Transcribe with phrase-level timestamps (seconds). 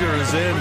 [0.00, 0.56] doctor is in.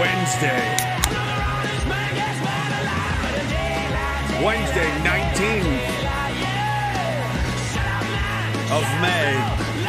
[0.00, 0.64] Wednesday.
[4.42, 5.94] Wednesday, 19th
[8.70, 9.30] of May,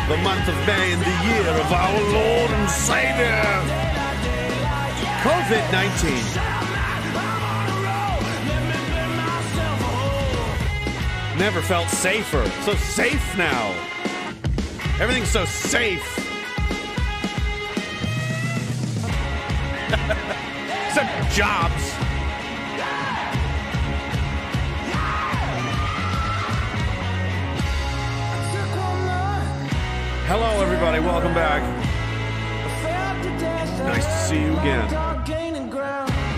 [0.08, 3.42] the month of May in the year of our Lord and Savior,
[5.24, 6.35] COVID 19.
[11.38, 12.50] Never felt safer.
[12.64, 13.72] So safe now.
[15.02, 16.02] Everything's so safe.
[20.88, 21.92] Except jobs.
[30.28, 31.00] Hello, everybody.
[31.02, 31.62] Welcome back.
[33.80, 34.90] Nice to see you again.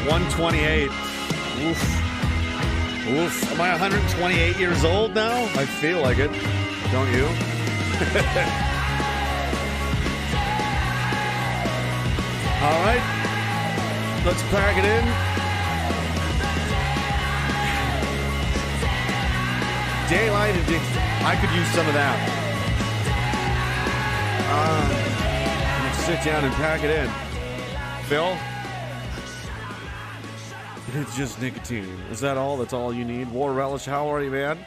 [0.07, 0.89] 128.
[1.67, 1.96] Oof.
[3.09, 3.51] Oof.
[3.53, 5.45] Am I 128 years old now?
[5.55, 6.29] I feel like it.
[6.91, 7.23] Don't you?
[12.59, 13.01] All right.
[14.25, 15.05] Let's pack it in.
[20.09, 20.97] Daylight and.
[21.23, 22.17] I could use some of that.
[24.49, 27.09] Uh, sit down and pack it in.
[28.07, 28.37] Phil?
[30.93, 31.99] It's just nicotine.
[32.11, 32.55] Is that all?
[32.55, 33.29] That's all you need?
[33.29, 34.57] War Relish, how are you, man?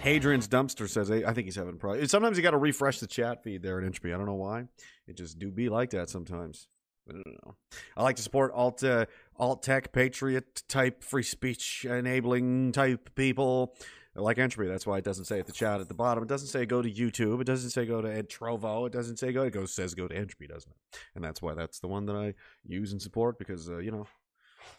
[0.00, 2.10] Hadrian's Dumpster says, I think he's having problems.
[2.10, 4.14] Sometimes you got to refresh the chat feed there at Inchby.
[4.14, 4.68] I don't know why.
[5.06, 6.66] It just do be like that sometimes.
[7.08, 7.56] I don't know.
[7.94, 9.04] I like to support alt, uh,
[9.36, 13.76] alt tech, patriot type, free speech enabling type people
[14.14, 14.68] like Entropy.
[14.68, 16.22] That's why it doesn't say at the chat at the bottom.
[16.22, 17.40] It doesn't say go to YouTube.
[17.42, 18.86] It doesn't say go to Ed Trovo.
[18.86, 19.42] It doesn't say go.
[19.42, 20.98] It goes says go to Entropy, doesn't it?
[21.14, 22.34] And that's why that's the one that I
[22.66, 24.06] use and support because uh, you know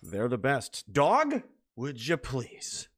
[0.02, 0.92] they're the best.
[0.92, 1.44] Dog,
[1.76, 2.90] would you please?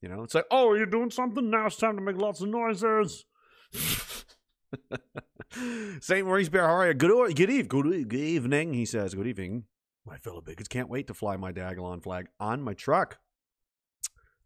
[0.00, 1.50] You know, it's like, oh, are you doing something?
[1.50, 3.24] Now it's time to make lots of noises.
[6.00, 6.26] St.
[6.26, 6.94] Maurice Bear, how are you?
[6.94, 9.14] Good, good, eve, good, good evening, he says.
[9.14, 9.64] Good evening,
[10.04, 10.68] my fellow bigots.
[10.68, 13.18] Can't wait to fly my Diagolon flag on my truck.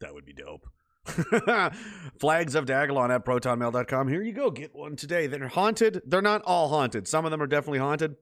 [0.00, 0.66] That would be dope.
[2.18, 4.08] Flags of Diagolon at protonmail.com.
[4.08, 4.50] Here you go.
[4.50, 5.26] Get one today.
[5.26, 6.00] They're haunted.
[6.06, 7.08] They're not all haunted.
[7.08, 8.16] Some of them are definitely haunted.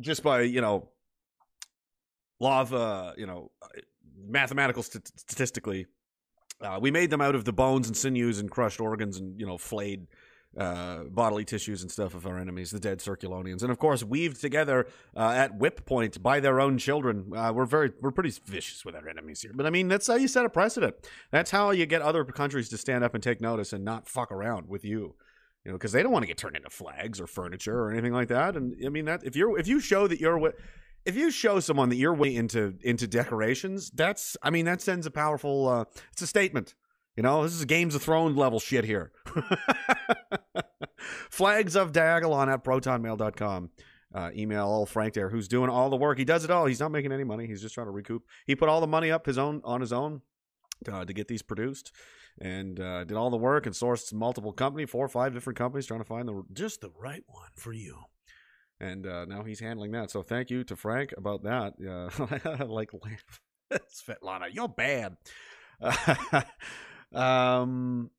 [0.00, 0.90] Just by, you know,
[2.40, 3.50] law of, uh, you know,
[4.26, 5.86] mathematical st- statistically.
[6.60, 9.46] Uh, we made them out of the bones and sinews and crushed organs and, you
[9.46, 10.06] know, flayed
[10.56, 14.40] uh, bodily tissues and stuff of our enemies, the dead Circulonians, and of course weaved
[14.40, 17.30] together uh, at whip point by their own children.
[17.34, 20.14] Uh, we're very, we're pretty vicious with our enemies here, but I mean that's how
[20.14, 20.96] you set a precedent.
[21.30, 24.32] That's how you get other countries to stand up and take notice and not fuck
[24.32, 25.14] around with you.
[25.64, 28.12] You know, because they don't want to get turned into flags or furniture or anything
[28.12, 28.56] like that.
[28.56, 30.38] And I mean that if you're if you show that you're
[31.08, 35.06] if you show someone that you're way into into decorations, that's I mean that sends
[35.06, 35.68] a powerful.
[35.68, 36.74] Uh, it's a statement.
[37.16, 39.10] You know, this is Games of Thrones level shit here.
[41.30, 43.70] Flags of Diagolon at protonmail.com.
[44.14, 46.18] Uh, email old Frank there, who's doing all the work.
[46.18, 46.66] He does it all.
[46.66, 47.46] He's not making any money.
[47.46, 48.24] He's just trying to recoup.
[48.46, 50.20] He put all the money up his own on his own
[50.90, 51.90] uh, to get these produced,
[52.38, 55.86] and uh, did all the work and sourced multiple company, four or five different companies,
[55.86, 57.96] trying to find the just the right one for you.
[58.80, 60.10] And uh, now he's handling that.
[60.10, 61.74] So thank you to Frank about that.
[61.80, 62.90] Uh, like
[63.72, 65.16] Svetlana, you're bad.
[67.14, 68.10] um,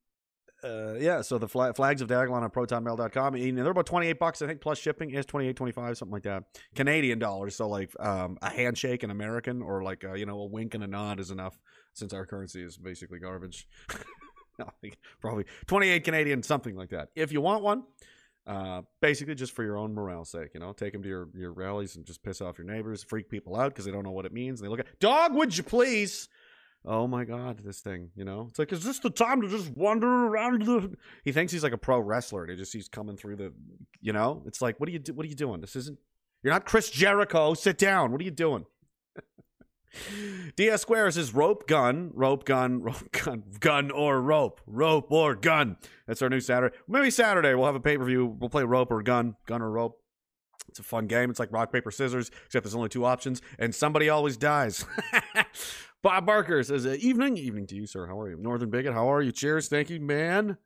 [0.61, 3.35] uh, yeah, so the flag, flags of Diagolon on protonmail.com.
[3.35, 6.43] And they're about 28 bucks, I think, plus shipping is 28, 25, something like that.
[6.75, 7.55] Canadian dollars.
[7.55, 10.83] So, like, um, a handshake in American or, like, a, you know, a wink and
[10.83, 11.57] a nod is enough
[11.93, 13.67] since our currency is basically garbage.
[15.21, 17.09] Probably 28 Canadian, something like that.
[17.15, 17.83] If you want one,
[18.47, 21.53] uh, basically just for your own morale's sake, you know, take them to your, your
[21.53, 24.25] rallies and just piss off your neighbors, freak people out because they don't know what
[24.25, 24.59] it means.
[24.59, 26.27] And they look at, dog, would you please?
[26.85, 28.47] oh my god, this thing, you know?
[28.49, 31.73] It's like, is this the time to just wander around the He thinks he's like
[31.73, 32.47] a pro wrestler.
[32.47, 33.53] He just he's coming through the
[34.01, 34.43] you know?
[34.45, 35.61] It's like, what are you do- what are you doing?
[35.61, 35.99] This isn't
[36.43, 37.53] You're not Chris Jericho.
[37.53, 38.11] Sit down.
[38.11, 38.65] What are you doing?
[40.55, 45.77] DS Square says rope gun, rope gun, rope gun, gun or rope, rope or gun.
[46.07, 46.75] That's our new Saturday.
[46.87, 48.25] Maybe Saturday we'll have a pay per view.
[48.25, 49.99] We'll play rope or gun, gun or rope.
[50.67, 51.29] It's a fun game.
[51.29, 54.85] It's like rock paper scissors, except there's only two options, and somebody always dies.
[56.03, 58.05] Bob Barker says, uh, "Evening, evening to you, sir.
[58.05, 58.93] How are you, Northern Bigot?
[58.93, 59.31] How are you?
[59.31, 60.57] Cheers, thank you, man."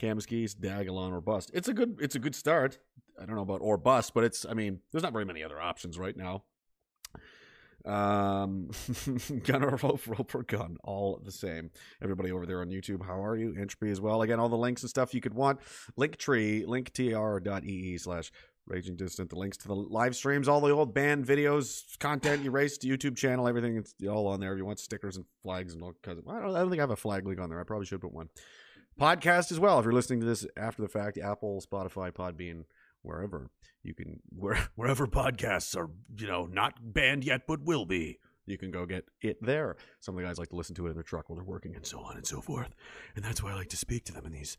[0.00, 1.50] Camaskis, Diagolon, or bust.
[1.52, 2.78] It's a good, it's a good start.
[3.20, 4.46] I don't know about or bust, but it's.
[4.46, 6.44] I mean, there's not very many other options right now.
[7.84, 8.70] Um,
[9.44, 11.70] gunner rope, roper gun, all the same.
[12.02, 13.54] Everybody over there on YouTube, how are you?
[13.58, 14.22] Entropy as well.
[14.22, 15.60] Again, all the links and stuff you could want.
[15.98, 18.30] Linktree, linktr.ee slash
[18.66, 19.30] Raging Dissident.
[19.30, 23.48] The links to the live streams, all the old band videos, content erased, YouTube channel,
[23.48, 23.76] everything.
[23.76, 24.52] It's all on there.
[24.52, 26.28] If you want stickers and flags and all kinds of.
[26.28, 27.60] I don't, I don't think I have a flag link on there.
[27.60, 28.28] I probably should put one.
[29.00, 29.78] Podcast as well.
[29.78, 32.64] If you're listening to this after the fact, Apple, Spotify, Podbean,
[33.02, 33.50] wherever
[33.82, 38.18] you can, where, wherever podcasts are, you know, not banned yet, but will be.
[38.46, 39.76] You can go get it there.
[40.00, 41.76] Some of the guys like to listen to it in their truck while they're working
[41.76, 42.74] and so on and so forth.
[43.14, 44.56] And that's why I like to speak to them in these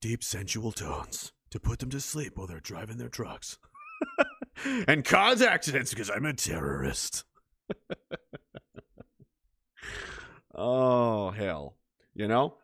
[0.00, 3.58] deep, sensual tones to put them to sleep while they're driving their trucks
[4.86, 7.24] and cause accidents because I'm a terrorist.
[10.54, 11.76] oh, hell.
[12.14, 12.54] You know?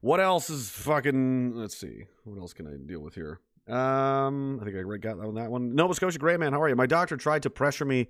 [0.00, 1.54] What else is fucking.
[1.54, 2.04] Let's see.
[2.24, 3.40] What else can I deal with here?
[3.68, 5.74] Um, I think I got on that one.
[5.74, 6.76] Nova Scotia Gray Man, how are you?
[6.76, 8.08] My doctor tried to pressure me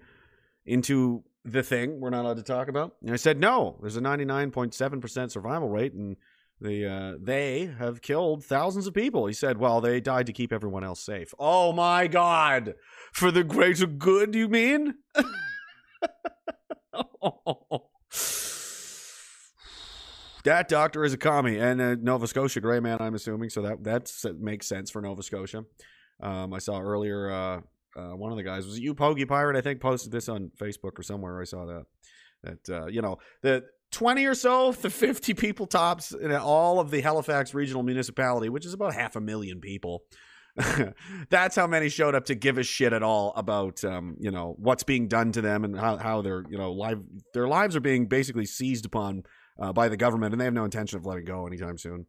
[0.65, 2.97] into the thing we're not allowed to talk about.
[3.03, 6.17] And I said, no, there's a 99.7% survival rate, and
[6.61, 9.27] the uh, they have killed thousands of people.
[9.27, 11.33] He said, well, they died to keep everyone else safe.
[11.39, 12.75] Oh my God.
[13.13, 14.95] For the greater good, you mean?
[20.45, 23.51] That doctor is a commie and a Nova Scotia gray man, I'm assuming.
[23.51, 25.65] So that that's, that makes sense for Nova Scotia.
[26.23, 27.61] Um, I saw earlier uh,
[27.97, 30.99] uh, one of the guys was you Pogie Pirate, I think, posted this on Facebook
[30.99, 31.41] or somewhere.
[31.41, 31.85] I saw that
[32.43, 36.91] that uh, you know the 20 or so, the 50 people tops in all of
[36.91, 40.05] the Halifax regional municipality, which is about half a million people.
[41.31, 44.55] That's how many showed up to give a shit at all about um, you know
[44.59, 47.03] what's being done to them and how, how their you know live
[47.35, 49.25] their lives are being basically seized upon
[49.61, 52.07] uh, by the government, and they have no intention of letting go anytime soon.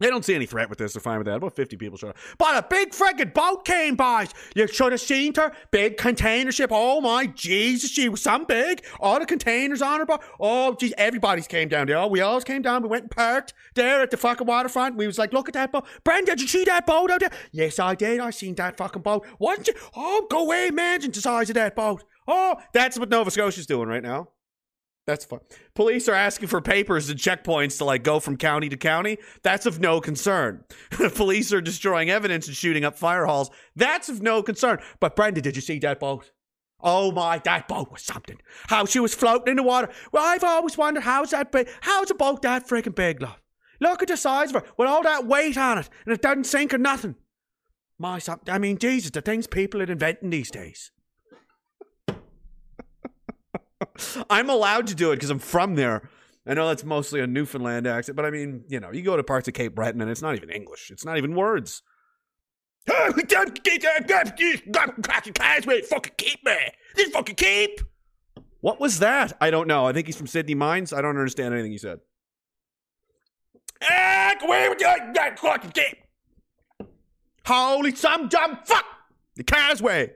[0.00, 0.94] They don't see any threat with this.
[0.94, 1.36] They're fine with that.
[1.36, 2.16] About 50 people showed up.
[2.38, 4.28] But a big friggin' boat came by.
[4.56, 5.52] You should have seen her.
[5.70, 6.70] Big container ship.
[6.72, 8.82] Oh my Jesus, she was some big.
[8.98, 10.22] All the containers on her boat.
[10.40, 12.06] Oh, geez, everybody's came down there.
[12.06, 12.82] We all came down.
[12.82, 14.96] We went and parked there at the fucking waterfront.
[14.96, 15.86] We was like, look at that boat.
[16.02, 17.32] Brenda, did you see that boat out there?
[17.52, 18.20] Yes, I did.
[18.20, 19.26] I seen that fucking boat.
[19.38, 19.74] Wasn't you?
[19.94, 20.68] Oh, go away.
[20.68, 22.04] Imagine the size of that boat.
[22.26, 24.28] Oh, that's what Nova Scotia's doing right now.
[25.10, 25.40] That's fine.
[25.74, 29.18] Police are asking for papers and checkpoints to like go from county to county.
[29.42, 30.62] That's of no concern.
[31.16, 33.50] Police are destroying evidence and shooting up fire halls.
[33.74, 34.78] That's of no concern.
[35.00, 36.30] But Brenda, did you see that boat?
[36.80, 38.38] Oh my, that boat was something.
[38.68, 39.88] How she was floating in the water.
[40.12, 41.68] Well, I've always wondered how's that big?
[41.80, 43.42] How's a boat that freaking big, love?
[43.80, 46.44] Look at the size of her with all that weight on it, and it doesn't
[46.44, 47.16] sink or nothing.
[47.98, 50.92] My, I mean, Jesus, the things people are inventing these days.
[54.30, 56.08] I'm allowed to do it because I'm from there.
[56.46, 59.22] I know that's mostly a Newfoundland accent, but I mean, you know, you go to
[59.22, 60.90] parts of Cape Breton and it's not even English.
[60.90, 61.82] It's not even words.
[65.86, 66.56] fucking keep me.
[66.96, 67.80] This fucking keep.
[68.60, 69.36] What was that?
[69.40, 69.86] I don't know.
[69.86, 70.92] I think he's from Sydney Mines.
[70.92, 72.00] I don't understand anything he said.
[77.46, 78.84] Holy some dumb fuck.
[79.36, 80.12] The causeway.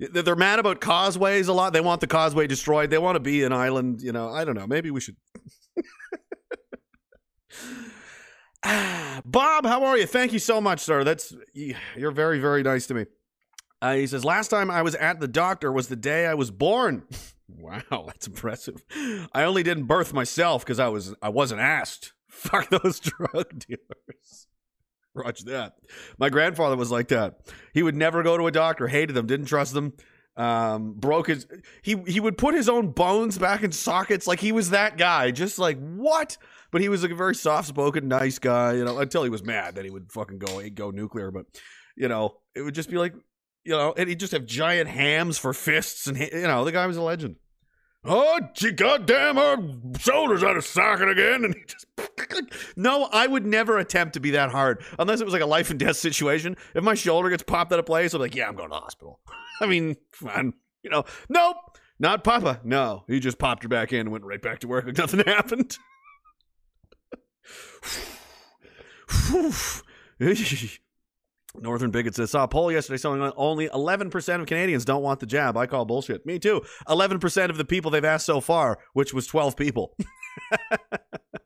[0.00, 1.72] They're mad about causeways a lot.
[1.72, 2.90] They want the causeway destroyed.
[2.90, 4.00] They want to be an island.
[4.00, 4.66] You know, I don't know.
[4.66, 5.16] Maybe we should.
[9.24, 10.06] Bob, how are you?
[10.06, 11.04] Thank you so much, sir.
[11.04, 13.06] That's you're very, very nice to me.
[13.82, 16.50] Uh, he says, last time I was at the doctor was the day I was
[16.50, 17.04] born.
[17.48, 18.84] wow, that's impressive.
[19.32, 22.12] I only didn't birth myself because I was I wasn't asked.
[22.28, 24.46] Fuck those drug dealers.
[25.14, 25.74] Roger that.
[26.18, 27.40] My grandfather was like that.
[27.74, 29.94] He would never go to a doctor, hated them, didn't trust them.
[30.36, 31.46] Um, broke his
[31.82, 35.32] he he would put his own bones back in sockets like he was that guy.
[35.32, 36.38] Just like what?
[36.70, 39.42] But he was like a very soft spoken, nice guy, you know, until he was
[39.42, 41.30] mad that he would fucking go go nuclear.
[41.30, 41.46] But
[41.96, 43.12] you know, it would just be like,
[43.64, 46.86] you know, and he'd just have giant hams for fists, and you know, the guy
[46.86, 47.36] was a legend.
[48.04, 49.56] Oh, gee, goddamn, her
[49.98, 51.44] shoulder's out of socket again.
[51.44, 51.86] And he just.
[52.76, 55.70] no, I would never attempt to be that hard unless it was like a life
[55.70, 56.56] and death situation.
[56.74, 58.80] If my shoulder gets popped out of place, I'm like, yeah, I'm going to the
[58.80, 59.20] hospital.
[59.60, 60.54] I mean, fine.
[60.82, 61.56] You know, nope,
[61.98, 62.60] not Papa.
[62.64, 65.20] No, he just popped her back in and went right back to work like nothing
[65.20, 65.76] happened.
[71.58, 75.26] Northern Bigot says, saw a poll yesterday showing only 11% of Canadians don't want the
[75.26, 75.56] jab.
[75.56, 76.24] I call bullshit.
[76.24, 76.62] Me too.
[76.88, 79.96] 11% of the people they've asked so far, which was 12 people.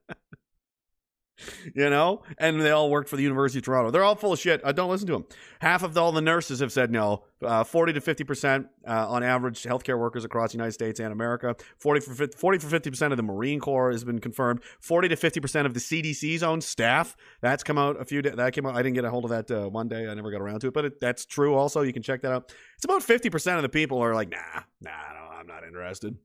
[1.75, 3.91] you know, and they all work for the University of Toronto.
[3.91, 4.61] They're all full of shit.
[4.65, 5.27] I don't listen to them.
[5.61, 7.25] Half of all the nurses have said no.
[7.43, 11.13] Uh, 40 to 50 percent uh, on average, healthcare workers across the United States and
[11.13, 11.57] America.
[11.79, 14.61] 40 for 50, 40 for 50 percent of the Marine Corps has been confirmed.
[14.81, 17.17] 40 to 50 percent of the CDC's own staff.
[17.41, 18.23] That's come out a few.
[18.23, 18.35] days.
[18.37, 18.77] that came out.
[18.77, 20.09] I didn't get a hold of that uh, one day.
[20.09, 21.55] I never got around to it, but it, that's true.
[21.55, 22.53] Also, you can check that out.
[22.77, 26.17] It's about 50 percent of the people are like, nah, nah, no, I'm not interested.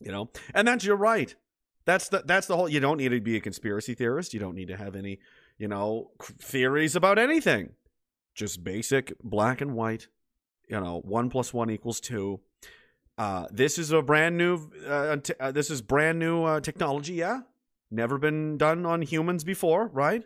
[0.00, 1.34] You know, and that's you're right.
[1.84, 2.68] That's the that's the whole.
[2.68, 4.34] You don't need to be a conspiracy theorist.
[4.34, 5.18] You don't need to have any,
[5.58, 6.10] you know,
[6.40, 7.70] theories about anything.
[8.34, 10.08] Just basic black and white.
[10.68, 12.40] You know, one plus one equals two.
[13.18, 14.70] Uh, this is a brand new.
[14.86, 17.14] Uh, t- uh, this is brand new uh, technology.
[17.14, 17.40] Yeah,
[17.90, 20.24] never been done on humans before, right?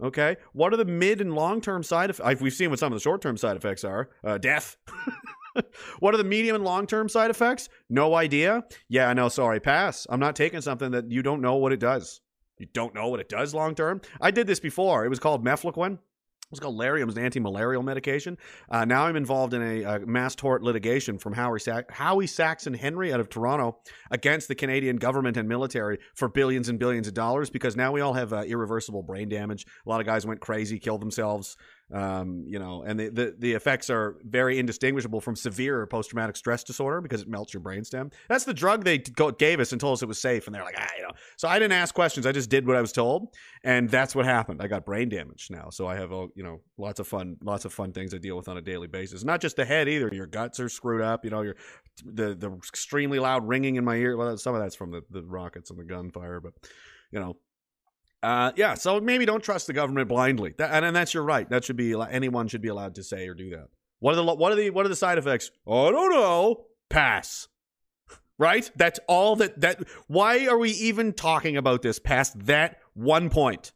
[0.00, 0.36] Okay.
[0.52, 2.40] What are the mid and long term side effects?
[2.40, 4.10] We've seen what some of the short term side effects are.
[4.24, 4.76] Uh, death.
[6.00, 7.68] what are the medium and long term side effects?
[7.88, 8.64] No idea.
[8.88, 9.28] Yeah, I know.
[9.28, 10.06] Sorry, pass.
[10.08, 12.20] I'm not taking something that you don't know what it does.
[12.58, 14.00] You don't know what it does long term.
[14.20, 15.04] I did this before.
[15.04, 15.94] It was called mefloquine.
[15.94, 17.00] It was called Lariam.
[17.00, 18.36] It was an anti-malarial medication.
[18.70, 22.66] Uh, now I'm involved in a, a, mass tort litigation from Howie, Sa- Howie Sacks
[22.66, 23.78] and Henry out of Toronto
[24.10, 28.02] against the Canadian government and military for billions and billions of dollars because now we
[28.02, 29.66] all have uh, irreversible brain damage.
[29.84, 31.56] A lot of guys went crazy, killed themselves
[31.92, 36.34] um, you know, and the, the, the effects are very indistinguishable from severe post traumatic
[36.36, 38.12] stress disorder because it melts your brainstem.
[38.28, 40.76] That's the drug they gave us and told us it was safe, and they're like,
[40.78, 41.12] ah, you know.
[41.36, 44.24] So I didn't ask questions; I just did what I was told, and that's what
[44.24, 44.62] happened.
[44.62, 47.72] I got brain damage now, so I have you know lots of fun, lots of
[47.72, 49.22] fun things I deal with on a daily basis.
[49.22, 51.24] Not just the head either; your guts are screwed up.
[51.24, 51.56] You know, your
[52.02, 54.16] the the extremely loud ringing in my ear.
[54.16, 56.54] Well, some of that's from the the rockets and the gunfire, but
[57.10, 57.36] you know
[58.24, 60.54] uh, yeah, so maybe don't trust the government blindly.
[60.56, 61.48] That, and, and that's your right.
[61.50, 63.68] That should be anyone should be allowed to say or do that.
[64.00, 65.50] What are the what are the what are the side effects?
[65.66, 66.64] I don't know.
[66.88, 67.48] Pass.
[68.38, 68.70] Right?
[68.76, 73.72] That's all that that why are we even talking about this past that one point?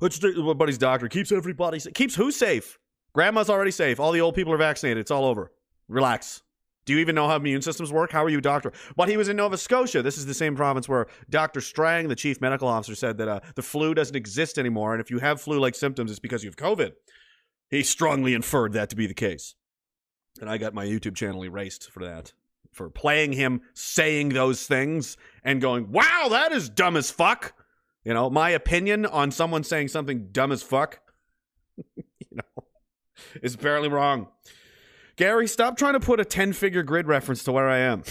[0.00, 2.78] Let's do buddy's doctor keeps everybody keeps who safe?
[3.12, 4.00] Grandma's already safe.
[4.00, 5.00] All the old people are vaccinated.
[5.00, 5.52] It's all over.
[5.86, 6.42] Relax.
[6.84, 8.12] Do you even know how immune systems work?
[8.12, 8.72] How are you a doctor?
[8.96, 10.02] But he was in Nova Scotia.
[10.02, 11.60] This is the same province where Dr.
[11.60, 14.92] Strang, the chief medical officer, said that uh, the flu doesn't exist anymore.
[14.92, 16.92] And if you have flu like symptoms, it's because you have COVID.
[17.70, 19.54] He strongly inferred that to be the case.
[20.40, 22.32] And I got my YouTube channel erased for that,
[22.72, 27.54] for playing him saying those things and going, wow, that is dumb as fuck.
[28.04, 31.00] You know, my opinion on someone saying something dumb as fuck,
[31.96, 32.64] you know,
[33.42, 34.28] is apparently wrong.
[35.16, 38.02] Gary, stop trying to put a 10 figure grid reference to where I am.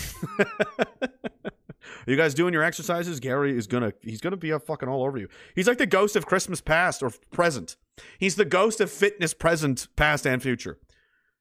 [2.07, 3.19] you guys doing your exercises?
[3.19, 5.27] Gary is gonna he's gonna be a fucking all over you.
[5.55, 7.75] He's like the ghost of Christmas past or present.
[8.17, 10.79] He's the ghost of fitness present, past, and future.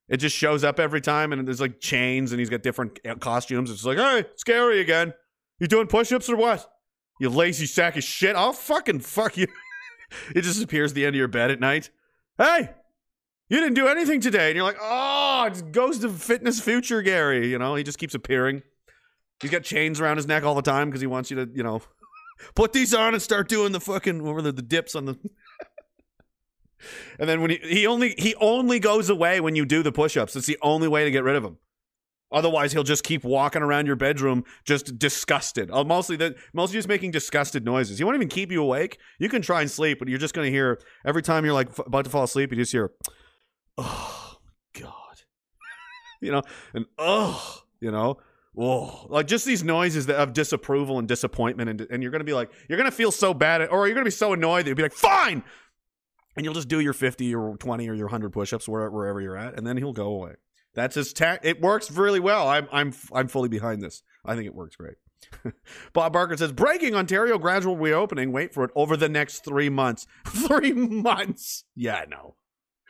[0.09, 3.14] It just shows up every time, and there's like chains, and he's got different uh,
[3.14, 3.71] costumes.
[3.71, 5.14] It's like, hey, scary again.
[5.59, 6.71] You doing push-ups or what?
[7.21, 8.35] You lazy sack of shit.
[8.35, 9.47] I'll fucking fuck you.
[10.35, 11.90] it just appears at the end of your bed at night.
[12.37, 12.71] Hey,
[13.49, 14.49] you didn't do anything today.
[14.49, 17.49] And you're like, oh, it goes to fitness future Gary.
[17.49, 18.62] You know, he just keeps appearing.
[19.40, 21.62] He's got chains around his neck all the time because he wants you to, you
[21.62, 21.82] know,
[22.54, 25.18] put these on and start doing the fucking, over the, the dips on the.
[27.18, 30.37] and then when he, he only he only goes away when you do the push-ups.
[30.37, 31.58] It's the only way to get rid of him.
[32.32, 35.70] Otherwise, he'll just keep walking around your bedroom just disgusted.
[35.70, 36.16] Uh, mostly
[36.54, 37.99] mostly just making disgusted noises.
[37.99, 38.99] He won't even keep you awake.
[39.18, 41.68] You can try and sleep, but you're just going to hear every time you're like
[41.68, 42.90] f- about to fall asleep, you just hear
[43.78, 44.36] oh
[44.78, 45.22] god
[46.20, 46.42] you know
[46.74, 48.18] and oh you know
[48.56, 52.34] oh like just these noises that of disapproval and disappointment and, and you're gonna be
[52.34, 54.82] like you're gonna feel so bad or you're gonna be so annoyed that you'll be
[54.82, 55.42] like fine
[56.36, 59.56] and you'll just do your 50 or 20 or your 100 push-ups wherever, you're at
[59.56, 60.34] and then he'll go away
[60.74, 64.46] that's his ta- it works really well i'm i'm i'm fully behind this i think
[64.46, 64.96] it works great
[65.92, 68.32] Bob Barker says, breaking Ontario gradual reopening.
[68.32, 70.06] Wait for it over the next three months.
[70.26, 71.64] three months.
[71.74, 72.36] Yeah, no.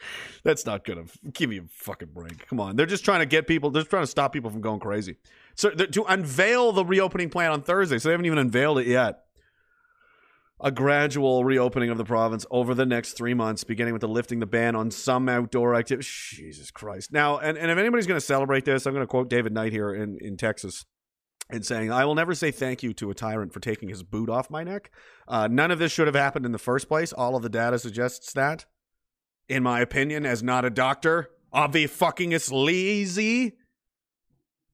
[0.44, 2.46] That's not gonna give me a fucking break.
[2.48, 3.70] Come on, they're just trying to get people.
[3.70, 5.16] They're trying to stop people from going crazy.
[5.54, 9.20] So to unveil the reopening plan on Thursday, so they haven't even unveiled it yet.
[10.64, 14.38] A gradual reopening of the province over the next three months, beginning with the lifting
[14.38, 16.06] the ban on some outdoor activities.
[16.06, 17.12] Jesus Christ!
[17.12, 19.72] Now, and, and if anybody's going to celebrate this, I'm going to quote David Knight
[19.72, 20.84] here in in Texas
[21.52, 24.30] and saying, I will never say thank you to a tyrant for taking his boot
[24.30, 24.90] off my neck.
[25.28, 27.12] Uh, none of this should have happened in the first place.
[27.12, 28.64] All of the data suggests that
[29.48, 33.54] in my opinion, as not a doctor, obvi fucking is lazy.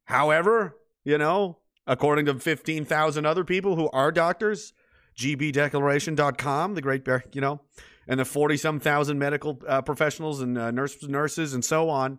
[0.04, 4.72] However, you know, according to 15,000 other people who are doctors,
[5.18, 7.60] gbdeclaration.com, the great, Bear, you know,
[8.06, 12.18] and the 40 some thousand medical uh, professionals and uh, nurses, nurses and so on,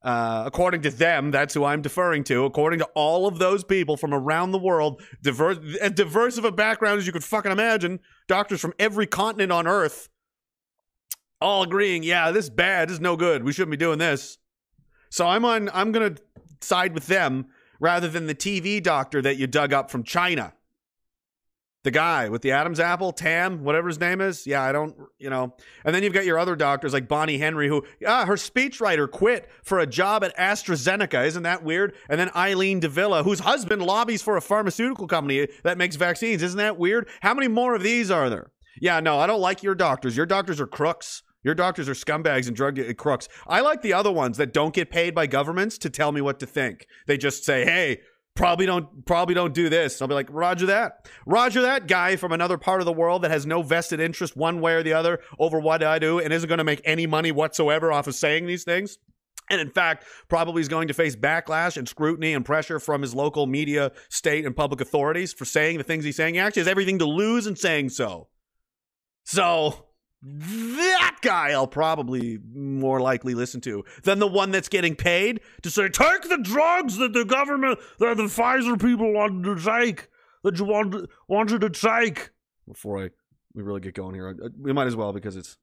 [0.00, 2.44] Uh, according to them, that's who I'm deferring to.
[2.44, 6.52] According to all of those people from around the world, diverse, as diverse of a
[6.52, 10.08] background as you could fucking imagine, doctors from every continent on Earth,
[11.40, 13.44] all agreeing, yeah, this is bad, this is no good.
[13.44, 14.38] We shouldn't be doing this.
[15.10, 15.70] So I'm on.
[15.72, 16.16] I'm gonna
[16.60, 17.46] side with them
[17.80, 20.52] rather than the TV doctor that you dug up from China.
[21.84, 24.46] The guy with the Adam's apple, Tam, whatever his name is.
[24.46, 25.54] Yeah, I don't, you know.
[25.84, 29.48] And then you've got your other doctors like Bonnie Henry, who, ah, her speechwriter quit
[29.62, 31.24] for a job at AstraZeneca.
[31.24, 31.94] Isn't that weird?
[32.10, 36.42] And then Eileen de Villa, whose husband lobbies for a pharmaceutical company that makes vaccines.
[36.42, 37.08] Isn't that weird?
[37.20, 38.50] How many more of these are there?
[38.80, 40.16] Yeah, no, I don't like your doctors.
[40.16, 41.22] Your doctors are crooks.
[41.42, 43.28] Your doctors are scumbags and drug crooks.
[43.46, 46.40] I like the other ones that don't get paid by governments to tell me what
[46.40, 46.86] to think.
[47.06, 48.00] They just say, "Hey,
[48.34, 52.32] probably don't probably don't do this." I'll be like, "Roger that." Roger that guy from
[52.32, 55.20] another part of the world that has no vested interest one way or the other
[55.38, 58.46] over what I do and isn't going to make any money whatsoever off of saying
[58.46, 58.98] these things.
[59.50, 63.14] And in fact, probably is going to face backlash and scrutiny and pressure from his
[63.14, 66.34] local media, state, and public authorities for saying the things he's saying.
[66.34, 68.28] He actually has everything to lose in saying so.
[69.24, 69.87] So,
[70.22, 75.70] that guy I'll probably more likely listen to than the one that's getting paid to
[75.70, 80.08] say, take the drugs that the government, that the Pfizer people wanted to take,
[80.42, 82.30] that you wanted, wanted to take.
[82.66, 83.10] Before I
[83.54, 85.56] we really get going here, uh, we might as well because it's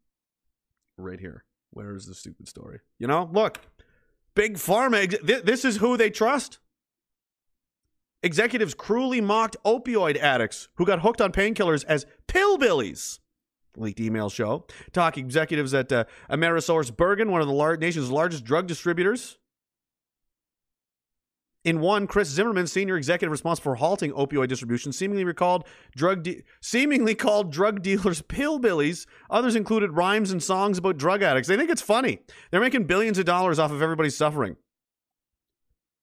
[0.98, 1.44] right here.
[1.72, 2.80] Where is the stupid story?
[2.98, 3.60] You know, look,
[4.36, 5.16] big pharma.
[5.46, 6.60] This is who they trust.
[8.24, 13.20] Executives cruelly mocked opioid addicts who got hooked on painkillers as pillbillies
[13.78, 14.66] leaked email show.
[14.94, 19.38] Talk executives at uh, Amerisource Bergen, one of the lar- nation's largest drug distributors.
[21.64, 25.66] In one, Chris Zimmerman, senior executive responsible for halting opioid distribution, seemingly recalled
[25.96, 29.08] drug de- seemingly called drug dealers pillbillies.
[29.32, 31.48] Others included rhymes and songs about drug addicts.
[31.48, 32.20] They think it's funny.
[32.52, 34.58] They're making billions of dollars off of everybody's suffering.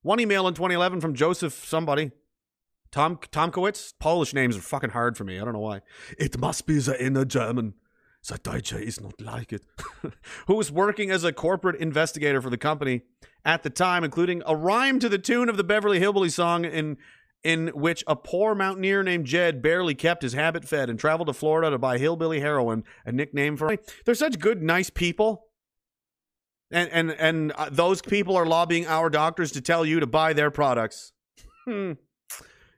[0.02, 2.10] One email in 2011 from Joseph somebody
[2.92, 3.94] Tom Tomkowitz.
[3.98, 5.40] Polish names are fucking hard for me.
[5.40, 5.80] I don't know why.
[6.18, 7.74] It must be the inner German.
[8.28, 9.64] The Deutsche is not like it.
[10.46, 13.02] Who was working as a corporate investigator for the company
[13.44, 16.98] at the time, including a rhyme to the tune of the Beverly Hillbilly song in
[17.42, 21.32] in which a poor mountaineer named Jed barely kept his habit fed and traveled to
[21.32, 23.76] Florida to buy hillbilly heroin, a nickname for.
[24.04, 25.46] They're such good, nice people.
[26.70, 30.32] And and and uh, those people are lobbying our doctors to tell you to buy
[30.32, 31.12] their products.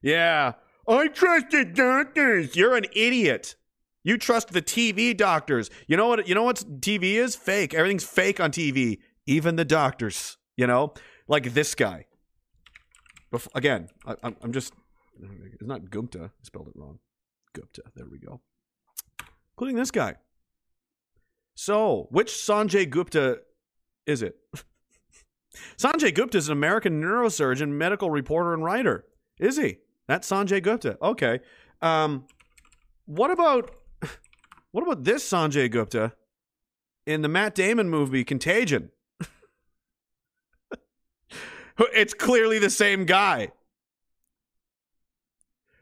[0.04, 0.52] Yeah.
[0.86, 2.54] I trust the doctors.
[2.54, 3.56] You're an idiot.
[4.02, 5.70] You trust the TV doctors.
[5.86, 7.34] You know what you know what TV is?
[7.34, 7.72] Fake.
[7.72, 10.92] Everything's fake on TV, even the doctors, you know?
[11.26, 12.04] Like this guy.
[13.32, 14.74] Bef- again, I, am just
[15.22, 16.24] it's not Gupta.
[16.24, 16.98] I spelled it wrong.
[17.54, 17.82] Gupta.
[17.96, 18.42] There we go.
[19.54, 20.16] Including this guy.
[21.54, 23.38] So, which Sanjay Gupta
[24.06, 24.36] is it?
[25.78, 29.06] Sanjay Gupta is an American neurosurgeon, medical reporter, and writer.
[29.38, 29.78] Is he?
[30.06, 30.98] That's Sanjay Gupta.
[31.00, 31.40] Okay.
[31.80, 32.26] Um,
[33.06, 33.70] what about
[34.72, 36.12] what about this Sanjay Gupta
[37.06, 38.90] in the Matt Damon movie Contagion?
[41.78, 43.52] it's clearly the same guy.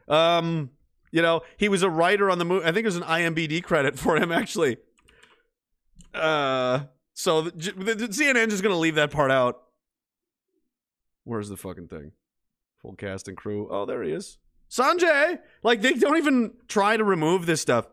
[0.07, 0.71] Um,
[1.11, 2.65] you know, he was a writer on the movie.
[2.65, 4.77] I think there's an IMBD credit for him actually.
[6.13, 6.81] Uh,
[7.13, 9.61] so the, the, the CNN just gonna leave that part out.
[11.23, 12.11] Where's the fucking thing?
[12.83, 13.67] Full cast and crew.
[13.71, 14.37] Oh, there he is.
[14.69, 15.39] Sanjay!
[15.63, 17.87] Like, they don't even try to remove this stuff.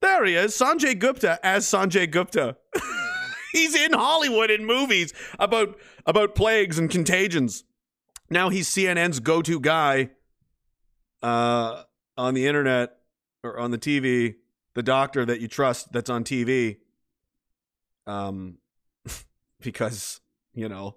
[0.00, 0.52] There he is.
[0.52, 2.56] Sanjay Gupta as Sanjay Gupta.
[3.52, 7.64] he's in Hollywood in movies about about plagues and contagions.
[8.30, 10.10] Now he's CNN's go-to guy
[11.22, 11.82] uh,
[12.16, 12.96] on the internet
[13.42, 14.36] or on the TV,
[14.74, 16.78] the doctor that you trust that's on TV.
[18.06, 18.58] Um,
[19.60, 20.20] because
[20.54, 20.96] you know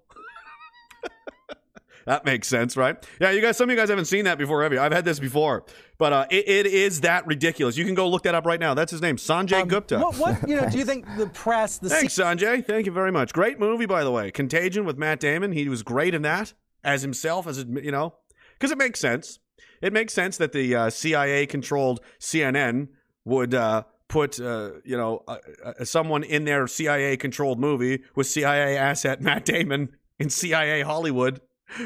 [2.10, 2.96] that makes sense, right?
[3.20, 3.56] Yeah, you guys.
[3.56, 4.80] Some of you guys haven't seen that before, have you?
[4.80, 5.64] I've had this before,
[5.96, 7.76] but uh, it, it is that ridiculous.
[7.76, 8.74] You can go look that up right now.
[8.74, 10.00] That's his name, Sanjay um, Gupta.
[10.00, 10.68] What, what, you know?
[10.68, 11.78] Do you think the press?
[11.78, 12.66] The Thanks, C- Sanjay.
[12.66, 13.32] Thank you very much.
[13.32, 14.32] Great movie, by the way.
[14.32, 15.52] Contagion with Matt Damon.
[15.52, 18.14] He was great in that as himself, as you know,
[18.54, 19.38] because it makes sense.
[19.80, 22.88] It makes sense that the uh, CIA-controlled CNN
[23.24, 23.54] would.
[23.54, 28.76] Uh, put uh, you know uh, uh, someone in their CIA controlled movie with CIA
[28.76, 31.40] asset Matt Damon in CIA Hollywood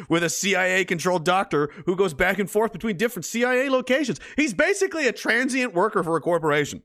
[0.09, 4.21] with a CIA controlled doctor who goes back and forth between different CIA locations.
[4.37, 6.83] He's basically a transient worker for a corporation.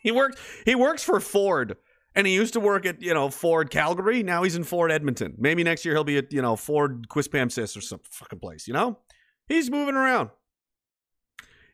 [0.00, 1.76] He works he works for Ford
[2.14, 4.22] and he used to work at, you know, Ford Calgary.
[4.22, 5.34] Now he's in Ford Edmonton.
[5.38, 8.74] Maybe next year he'll be at, you know, Ford Quispamsis or some fucking place, you
[8.74, 8.98] know?
[9.46, 10.30] He's moving around.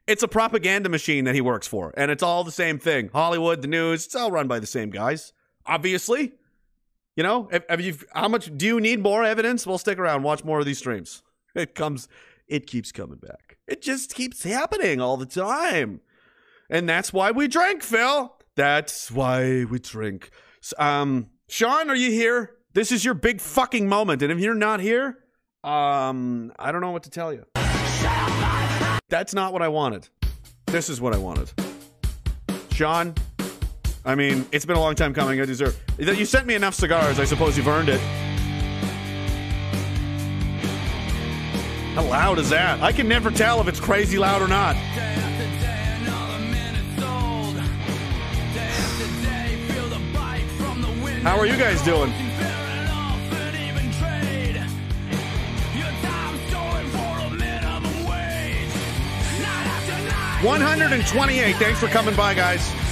[0.06, 3.08] It's a propaganda machine that he works for, and it's all the same thing.
[3.12, 5.32] Hollywood, the news, it's all run by the same guys,
[5.64, 6.34] obviously.
[7.16, 9.66] You know, if, if you how much do you need more evidence?
[9.66, 11.22] Well, stick around, watch more of these streams.
[11.56, 12.08] It comes,
[12.48, 13.58] it keeps coming back.
[13.68, 16.00] It just keeps happening all the time,
[16.68, 18.34] and that's why we drink, Phil.
[18.56, 20.30] That's why we drink.
[20.80, 22.56] Um, Sean, are you here?
[22.72, 25.18] This is your big fucking moment, and if you're not here,
[25.62, 27.44] um, I don't know what to tell you.
[29.08, 30.08] That's not what I wanted.
[30.66, 31.52] This is what I wanted.
[32.72, 33.14] Sean,
[34.06, 35.40] I mean, it's been a long time coming.
[35.40, 35.80] I deserve.
[35.98, 37.18] You sent me enough cigars.
[37.18, 38.00] I suppose you've earned it.
[41.94, 42.82] How loud is that?
[42.82, 44.76] I can never tell if it's crazy loud or not.
[51.22, 52.12] How are you guys doing?
[60.44, 61.56] One hundred and twenty-eight.
[61.56, 62.83] Thanks for coming by, guys.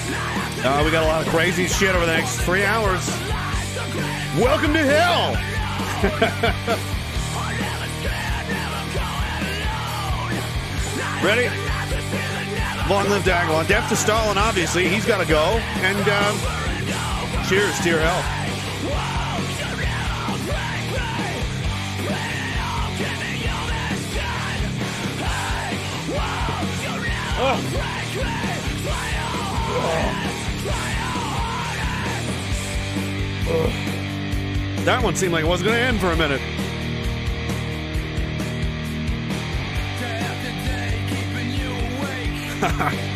[0.64, 3.04] Uh, we got a lot of crazy shit over the next three hours.
[4.38, 5.32] Welcome to hell.
[11.24, 11.48] Ready?
[12.88, 13.66] Long live Diagolon.
[13.66, 14.88] Death to Stalin, obviously.
[14.88, 15.58] He's got to go.
[15.82, 16.38] And um,
[17.48, 18.42] cheers to your health.
[34.84, 36.40] That one seemed like it wasn't going to end for a minute.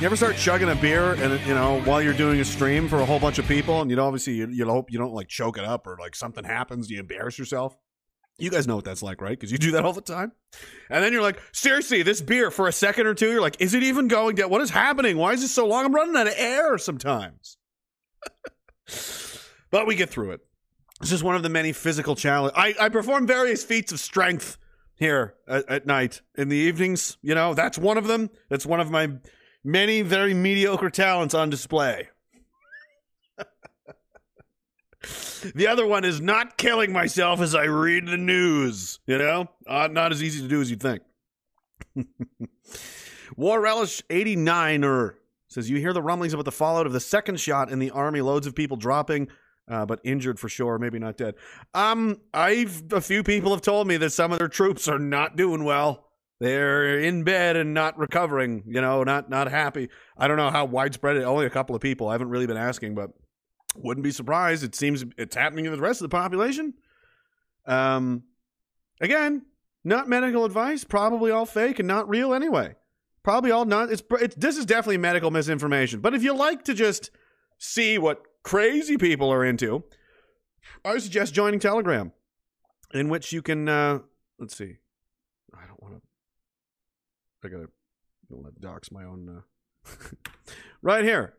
[0.00, 2.98] You ever start chugging a beer and you know while you're doing a stream for
[2.98, 5.28] a whole bunch of people, and you know obviously you, you hope you don't like
[5.28, 7.78] choke it up or like something happens, you embarrass yourself.
[8.36, 9.38] You guys know what that's like, right?
[9.38, 10.32] Because you do that all the time.
[10.90, 13.74] And then you're like, seriously, this beer for a second or two, you're like, is
[13.74, 14.50] it even going down?
[14.50, 15.16] What is happening?
[15.16, 15.84] Why is this so long?
[15.84, 17.58] I'm running out of air sometimes.
[19.70, 20.40] but we get through it.
[21.00, 22.56] It's just one of the many physical challenges.
[22.56, 24.58] I, I perform various feats of strength
[24.96, 26.20] here at, at night.
[26.36, 28.30] In the evenings, you know, that's one of them.
[28.48, 29.10] That's one of my
[29.62, 32.08] many very mediocre talents on display.
[35.54, 39.00] The other one is not killing myself as I read the news.
[39.06, 41.02] You know, uh, not as easy to do as you'd think.
[43.36, 45.14] War Relish 89er
[45.48, 48.20] says, You hear the rumblings about the fallout of the second shot in the army,
[48.20, 49.28] loads of people dropping.
[49.66, 51.34] Uh, but injured for sure, maybe not dead.
[51.72, 55.36] Um, I've a few people have told me that some of their troops are not
[55.36, 56.04] doing well.
[56.38, 58.64] They're in bed and not recovering.
[58.66, 59.88] You know, not not happy.
[60.18, 61.22] I don't know how widespread it.
[61.22, 62.08] Only a couple of people.
[62.08, 63.12] I haven't really been asking, but
[63.74, 64.62] wouldn't be surprised.
[64.62, 66.74] It seems it's happening to the rest of the population.
[67.66, 68.24] Um,
[69.00, 69.46] again,
[69.84, 70.84] not medical advice.
[70.84, 72.74] Probably all fake and not real anyway.
[73.22, 73.90] Probably all not.
[73.90, 76.00] It's, it's this is definitely medical misinformation.
[76.00, 77.10] But if you like to just
[77.58, 79.84] see what crazy people are into,
[80.84, 82.12] I suggest joining Telegram,
[82.92, 83.68] in which you can.
[83.68, 84.00] Uh,
[84.38, 84.76] let's see.
[85.54, 86.02] I don't want to.
[87.46, 87.68] I gotta
[88.30, 89.42] don't let dox my own.
[89.86, 89.94] Uh,
[90.82, 91.34] right here.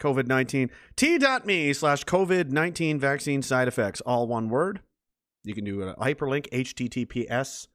[0.00, 0.70] COVID 19.
[0.96, 4.00] T.me slash COVID 19 vaccine side effects.
[4.02, 4.80] All one word.
[5.44, 7.68] You can do a hyperlink https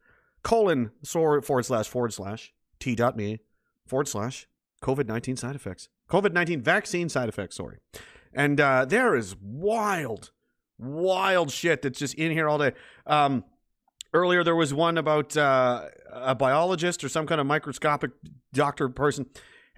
[0.43, 3.39] colon forward slash forward slash t.me
[3.87, 4.47] forward slash
[4.81, 5.89] COVID 19 side effects.
[6.09, 7.77] COVID 19 vaccine side effects, sorry.
[8.33, 10.31] And uh, there is wild,
[10.77, 12.73] wild shit that's just in here all day.
[13.05, 13.45] Um,
[14.13, 18.11] earlier, there was one about uh, a biologist or some kind of microscopic
[18.53, 19.27] doctor person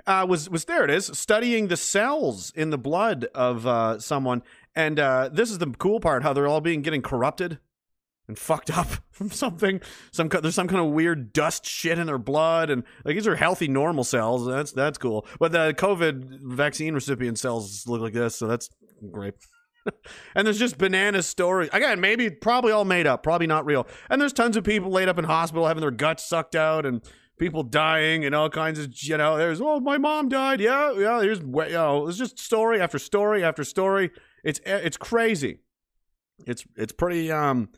[0.08, 4.44] uh, was was there it is studying the cells in the blood of uh, someone,
[4.76, 7.60] and uh, this is the cool part how they're all being getting corrupted
[8.28, 9.82] and fucked up from something.
[10.12, 13.36] Some there's some kind of weird dust shit in their blood, and like these are
[13.36, 14.46] healthy normal cells.
[14.46, 15.26] That's that's cool.
[15.39, 18.70] But the COVID vaccine recipient cells look like this, so that's
[19.12, 19.34] great.
[20.36, 21.70] and there's just banana stories.
[21.74, 23.88] Again, maybe probably all made up, probably not real.
[24.10, 27.04] And there's tons of people laid up in hospital having their guts sucked out and
[27.38, 29.38] people dying and all kinds of you know.
[29.38, 30.60] There's oh my mom died.
[30.60, 31.21] Yeah, yeah.
[31.21, 34.12] Here's you know it's just story after story after story.
[34.43, 35.60] It's it's crazy.
[36.45, 37.69] It's it's pretty um,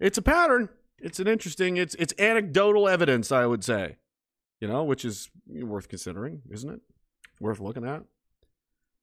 [0.00, 0.68] it's a pattern.
[0.98, 1.76] It's an interesting.
[1.76, 3.96] It's it's anecdotal evidence, I would say.
[4.60, 6.80] You know, which is worth considering, isn't it?
[7.40, 8.02] Worth looking at.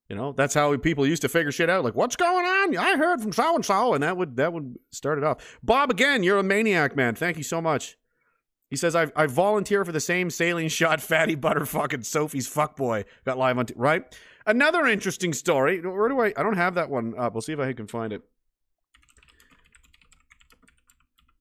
[0.07, 1.83] You know, that's how people used to figure shit out.
[1.83, 2.75] Like, what's going on?
[2.77, 5.59] I heard from so and so, and that would that would start it off.
[5.61, 7.13] Bob, again, you're a maniac, man.
[7.13, 7.97] Thank you so much.
[8.69, 13.05] He says, I, I volunteer for the same saline shot fatty butter fucking Sophie's fuckboy.
[13.25, 14.03] Got live on, t- right?
[14.45, 15.81] Another interesting story.
[15.81, 17.33] Where do I, I don't have that one up.
[17.33, 18.21] We'll see if I can find it.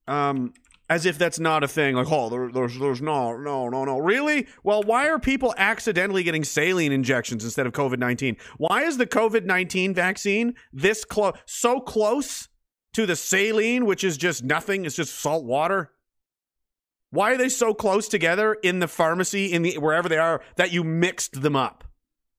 [0.07, 0.53] Um,
[0.89, 1.93] as if that's not a thing.
[1.95, 3.99] Like, oh, there, there's there's no no no no.
[3.99, 4.47] Really?
[4.63, 8.37] Well, why are people accidentally getting saline injections instead of COVID nineteen?
[8.57, 12.47] Why is the COVID nineteen vaccine this close, so close
[12.93, 14.85] to the saline, which is just nothing?
[14.85, 15.91] It's just salt water.
[17.11, 20.71] Why are they so close together in the pharmacy in the wherever they are that
[20.71, 21.83] you mixed them up?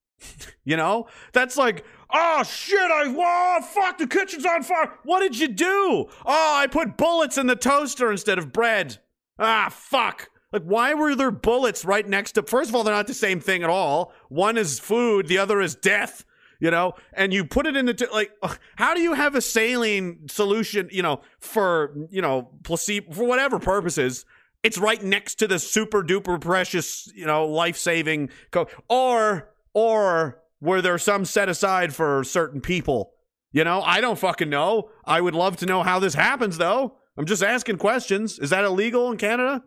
[0.65, 2.79] you know, that's like Oh shit!
[2.79, 3.99] I oh fuck!
[3.99, 4.93] The kitchen's on fire.
[5.05, 6.09] What did you do?
[6.27, 8.99] Oh, I put bullets in the toaster instead of bread.
[9.39, 10.29] Ah fuck!
[10.53, 12.43] Like, why were there bullets right next to?
[12.43, 14.13] First of all, they're not the same thing at all.
[14.29, 16.25] One is food, the other is death.
[16.59, 18.33] You know, and you put it in the t- like.
[18.77, 20.89] How do you have a saline solution?
[20.93, 24.27] You know, for you know placebo for whatever purposes.
[24.63, 28.31] It's right next to the super duper precious, you know, life saving.
[28.51, 33.13] Co- or or were there some set aside for certain people?
[33.53, 34.91] You know, I don't fucking know.
[35.05, 36.97] I would love to know how this happens, though.
[37.17, 38.39] I'm just asking questions.
[38.39, 39.65] Is that illegal in Canada?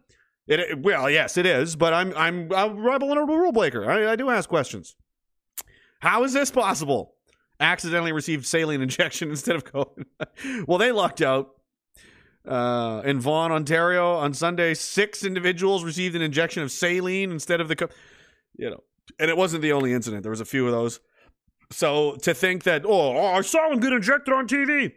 [0.47, 1.75] It, it well, yes, it is.
[1.75, 3.89] But I'm I'm a rebel and a rule breaker.
[3.89, 4.95] I, I do ask questions.
[5.99, 7.15] How is this possible?
[7.60, 10.06] Accidentally received saline injection instead of COVID.
[10.67, 11.51] well, they lucked out.
[12.47, 17.69] Uh, in Vaughan, Ontario, on Sunday, six individuals received an injection of saline instead of
[17.69, 17.89] the, co-
[18.58, 18.84] you know,
[19.19, 20.23] and it wasn't the only incident.
[20.23, 20.99] There was a few of those.
[21.71, 24.93] So to think that, oh, I saw him get injected on TV.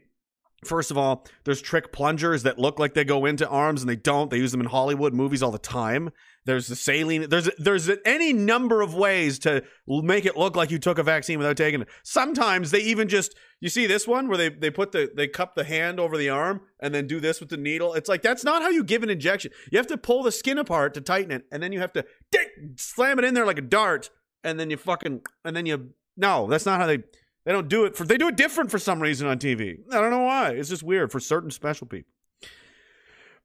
[0.65, 3.97] First of all, there's trick plungers that look like they go into arms and they
[3.97, 4.31] don't.
[4.31, 6.11] They use them in Hollywood movies all the time.
[6.47, 7.29] There's the saline.
[7.29, 11.39] There's there's any number of ways to make it look like you took a vaccine
[11.39, 11.89] without taking it.
[12.05, 15.57] Sometimes they even just you see this one where they they put the they cup
[15.57, 17.95] the hand over the arm and then do this with the needle.
[17.95, 19.51] It's like that's not how you give an injection.
[19.73, 22.05] You have to pull the skin apart to tighten it, and then you have to
[22.31, 24.11] ding, slam it in there like a dart,
[24.45, 26.99] and then you fucking and then you no, that's not how they
[27.45, 29.79] they don't do it for they do it different for some reason on TV.
[29.91, 30.51] I don't know why.
[30.51, 32.13] It's just weird for certain special people.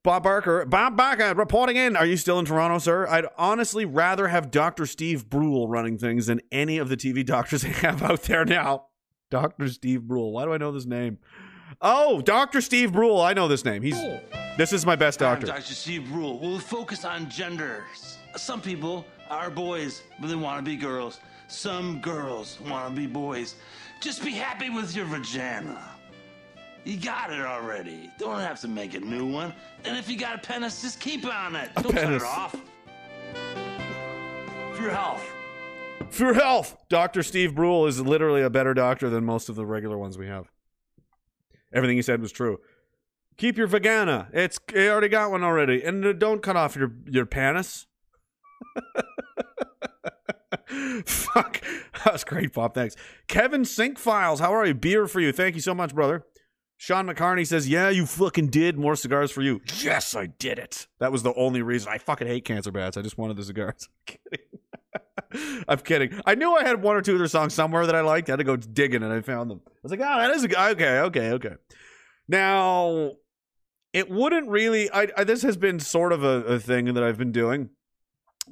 [0.03, 1.95] Bob Barker, Bob Barker reporting in.
[1.95, 3.07] Are you still in Toronto, sir?
[3.07, 4.87] I'd honestly rather have Dr.
[4.87, 8.87] Steve Brule running things than any of the TV doctors they have out there now.
[9.29, 9.69] Dr.
[9.69, 10.31] Steve Brule.
[10.31, 11.19] Why do I know this name?
[11.81, 12.61] Oh, Dr.
[12.61, 13.21] Steve Brule.
[13.21, 13.81] I know this name.
[13.83, 13.99] He's
[14.57, 15.47] this is my best doctor.
[15.47, 15.73] I'm Dr.
[15.73, 16.39] Steve Brule.
[16.39, 18.17] We'll focus on genders.
[18.35, 21.19] Some people are boys, but they want to be girls.
[21.47, 23.55] Some girls want to be boys.
[24.01, 25.90] Just be happy with your vagina.
[26.83, 28.09] You got it already.
[28.17, 29.53] Don't have to make a new one.
[29.85, 31.69] And if you got a penis, just keep on it.
[31.75, 32.55] A Don't cut it off.
[34.73, 35.23] For your health.
[36.09, 37.23] For your health, Dr.
[37.23, 40.49] Steve Brule is literally a better doctor than most of the regular ones we have.
[41.71, 42.57] Everything he said was true.
[43.37, 44.27] Keep your vagina.
[44.33, 47.87] It's you already got one already, and uh, don't cut off your your penis.
[51.05, 51.61] Fuck,
[52.03, 52.75] that was great, Pop.
[52.75, 52.95] Thanks,
[53.27, 54.41] Kevin Sink Files.
[54.41, 54.73] How are you?
[54.73, 55.31] Beer for you.
[55.31, 56.25] Thank you so much, brother.
[56.81, 58.75] Sean McCarney says, "Yeah, you fucking did.
[58.75, 60.87] More cigars for you." Yes, I did it.
[60.99, 61.91] That was the only reason.
[61.93, 62.97] I fucking hate cancer bats.
[62.97, 63.87] I just wanted the cigars.
[64.09, 64.17] I'm
[65.29, 65.63] kidding.
[65.67, 66.21] I'm kidding.
[66.25, 68.29] I knew I had one or two of their songs somewhere that I liked.
[68.29, 69.61] I had to go digging, and I found them.
[69.63, 71.53] I was like, "Oh, that is a g- okay, okay, okay."
[72.27, 73.11] Now,
[73.93, 74.91] it wouldn't really.
[74.91, 77.69] I, I this has been sort of a, a thing that I've been doing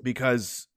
[0.03, 0.67] because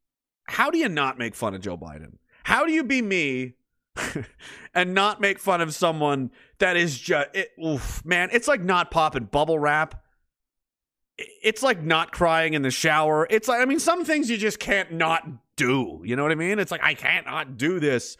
[0.44, 2.14] how do you not make fun of Joe Biden?
[2.44, 3.56] How do you be me
[4.74, 8.30] and not make fun of someone that is just it, oof, man?
[8.32, 10.02] It's like not popping bubble wrap.
[11.18, 13.26] It's like not crying in the shower.
[13.30, 15.26] It's like I mean, some things you just can't not
[15.56, 16.00] do.
[16.04, 16.58] You know what I mean?
[16.58, 18.16] It's like I can't not do this.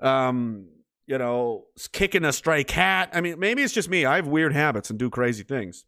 [0.00, 0.68] Um,
[1.06, 3.10] you know, kicking a stray cat.
[3.12, 4.04] I mean, maybe it's just me.
[4.04, 5.84] I have weird habits and do crazy things.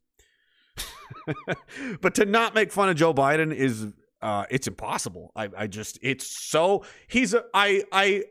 [2.01, 3.87] but to not make fun of Joe Biden is
[4.23, 5.33] uh it's impossible.
[5.37, 8.25] I I just it's so he's a, I I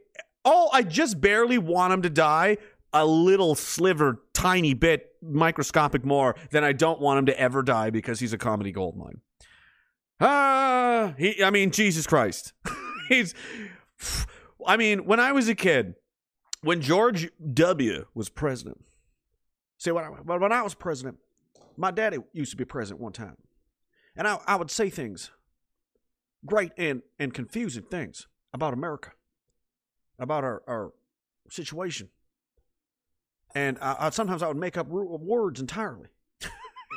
[0.48, 2.58] oh I just barely want him to die
[2.94, 7.90] a little sliver tiny bit microscopic more than I don't want him to ever die
[7.90, 9.22] because he's a comedy goldmine.
[10.20, 12.54] Ah, he I mean Jesus Christ.
[13.10, 13.36] he's
[14.66, 15.96] I mean when I was a kid
[16.62, 18.86] when George W was president.
[19.78, 21.18] See when I, when I was president
[21.78, 23.38] my daddy used to be president one time.
[24.16, 25.30] And I, I would say things,
[26.46, 29.12] great and, and confusing things about America,
[30.20, 30.94] about our, our
[31.50, 32.10] situation.
[33.56, 36.10] And I, I, sometimes I would make up words entirely.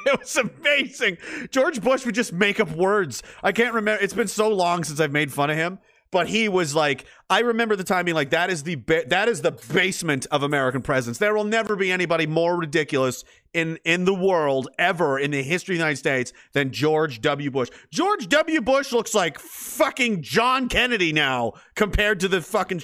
[0.07, 1.19] it was amazing.
[1.51, 3.23] George Bush would just make up words.
[3.43, 4.03] I can't remember.
[4.03, 5.79] It's been so long since I've made fun of him.
[6.13, 9.29] But he was like, I remember the time being like, that is the ba- that
[9.29, 11.21] is the basement of American presidents.
[11.21, 13.23] There will never be anybody more ridiculous
[13.55, 17.51] in in the world ever in the history of the United States than George W.
[17.53, 17.69] Bush.
[17.93, 18.61] George W.
[18.61, 22.83] Bush looks like fucking John Kennedy now compared to the fucking.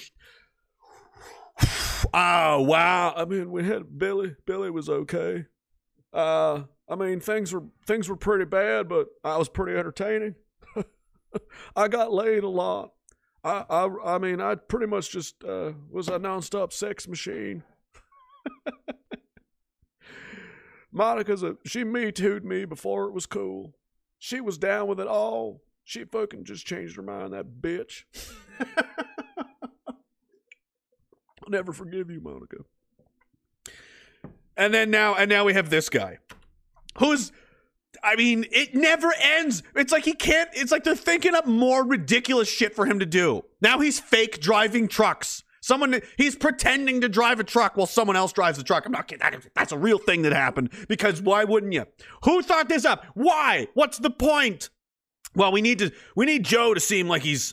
[2.12, 3.14] Oh wow!
[3.16, 4.36] I mean, we had Billy.
[4.44, 5.46] Billy was okay.
[6.12, 10.34] Uh, I mean, things were things were pretty bad, but I was pretty entertaining.
[11.76, 12.92] I got laid a lot.
[13.44, 17.62] I I, I mean, I pretty much just uh, was a nonstop sex machine.
[20.92, 23.74] Monica's a she me too'd me before it was cool.
[24.18, 25.62] She was down with it all.
[25.84, 28.04] She fucking just changed her mind, that bitch.
[31.46, 32.56] I'll never forgive you, Monica.
[34.56, 36.18] And then now, and now we have this guy,
[36.98, 37.30] who's,
[38.02, 39.62] I mean, it never ends.
[39.74, 40.48] It's like he can't.
[40.54, 43.42] It's like they're thinking up more ridiculous shit for him to do.
[43.60, 45.42] Now he's fake driving trucks.
[45.60, 48.86] Someone he's pretending to drive a truck while someone else drives the truck.
[48.86, 49.20] I'm not kidding.
[49.20, 50.70] That- That's a real thing that happened.
[50.88, 51.86] Because why wouldn't you?
[52.24, 53.04] Who thought this up?
[53.14, 53.68] Why?
[53.74, 54.70] What's the point?
[55.34, 55.90] Well, we need to.
[56.14, 57.52] We need Joe to seem like he's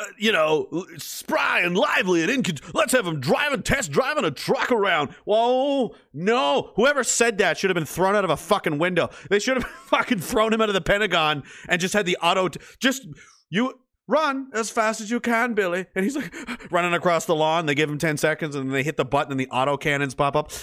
[0.00, 2.56] uh, you know, spry and lively and in.
[2.72, 5.10] Let's have him driving, test driving a truck around.
[5.24, 6.72] Whoa, no!
[6.76, 9.10] Whoever said that should have been thrown out of a fucking window.
[9.28, 12.48] They should have fucking thrown him out of the Pentagon and just had the auto.
[12.48, 13.06] T- just
[13.50, 15.86] you run as fast as you can, Billy.
[15.94, 16.34] And he's like
[16.70, 17.66] running across the lawn.
[17.66, 20.14] They give him ten seconds, and then they hit the button, and the auto cannons
[20.14, 20.52] pop up.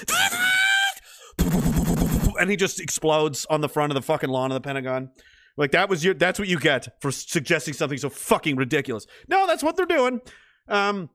[2.39, 5.10] And he just explodes on the front of the fucking lawn of the Pentagon.
[5.58, 9.08] Like that was your that's what you get for suggesting something so fucking ridiculous.
[9.28, 10.22] No, that's what they're doing.
[10.67, 11.10] Um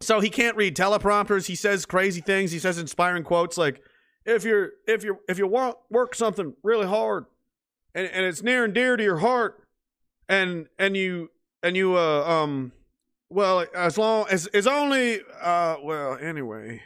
[0.00, 1.46] so he can't read teleprompters.
[1.46, 2.50] He says crazy things.
[2.50, 3.82] He says inspiring quotes like
[4.24, 7.26] if you're if you're if you want work something really hard
[7.94, 9.62] and, and it's near and dear to your heart
[10.28, 11.30] and and you
[11.62, 12.72] and you uh um
[13.28, 16.80] well as long as it's only uh well anyway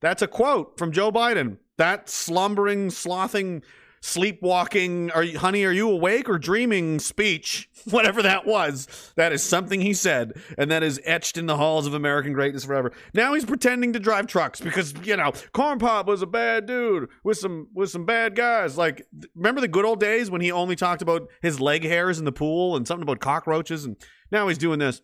[0.00, 1.58] that's a quote from Joe Biden.
[1.78, 3.62] That slumbering, slothing,
[4.00, 9.42] sleepwalking, are you, honey, are you awake or dreaming speech, whatever that was, that is
[9.42, 12.92] something he said, and that is etched in the halls of American greatness forever.
[13.14, 17.08] Now he's pretending to drive trucks because, you know, Corn Pop was a bad dude
[17.24, 18.76] with some with some bad guys.
[18.76, 22.24] Like remember the good old days when he only talked about his leg hairs in
[22.24, 23.96] the pool and something about cockroaches and
[24.30, 25.02] now he's doing this.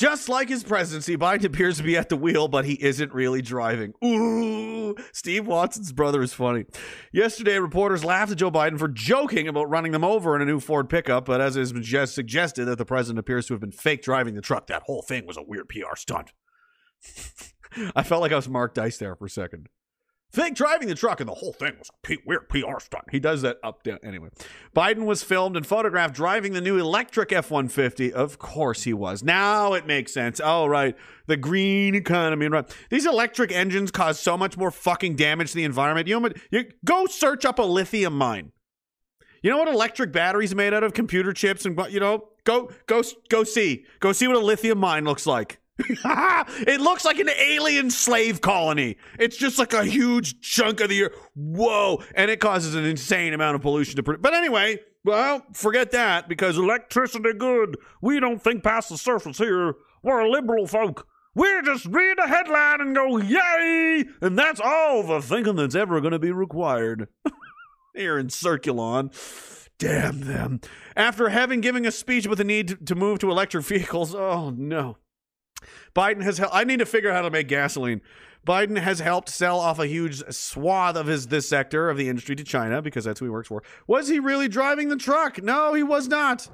[0.00, 3.42] Just like his presidency, Biden appears to be at the wheel, but he isn't really
[3.42, 3.92] driving.
[4.02, 6.64] Ooh, Steve Watson's brother is funny.
[7.12, 10.58] Yesterday, reporters laughed at Joe Biden for joking about running them over in a new
[10.58, 13.72] Ford pickup, but as has been just suggested, that the president appears to have been
[13.72, 14.68] fake driving the truck.
[14.68, 16.32] That whole thing was a weird PR stunt.
[17.94, 19.68] I felt like I was Mark Dice there for a second.
[20.30, 23.04] Fake driving the truck, and the whole thing was P- weird PR stunt.
[23.10, 23.98] He does that up down.
[24.04, 24.28] Anyway,
[24.74, 28.12] Biden was filmed and photographed driving the new electric F 150.
[28.12, 29.24] Of course he was.
[29.24, 30.40] Now it makes sense.
[30.42, 30.96] Oh, right.
[31.26, 32.46] The green economy.
[32.46, 32.64] Right.
[32.90, 36.06] These electric engines cause so much more fucking damage to the environment.
[36.06, 36.36] You know what?
[36.50, 38.52] You, go search up a lithium mine.
[39.42, 40.92] You know what electric batteries made out of?
[40.92, 41.78] Computer chips and?
[41.90, 43.84] You know, go go go see.
[43.98, 45.59] Go see what a lithium mine looks like.
[46.66, 48.96] it looks like an alien slave colony.
[49.18, 51.16] It's just like a huge chunk of the earth.
[51.34, 52.02] Whoa.
[52.14, 54.22] And it causes an insane amount of pollution to produce.
[54.22, 57.76] But anyway, well, forget that because electricity good.
[58.02, 59.74] We don't think past the surface here.
[60.02, 61.06] We're liberal folk.
[61.34, 64.04] We just read a headline and go, yay!
[64.20, 67.08] And that's all the thinking that's ever going to be required.
[67.94, 69.12] here in Circulon.
[69.78, 70.60] Damn them.
[70.96, 74.98] After having given a speech with the need to move to electric vehicles, oh no.
[75.94, 78.00] Biden has hel- I need to figure out how to make gasoline.
[78.46, 82.34] Biden has helped sell off a huge swath of his this sector of the industry
[82.36, 83.62] to China because that's who he works for.
[83.86, 85.42] Was he really driving the truck?
[85.42, 86.48] No, he was not.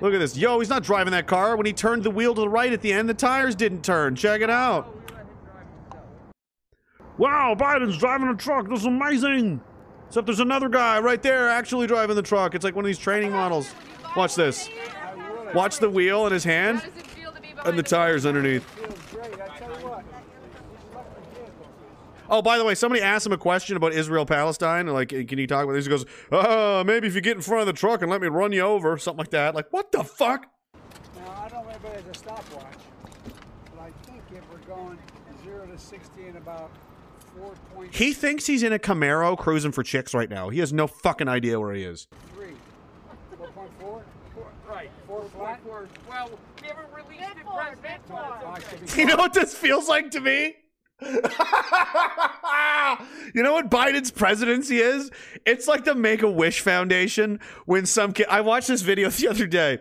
[0.00, 0.36] Look at this.
[0.36, 1.56] Yo, he's not driving that car.
[1.56, 4.16] When he turned the wheel to the right at the end, the tires didn't turn.
[4.16, 4.98] Check it out.
[7.18, 8.68] Wow, Biden's driving a truck.
[8.68, 9.60] This is amazing.
[10.08, 12.54] Except there's another guy right there actually driving the truck.
[12.54, 13.72] It's like one of these training models.
[14.16, 14.68] Watch this.
[15.54, 16.82] Watch the wheel in his hand
[17.64, 18.64] and the tires underneath.
[22.30, 24.86] Oh, by the way, somebody asked him a question about Israel Palestine.
[24.86, 25.84] Like, can you talk about this?
[25.84, 28.28] He goes, uh, maybe if you get in front of the truck and let me
[28.28, 29.54] run you over, something like that.
[29.54, 30.46] Like, what the fuck?
[31.16, 32.64] Now, I don't remember there's a stopwatch,
[33.74, 34.98] but I think if we're going
[35.44, 36.70] 0 to 60 in about
[37.36, 37.54] 4.
[37.90, 40.48] He thinks he's in a Camaro cruising for chicks right now.
[40.48, 42.08] He has no fucking idea where he is.
[42.34, 42.46] 3.
[43.38, 43.68] 4.4?
[43.78, 44.02] Four,
[44.68, 44.90] right.
[45.06, 45.60] 4 flat?
[45.64, 45.88] 4,
[48.96, 50.54] You know what this feels like to me?
[53.34, 55.10] you know what Biden's presidency is?
[55.46, 58.26] It's like the Make a Wish Foundation when some kid.
[58.28, 59.78] I watched this video the other day,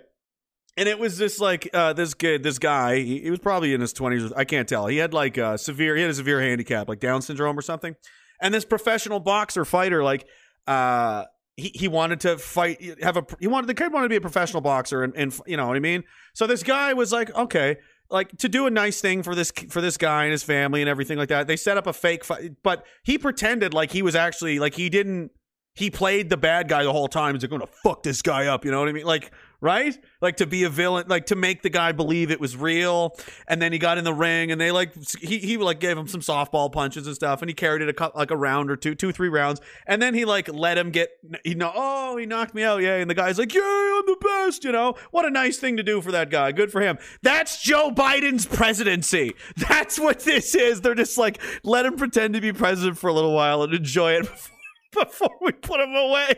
[0.77, 2.97] and it was this like uh, this kid, this guy.
[2.97, 4.31] He, he was probably in his twenties.
[4.33, 4.87] I can't tell.
[4.87, 5.95] He had like severe.
[5.95, 7.95] He had a severe handicap, like Down syndrome or something.
[8.41, 10.25] And this professional boxer fighter, like.
[10.67, 11.25] uh
[11.57, 14.21] he, he wanted to fight have a he wanted the kid wanted to be a
[14.21, 17.75] professional boxer and, and you know what I mean so this guy was like okay
[18.11, 20.89] like to do a nice thing for this for this guy and his family and
[20.89, 21.47] everything like that.
[21.47, 24.89] They set up a fake fight, but he pretended like he was actually like he
[24.89, 25.31] didn't.
[25.73, 27.33] He played the bad guy the whole time.
[27.33, 28.65] He's like, going to fuck this guy up.
[28.65, 29.05] You know what I mean?
[29.05, 29.31] Like,
[29.61, 29.97] right?
[30.21, 33.15] Like to be a villain, like to make the guy believe it was real.
[33.47, 36.07] And then he got in the ring, and they like he he like gave him
[36.07, 38.75] some softball punches and stuff, and he carried it a cou- like a round or
[38.75, 41.09] two, two three rounds, and then he like let him get
[41.43, 44.17] he know oh he knocked me out yeah, and the guy's like yeah I'm the
[44.21, 44.63] best.
[44.63, 46.51] You know what a nice thing to do for that guy.
[46.51, 46.97] Good for him.
[47.21, 49.33] That's Joe Biden's presidency.
[49.55, 50.81] That's what this is.
[50.81, 54.13] They're just like let him pretend to be president for a little while and enjoy
[54.13, 54.21] it.
[54.91, 56.35] before, Before we put him away.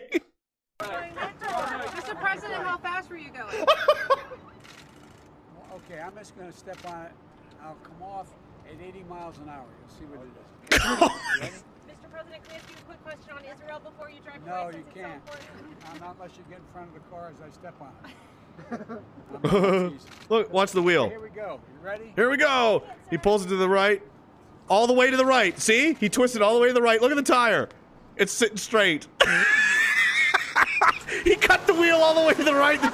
[0.83, 2.19] Mr.
[2.19, 3.65] President, how fast were you going?
[3.65, 3.69] Well,
[5.89, 7.11] Okay, I'm just gonna step on it.
[7.63, 8.27] I'll come off
[8.67, 9.65] at 80 miles an hour.
[9.79, 10.79] You'll see what it is.
[11.41, 11.53] Ready?
[11.89, 12.11] Mr.
[12.11, 14.67] President, can I ask you a quick question on Israel before you drive No, away
[14.67, 15.13] you since it's so can't.
[15.15, 15.49] important?
[15.83, 18.11] Uh, Not unless you get in front of the car as I step on it.
[18.71, 19.99] I'm not teasing.
[20.29, 21.09] Look, watch the wheel.
[21.09, 21.59] Here we go.
[21.73, 22.13] You ready?
[22.15, 22.83] Here we go.
[23.09, 24.01] He pulls it to the right.
[24.69, 25.59] All the way to the right.
[25.59, 25.95] See?
[25.95, 27.01] He twisted all the way to the right.
[27.01, 27.67] Look at the tire.
[28.15, 29.07] It's sitting straight.
[31.43, 32.81] cut the wheel all the way to the right.
[32.81, 32.89] The.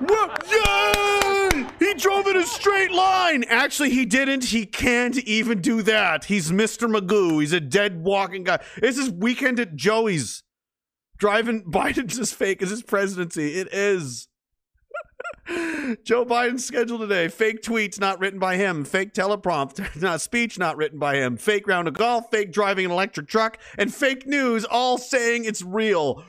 [0.00, 1.66] Whoa, Yay!
[1.78, 3.44] He drove in a straight line.
[3.48, 4.44] Actually, he didn't.
[4.44, 6.24] He can't even do that.
[6.24, 6.90] He's Mr.
[6.90, 7.40] Magoo.
[7.40, 8.60] He's a dead walking guy.
[8.80, 10.42] This is weekend at Joey's.
[11.16, 13.54] Driving Biden's as fake as his presidency.
[13.54, 14.28] It is.
[16.04, 17.28] Joe Biden's schedule today.
[17.28, 18.84] Fake tweets not written by him.
[18.84, 21.36] Fake teleprompter, not speech not written by him.
[21.36, 22.30] Fake round of golf.
[22.30, 23.58] Fake driving an electric truck.
[23.78, 26.24] And fake news all saying it's real.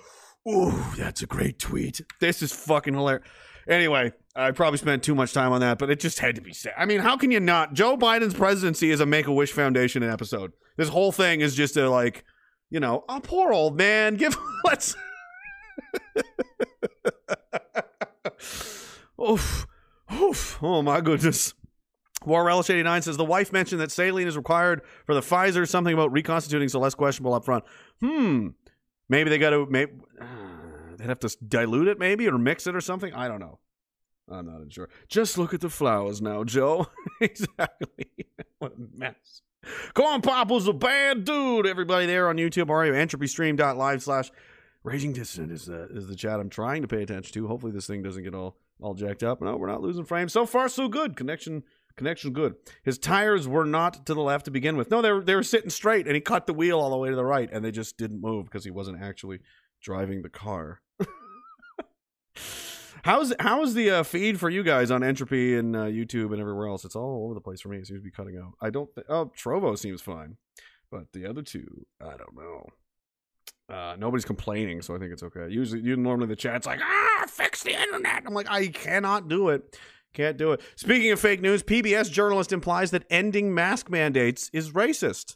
[0.48, 2.02] Ooh, that's a great tweet.
[2.20, 3.28] This is fucking hilarious.
[3.68, 6.54] Anyway, I probably spent too much time on that, but it just had to be
[6.54, 6.74] said.
[6.78, 7.74] I mean, how can you not?
[7.74, 10.54] Joe Biden's presidency is a Make a Wish Foundation episode.
[10.78, 12.26] This whole thing is just a like,
[12.70, 14.16] you know, oh poor old man.
[14.16, 14.96] Give let's.
[19.22, 19.66] Oof.
[20.14, 20.60] Oof.
[20.62, 21.54] Oh my goodness.
[22.26, 25.94] War Relish 89 says the wife mentioned that saline is required for the Pfizer, something
[25.94, 27.64] about reconstituting, so less questionable up front.
[28.02, 28.50] Hmm.
[29.10, 29.94] Maybe they got to, maybe,
[30.98, 33.14] they'd have to dilute it maybe or mix it or something.
[33.14, 33.60] I don't know.
[34.30, 34.90] I'm not sure.
[35.08, 36.88] Just look at the flowers now, Joe.
[37.22, 38.08] exactly.
[38.60, 39.42] what a mess.
[39.94, 41.68] Corn Pop was a bad dude.
[41.68, 42.94] Everybody there on YouTube, are you?
[42.94, 44.32] Entropystream.live slash
[44.84, 47.48] Raging Dissident is the, is the chat I'm trying to pay attention to.
[47.48, 49.42] Hopefully this thing doesn't get all, all jacked up.
[49.42, 50.34] No, we're not losing frames.
[50.34, 51.16] So far, so good.
[51.16, 51.64] Connection
[51.98, 52.56] connection good.
[52.84, 54.92] His tires were not to the left to begin with.
[54.92, 57.10] No, they were, they were sitting straight, and he cut the wheel all the way
[57.10, 59.40] to the right, and they just didn't move because he wasn't actually
[59.82, 60.82] driving the car.
[63.04, 66.66] How's how's the uh, feed for you guys on Entropy and uh, YouTube and everywhere
[66.66, 66.86] else?
[66.86, 67.78] It's all over the place for me.
[67.78, 68.54] It seems to be cutting out.
[68.60, 68.90] I don't.
[68.96, 70.38] Th- oh, Trovo seems fine,
[70.90, 72.66] but the other two, I don't know.
[73.70, 75.48] Uh, nobody's complaining, so I think it's okay.
[75.50, 78.24] Usually, you normally the chat's like, ah, fix the internet.
[78.26, 79.78] I'm like, I cannot do it.
[80.16, 80.62] Can't do it.
[80.78, 85.36] Speaking of fake news, PBS journalist implies that ending mask mandates is racist.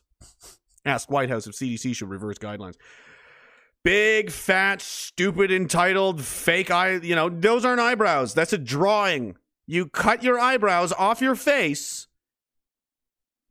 [0.86, 2.76] Asked White House if CDC should reverse guidelines.
[3.84, 6.94] Big, fat, stupid, entitled, fake eye.
[6.96, 8.34] You know, those aren't eyebrows.
[8.34, 9.36] That's a drawing.
[9.68, 12.08] You cut your eyebrows off your face.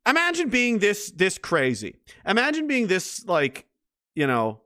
[0.06, 1.96] Imagine being this this crazy.
[2.26, 3.66] Imagine being this like,
[4.14, 4.62] you know,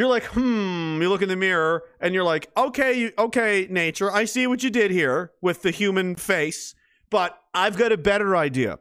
[0.00, 4.24] you're like, hmm, you look in the mirror and you're like, okay, okay, nature, I
[4.24, 6.74] see what you did here with the human face,
[7.10, 8.78] but I've got a better idea.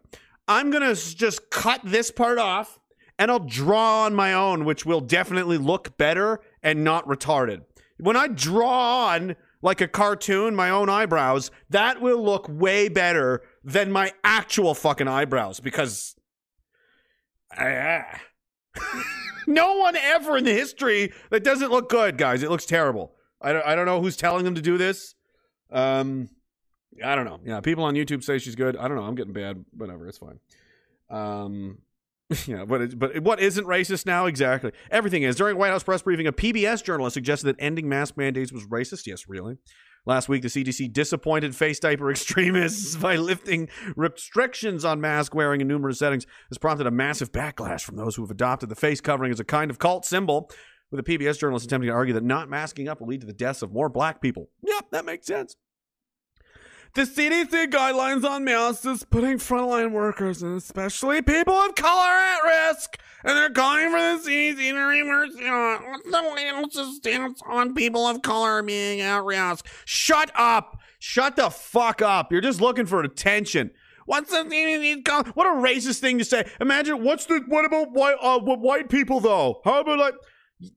[0.47, 2.80] I'm going to just cut this part off
[3.20, 7.63] and I'll draw on my own, which will definitely look better and not retarded.
[7.99, 13.41] When I draw on like a cartoon, my own eyebrows, that will look way better
[13.63, 16.15] than my actual fucking eyebrows because.
[17.57, 18.22] Ah.
[19.49, 22.43] no one ever in the history that doesn't look good, guys.
[22.43, 23.13] It looks terrible.
[23.41, 25.15] I don't, I don't know who's telling them to do this.
[25.71, 26.29] Um,
[27.03, 27.39] I don't know.
[27.45, 28.75] Yeah, people on YouTube say she's good.
[28.77, 29.03] I don't know.
[29.03, 29.63] I'm getting bad.
[29.75, 30.07] Whatever.
[30.07, 30.39] It's fine.
[31.09, 31.79] Um,
[32.45, 34.25] yeah, but it, but what isn't racist now?
[34.25, 34.71] Exactly.
[34.91, 35.35] Everything is.
[35.35, 39.07] During White House press briefing, a PBS journalist suggested that ending mask mandates was racist.
[39.07, 39.57] Yes, really.
[40.05, 45.67] Last week, the CDC disappointed face diaper extremists by lifting restrictions on mask wearing in
[45.67, 46.25] numerous settings.
[46.49, 49.45] This prompted a massive backlash from those who have adopted the face covering as a
[49.45, 50.49] kind of cult symbol,
[50.91, 53.33] with a PBS journalist attempting to argue that not masking up will lead to the
[53.33, 54.49] deaths of more black people.
[54.63, 55.55] Yep, that makes sense.
[56.95, 62.39] The CDC guidelines on masks is putting frontline workers and especially people of color at
[62.39, 62.97] risk.
[63.23, 68.23] And they're calling for the CDC to reverse know, what's the stance on people of
[68.23, 69.67] color being at risk.
[69.85, 70.79] Shut up.
[70.97, 72.31] Shut the fuck up.
[72.31, 73.69] You're just looking for attention.
[74.07, 75.35] What's the CDC?
[75.35, 76.49] What a racist thing to say.
[76.59, 79.61] Imagine what's the what about white uh, white people though?
[79.63, 80.15] How about like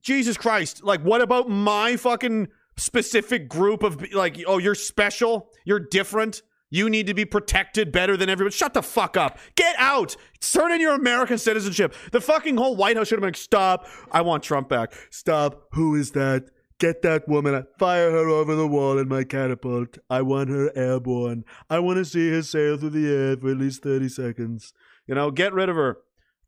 [0.03, 0.85] Jesus Christ?
[0.85, 6.43] Like what about my fucking specific group of like, oh, you're special, you're different.
[6.71, 8.51] You need to be protected better than everyone.
[8.51, 9.39] Shut the fuck up.
[9.57, 10.17] Get out.
[10.41, 11.95] Turn in your American citizenship.
[12.13, 13.87] The fucking whole White House should have been like, stop.
[14.11, 14.95] I want Trump back.
[15.11, 15.65] Stop.
[15.73, 16.45] Who is that?
[16.79, 17.67] Get that woman.
[17.79, 19.99] Fire her over the wall in my catapult.
[20.09, 21.45] I want her airborne.
[21.69, 24.73] I want to see her sail through the air for at least 30 seconds.
[25.07, 25.99] You know, get rid of her.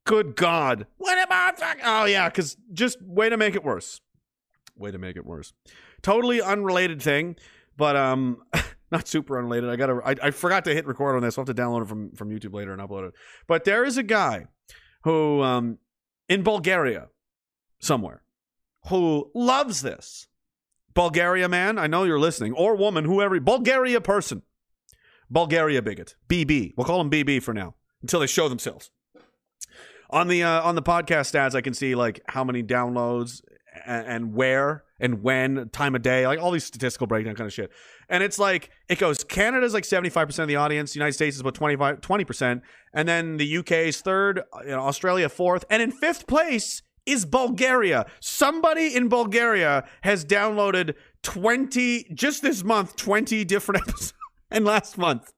[0.06, 0.86] Good God.
[0.96, 1.78] What about fuck?
[1.84, 4.00] Oh, yeah, because just way to make it worse.
[4.74, 5.52] Way to make it worse.
[6.04, 7.34] Totally unrelated thing,
[7.76, 8.42] but um,
[8.92, 9.70] not super unrelated.
[9.70, 10.00] I gotta.
[10.04, 11.36] I, I forgot to hit record on this.
[11.36, 13.14] I'll have to download it from from YouTube later and upload it.
[13.48, 14.46] But there is a guy
[15.04, 15.78] who um
[16.28, 17.08] in Bulgaria
[17.80, 18.22] somewhere
[18.88, 20.28] who loves this.
[20.92, 24.42] Bulgaria man, I know you're listening, or woman, whoever, Bulgaria person,
[25.28, 26.74] Bulgaria bigot, BB.
[26.76, 28.90] We'll call them BB for now until they show themselves.
[30.10, 33.40] On the uh, on the podcast stats, I can see like how many downloads
[33.86, 37.52] and, and where and when, time of day, like all these statistical breakdown kind of
[37.52, 37.70] shit.
[38.08, 41.54] And it's like it goes Canada's like 75% of the audience, United States is about
[41.54, 42.62] 25 20%,
[42.94, 46.82] and then the UK is third, uh, you know, Australia fourth, and in fifth place
[47.04, 48.06] is Bulgaria.
[48.20, 54.14] Somebody in Bulgaria has downloaded 20 just this month 20 different episodes
[54.50, 55.33] and last month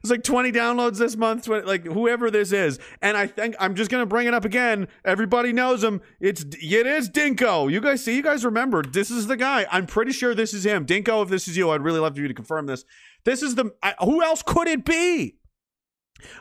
[0.00, 2.78] it's like 20 downloads this month 20, like whoever this is.
[3.02, 4.88] And i think i'm just gonna bring it up again.
[5.04, 6.00] Everybody knows him.
[6.20, 7.70] It's it is dinko.
[7.70, 9.66] You guys see you guys remember this is the guy.
[9.70, 10.86] I'm pretty sure this is him.
[10.86, 12.84] Dinko if this is you i'd really love for you to confirm this.
[13.24, 15.36] This is the I, who else could it be?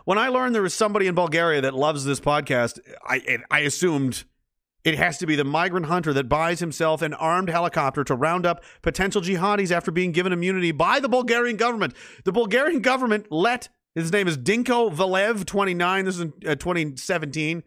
[0.06, 4.24] When i learned there was somebody in bulgaria that loves this podcast i i assumed
[4.86, 8.46] it has to be the migrant hunter that buys himself an armed helicopter to round
[8.46, 11.94] up potential jihadis after being given immunity by the Bulgarian government.
[12.24, 16.06] The Bulgarian government let his name is Dinko Valev, 29.
[16.06, 17.64] This is in uh, 2017.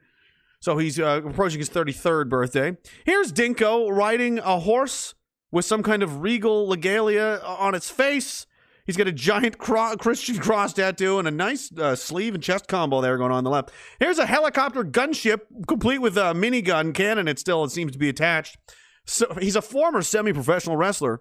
[0.60, 2.76] So he's uh, approaching his 33rd birthday.
[3.04, 5.14] Here's Dinko riding a horse
[5.50, 8.46] with some kind of regal legalia on its face.
[8.88, 12.68] He's got a giant cro- Christian cross tattoo and a nice uh, sleeve and chest
[12.68, 13.70] combo there going on, the left.
[14.00, 17.28] Here's a helicopter gunship complete with a minigun cannon.
[17.28, 18.56] It still it seems to be attached.
[19.04, 21.20] So he's a former semi-professional wrestler.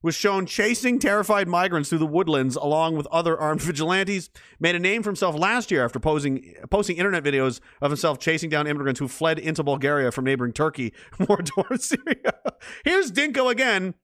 [0.00, 4.30] Was shown chasing terrified migrants through the woodlands along with other armed vigilantes.
[4.60, 8.48] Made a name for himself last year after posing, posting internet videos of himself chasing
[8.48, 10.94] down immigrants who fled into Bulgaria from neighboring Turkey,
[11.28, 12.34] more towards Syria.
[12.84, 13.94] Here's Dinko again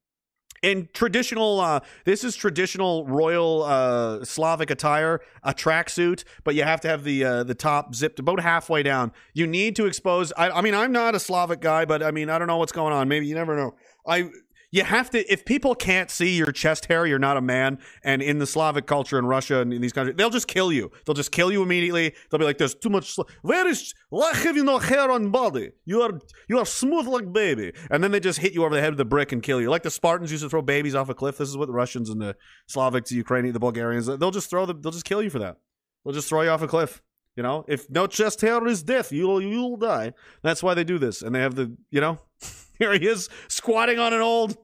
[0.63, 6.81] in traditional uh, this is traditional royal uh, slavic attire a tracksuit but you have
[6.81, 9.13] to have the uh, the top zipped about halfway down.
[9.33, 12.31] You need to expose I, I mean i'm not a slavic guy but i mean
[12.31, 13.09] i don't know what's going on.
[13.09, 13.75] Maybe you never know.
[14.07, 14.31] I
[14.75, 17.79] you have to if people can't see your chest hair you're not a man.
[18.03, 20.91] And in the slavic culture in russia and in these countries they'll just kill you.
[21.05, 22.13] They'll just kill you immediately.
[22.29, 25.31] They'll be like there's too much sla- where is why have you no hair on
[25.31, 25.71] body.
[25.85, 26.19] You are
[26.49, 27.73] you are smooth like baby.
[27.89, 29.71] And then they just hit you over the head with a brick and kill you.
[29.71, 31.39] Like the spartans used to throw babies off a cliff.
[31.39, 32.35] This is what the russians and the
[32.69, 35.57] slavics the ukrainians the bulgarians they'll just throw them they'll just kill you for that.
[36.05, 37.01] They'll just throw you off a cliff
[37.37, 37.65] you know?
[37.67, 40.15] If no chest hair is death you'll you'll die.
[40.43, 41.23] That's why they do this.
[41.23, 42.19] And they have the you know
[42.79, 44.57] here he is squatting on an old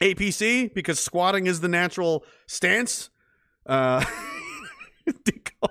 [0.00, 3.10] APC because squatting is the natural stance.
[3.66, 4.04] Uh,
[5.08, 5.68] Dinko.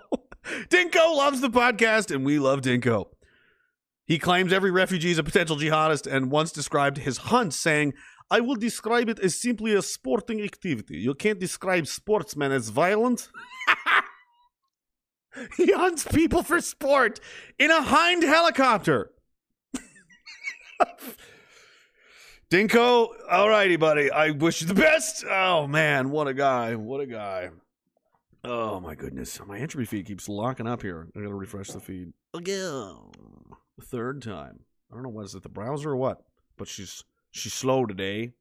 [0.69, 3.07] Dinko loves the podcast, and we love Dinko.
[4.05, 7.93] He claims every refugee is a potential jihadist and once described his hunt saying,
[8.29, 10.97] I will describe it as simply a sporting activity.
[10.97, 13.29] You can't describe sportsmen as violent.
[15.57, 17.19] he hunts people for sport
[17.57, 19.11] in a hind helicopter.
[22.53, 24.11] Dinko, all righty, buddy.
[24.11, 25.25] I wish you the best.
[25.27, 26.75] Oh man, what a guy!
[26.75, 27.49] What a guy!
[28.43, 31.07] Oh my goodness, my entry feed keeps locking up here.
[31.15, 32.95] I gotta refresh the feed again.
[33.81, 34.59] Third time.
[34.91, 36.25] I don't know what is it, the browser or what?
[36.55, 38.33] But she's she's slow today.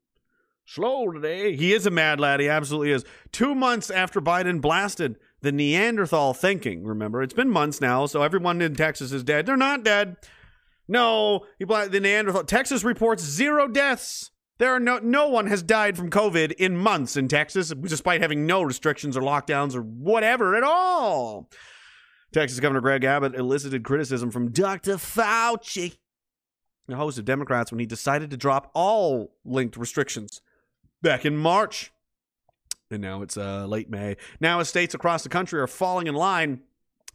[0.67, 1.57] Slow today.
[1.57, 2.41] He is a mad lad.
[2.41, 3.07] He absolutely is.
[3.31, 6.85] Two months after Biden blasted the Neanderthal thinking.
[6.85, 9.47] Remember, it's been months now, so everyone in Texas is dead.
[9.47, 10.19] They're not dead.
[10.89, 12.45] No, he bla- the Neanderthal.
[12.45, 14.31] Texas reports zero deaths.
[14.59, 18.47] There are no no one has died from COVID in months in Texas, despite having
[18.47, 21.49] no restrictions or lockdowns or whatever at all.
[22.33, 24.97] Texas Governor Greg Abbott elicited criticism from Dr.
[24.97, 25.99] Fauci,
[26.89, 30.41] the host of Democrats, when he decided to drop all linked restrictions
[31.03, 31.93] back in March.
[32.91, 34.17] And now it's uh, late May.
[34.41, 36.61] Now, as states across the country are falling in line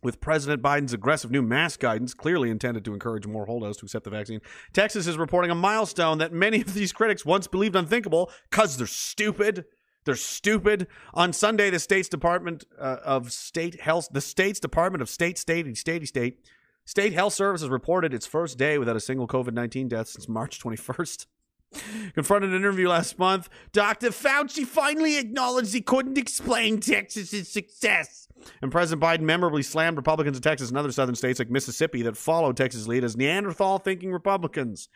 [0.03, 4.05] with President Biden's aggressive new mask guidance, clearly intended to encourage more holdouts to accept
[4.05, 4.41] the vaccine,
[4.73, 8.87] Texas is reporting a milestone that many of these critics once believed unthinkable because they're
[8.87, 9.65] stupid.
[10.05, 10.87] They're stupid.
[11.13, 15.75] On Sunday, the state's Department uh, of State Health, the state's Department of State, State,
[15.77, 16.39] State, State,
[16.85, 20.61] State Health Services reported its first day without a single COVID 19 death since March
[20.63, 21.25] 21st.
[22.13, 24.11] Confronted an interview last month, Dr.
[24.11, 28.26] Fauci finally acknowledged he couldn't explain Texas's success.
[28.61, 32.15] And President Biden memorably slammed Republicans in Texas and other southern states like Mississippi that
[32.17, 34.89] followed Texas' lead as Neanderthal thinking Republicans.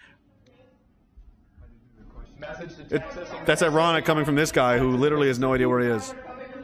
[2.89, 3.03] It-
[3.45, 6.13] that's ironic coming from this guy who literally has no idea where he is.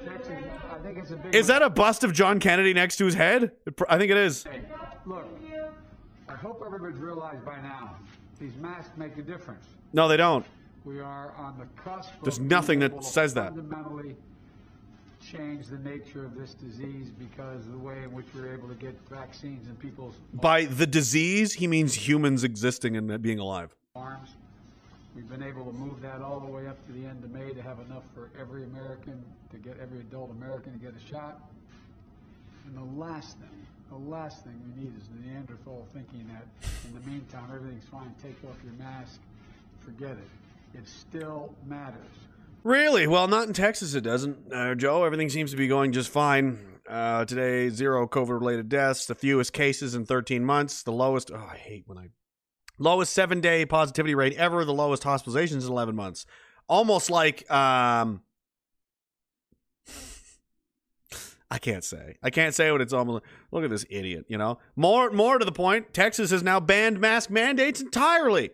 [0.05, 0.33] Texas,
[0.71, 1.35] I think it's a big.
[1.35, 3.51] Is that a bust of John Kennedy next to his head?
[3.87, 4.45] I think it is.
[5.05, 5.25] Look,
[6.27, 7.95] I hope everybody's realized by now
[8.39, 9.65] these masks make a difference.
[9.93, 10.45] No, they don't.
[10.83, 12.09] We are on the cusp.
[12.23, 13.53] There's nothing that says that.
[13.53, 14.15] Fundamentally
[15.31, 18.75] change the nature of this disease because of the way in which we're able to
[18.75, 23.75] get vaccines in people's By the disease, he means humans existing and being alive.
[23.95, 24.29] arms.
[25.15, 27.51] We've been able to move that all the way up to the end of May
[27.51, 31.41] to have enough for every American, to get every adult American to get a shot.
[32.67, 36.45] And the last thing, the last thing we need is the Neanderthal thinking that
[36.87, 39.19] in the meantime everything's fine, take off your mask,
[39.79, 40.77] forget it.
[40.77, 42.26] It still matters.
[42.67, 43.07] Really?
[43.07, 44.51] Well, not in Texas, it doesn't.
[44.51, 46.59] Uh, Joe, everything seems to be going just fine.
[46.85, 51.31] Uh, today, zero COVID related deaths, the fewest cases in 13 months, the lowest.
[51.33, 52.09] Oh, I hate when I.
[52.77, 56.25] Lowest seven day positivity rate ever, the lowest hospitalizations in 11 months.
[56.67, 57.49] Almost like.
[57.49, 58.21] um
[61.49, 62.17] I can't say.
[62.21, 63.23] I can't say what it's almost.
[63.49, 64.59] Look at this idiot, you know?
[64.75, 68.49] More, more to the point, Texas has now banned mask mandates entirely.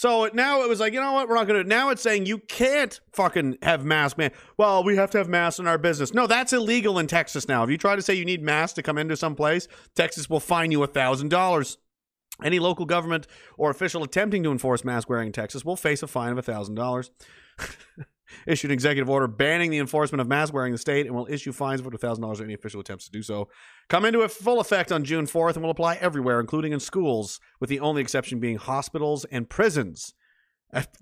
[0.00, 1.28] So now it was like, you know what?
[1.28, 1.68] We're not going to.
[1.68, 4.30] Now it's saying you can't fucking have masks, man.
[4.56, 6.14] Well, we have to have masks in our business.
[6.14, 7.64] No, that's illegal in Texas now.
[7.64, 10.40] If you try to say you need masks to come into some place, Texas will
[10.40, 11.76] fine you a thousand dollars.
[12.42, 13.26] Any local government
[13.58, 16.42] or official attempting to enforce mask wearing in Texas will face a fine of a
[16.42, 17.10] thousand dollars.
[18.46, 21.26] Issued an executive order banning the enforcement of mask wearing in the state and will
[21.30, 23.48] issue fines of up to thousand dollars to any official attempts to do so.
[23.88, 27.70] Come into full effect on June 4th and will apply everywhere, including in schools, with
[27.70, 30.14] the only exception being hospitals and prisons.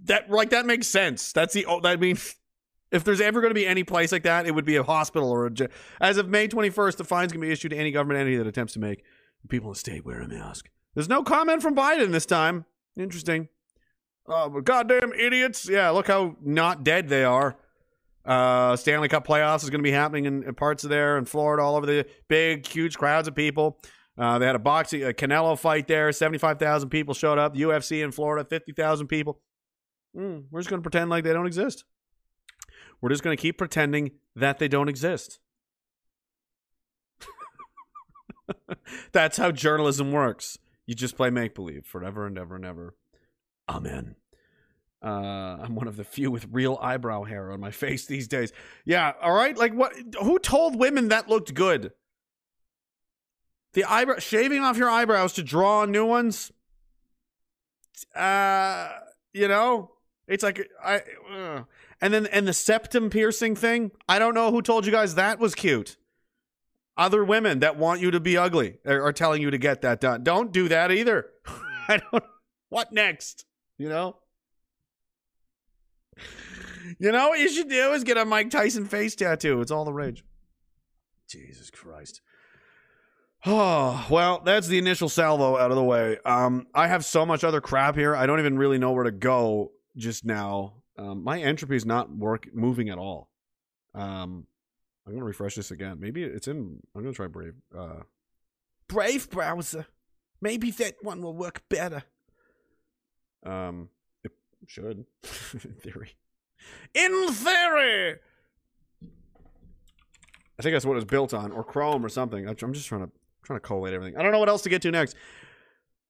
[0.03, 1.33] That like that makes sense.
[1.33, 2.17] That's the oh, I mean,
[2.91, 5.31] if there's ever going to be any place like that, it would be a hospital
[5.31, 5.69] or a.
[6.01, 8.73] As of May 21st, the fines can be issued to any government entity that attempts
[8.75, 9.05] to make
[9.49, 10.71] people in the state wear a mask.
[10.95, 12.65] There's no comment from Biden this time.
[12.97, 13.49] Interesting.
[14.29, 15.69] Oh, goddamn idiots!
[15.69, 17.57] Yeah, look how not dead they are.
[18.25, 21.25] Uh, Stanley Cup playoffs is going to be happening in, in parts of there in
[21.25, 23.81] Florida, all over the big, huge crowds of people.
[24.19, 26.13] Uh, they had a boxing, a Canelo fight there.
[26.13, 27.55] Seventy-five thousand people showed up.
[27.55, 29.41] UFC in Florida, fifty thousand people.
[30.15, 31.85] Mm, we're just going to pretend like they don't exist.
[33.01, 35.39] We're just going to keep pretending that they don't exist.
[39.13, 40.59] That's how journalism works.
[40.87, 42.95] You just play make believe forever and ever and ever.
[43.69, 44.17] Amen.
[45.03, 48.53] Uh, I'm one of the few with real eyebrow hair on my face these days.
[48.85, 49.57] Yeah, all right.
[49.57, 49.93] Like what?
[50.23, 51.93] Who told women that looked good?
[53.75, 56.51] The eyebrow shaving off your eyebrows to draw new ones.
[58.15, 58.89] Uh,
[59.33, 59.93] you know,
[60.27, 61.03] it's like I.
[61.33, 61.63] Uh.
[62.01, 63.91] And then and the septum piercing thing.
[64.09, 65.97] I don't know who told you guys that was cute.
[66.97, 70.01] Other women that want you to be ugly are, are telling you to get that
[70.01, 70.23] done.
[70.23, 71.31] Don't do that either.
[71.89, 72.25] I don't.
[72.69, 73.47] What next?
[73.79, 74.17] You know.
[76.99, 79.61] You know what you should do is get a Mike Tyson face tattoo.
[79.61, 80.25] It's all the rage.
[81.29, 82.21] Jesus Christ.
[83.47, 86.19] Oh, well, that's the initial salvo out of the way.
[86.25, 88.17] Um, I have so much other crap here.
[88.17, 90.75] I don't even really know where to go just now.
[90.97, 93.29] Um, my entropy is not work moving at all.
[93.95, 94.47] Um,
[95.07, 95.99] I'm gonna refresh this again.
[96.01, 96.81] Maybe it's in.
[96.95, 97.55] I'm gonna try Brave.
[97.77, 98.03] Uh,
[98.89, 99.87] Brave browser.
[100.41, 102.05] Maybe that one will work better.
[103.45, 103.89] Um,
[104.25, 104.33] it
[104.67, 105.05] should,
[105.53, 106.15] in theory.
[106.95, 108.17] In theory.
[110.59, 112.49] I think that's what it's built on, or Chrome or something.
[112.49, 113.11] I'm just trying to
[113.45, 114.19] trying to collate everything.
[114.19, 115.17] I don't know what else to get to next.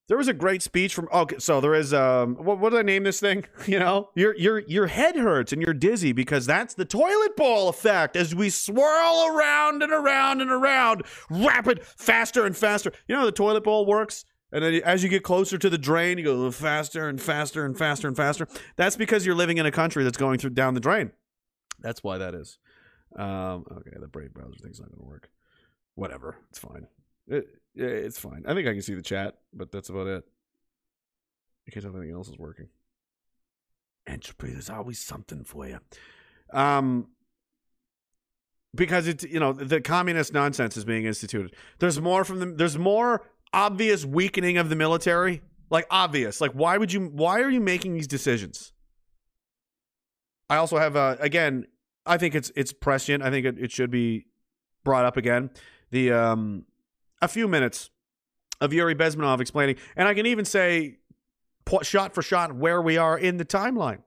[0.09, 1.09] There was a great speech from.
[1.13, 1.93] Okay, so there is.
[1.93, 3.45] Um, what, what did I name this thing?
[3.67, 7.69] You know, your your your head hurts and you're dizzy because that's the toilet bowl
[7.69, 12.91] effect as we swirl around and around and around, rapid, faster and faster.
[13.07, 14.25] You know how the toilet bowl works.
[14.53, 17.77] And then as you get closer to the drain, you go faster and faster and
[17.77, 18.49] faster and faster.
[18.77, 21.13] That's because you're living in a country that's going through down the drain.
[21.81, 22.59] That's why that is.
[23.17, 25.31] Um, okay, the Brave browser thing's not going to work.
[25.95, 26.87] Whatever, it's fine.
[27.27, 28.45] It, it's fine.
[28.47, 30.25] I think I can see the chat, but that's about it.
[31.67, 32.69] I can't tell anything else is working.
[34.07, 35.79] Entropy, there's always something for you.
[36.53, 37.09] Um,
[38.75, 41.55] because it's you know the communist nonsense is being instituted.
[41.79, 42.47] There's more from the.
[42.47, 45.43] There's more obvious weakening of the military.
[45.71, 46.41] Like obvious.
[46.41, 47.07] Like why would you?
[47.07, 48.73] Why are you making these decisions?
[50.49, 51.67] I also have uh, again.
[52.07, 53.23] I think it's it's prescient.
[53.23, 54.27] I think it, it should be
[54.85, 55.51] brought up again.
[55.91, 56.65] The um,
[57.21, 57.91] a few minutes
[58.61, 60.97] of Yuri Bezmenov explaining, and I can even say
[61.83, 64.03] shot for shot where we are in the timeline.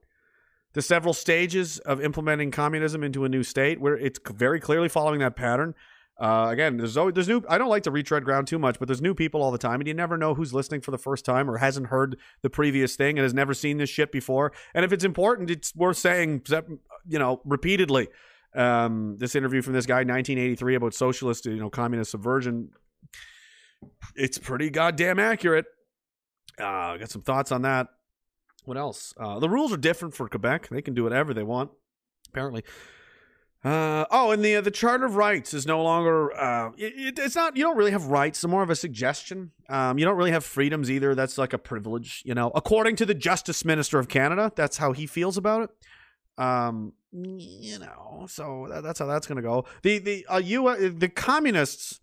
[0.74, 5.20] The several stages of implementing communism into a new state, where it's very clearly following
[5.20, 5.74] that pattern.
[6.22, 7.42] Uh, again, there's always, there's new.
[7.48, 9.80] I don't like to retread ground too much, but there's new people all the time,
[9.80, 12.94] and you never know who's listening for the first time or hasn't heard the previous
[12.94, 14.52] thing and has never seen this shit before.
[14.72, 16.42] And if it's important, it's worth saying,
[17.08, 18.06] you know, repeatedly.
[18.54, 22.70] Um, this interview from this guy, 1983, about socialist, you know, communist subversion.
[24.14, 25.64] It's pretty goddamn accurate.
[26.60, 27.88] Uh, I got some thoughts on that.
[28.64, 29.12] What else?
[29.16, 30.68] Uh, the rules are different for Quebec.
[30.68, 31.72] They can do whatever they want,
[32.28, 32.62] apparently.
[33.64, 36.36] Uh, oh, and the uh, the Charter of Rights is no longer.
[36.36, 37.56] Uh, it, it's not.
[37.56, 38.42] You don't really have rights.
[38.42, 39.52] It's more of a suggestion.
[39.68, 41.14] Um, you don't really have freedoms either.
[41.14, 42.22] That's like a privilege.
[42.24, 46.42] You know, according to the Justice Minister of Canada, that's how he feels about it.
[46.42, 49.64] Um, you know, so that, that's how that's going to go.
[49.82, 52.00] The the uh, the communists.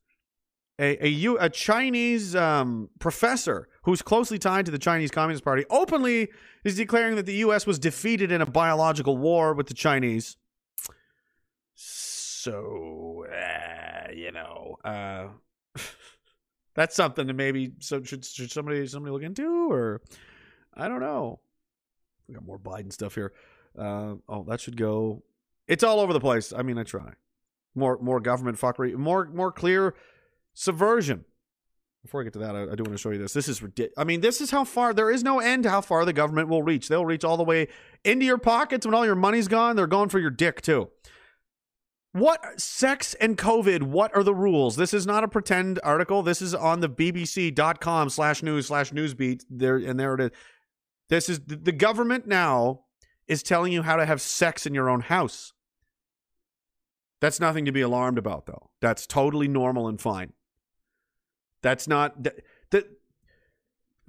[0.81, 5.65] A, a, U, a Chinese um, professor who's closely tied to the Chinese Communist Party
[5.69, 6.29] openly
[6.63, 7.67] is declaring that the U.S.
[7.67, 10.37] was defeated in a biological war with the Chinese.
[11.81, 15.27] So, uh, you know, uh,
[16.75, 20.01] that's something that maybe so should should somebody somebody look into, or
[20.73, 21.39] I don't know.
[22.27, 23.31] We got more Biden stuff here.
[23.77, 25.23] Uh, oh, that should go.
[25.69, 26.51] It's all over the place.
[26.51, 27.13] I mean, I try.
[27.75, 28.93] More more government fuckery.
[28.95, 29.95] More more clear
[30.53, 31.23] subversion.
[32.01, 33.31] Before I get to that, I, I do want to show you this.
[33.31, 33.93] This is ridiculous.
[33.97, 34.93] I mean, this is how far.
[34.93, 36.89] There is no end to how far the government will reach.
[36.89, 37.69] They'll reach all the way
[38.03, 39.77] into your pockets when all your money's gone.
[39.77, 40.89] They're going for your dick too.
[42.11, 43.83] What sex and COVID?
[43.83, 44.75] What are the rules?
[44.75, 46.23] This is not a pretend article.
[46.23, 49.43] This is on the BBC.com slash news slash newsbeat.
[49.49, 50.31] There and there it is.
[51.09, 52.81] This is the government now
[53.27, 55.53] is telling you how to have sex in your own house.
[57.21, 58.71] That's nothing to be alarmed about, though.
[58.81, 60.33] That's totally normal and fine.
[61.61, 62.23] That's not
[62.71, 62.87] the,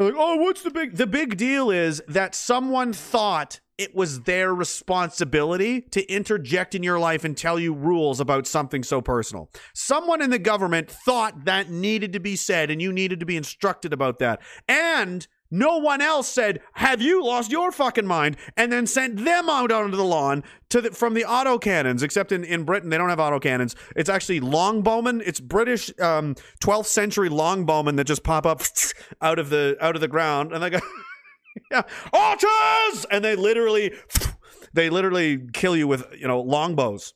[0.01, 0.97] the like, oh, what's the big?
[0.97, 6.99] The big deal is that someone thought it was their responsibility to interject in your
[6.99, 9.51] life and tell you rules about something so personal.
[9.75, 13.37] Someone in the government thought that needed to be said, and you needed to be
[13.37, 14.41] instructed about that.
[14.69, 19.49] And no one else said, "Have you lost your fucking mind?" and then sent them
[19.49, 22.03] out onto the lawn to the, from the auto cannons.
[22.03, 23.75] Except in, in Britain, they don't have auto cannons.
[23.97, 25.23] It's actually longbowmen.
[25.25, 28.63] It's British um, 12th century longbowmen that just pop up
[29.21, 30.81] out of the out of the ground, and they go,
[31.71, 31.83] "Yeah,
[32.13, 33.93] archers!" and they literally
[34.73, 37.15] they literally kill you with you know longbows.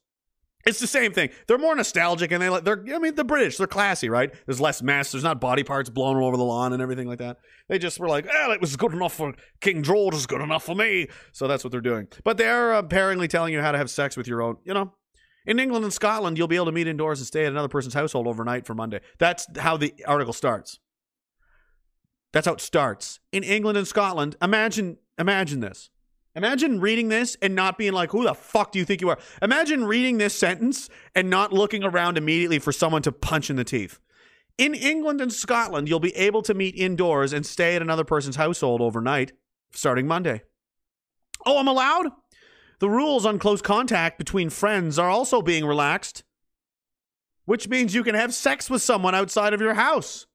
[0.67, 1.29] It's the same thing.
[1.47, 4.33] They're more nostalgic and they like they're I mean the British, they're classy, right?
[4.47, 7.19] There's less mess, there's not body parts blown all over the lawn and everything like
[7.19, 7.39] that.
[7.69, 10.65] They just were like, "Oh, it was good enough for King George, is good enough
[10.65, 12.09] for me." So that's what they're doing.
[12.25, 14.95] But they're uh, apparently telling you how to have sex with your own, you know.
[15.47, 17.93] In England and Scotland, you'll be able to meet indoors and stay at another person's
[17.93, 19.01] household overnight for Monday.
[19.19, 20.79] That's how the article starts.
[22.33, 23.21] That's how it starts.
[23.31, 25.91] In England and Scotland, imagine imagine this.
[26.37, 29.19] Imagine reading this and not being like, who the fuck do you think you are?
[29.41, 33.65] Imagine reading this sentence and not looking around immediately for someone to punch in the
[33.65, 34.01] teeth.
[34.59, 38.37] In England and Scotland, you'll be able to meet indoors and stay at another person's
[38.37, 39.33] household overnight
[39.73, 40.43] starting Monday.
[41.47, 42.09] Oh, I'm allowed?
[42.81, 46.25] The rules on close contact between friends are also being relaxed,
[47.45, 50.27] which means you can have sex with someone outside of your house.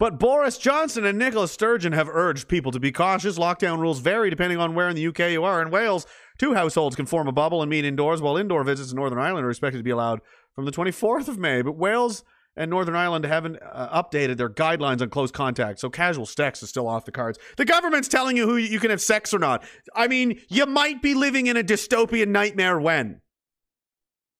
[0.00, 3.38] But Boris Johnson and Nicola Sturgeon have urged people to be cautious.
[3.38, 5.60] Lockdown rules vary depending on where in the UK you are.
[5.60, 6.06] In Wales,
[6.38, 9.44] two households can form a bubble and meet indoors, while indoor visits in Northern Ireland
[9.44, 10.22] are expected to be allowed
[10.54, 11.60] from the 24th of May.
[11.60, 12.24] But Wales
[12.56, 16.70] and Northern Ireland haven't uh, updated their guidelines on close contact, so casual sex is
[16.70, 17.38] still off the cards.
[17.58, 19.62] The government's telling you who you can have sex or not.
[19.94, 23.20] I mean, you might be living in a dystopian nightmare when.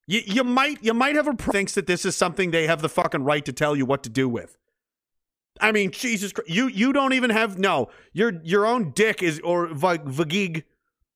[0.07, 2.89] You, you might you might have a thinks that this is something they have the
[2.89, 4.57] fucking right to tell you what to do with.
[5.59, 9.39] I mean, Jesus Christ, you you don't even have no your your own dick is
[9.41, 10.63] or vagig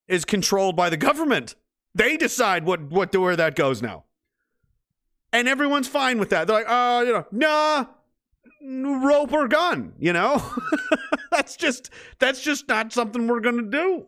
[0.07, 1.55] is controlled by the government.
[1.93, 4.05] They decide what what to where that goes now,
[5.31, 6.47] and everyone's fine with that.
[6.47, 7.85] They're like, oh, you know, nah,
[9.07, 9.93] rope or gun.
[9.97, 10.43] You know,
[11.31, 14.07] that's just that's just not something we're gonna do.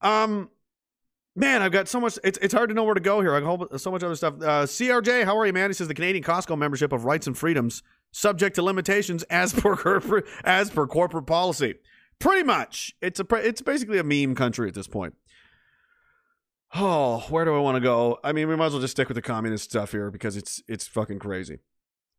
[0.00, 0.50] Um,
[1.36, 2.16] Man, I've got so much.
[2.22, 3.34] It's, it's hard to know where to go here.
[3.34, 4.34] I got so much other stuff.
[4.34, 5.68] Uh, CRJ, how are you, man?
[5.68, 7.82] He says the Canadian Costco membership of rights and freedoms
[8.14, 11.74] subject to limitations as per corporate, as per corporate policy.
[12.18, 15.14] Pretty much, it's a it's basically a meme country at this point.
[16.76, 18.18] Oh, where do I want to go?
[18.24, 20.62] I mean, we might as well just stick with the communist stuff here because it's
[20.68, 21.58] it's fucking crazy.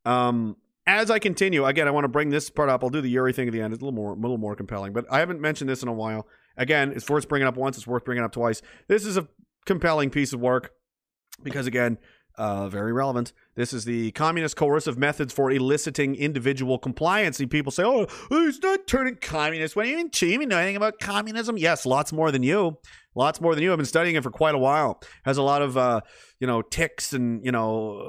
[0.04, 2.84] Um, as I continue, again, I want to bring this part up.
[2.84, 3.74] I'll do the Yuri thing at the end.
[3.74, 5.94] It's a little more a little more compelling, but I haven't mentioned this in a
[5.94, 6.28] while.
[6.58, 7.78] Again, it's worth bringing up once.
[7.78, 8.62] It's worth bringing up twice.
[8.88, 9.28] This is a
[9.66, 10.72] compelling piece of work
[11.42, 11.98] because again,
[12.38, 13.32] Uh, very relevant.
[13.56, 17.40] This is the communist coercive methods for eliciting individual compliance.
[17.40, 20.10] And people say, "Oh, he's not turning communist." What do you mean?
[20.10, 21.58] Do you know anything about communism?
[21.58, 22.78] Yes, lots more than you.
[23.16, 23.72] Lots more than you.
[23.72, 25.02] I've been studying it for quite a while.
[25.24, 26.02] Has a lot of, uh,
[26.42, 28.02] you know, ticks and you know.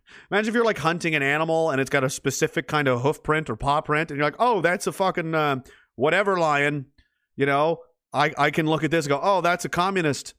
[0.30, 3.22] Imagine if you're like hunting an animal and it's got a specific kind of hoof
[3.22, 5.60] print or paw print, and you're like, "Oh, that's a fucking uh,
[5.96, 6.86] whatever lion."
[7.36, 7.78] You know,
[8.12, 10.34] I I can look at this and go, "Oh, that's a communist."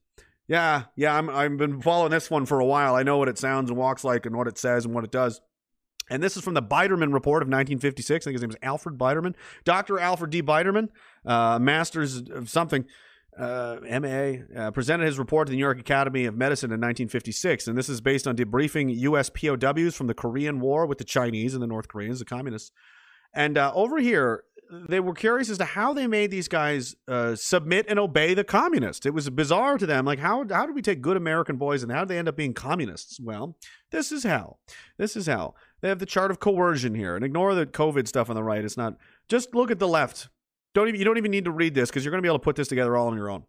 [0.48, 2.96] Yeah, yeah, I'm I've been following this one for a while.
[2.96, 5.12] I know what it sounds and walks like and what it says and what it
[5.12, 5.41] does.
[6.10, 8.26] And this is from the Biderman report of 1956.
[8.26, 9.34] I think his name is Alfred Biderman.
[9.64, 10.00] Dr.
[10.00, 10.43] Alfred D.
[10.43, 10.89] Biderman,
[11.26, 12.86] uh, master's of something,
[13.39, 17.68] uh, MA, uh, presented his report to the New York Academy of Medicine in 1956.
[17.68, 19.32] And this is based on debriefing U.S.
[19.32, 22.72] POWs from the Korean War with the Chinese and the North Koreans, the communists.
[23.34, 27.36] And uh, over here, they were curious as to how they made these guys uh,
[27.36, 29.05] submit and obey the communists.
[29.05, 30.05] It was bizarre to them.
[30.05, 32.36] Like, how, how did we take good American boys and how do they end up
[32.36, 33.20] being communists?
[33.20, 33.57] Well,
[33.91, 34.57] this is how.
[34.97, 35.55] This is how.
[35.82, 37.16] They have the chart of coercion here.
[37.16, 38.63] And ignore the COVID stuff on the right.
[38.63, 38.97] It's not.
[39.28, 40.30] Just look at the left.
[40.74, 42.39] Don't even, you don't even need to read this because you're going to be able
[42.39, 43.43] to put this together all on your own.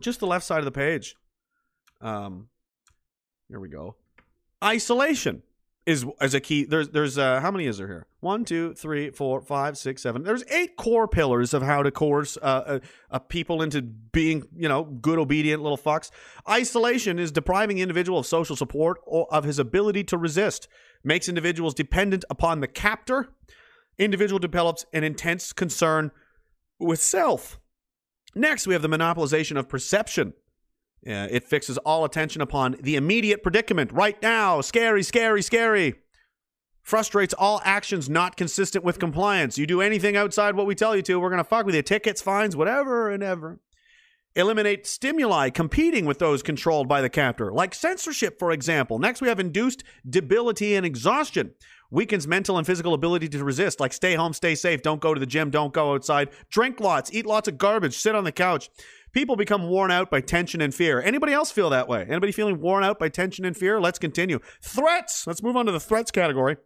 [0.00, 1.16] Just the left side of the page.
[2.00, 2.48] Um,
[3.48, 3.96] here we go.
[4.62, 5.42] Isolation
[5.88, 6.64] is as a key.
[6.64, 8.06] There's there's uh, how many is there here?
[8.20, 10.22] One, two, three, four, five, six, seven.
[10.22, 12.78] There's eight core pillars of how to coerce uh, uh,
[13.10, 16.10] uh, people into being you know good, obedient little fucks.
[16.46, 20.68] Isolation is depriving individual of social support or of his ability to resist.
[21.02, 23.30] Makes individuals dependent upon the captor.
[23.96, 26.10] Individual develops an intense concern
[26.78, 27.58] with self.
[28.34, 30.34] Next, we have the monopolization of perception.
[31.06, 34.60] Uh, it fixes all attention upon the immediate predicament right now.
[34.60, 35.94] Scary, scary, scary.
[36.82, 39.58] Frustrates all actions not consistent with compliance.
[39.58, 41.82] You do anything outside what we tell you to, we're going to fuck with you.
[41.82, 43.60] Tickets, fines, whatever and ever.
[44.34, 48.98] Eliminate stimuli competing with those controlled by the captor, like censorship, for example.
[48.98, 51.52] Next, we have induced debility and exhaustion.
[51.90, 55.20] Weakens mental and physical ability to resist, like stay home, stay safe, don't go to
[55.20, 58.70] the gym, don't go outside, drink lots, eat lots of garbage, sit on the couch.
[59.12, 61.00] People become worn out by tension and fear.
[61.00, 62.06] Anybody else feel that way?
[62.08, 63.80] Anybody feeling worn out by tension and fear?
[63.80, 64.38] Let's continue.
[64.62, 65.26] Threats.
[65.26, 66.56] Let's move on to the threats category.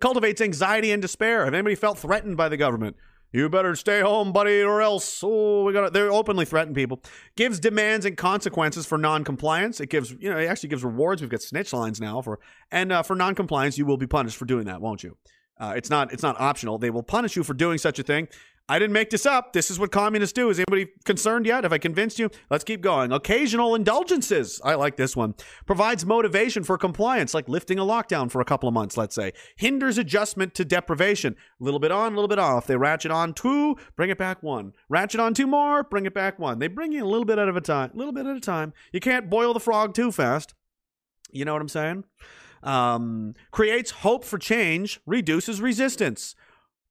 [0.00, 1.44] Cultivates anxiety and despair.
[1.44, 2.96] Have anybody felt threatened by the government?
[3.32, 5.20] You better stay home, buddy, or else.
[5.22, 5.92] Oh, we got.
[5.92, 7.02] They're openly threatening people.
[7.36, 9.80] Gives demands and consequences for non-compliance.
[9.80, 11.20] It gives, you know, it actually gives rewards.
[11.20, 12.38] We've got snitch lines now for,
[12.70, 15.16] and uh, for non-compliance, you will be punished for doing that, won't you?
[15.58, 16.12] Uh, it's not.
[16.12, 16.78] It's not optional.
[16.78, 18.28] They will punish you for doing such a thing.
[18.68, 19.52] I didn't make this up.
[19.52, 20.50] This is what communists do.
[20.50, 21.62] Is anybody concerned yet?
[21.62, 22.30] Have I convinced you?
[22.50, 23.12] Let's keep going.
[23.12, 24.60] Occasional indulgences.
[24.64, 25.34] I like this one.
[25.66, 29.32] Provides motivation for compliance, like lifting a lockdown for a couple of months, let's say.
[29.56, 31.36] Hinders adjustment to deprivation.
[31.60, 32.66] A little bit on, a little bit off.
[32.66, 34.72] They ratchet on two, bring it back one.
[34.88, 36.58] Ratchet on two more, bring it back one.
[36.58, 38.72] They bring you a little bit at a time, a little bit at a time.
[38.92, 40.54] You can't boil the frog too fast.
[41.30, 42.04] You know what I'm saying?
[42.64, 46.34] Um, creates hope for change, reduces resistance.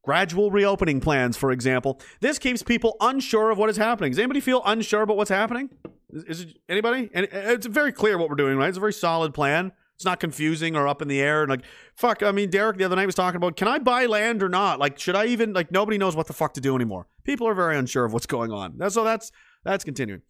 [0.06, 2.00] Gradual reopening plans, for example.
[2.20, 4.12] This keeps people unsure of what is happening.
[4.12, 5.72] Does anybody feel unsure about what's happening?
[6.12, 7.10] Is, is it anybody?
[7.12, 8.70] And uh, it's very clear what we're doing, right?
[8.70, 9.72] It's a very solid plan.
[9.96, 11.42] It's not confusing or up in the air.
[11.42, 11.64] And like,
[11.96, 14.50] fuck, I mean, Derek the other night was talking about, can I buy land or
[14.50, 14.78] not?
[14.78, 17.08] Like, should I even, like, nobody knows what the fuck to do anymore.
[17.24, 18.78] People are very unsure of what's going on.
[18.92, 19.32] So that's,
[19.64, 20.22] that's continuing.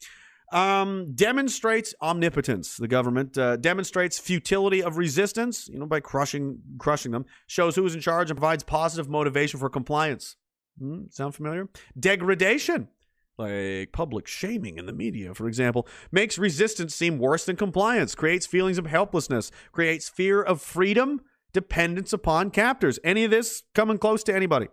[0.52, 2.78] Um, demonstrates omnipotence.
[2.78, 7.26] The government uh, demonstrates futility of resistance, you know, by crushing crushing them.
[7.48, 10.36] Shows who is in charge and provides positive motivation for compliance.
[10.80, 11.70] Hmm, sound familiar?
[12.00, 12.90] Degradation,
[13.38, 18.14] like public shaming in the media, for example, makes resistance seem worse than compliance.
[18.14, 19.52] Creates feelings of helplessness.
[19.72, 21.22] Creates fear of freedom.
[21.54, 23.00] Dependence upon captors.
[23.04, 24.68] Any of this coming close to anybody?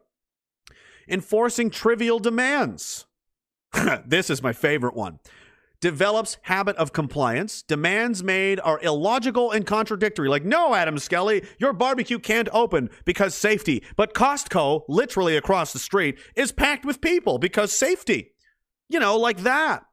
[1.08, 3.06] Enforcing trivial demands.
[4.04, 5.18] this is my favorite one
[5.82, 7.60] develops habit of compliance.
[7.62, 10.28] Demands made are illogical and contradictory.
[10.28, 13.82] Like, no, Adam Skelly, your barbecue can't open because safety.
[13.96, 18.32] But Costco, literally across the street, is packed with people because safety.
[18.88, 19.84] You know, like that.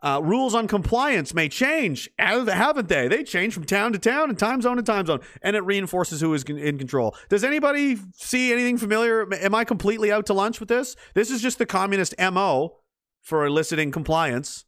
[0.00, 3.08] Uh, rules on compliance may change, haven't they?
[3.08, 6.20] They change from town to town and time zone to time zone, and it reinforces
[6.20, 7.16] who is in control.
[7.28, 9.26] Does anybody see anything familiar?
[9.34, 10.94] Am I completely out to lunch with this?
[11.14, 12.76] This is just the communist MO
[13.22, 14.64] for eliciting compliance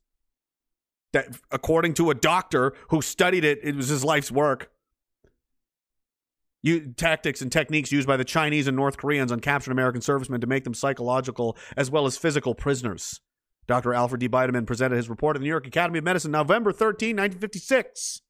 [1.13, 4.71] that according to a doctor who studied it it was his life's work
[6.63, 10.41] you, tactics and techniques used by the Chinese and North Koreans on captured American servicemen
[10.41, 13.21] to make them psychological as well as physical prisoners.
[13.67, 13.95] Dr.
[13.95, 14.29] Alfred D.
[14.29, 18.23] Biderman presented his report at the New York Academy of Medicine November 13, 1956.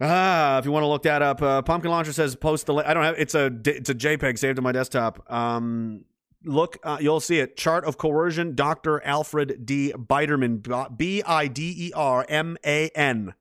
[0.00, 2.74] Ah, if you want to look that up, uh, Pumpkin Launcher says post the.
[2.74, 3.14] Li- I don't have.
[3.16, 5.30] It's a it's a JPEG saved on my desktop.
[5.32, 6.04] Um,
[6.46, 7.56] look, uh, you'll see it.
[7.56, 9.02] Chart of coercion, Dr.
[9.04, 9.92] Alfred D.
[9.96, 13.34] Biderman, B I D E R M A N.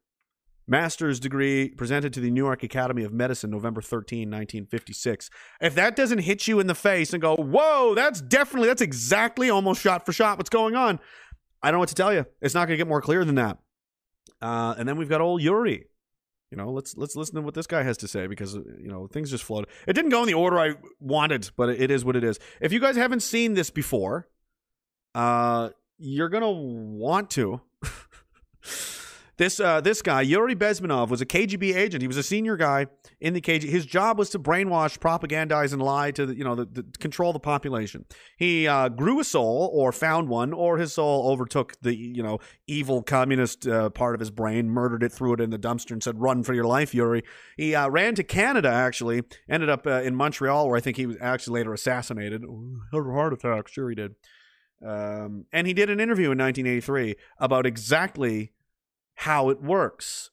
[0.68, 5.30] master's degree presented to the New York Academy of Medicine November 13, 1956.
[5.62, 9.50] If that doesn't hit you in the face and go, whoa, that's definitely, that's exactly
[9.50, 11.00] almost shot for shot what's going on,
[11.62, 12.26] I don't know what to tell you.
[12.42, 13.60] It's not going to get more clear than that.
[14.42, 15.86] Uh, and then we've got old Yuri.
[16.56, 19.08] You know, let's let's listen to what this guy has to say because you know
[19.08, 19.68] things just flowed.
[19.88, 22.40] It didn't go in the order I wanted, but it is what it is.
[22.62, 24.30] If you guys haven't seen this before,
[25.14, 27.60] uh, you're gonna want to.
[29.38, 32.02] this uh, this guy Yuri Bezmenov was a KGB agent.
[32.02, 32.88] He was a senior guy
[33.20, 33.70] in the KGB.
[33.70, 37.34] His job was to brainwash, propagandize, and lie to the, you know the, the control
[37.34, 38.06] the population.
[38.38, 42.40] He uh, grew a soul, or found one, or his soul overtook the you know
[42.68, 46.02] evil communist uh, part of his brain, murdered it, threw it in the dumpster, and
[46.02, 47.24] said, "Run for your life, Yuri."
[47.58, 48.70] He uh, ran to Canada.
[48.70, 52.44] Actually, ended up uh, in Montreal, where I think he was actually later assassinated.
[52.44, 53.68] A heart attack.
[53.68, 54.16] Sure, he did.
[54.86, 58.52] Um, and he did an interview in 1983 about exactly
[59.16, 60.30] how it works.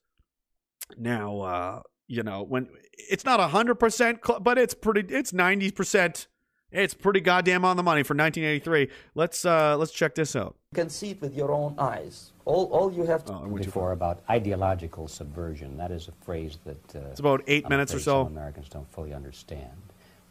[0.97, 5.13] Now, uh, you know, when it's not hundred percent, but it's pretty.
[5.15, 6.27] It's ninety percent.
[6.71, 8.89] It's pretty goddamn on the money for 1983.
[9.15, 10.57] Let's uh, let's check this out.
[10.73, 12.33] You can see it with your own eyes.
[12.47, 13.33] All, all you have to.
[13.35, 15.77] Oh, I went too before about ideological subversion.
[15.77, 18.23] That is a phrase that uh, It's about 8 I'm minutes or so.
[18.23, 19.71] Americans don't fully understand.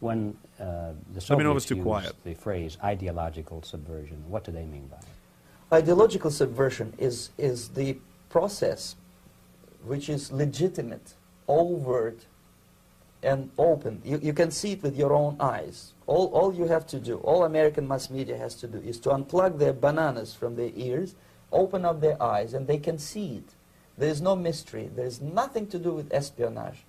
[0.00, 2.12] When uh, the Soviets Let me know if it's too used quiet.
[2.24, 5.04] the phrase ideological subversion, what do they mean by it?
[5.72, 7.96] Ideological subversion is, is the
[8.32, 8.96] process
[9.84, 11.14] which is legitimate,
[11.46, 12.26] overt,
[13.22, 14.00] and open.
[14.04, 15.92] You, you can see it with your own eyes.
[16.06, 19.10] All, all you have to do, all American mass media has to do, is to
[19.10, 21.14] unplug their bananas from their ears,
[21.52, 23.54] open up their eyes, and they can see it.
[23.98, 24.90] There is no mystery.
[24.94, 26.84] There is nothing to do with espionage.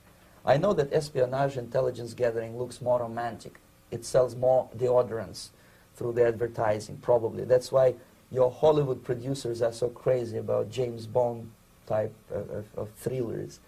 [0.45, 3.59] I know that espionage intelligence gathering looks more romantic.
[3.91, 5.49] It sells more deodorants
[5.95, 7.43] through the advertising, probably.
[7.43, 7.95] That's why
[8.33, 11.51] your Hollywood producers are so crazy about James Bond
[11.85, 13.59] type of, of, of thrillers.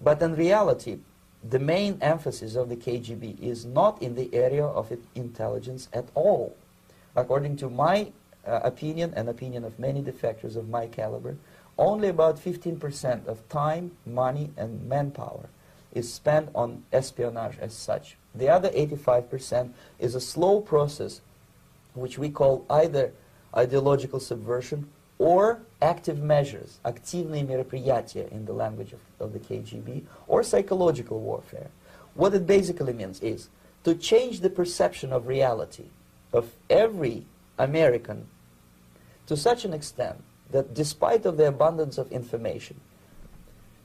[0.00, 0.98] But in reality,
[1.46, 6.56] the main emphasis of the KGB is not in the area of intelligence at all.
[7.14, 8.12] According to my
[8.46, 11.36] uh, opinion and opinion of many defectors of my caliber,
[11.76, 15.48] only about 15% of time, money, and manpower
[15.92, 18.16] is spent on espionage as such.
[18.34, 21.20] The other 85% is a slow process
[21.94, 23.12] which we call either
[23.55, 24.87] ideological subversion
[25.17, 31.69] or active measures, активные мероприятия in the language of, of the KGB, or psychological warfare.
[32.15, 33.49] What it basically means is
[33.83, 35.85] to change the perception of reality
[36.33, 37.25] of every
[37.57, 38.27] American
[39.27, 42.81] to such an extent that despite of the abundance of information,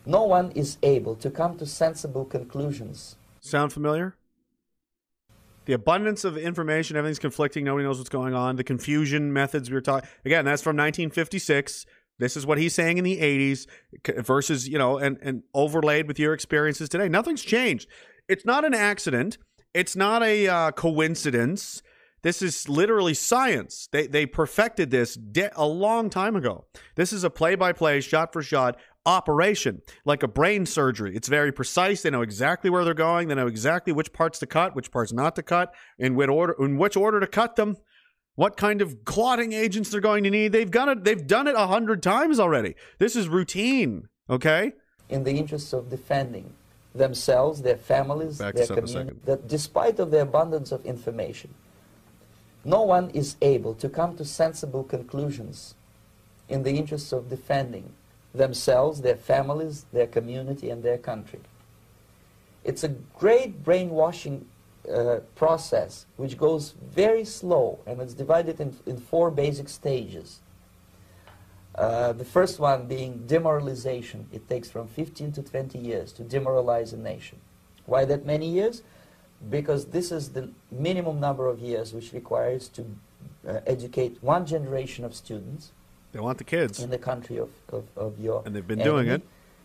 [0.05, 4.14] no one is able to come to sensible conclusions Sound familiar?
[5.66, 8.55] The abundance of information, everything's conflicting, nobody knows what's going on.
[8.55, 11.86] The confusion methods we were talking again, that's from 1956.
[12.18, 13.68] This is what he's saying in the 80s
[14.24, 17.09] versus, you know, and, and overlaid with your experiences today.
[17.09, 17.89] Nothing's changed.
[18.30, 19.38] It's not an accident.
[19.74, 21.82] It's not a uh, coincidence.
[22.22, 23.89] This is literally science.
[23.91, 26.66] They, they perfected this de- a long time ago.
[26.95, 31.16] This is a play by play, shot for shot operation, like a brain surgery.
[31.16, 32.01] It's very precise.
[32.01, 33.28] They know exactly where they're going.
[33.28, 36.56] They know exactly which parts to cut, which parts not to cut, in what order,
[36.60, 37.78] in which order to cut them,
[38.36, 40.51] what kind of clotting agents they're going to need.
[40.51, 41.03] They've got it.
[41.03, 42.76] They've done it a hundred times already.
[42.99, 44.08] This is routine.
[44.30, 44.74] Okay.
[45.10, 46.53] in the interests of defending
[46.93, 49.20] themselves, their families, Back their this up a community.
[49.26, 51.53] That despite of the abundance of information,
[52.64, 55.76] no one is able to come to sensible conclusions
[56.49, 57.93] in the interests of defending
[58.38, 61.40] themselves, their families, their community, and their country.
[62.64, 64.46] It's a great brainwashing
[64.92, 70.42] uh, process which goes very slow and it's divided in, in four basic stages.
[71.76, 74.28] Uh, the first one being demoralization.
[74.32, 77.40] It takes from 15 to 20 years to demoralize a nation.
[77.86, 78.82] Why that many years?
[79.50, 82.86] Because this is the minimum number of years which requires to
[83.48, 85.72] uh, educate one generation of students
[86.16, 86.82] They want the kids.
[86.82, 89.22] in the country of, of, of your And they've been doing it.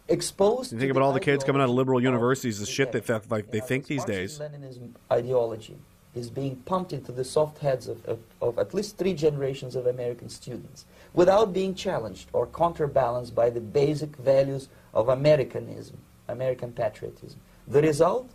[0.08, 2.90] Exposed You to think about all the kids coming out of liberal universities, the shit
[2.90, 4.36] they the th- like they know, think these days.
[4.40, 5.76] Marxist-Leninism ideology
[6.12, 9.86] is being pumped into the soft heads of, of, of at least three generations of
[9.86, 17.38] American students without being challenged or counterbalanced by the basic values of Americanism, American patriotism.
[17.68, 18.28] The result,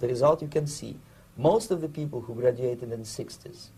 [0.00, 0.96] the result you can see,
[1.36, 3.68] most of the people who graduated in the 60s,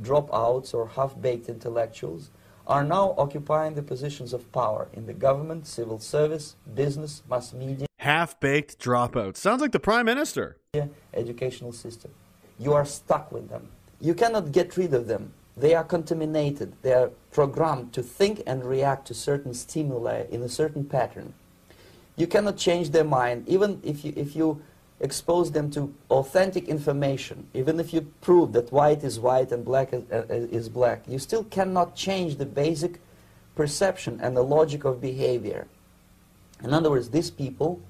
[0.00, 2.30] dropouts or half-baked intellectuals,
[2.66, 7.86] are now occupying the positions of power in the government, civil service, business, mass media,
[7.98, 9.36] Half baked dropouts.
[9.38, 10.58] Sounds like the prime minister.
[11.14, 12.12] educational system.
[12.58, 13.68] You are stuck with them.
[14.00, 15.32] You cannot get rid of them.
[15.56, 16.74] They are contaminated.
[16.82, 21.32] They are programmed to think and react to certain stimuli in a certain pattern.
[22.16, 24.62] You cannot change their mind, even if you, if you
[25.00, 29.92] expose them to authentic information, even if you prove that white is white and black
[29.92, 33.00] is, uh, is black, you still cannot change the basic
[33.54, 35.66] perception and the logic of behavior.
[36.62, 37.80] In other words, these people,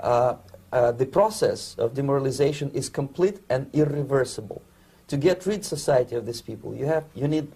[0.00, 0.36] uh,
[0.72, 4.62] uh, the process of demoralization is complete and irreversible.
[5.08, 7.50] To get rid society of these people, you have you need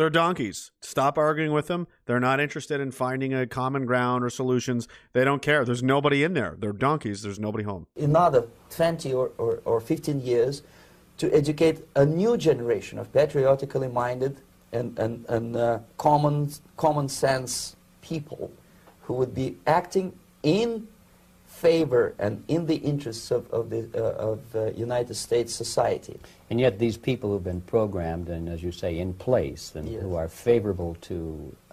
[0.00, 0.70] They're donkeys.
[0.80, 1.86] Stop arguing with them.
[2.06, 4.88] They're not interested in finding a common ground or solutions.
[5.12, 5.62] They don't care.
[5.62, 6.56] There's nobody in there.
[6.58, 7.20] They're donkeys.
[7.20, 7.86] There's nobody home.
[7.96, 10.62] another 20 or, or, or 15 years
[11.18, 14.38] to educate a new generation of patriotically minded
[14.72, 18.50] and, and, and uh, common, common sense people
[19.02, 20.88] who would be acting in
[21.64, 26.18] favor and in the interests of, of the uh, of, uh, United States society.
[26.48, 30.02] And yet these people who've been programmed and, as you say, in place and Yes.
[30.02, 31.16] who are favorable to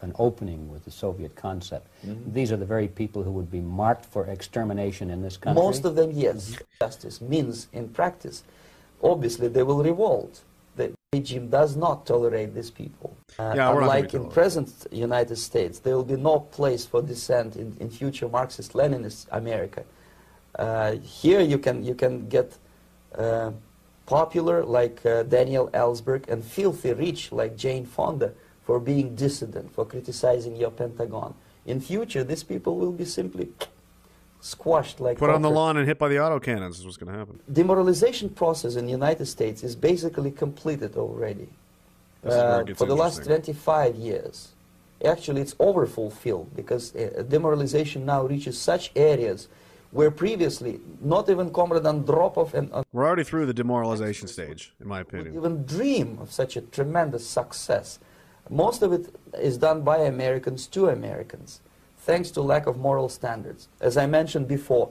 [0.01, 2.33] an opening with the Soviet concept, Mm-hmm.
[2.33, 5.63] these are the very people who would be marked for extermination in this country?
[5.63, 6.55] Most of them, yes.
[6.79, 8.43] Justice means in practice,
[9.01, 10.41] obviously they will revolt.
[10.78, 13.09] The regime does not tolerate these people.
[13.39, 16.86] Uh, Yeah, we're not gonna unlike in present United States, there will be no place
[16.86, 19.84] for dissent in, in future Marxist-Leninist America.
[20.57, 22.57] Uh, here you can, you can get
[23.17, 23.51] uh,
[24.05, 28.32] popular like uh, Daniel Ellsberg and filthy rich like Jane Fonda
[28.63, 31.34] for being dissident, for criticizing your Pentagon.
[31.65, 33.49] In future, these people will be simply
[34.41, 37.17] squashed like Put on the lawn and hit by the autocannons is what's going to
[37.17, 37.39] happen.
[37.51, 41.49] demoralization process in the United States is basically completed already.
[42.23, 44.49] This is where Uh, for the last 25 years.
[45.05, 49.47] Actually, it's overfulfilled because uh, demoralization now reaches such areas
[49.91, 54.88] where previously not even Comrade Andropov and uh, We're already through the demoralization stage, in
[54.88, 55.35] my opinion.
[55.35, 57.99] even dream of such a tremendous success.
[58.49, 61.61] Most of it is done by Americans to Americans,
[62.07, 63.67] thanks to lack of moral standards.
[63.81, 64.89] As I mentioned before,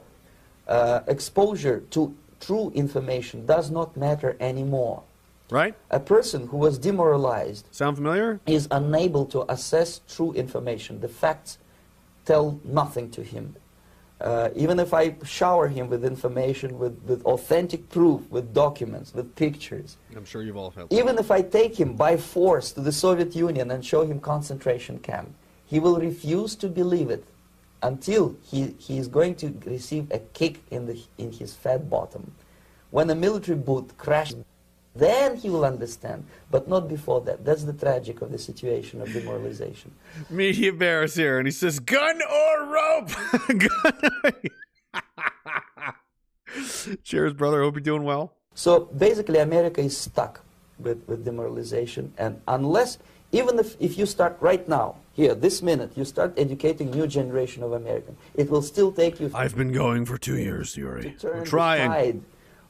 [0.69, 5.03] uh, exposure to true information does not matter anymore.
[5.51, 5.75] Right?
[5.91, 8.41] A person who was demoralized Sound familiar?
[8.47, 11.01] is unable to assess true information.
[11.01, 11.59] The facts
[12.25, 13.57] tell nothing to him.
[14.21, 19.35] Uh, even if I shower him with information, with, with authentic proof, with documents, with
[19.37, 22.93] pictures, I'm sure you've all felt even if I take him by force to the
[22.93, 25.29] Soviet Union and show him concentration camp,
[25.67, 27.25] he will refuse to believe it
[27.83, 32.33] until he, he is going to receive a kick in, the, in his fat bottom.
[32.91, 34.45] When a military boot crashes,
[34.95, 37.45] then he will understand, but not before that.
[37.45, 39.93] That's the tragic of the situation of demoralization.
[40.31, 43.11] Media Bear is here, and he says, "Gun or rope."
[47.05, 47.61] Cheers, brother.
[47.61, 48.33] Hope you're doing well.
[48.55, 50.41] So basically, America is stuck
[50.79, 52.97] with, with demoralization, and unless,
[53.33, 57.63] even if, if you start right now, here, this minute, you start educating new generation
[57.63, 61.17] of Americans, it will still take you I've been going for two years, to Yuri.
[61.19, 62.21] turn We're the tide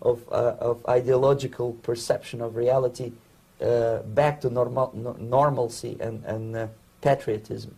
[0.01, 3.11] of, uh, of ideological perception of reality
[3.61, 6.69] uh, back to normal, no, normalcy and, and uh,
[7.01, 7.75] patriotism.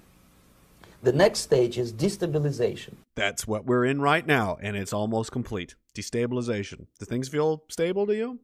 [1.02, 2.94] The next stage is destabilization.
[3.14, 5.76] That's what we're in right now, and it's almost complete.
[5.94, 6.88] Destabilization.
[6.98, 8.38] Do things feel stable to you?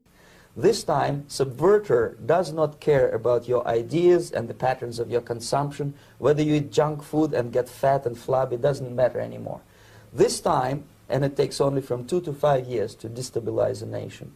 [0.57, 5.95] This time, subverter does not care about your ideas and the patterns of your consumption.
[6.19, 9.63] Whether you eat junk food and get fat and flabby doesn't matter anymore.
[10.13, 14.33] This time, and it takes only from two to five years to destabilize a nation,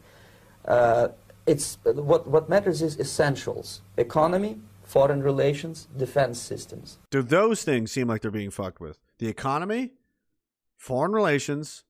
[0.64, 1.08] uh,
[1.46, 3.80] it's, what, what matters is essentials.
[3.96, 6.98] Economy, foreign relations, defense systems.
[7.10, 8.98] Do those things seem like they're being fucked with?
[9.18, 9.92] The economy,
[10.76, 11.84] foreign relations,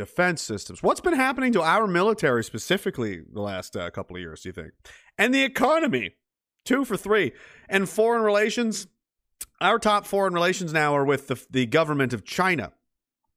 [0.00, 0.82] defense systems.
[0.82, 4.52] What's been happening to our military specifically the last uh, couple of years, do you
[4.52, 4.72] think?
[5.18, 6.16] And the economy,
[6.64, 7.32] two for three.
[7.68, 8.86] And foreign relations,
[9.60, 12.72] our top foreign relations now are with the, the government of China.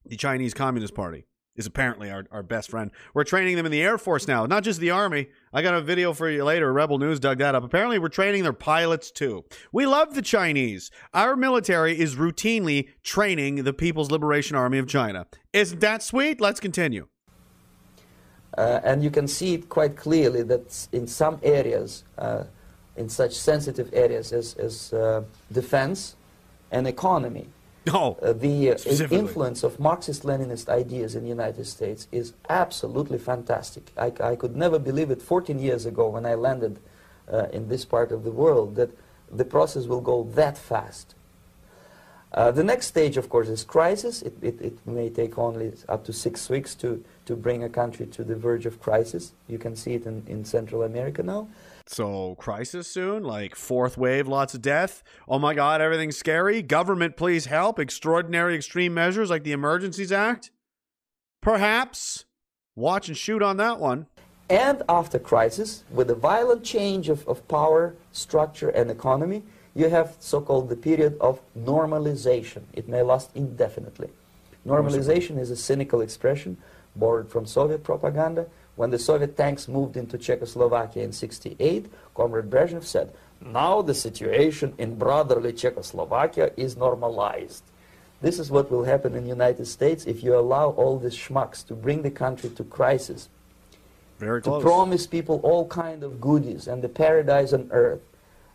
[0.05, 2.91] The Chinese Communist Party is apparently our, our best friend.
[3.13, 5.27] We're training them in the Air Force now, not just the Army.
[5.51, 6.73] I got a video for you later.
[6.73, 7.63] Rebel News dug that up.
[7.63, 9.45] Apparently, we're training their pilots too.
[9.71, 10.89] We love the Chinese.
[11.13, 15.27] Our military is routinely training the People's Liberation Army of China.
[15.51, 16.41] Isn't that sweet?
[16.41, 17.07] Let's continue.
[18.57, 22.43] Uh, and you can see it quite clearly that in some areas, uh,
[22.95, 26.15] in such sensitive areas as, as uh, defense
[26.71, 27.47] and economy,
[28.21, 33.91] Uh, the uh, influence of Marxist-Leninist ideas in the United States is absolutely fantastic.
[33.97, 36.79] I could never believe it 14 years ago when I landed
[37.31, 38.89] uh, in this part of the world that
[39.31, 41.15] the process will go that fast.
[42.33, 44.23] Uh, the next stage, of course, is crisis.
[44.23, 48.07] It, it, it may take only up to six weeks to, to bring a country
[48.07, 49.33] to the verge of crisis.
[49.47, 51.47] You can see it in, in Central America now.
[51.85, 55.03] So, crisis soon, like fourth wave, lots of death.
[55.27, 56.61] Oh my God, everything's scary.
[56.61, 57.77] Government, please help.
[57.77, 60.51] Extraordinary extreme measures like the Emergencies Act.
[61.41, 62.25] Perhaps.
[62.75, 64.07] Watch and shoot on that one.
[64.49, 69.43] And after crisis, with a violent change of, of power, structure, and economy,
[69.75, 72.63] you have so-called the period of normalization.
[72.73, 74.09] It may last indefinitely.
[74.65, 76.57] Normalization is a cynical expression
[76.95, 78.47] borrowed from Soviet propaganda.
[78.75, 81.85] When the Soviet tanks moved into Czechoslovakia in 68,
[82.15, 87.63] Comrade Brezhnev said, now the situation in brotherly Czechoslovakia is normalized.
[88.21, 91.65] This is what will happen in the United States if you allow all these schmucks
[91.67, 93.27] to bring the country to crisis,
[94.17, 94.63] Very to close.
[94.63, 97.99] promise people all kind of goodies and the paradise on earth,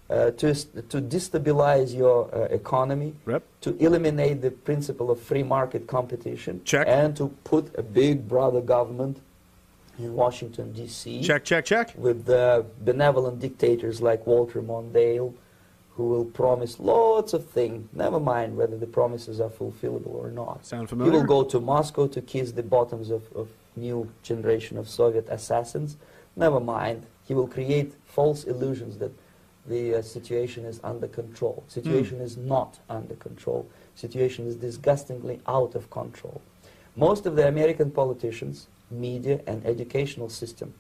[0.08, 3.42] uh, to, to destabilize your uh, economy, Yep.
[3.60, 6.86] to eliminate the principle of free market competition, Check.
[6.88, 9.18] and to put a big brother government
[9.98, 11.22] in Washington, D.C.
[11.22, 11.92] Check, check, check.
[11.96, 15.34] with uh, benevolent dictators like Walter Mondale,
[15.90, 20.64] who will promise lots of things, never mind whether the promises are fulfillable or not.
[20.64, 24.88] Sound He will go to Moscow to kiss the bottoms of, of new generation of
[24.88, 25.96] Soviet assassins.
[26.36, 27.06] Never mind.
[27.26, 29.12] He will create false illusions that
[29.66, 31.64] the uh, situation is under control.
[31.66, 33.68] Situation is not under control.
[33.96, 36.40] Situation is disgustingly out of control.
[36.96, 40.74] Most of the American politicians, media, and educational system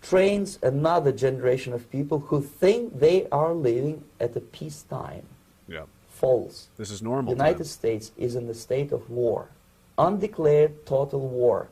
[0.00, 5.22] trains another generation of people who think they are living at a peacetime.
[5.66, 5.82] Yeah.
[6.08, 6.68] False.
[6.76, 7.32] This is normal.
[7.32, 7.64] to United.
[7.64, 9.48] States is in the state of war,
[9.96, 11.68] undeclared total war.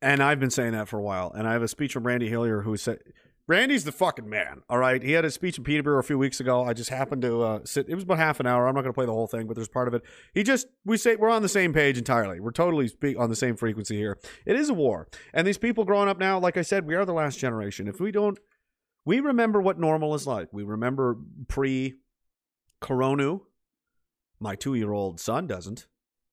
[0.00, 1.32] And I've been saying that for a while.
[1.36, 3.00] And I have a speech from Randy Hillier who said,
[3.48, 4.60] Randy's the fucking man.
[4.68, 5.02] All right.
[5.02, 6.64] He had a speech in Peterborough a few weeks ago.
[6.64, 7.88] I just happened to uh, sit.
[7.88, 8.68] It was about half an hour.
[8.68, 10.02] I'm not going to play the whole thing, but there's part of it.
[10.34, 12.40] He just, we say, we're on the same page entirely.
[12.40, 14.18] We're totally speak on the same frequency here.
[14.44, 15.08] It is a war.
[15.32, 17.88] And these people growing up now, like I said, we are the last generation.
[17.88, 18.38] If we don't,
[19.06, 20.48] we remember what normal is like.
[20.52, 21.16] We remember
[21.48, 21.94] pre
[22.82, 23.40] Coronu.
[24.38, 25.86] My two year old son doesn't.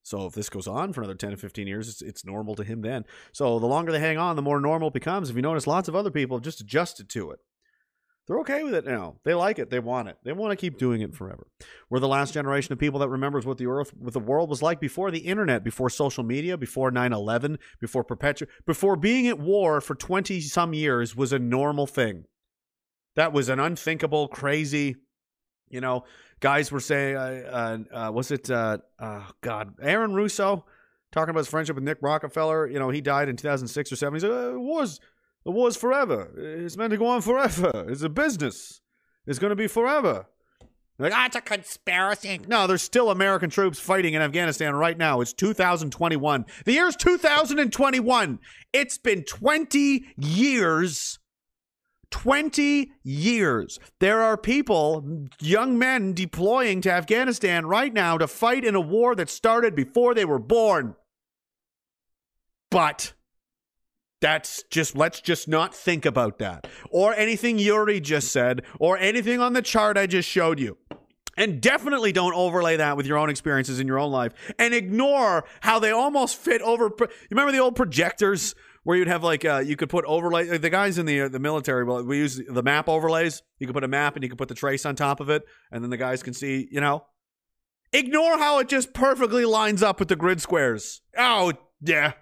[0.06, 2.64] So if this goes on for another 10 to 15 years, it's, it's normal to
[2.64, 3.06] him then.
[3.32, 5.32] So the longer they hang on, the more normal it becomes.
[5.32, 7.40] If you notice, lots of other people have just adjusted to it.
[8.28, 9.16] They're okay with it now.
[9.24, 9.72] They like it.
[9.72, 10.18] They want it.
[10.24, 11.48] They want to keep doing it forever.
[11.90, 14.62] We're the last generation of people that remembers what the earth, what the world was
[14.62, 19.82] like before the internet, before social media, before 9/11, before perpetual, before being at war
[19.82, 22.26] for 20 some years was a normal thing.
[23.16, 24.98] That was an unthinkable, crazy,
[25.70, 26.04] you know,
[26.40, 30.66] guys were saying, uh, uh, uh, was it, uh, uh, God, Aaron Russo
[31.12, 32.68] talking about his friendship with Nick Rockefeller.
[32.68, 34.14] You know, he died in 2006 or 7.
[34.14, 35.00] He said, uh, war's,
[35.44, 36.32] the war's forever.
[36.38, 37.86] It's meant to go on forever.
[37.88, 38.82] It's a business.
[39.26, 40.28] It's going to be forever.
[40.98, 42.40] Like, ah, it's a conspiracy.
[42.48, 45.20] No, there's still American troops fighting in Afghanistan right now.
[45.20, 46.46] It's 2021.
[46.64, 48.40] The year's 2021.
[48.72, 51.20] It's been 20 years
[52.12, 53.80] 20 years.
[54.00, 59.16] There are people, young men, deploying to Afghanistan right now to fight in a war
[59.16, 60.96] that started before they were born.
[62.72, 63.14] But
[64.22, 66.68] that's just, let's just not think about that.
[66.90, 70.78] Or anything Yuri just said, or anything on the chart I just showed you.
[71.38, 75.46] And definitely don't overlay that with your own experiences in your own life and ignore
[75.62, 76.90] how they almost fit over.
[76.98, 78.56] You remember the old projectors
[78.86, 81.28] where you'd have like uh, you could put overlay like the guys in the uh,
[81.28, 83.42] the military well we use the map overlays.
[83.60, 85.44] You could put a map and you could put the trace on top of it
[85.72, 87.06] and then the guys can see you know?
[87.92, 91.02] Ignore how it just perfectly lines up with the grid squares.
[91.18, 91.52] Oh
[91.82, 92.14] yeah.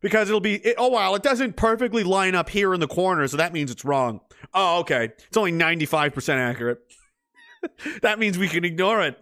[0.00, 3.28] Because it'll be it, oh wow it doesn't perfectly line up here in the corner
[3.28, 4.20] so that means it's wrong.
[4.54, 5.10] Oh okay.
[5.28, 6.80] It's only 95% accurate.
[8.02, 9.18] That means we can ignore it.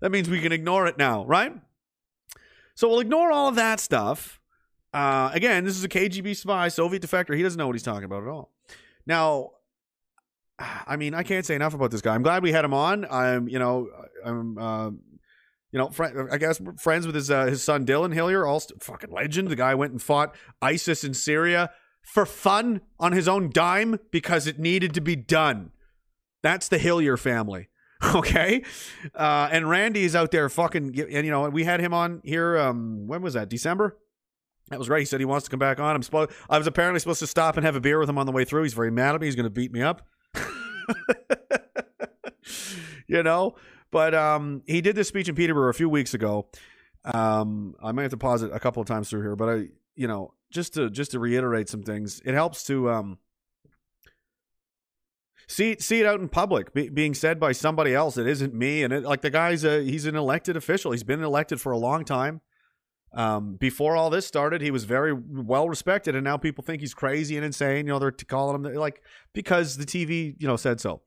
[0.00, 1.52] That means we can ignore it now right?
[2.74, 4.37] So we'll ignore all of that stuff
[4.92, 7.36] uh, again, this is a KGB spy, Soviet defector.
[7.36, 8.52] He doesn't know what he's talking about at all.
[9.06, 9.50] Now,
[10.58, 12.14] I mean, I can't say enough about this guy.
[12.14, 13.06] I'm glad we had him on.
[13.10, 13.88] I'm, you know,
[14.24, 18.46] I'm, uh, you know, fr- I guess friends with his uh, his son Dylan Hillier,
[18.46, 19.48] all st- fucking legend.
[19.48, 21.70] The guy went and fought ISIS in Syria
[22.02, 25.72] for fun on his own dime because it needed to be done.
[26.42, 27.68] That's the Hillier family.
[28.14, 28.62] Okay,
[29.12, 32.56] uh, and Randy is out there fucking, and you know, we had him on here.
[32.56, 33.48] Um, when was that?
[33.48, 33.98] December.
[34.70, 35.00] That was right.
[35.00, 35.94] He said he wants to come back on.
[35.94, 36.30] I'm supposed.
[36.48, 38.44] I was apparently supposed to stop and have a beer with him on the way
[38.44, 38.64] through.
[38.64, 39.26] He's very mad at me.
[39.26, 40.06] He's going to beat me up.
[43.06, 43.56] you know,
[43.90, 46.48] but um, he did this speech in Peterborough a few weeks ago.
[47.04, 49.64] Um, I might have to pause it a couple of times through here, but I,
[49.96, 53.18] you know, just to just to reiterate some things, it helps to um
[55.46, 58.16] see see it out in public, be, being said by somebody else.
[58.16, 60.92] It isn't me, and it, like the guy's a he's an elected official.
[60.92, 62.40] He's been elected for a long time.
[63.12, 66.94] Um, before all this started, he was very well respected, and now people think he's
[66.94, 67.86] crazy and insane.
[67.86, 69.02] You know, they're calling him like
[69.32, 71.02] because the TV, you know, said so.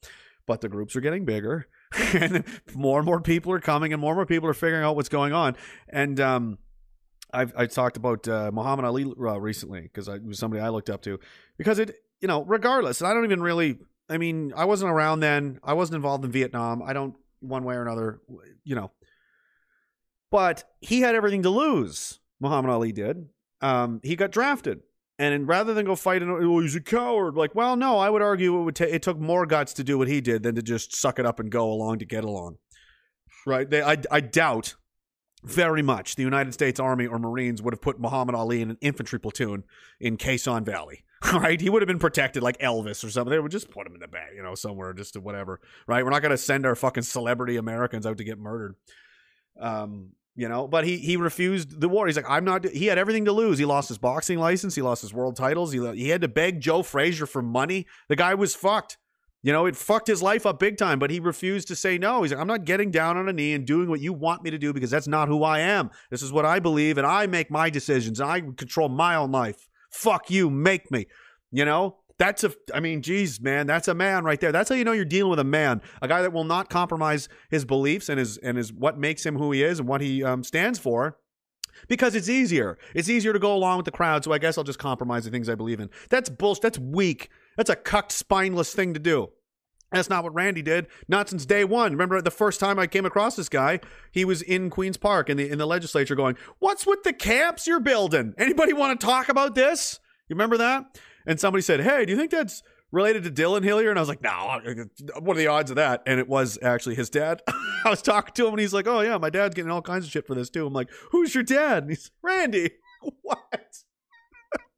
[0.47, 1.67] But the groups are getting bigger,
[2.13, 4.95] and more and more people are coming, and more and more people are figuring out
[4.95, 5.55] what's going on.
[5.89, 6.57] And um,
[7.33, 10.89] I've I talked about uh, Muhammad Ali uh, recently because I was somebody I looked
[10.89, 11.19] up to
[11.57, 13.77] because it, you know, regardless, and I don't even really.
[14.09, 15.59] I mean, I wasn't around then.
[15.63, 16.81] I wasn't involved in Vietnam.
[16.83, 18.19] I don't one way or another,
[18.65, 18.91] you know.
[20.31, 22.19] But he had everything to lose.
[22.39, 23.27] Muhammad Ali did.
[23.61, 24.81] Um, he got drafted,
[25.19, 27.35] and rather than go fight, and oh, he's a coward.
[27.35, 29.99] Like, well, no, I would argue it would ta- it took more guts to do
[29.99, 32.57] what he did than to just suck it up and go along to get along.
[33.45, 33.69] Right?
[33.69, 34.75] They, I, I doubt
[35.43, 38.77] very much the United States Army or Marines would have put Muhammad Ali in an
[38.81, 39.63] infantry platoon
[39.99, 41.03] in Khe Sanh Valley.
[41.33, 41.61] Right?
[41.61, 43.29] He would have been protected like Elvis or something.
[43.29, 45.59] They would just put him in the back, you know, somewhere, just to whatever.
[45.85, 46.03] Right?
[46.03, 48.75] We're not going to send our fucking celebrity Americans out to get murdered.
[49.59, 52.07] Um, you know, but he he refused the war.
[52.07, 52.65] He's like, I'm not.
[52.65, 53.57] He had everything to lose.
[53.57, 54.75] He lost his boxing license.
[54.75, 55.71] He lost his world titles.
[55.71, 57.85] He he had to beg Joe Frazier for money.
[58.07, 58.97] The guy was fucked.
[59.43, 62.21] You know, it fucked his life up big time, but he refused to say no.
[62.21, 64.51] He's like, I'm not getting down on a knee and doing what you want me
[64.51, 65.89] to do because that's not who I am.
[66.11, 68.21] This is what I believe, and I make my decisions.
[68.21, 69.67] I control my own life.
[69.89, 71.07] Fuck you, make me.
[71.51, 74.51] You know, that's a, I mean, geez, man, that's a man right there.
[74.51, 77.27] That's how you know you're dealing with a man, a guy that will not compromise
[77.49, 80.23] his beliefs and his and his what makes him who he is and what he
[80.23, 81.17] um, stands for.
[81.87, 82.77] Because it's easier.
[82.93, 84.23] It's easier to go along with the crowd.
[84.23, 85.89] So I guess I'll just compromise the things I believe in.
[86.09, 86.61] That's bullshit.
[86.61, 87.29] That's weak.
[87.57, 89.29] That's a cucked, spineless thing to do.
[89.91, 90.85] That's not what Randy did.
[91.07, 91.91] Not since day one.
[91.91, 93.79] Remember the first time I came across this guy,
[94.11, 97.65] he was in Queens Park in the in the legislature going, "What's with the camps
[97.65, 98.35] you're building?
[98.37, 99.99] Anybody want to talk about this?"
[100.29, 100.99] You remember that?
[101.25, 104.09] And somebody said, "Hey, do you think that's related to Dylan Hillier?" And I was
[104.09, 104.59] like, "No,
[105.19, 107.41] what are the odds of that?" And it was actually his dad.
[107.47, 110.05] I was talking to him, and he's like, "Oh yeah, my dad's getting all kinds
[110.05, 112.71] of shit for this too." I'm like, "Who's your dad?" And he's Randy.
[113.21, 113.83] what?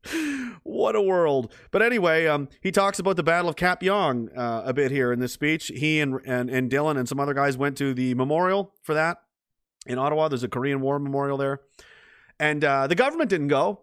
[0.64, 1.54] what a world.
[1.72, 5.20] But anyway, um, he talks about the Battle of Kapyong uh, a bit here in
[5.20, 5.72] this speech.
[5.74, 9.20] He and, and and Dylan and some other guys went to the memorial for that
[9.86, 10.28] in Ottawa.
[10.28, 11.62] There's a Korean War memorial there,
[12.40, 13.82] and uh, the government didn't go.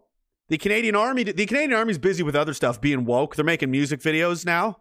[0.51, 3.37] The Canadian Army, the Canadian Army's busy with other stuff, being woke.
[3.37, 4.81] They're making music videos now.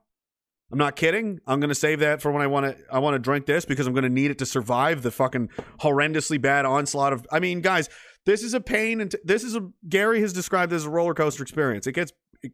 [0.71, 1.39] I'm not kidding.
[1.45, 2.83] I'm gonna save that for when I want to.
[2.91, 5.49] I want to drink this because I'm gonna need it to survive the fucking
[5.81, 7.25] horrendously bad onslaught of.
[7.31, 7.87] I mean, guys,
[8.25, 10.89] this is a pain, and t- this is a Gary has described this as a
[10.89, 11.85] roller coaster experience.
[11.85, 12.13] It gets.
[12.41, 12.53] It,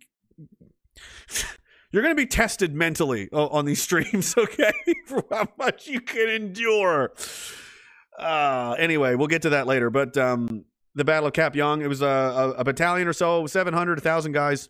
[1.91, 4.73] you're gonna be tested mentally on these streams, okay,
[5.07, 7.13] for how much you can endure.
[8.19, 9.89] Uh, anyway, we'll get to that later.
[9.89, 10.65] But um,
[10.95, 11.81] the Battle of Kapyong.
[11.81, 14.69] it was a, a, a battalion or so, 700, 1,000 guys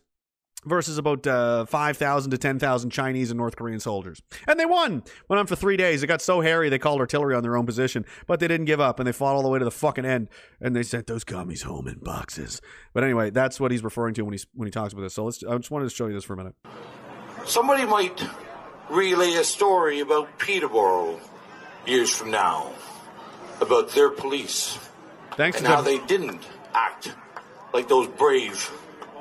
[0.64, 4.20] versus about uh, 5,000 to 10,000 Chinese and North Korean soldiers.
[4.46, 5.04] And they won.
[5.28, 6.02] Went on for three days.
[6.02, 8.80] It got so hairy they called artillery on their own position, but they didn't give
[8.80, 10.28] up and they fought all the way to the fucking end.
[10.60, 12.60] And they sent those commies home in boxes.
[12.92, 15.14] But anyway, that's what he's referring to when he's when he talks about this.
[15.14, 15.42] So let's.
[15.44, 16.54] I just wanted to show you this for a minute.
[17.46, 18.26] Somebody might
[18.90, 21.20] relay a story about Peterborough
[21.86, 22.72] years from now,
[23.60, 24.78] about their police
[25.36, 26.42] Thanks and to how they didn't
[26.74, 27.14] act
[27.72, 28.70] like those brave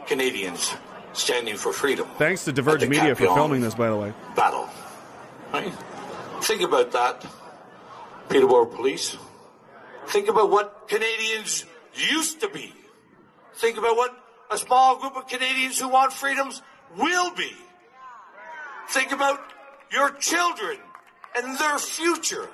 [0.08, 0.74] Canadians
[1.14, 2.08] standing for freedom.
[2.18, 4.14] Thanks to Diverge Media for filming this, by the way.
[4.36, 4.70] Battle.
[5.54, 5.74] Right?
[6.42, 7.26] Think about that,
[8.30, 9.18] Peterborough Police.
[10.08, 12.74] Think about what Canadians used to be.
[13.56, 14.16] Think about what
[14.52, 16.62] a small group of Canadians who want freedoms
[16.98, 17.52] will be.
[18.90, 19.40] Think about
[19.92, 20.78] your children
[21.36, 22.50] and their future.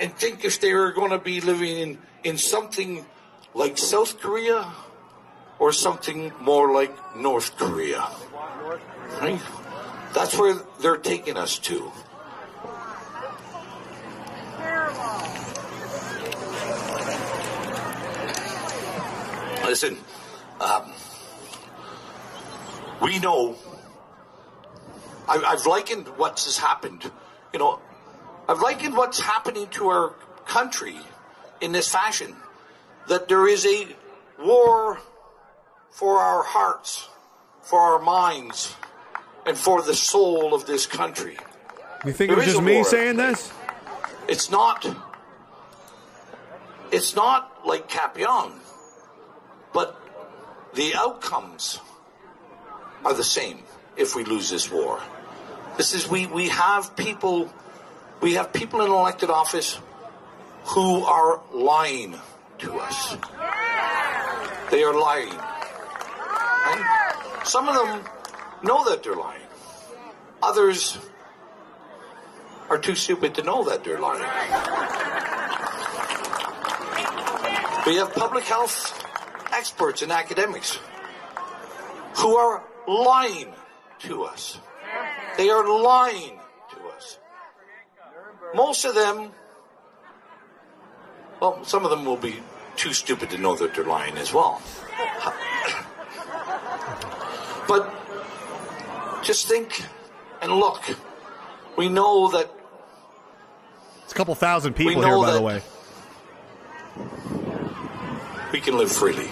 [0.00, 3.04] And think if they were going to be living in, in something
[3.54, 4.72] like South Korea
[5.58, 8.08] or something more like North Korea.
[9.20, 9.40] Right?
[10.14, 11.92] That's where they're taking us to.
[19.64, 19.98] Listen,
[20.60, 20.92] um,
[23.02, 23.54] we know.
[25.28, 27.10] I, I've likened what's has happened.
[27.52, 27.80] You know,
[28.48, 30.14] I've likened what's happening to our
[30.46, 30.96] country
[31.60, 32.34] in this fashion.
[33.08, 33.88] That there is a
[34.38, 34.98] war
[35.90, 37.08] for our hearts,
[37.62, 38.74] for our minds,
[39.46, 41.36] and for the soul of this country.
[42.04, 42.84] You think There it was just me war.
[42.84, 43.52] saying this?
[44.28, 44.86] It's not.
[46.90, 48.52] It's not like Kapyong,
[49.74, 50.00] but
[50.74, 51.80] the outcomes
[53.04, 53.62] are the same
[53.96, 55.00] if we lose this war.
[55.76, 57.52] This is we we have people
[58.20, 59.78] we have people in elected office
[60.64, 62.18] who are lying
[62.58, 63.16] to us.
[64.70, 65.36] They are lying.
[66.68, 67.40] Right?
[67.44, 68.04] Some of them
[68.62, 69.46] know that they're lying.
[70.42, 70.98] Others
[72.68, 74.20] are too stupid to know that they're lying.
[77.86, 79.02] We have public health
[79.52, 80.78] experts and academics
[82.16, 83.54] who are lying
[84.00, 84.58] to us.
[85.36, 86.37] They are lying.
[88.54, 89.30] Most of them,
[91.40, 92.36] well, some of them will be
[92.76, 94.62] too stupid to know that they're lying as well.
[97.68, 97.94] But
[99.22, 99.84] just think
[100.40, 100.82] and look.
[101.76, 102.50] We know that
[104.04, 105.62] It's a couple thousand people here, by the way.
[108.52, 109.30] we can live freely.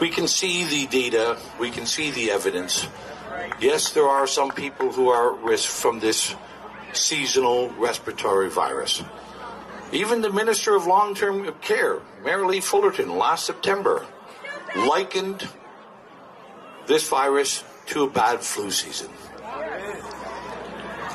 [0.00, 2.86] We can see the data, we can see the evidence.
[3.60, 6.34] Yes, there are some people who are at risk from this
[6.92, 9.02] seasonal respiratory virus.
[9.92, 14.04] Even the Minister of Long Term Care, Merrilee Fullerton, last September,
[14.74, 15.48] likened
[16.86, 19.10] this virus to a bad flu season.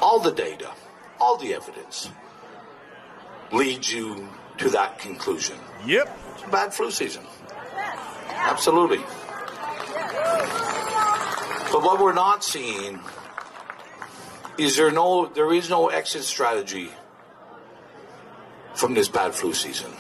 [0.02, 0.72] All the data,
[1.19, 2.10] all the evidence
[3.52, 4.27] leads you
[4.57, 5.57] to that conclusion.
[5.85, 6.18] Yep.
[6.34, 7.23] It's a bad flu season.
[8.30, 9.03] Absolutely.
[11.72, 12.99] But what we're not seeing
[14.57, 16.89] is there no there is no exit strategy
[18.73, 19.91] from this bad flu season.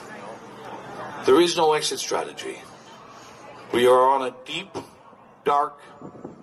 [1.25, 2.61] There is no exit strategy.
[3.73, 4.75] We are on a deep,
[5.45, 5.79] dark,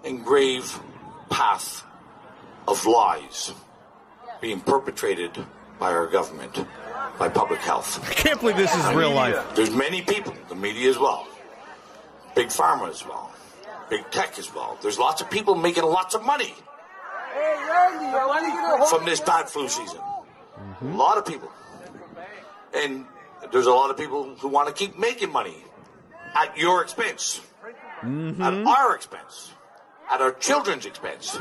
[0.05, 0.79] and grave
[1.29, 1.85] path
[2.67, 3.53] of lies
[4.41, 5.33] being perpetrated
[5.79, 6.65] by our government,
[7.19, 7.99] by public health.
[8.09, 9.37] I can't believe this is real life.
[9.55, 11.27] There's many people, the media as well,
[12.35, 13.33] big pharma as well,
[13.91, 14.79] big tech as well.
[14.81, 16.55] There's lots of people making lots of money
[18.89, 19.99] from this bad flu season.
[19.99, 20.93] Mm-hmm.
[20.93, 21.51] A lot of people.
[22.75, 23.05] And
[23.53, 25.57] there's a lot of people who want to keep making money
[26.35, 27.41] at your expense,
[28.03, 28.43] mm-hmm.
[28.43, 29.53] at our expense,
[30.11, 31.39] at our children's expense.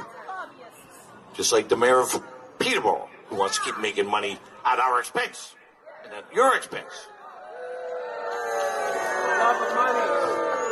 [1.33, 2.23] Just like the mayor of
[2.59, 5.55] Peterborough, who wants to keep making money at our expense
[6.03, 7.07] and at your expense.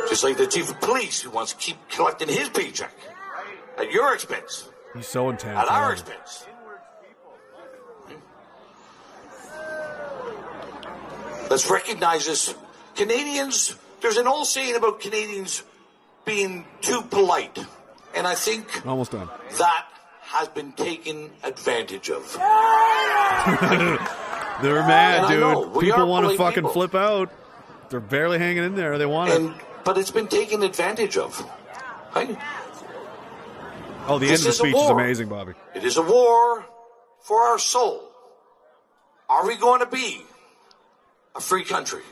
[0.08, 2.92] Just like the chief of police, who wants to keep collecting his paycheck
[3.76, 5.58] at your expense, He's so intense.
[5.58, 6.00] at I our love it.
[6.00, 6.46] expense.
[11.50, 12.54] Let's recognize this.
[12.96, 15.62] Canadians, there's an old saying about Canadians
[16.24, 17.58] being too polite.
[18.14, 19.28] And I think Almost done.
[19.58, 19.86] that
[20.22, 22.32] has been taken advantage of.
[24.62, 25.80] They're mad, And dude.
[25.80, 26.70] people want to fucking people.
[26.72, 27.30] flip out.
[27.90, 28.98] They're barely hanging in there.
[28.98, 29.56] They want And it.
[29.84, 31.38] but it's been taken advantage of.
[32.14, 32.36] Right?
[34.08, 35.54] Oh, the end of the speech is amazing, Bobby.
[35.74, 36.64] It is a war
[37.22, 38.08] for our soul.
[39.28, 40.24] Are we going to be
[41.34, 42.02] a free country?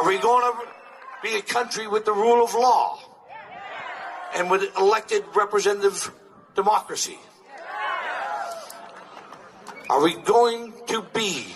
[0.00, 0.58] Are we going to
[1.22, 2.98] be a country with the rule of law
[4.34, 6.10] and with elected representative
[6.54, 7.18] democracy?
[9.90, 11.46] Are we going to be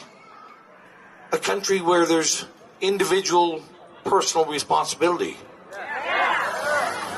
[1.33, 2.45] a country where there's
[2.83, 3.63] individual
[4.05, 5.39] personal responsibility?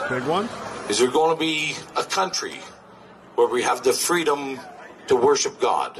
[0.08, 0.48] Big one.
[0.88, 2.60] Is there going to be a country
[3.34, 4.60] where we have the freedom
[5.08, 5.96] to worship God,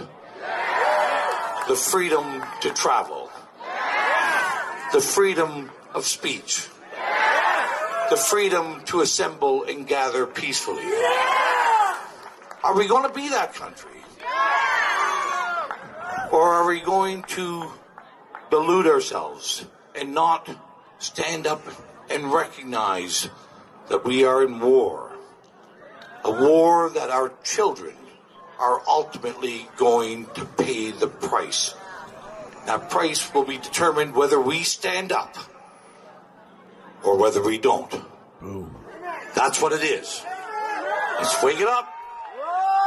[1.67, 3.29] the freedom to travel,
[4.93, 6.69] the freedom of speech,
[8.09, 10.85] the freedom to assemble and gather peacefully?
[12.63, 13.91] Are we going to be that country?
[16.31, 17.73] Or are we going to
[18.51, 19.67] delude ourselves
[19.97, 20.49] and not
[21.01, 21.63] stand up
[22.09, 23.29] and recognize
[23.89, 25.13] that we are in war?
[26.25, 27.95] A war that our children
[28.59, 31.75] are ultimately going to pay the price.
[32.67, 35.37] That price will be determined whether we stand up
[37.05, 37.93] or whether we don't.
[39.35, 40.25] That's what it is.
[41.19, 41.89] Let's wake it up.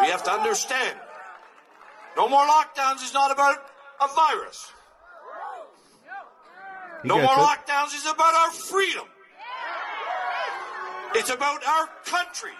[0.02, 0.98] We have to understand.
[2.18, 3.58] No more lockdowns is not about
[4.02, 4.74] a virus.
[7.04, 7.38] He No more it.
[7.38, 9.06] lockdowns is about our freedom.
[11.16, 12.52] It's about our country.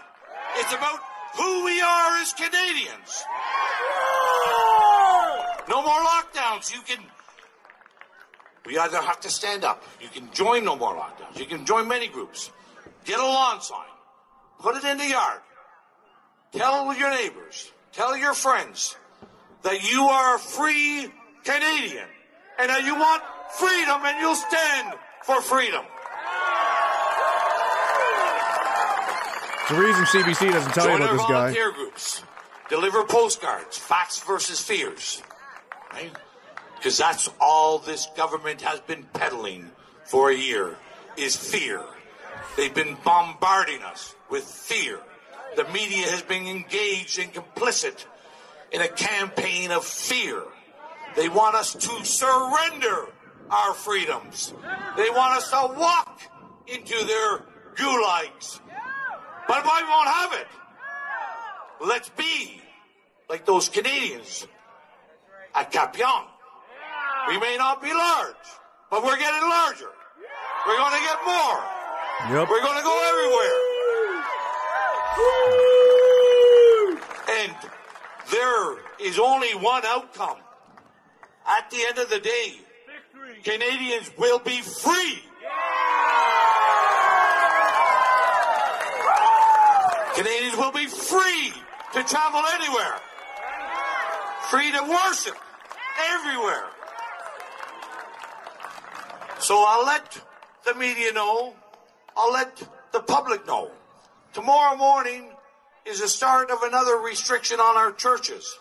[0.56, 1.00] It's about
[1.36, 3.24] who we are as Canadians.
[5.70, 6.74] No more lockdowns.
[6.74, 7.04] You can.
[8.66, 9.84] We either have to stand up.
[10.02, 11.40] You can join no more lockdowns.
[11.40, 12.52] You can join many groups.
[13.06, 13.80] Get a lawn sign.
[14.60, 15.42] Put it in the yard.
[16.52, 17.72] Tell your neighbors.
[17.92, 18.98] Tell your friends
[19.64, 21.12] that you are a free
[21.44, 22.08] Canadian
[22.58, 24.94] and that you want freedom and you'll stand
[25.24, 25.86] for freedom.
[29.70, 31.34] It's the reason CBC doesn't tell you Join about our this guy.
[31.34, 32.24] volunteer groups.
[32.70, 33.78] Deliver postcards.
[33.78, 35.22] Facts versus fears.
[35.94, 36.12] Right?
[36.76, 39.70] Because that's all this government has been peddling
[40.06, 40.76] for a year
[41.18, 41.84] is fear.
[42.58, 45.02] They've been bombarding us with fear.
[45.56, 48.08] The media has been engaged and complicit
[48.72, 50.42] in a campaign of fear.
[51.16, 53.06] They want us to surrender
[53.52, 54.52] our freedoms.
[54.98, 56.22] They want us to walk
[56.66, 58.62] into their gulags.
[59.50, 60.48] But we won't have it.
[61.82, 62.62] Let's be
[63.28, 64.46] like those Canadians
[65.56, 66.26] at Kapyong.
[67.30, 68.46] We may not be large,
[68.92, 69.90] but we're getting larger.
[70.68, 71.64] We're going to get more.
[72.30, 72.48] Yep.
[72.48, 73.58] We're going to go everywhere.
[77.42, 77.56] And
[78.30, 80.38] there is only one outcome.
[81.48, 82.54] At the end of the day,
[83.44, 85.24] Canadians will be free.
[90.20, 91.54] Canadians will be free
[91.94, 92.96] to travel anywhere,
[94.50, 95.38] free to worship
[96.12, 96.66] everywhere.
[99.40, 100.22] So I'll let
[100.66, 101.54] the media know,
[102.18, 103.72] I'll let the public know.
[104.34, 105.30] Tomorrow morning
[105.86, 108.60] is the start of another restriction on our churches,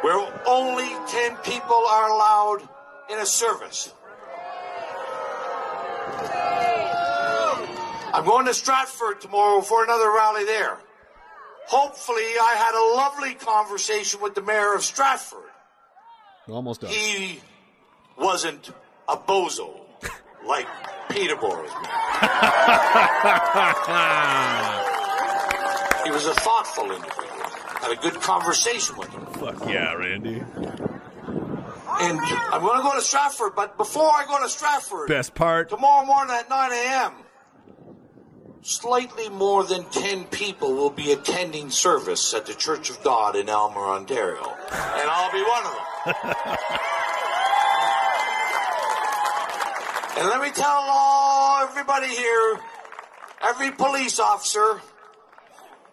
[0.00, 0.16] where
[0.46, 2.66] only 10 people are allowed
[3.10, 3.92] in a service.
[8.14, 10.78] I'm going to Stratford tomorrow for another rally there.
[11.66, 15.40] Hopefully, I had a lovely conversation with the mayor of Stratford.
[16.48, 16.90] Almost done.
[16.90, 17.40] He
[18.16, 18.70] wasn't
[19.08, 19.80] a bozo
[20.46, 20.68] like
[21.08, 21.66] Peterborough.
[26.04, 27.28] he was a thoughtful individual.
[27.80, 29.26] Had a good conversation with him.
[29.26, 30.40] Fuck yeah, Randy.
[31.96, 35.68] And I'm going to go to Stratford, but before I go to Stratford, Best part.
[35.68, 37.12] tomorrow morning at 9 a.m.,
[38.64, 43.46] slightly more than 10 people will be attending service at the Church of God in
[43.48, 44.42] Aylmer, Ontario.
[44.42, 45.80] And I'll be one of them.
[50.18, 52.58] and let me tell all everybody here,
[53.42, 54.80] every police officer,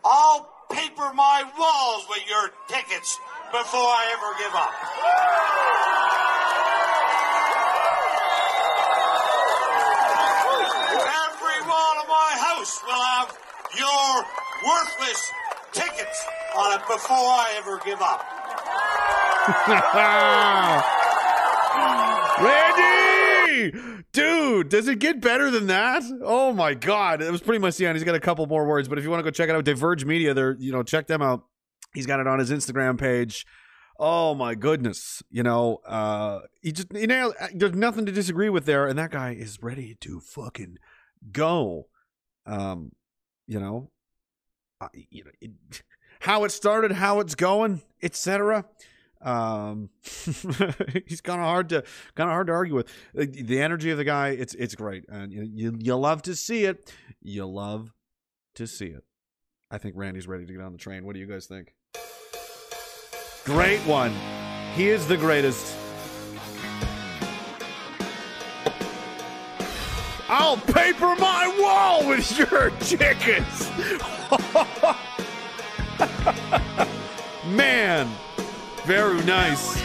[0.06, 3.20] I'll paper my walls with your tickets
[3.52, 6.21] before I ever give up.
[11.68, 13.38] Wall of my house will have
[13.78, 14.26] your
[14.68, 15.32] worthless
[15.72, 16.26] tickets
[16.56, 18.26] on it before I ever give up.
[22.42, 24.04] Randy!
[24.12, 26.04] Dude, does it get better than that?
[26.24, 27.22] Oh my god.
[27.22, 27.98] It was pretty much the end.
[27.98, 29.64] He's got a couple more words, but if you want to go check it out,
[29.64, 31.46] Diverge Media, they're you know, check them out.
[31.94, 33.46] He's got it on his Instagram page.
[33.98, 35.24] Oh my goodness.
[35.30, 39.12] You know, uh he just you know there's nothing to disagree with there, and that
[39.12, 40.78] guy is ready to fucking
[41.32, 41.88] go.
[42.46, 42.92] Um,
[43.48, 43.92] you know,
[44.80, 45.52] uh, you know, it,
[46.22, 48.66] how it started, how it's going, etc.
[49.22, 49.90] Um,
[51.06, 51.84] he's kind of hard to
[52.16, 52.88] kind of hard to argue with.
[53.14, 56.66] The, the energy of the guy, it's it's great, and you you love to see
[56.66, 56.92] it.
[57.22, 57.94] You love
[58.56, 59.04] to see it.
[59.70, 61.06] I think Randy's ready to get on the train.
[61.06, 61.74] What do you guys think?
[63.46, 64.14] Great one.
[64.76, 65.76] He is the greatest.
[70.34, 73.70] I'll paper my wall with your chickens.
[77.46, 78.10] Man,
[78.86, 79.78] very nice.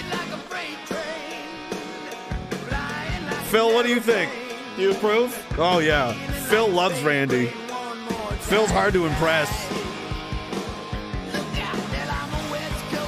[3.50, 4.30] Phil, what do you think?
[4.78, 5.44] You approve?
[5.58, 6.12] Oh yeah.
[6.48, 7.46] Phil loves Randy.
[8.38, 9.50] Phil's hard to impress.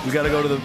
[0.05, 0.61] We gotta go to the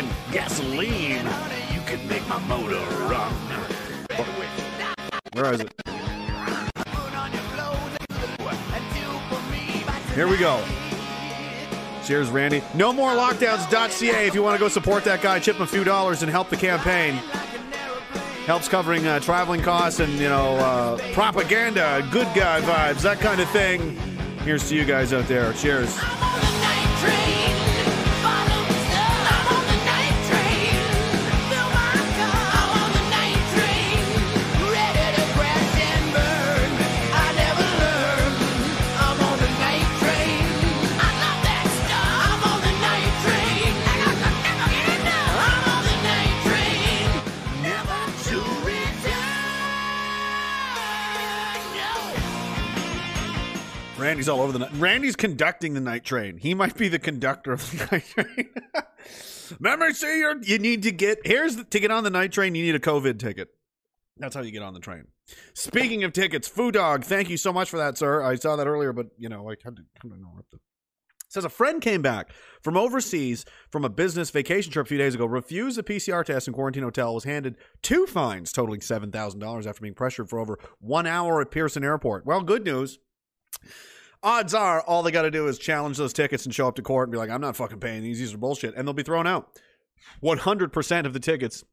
[0.00, 1.26] I'm drinking gasoline.
[1.72, 3.32] You can make my motor run.
[5.32, 5.72] Where is it?
[10.14, 10.62] Here we go.
[12.04, 12.62] Cheers, Randy.
[12.74, 15.84] No more lockdowns.ca if you want to go support that guy, chip him a few
[15.84, 17.14] dollars and help the campaign.
[18.46, 23.40] Helps covering uh, traveling costs and, you know, uh, propaganda, good guy vibes, that kind
[23.40, 23.96] of thing.
[24.44, 25.52] Here's to you guys out there.
[25.52, 25.96] Cheers.
[54.20, 54.72] Randy's all over the night.
[54.74, 56.36] Randy's conducting the night train.
[56.36, 58.50] He might be the conductor of the night train.
[59.58, 62.54] Remember, see, you're, you need to get here's the, to get on the night train.
[62.54, 63.48] You need a COVID ticket.
[64.18, 65.06] That's how you get on the train.
[65.54, 68.22] Speaking of tickets, Foo Dog, thank you so much for that, sir.
[68.22, 70.60] I saw that earlier, but you know, I had to kind of interrupt it.
[71.30, 75.14] Says a friend came back from overseas from a business vacation trip a few days
[75.14, 79.40] ago, refused a PCR test in quarantine hotel, was handed two fines totaling seven thousand
[79.40, 82.26] dollars after being pressured for over one hour at Pearson Airport.
[82.26, 82.98] Well, good news.
[84.22, 86.82] Odds are all they got to do is challenge those tickets and show up to
[86.82, 88.18] court and be like, I'm not fucking paying these.
[88.18, 88.74] These are bullshit.
[88.74, 89.58] And they'll be thrown out.
[90.22, 91.64] 100% of the tickets,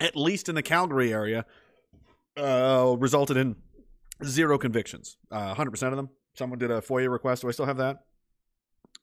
[0.00, 1.44] at least in the Calgary area,
[2.36, 3.56] uh, resulted in
[4.24, 5.16] zero convictions.
[5.30, 6.10] Uh, 100% of them.
[6.34, 7.42] Someone did a FOIA request.
[7.42, 7.98] Do I still have that?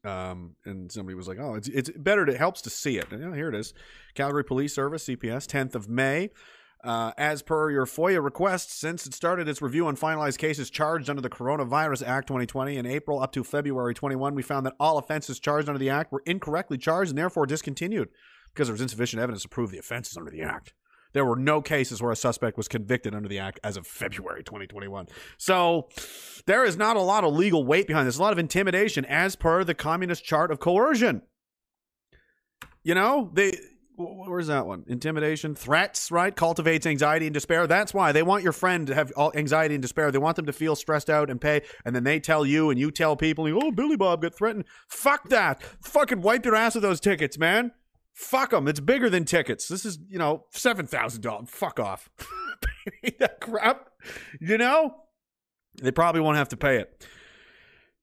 [0.06, 2.28] Um, and somebody was like, "Oh, it's it's better.
[2.28, 3.74] It helps to see it." And, yeah, here it is.
[4.16, 6.30] Calgary Police Service, CPS, 10th of May.
[6.84, 11.10] Uh, as per your FOIA request, since it started its review on finalized cases charged
[11.10, 14.98] under the Coronavirus Act 2020 in April up to February 21, we found that all
[14.98, 18.10] offenses charged under the Act were incorrectly charged and therefore discontinued
[18.54, 20.74] because there was insufficient evidence to prove the offenses under the Act.
[21.14, 24.44] There were no cases where a suspect was convicted under the Act as of February
[24.44, 25.08] 2021.
[25.38, 25.88] So
[26.48, 29.36] there is not a lot of legal weight behind this, a lot of intimidation as
[29.36, 31.22] per the communist chart of coercion.
[32.84, 33.58] You know, they
[33.96, 34.84] where's that one?
[34.88, 36.36] Intimidation, threats, right?
[36.36, 37.68] Cultivates anxiety and despair.
[37.68, 40.12] That's why they want your friend to have all anxiety and despair.
[40.12, 42.80] They want them to feel stressed out and pay, and then they tell you, and
[42.80, 45.62] you tell people, "Oh, Billy Bob got threatened." Fuck that!
[45.82, 47.72] Fucking wipe your ass with those tickets, man.
[48.14, 48.68] Fuck them.
[48.68, 49.68] It's bigger than tickets.
[49.68, 51.50] This is, you know, seven thousand dollars.
[51.50, 52.10] Fuck off.
[53.20, 53.90] that crap.
[54.40, 54.96] You know,
[55.82, 57.06] they probably won't have to pay it.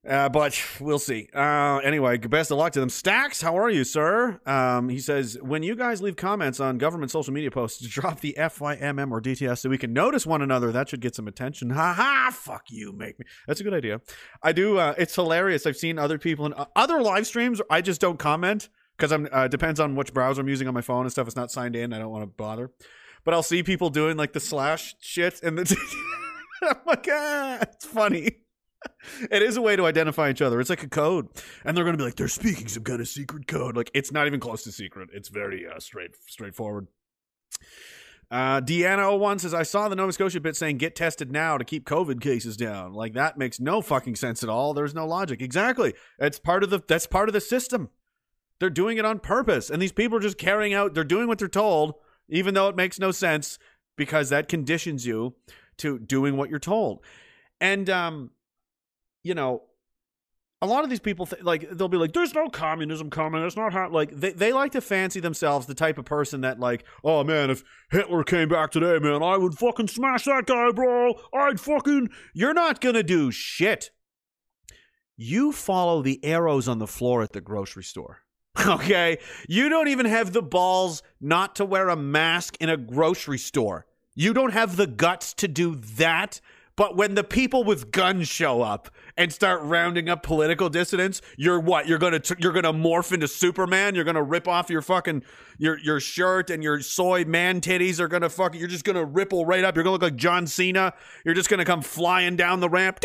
[0.09, 1.29] Uh, but we'll see.
[1.35, 2.89] Uh, anyway, best of luck to them.
[2.89, 4.41] Stacks, how are you, sir?
[4.47, 8.35] Um, he says, when you guys leave comments on government social media posts, drop the
[8.39, 10.73] FYMM or DTS so we can notice one another.
[10.73, 11.71] That should get some attention.
[11.71, 12.31] Ha ha!
[12.33, 13.27] Fuck you, make me.
[13.47, 14.01] That's a good idea.
[14.43, 14.79] I do.
[14.79, 15.67] Uh, it's hilarious.
[15.67, 17.61] I've seen other people in uh, other live streams.
[17.69, 19.29] I just don't comment because I'm.
[19.31, 21.27] Uh, depends on which browser I'm using on my phone and stuff.
[21.27, 21.93] It's not signed in.
[21.93, 22.71] I don't want to bother.
[23.23, 25.77] But I'll see people doing like the slash shit and the.
[26.63, 28.39] I'm like, ah, it's funny
[29.31, 30.61] it is a way to identify each other.
[30.61, 31.29] It's like a code,
[31.65, 33.77] and they're going to be like, they're speaking some kind of secret code.
[33.77, 35.11] Like it's not even close to secret.
[35.13, 36.89] It's very uh, straight, straightforward.
[38.31, 41.85] Uh, Deanna01 says, I saw the Nova Scotia bit saying get tested now to keep
[41.85, 42.93] COVID cases down.
[42.93, 44.73] Like that makes no fucking sense at all.
[44.73, 45.43] There's no logic.
[45.43, 45.95] Exactly.
[46.19, 47.91] It's part of the that's part of the system.
[48.61, 49.69] They're doing it on purpose.
[49.69, 51.95] And these people are just carrying out, they're doing what they're told,
[52.29, 53.59] even though it makes no sense,
[53.97, 55.35] because that conditions you
[55.79, 57.03] to doing what you're told.
[57.61, 58.31] And um,
[59.23, 59.63] you know,
[60.63, 63.43] a lot of these people th- like they'll be like there's no communism coming.
[63.43, 66.85] It's not like they, they like to fancy themselves the type of person that like
[67.03, 71.15] oh man if hitler came back today man i would fucking smash that guy bro.
[71.33, 73.91] I'd fucking you're not gonna do shit.
[75.17, 78.23] You follow the arrows on the floor at the grocery store
[78.67, 79.19] okay?
[79.49, 83.87] You don't even have the balls not to wear a mask in a grocery store.
[84.15, 86.41] You don't have the guts to do that.
[86.77, 88.91] But when the people with guns show up
[89.21, 91.87] and start rounding up political dissidents, you're what?
[91.87, 93.95] You're gonna you're gonna morph into Superman.
[93.95, 95.23] You're gonna rip off your fucking
[95.59, 98.59] your your shirt and your soy man titties are gonna fucking.
[98.59, 99.77] You're just gonna ripple right up.
[99.77, 100.95] You're gonna look like John Cena.
[101.23, 102.99] You're just gonna come flying down the ramp.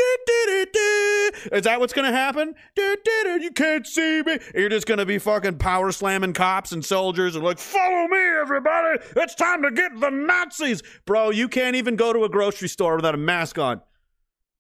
[1.51, 2.55] Is that what's gonna happen?
[2.77, 4.37] You can't see me.
[4.53, 8.99] You're just gonna be fucking power slamming cops and soldiers and like, follow me, everybody.
[9.17, 11.31] It's time to get the Nazis, bro.
[11.31, 13.81] You can't even go to a grocery store without a mask on.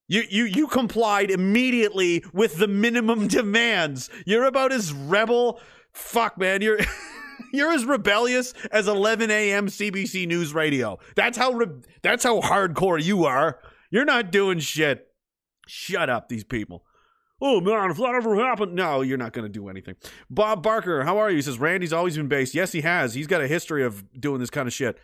[0.07, 4.09] You, you you complied immediately with the minimum demands.
[4.25, 5.59] You're about as rebel.
[5.93, 6.61] Fuck, man.
[6.61, 6.79] You're
[7.53, 9.67] you're as rebellious as 11 a.m.
[9.67, 10.99] CBC News Radio.
[11.15, 13.59] That's how re- that's how hardcore you are.
[13.89, 15.07] You're not doing shit.
[15.67, 16.83] Shut up, these people.
[17.41, 19.95] Oh man, if that ever happened, no, you're not going to do anything.
[20.29, 21.37] Bob Barker, how are you?
[21.37, 22.53] He says Randy's always been based.
[22.55, 23.13] Yes, he has.
[23.13, 24.97] He's got a history of doing this kind of shit.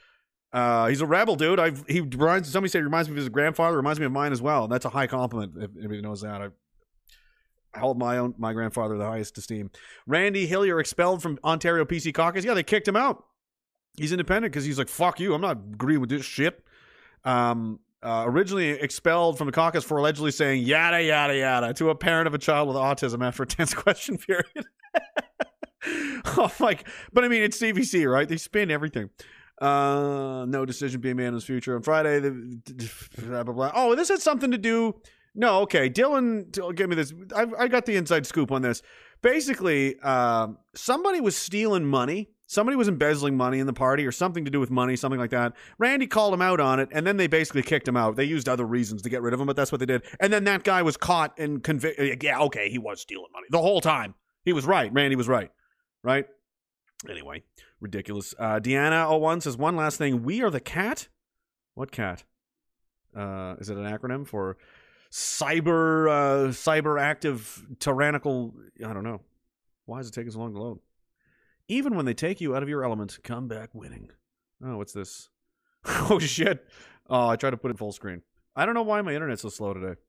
[0.54, 1.60] Uh, he's a rebel, dude.
[1.60, 3.78] I've he reminds somebody said he reminds me of his grandfather.
[3.78, 4.68] Reminds me of mine as well.
[4.68, 6.42] That's a high compliment if anybody knows that.
[6.42, 9.72] I, hold my own my grandfather the highest esteem.
[10.06, 12.44] Randy Hillier expelled from Ontario PC caucus.
[12.44, 13.24] Yeah, they kicked him out.
[13.98, 15.34] He's independent because he's like, fuck you.
[15.34, 16.64] I'm not agreeing with this shit.
[17.24, 21.96] Um, uh, originally expelled from the caucus for allegedly saying yada yada yada to a
[21.96, 24.66] parent of a child with autism after a tense question period.
[26.26, 26.78] oh my!
[27.14, 28.28] But I mean, it's CBC, right?
[28.28, 29.12] They spin everything.
[29.62, 32.20] Uh, no decision being made in his future on Friday.
[32.20, 33.72] The, blah, blah, blah.
[33.76, 34.96] Oh, this had something to do.
[35.36, 35.90] No, okay.
[35.90, 37.14] Dylan, give me this.
[37.36, 38.82] I, I got the inside scoop on this.
[39.22, 42.30] Basically, uh, somebody was stealing money.
[42.48, 45.30] Somebody was embezzling money in the party or something to do with money, something like
[45.30, 45.54] that.
[45.78, 48.18] Randy called him out on it, and then they basically kicked him out.
[48.18, 50.04] They used other reasons to get rid of him, but that's what they did.
[50.20, 52.22] And then that guy was caught and convicted.
[52.22, 54.16] Yeah, okay, he was stealing money the whole time.
[54.44, 54.92] He was right.
[54.92, 55.50] Randy was right.
[56.04, 56.26] Right?
[57.10, 57.44] Anyway,
[57.82, 58.34] ridiculous.
[58.40, 60.24] Uh, Deanna01 says one last thing.
[60.24, 61.10] We are the cat.
[61.74, 62.24] What cat?
[63.16, 64.58] Uh, is it an acronym for
[65.12, 68.54] cyber uh, cyber active tyrannical?
[68.86, 69.22] I don't know.
[69.86, 70.80] Why does it take so long to load?
[71.68, 74.12] Even when they take you out of your element, come back winning.
[74.64, 75.30] Oh, what's this?
[75.86, 76.66] oh shit!
[77.10, 78.22] Oh, I tried to put it full screen.
[78.56, 80.00] I don't know why my internet's so slow today.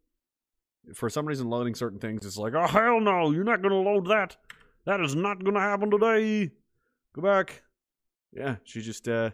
[0.95, 4.07] for some reason loading certain things it's like, oh hell no, you're not gonna load
[4.07, 4.37] that.
[4.85, 6.51] That is not gonna happen today.
[7.15, 7.63] Go back.
[8.33, 9.31] Yeah, she just uh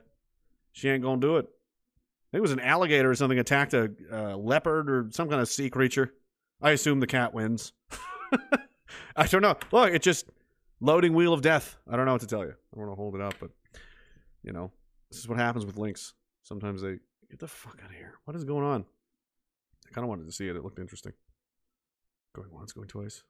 [0.73, 1.47] she ain't gonna do it.
[1.47, 3.91] I think it was an alligator or something attacked a
[4.37, 6.13] leopard or some kind of sea creature.
[6.61, 7.73] I assume the cat wins.
[9.17, 9.57] I don't know.
[9.73, 10.29] Look, it's just
[10.81, 11.77] loading wheel of death.
[11.89, 12.55] I don't know what to tell you.
[12.75, 13.51] I want to hold it up, but
[14.43, 14.73] you know,
[15.11, 16.15] this is what happens with links.
[16.43, 16.99] Sometimes they
[17.31, 18.15] get the fuck out of here.
[18.25, 18.85] What is going on?
[19.87, 20.57] I kind of wanted to see it.
[20.57, 21.13] It looked interesting.
[22.35, 23.23] Going once, going twice.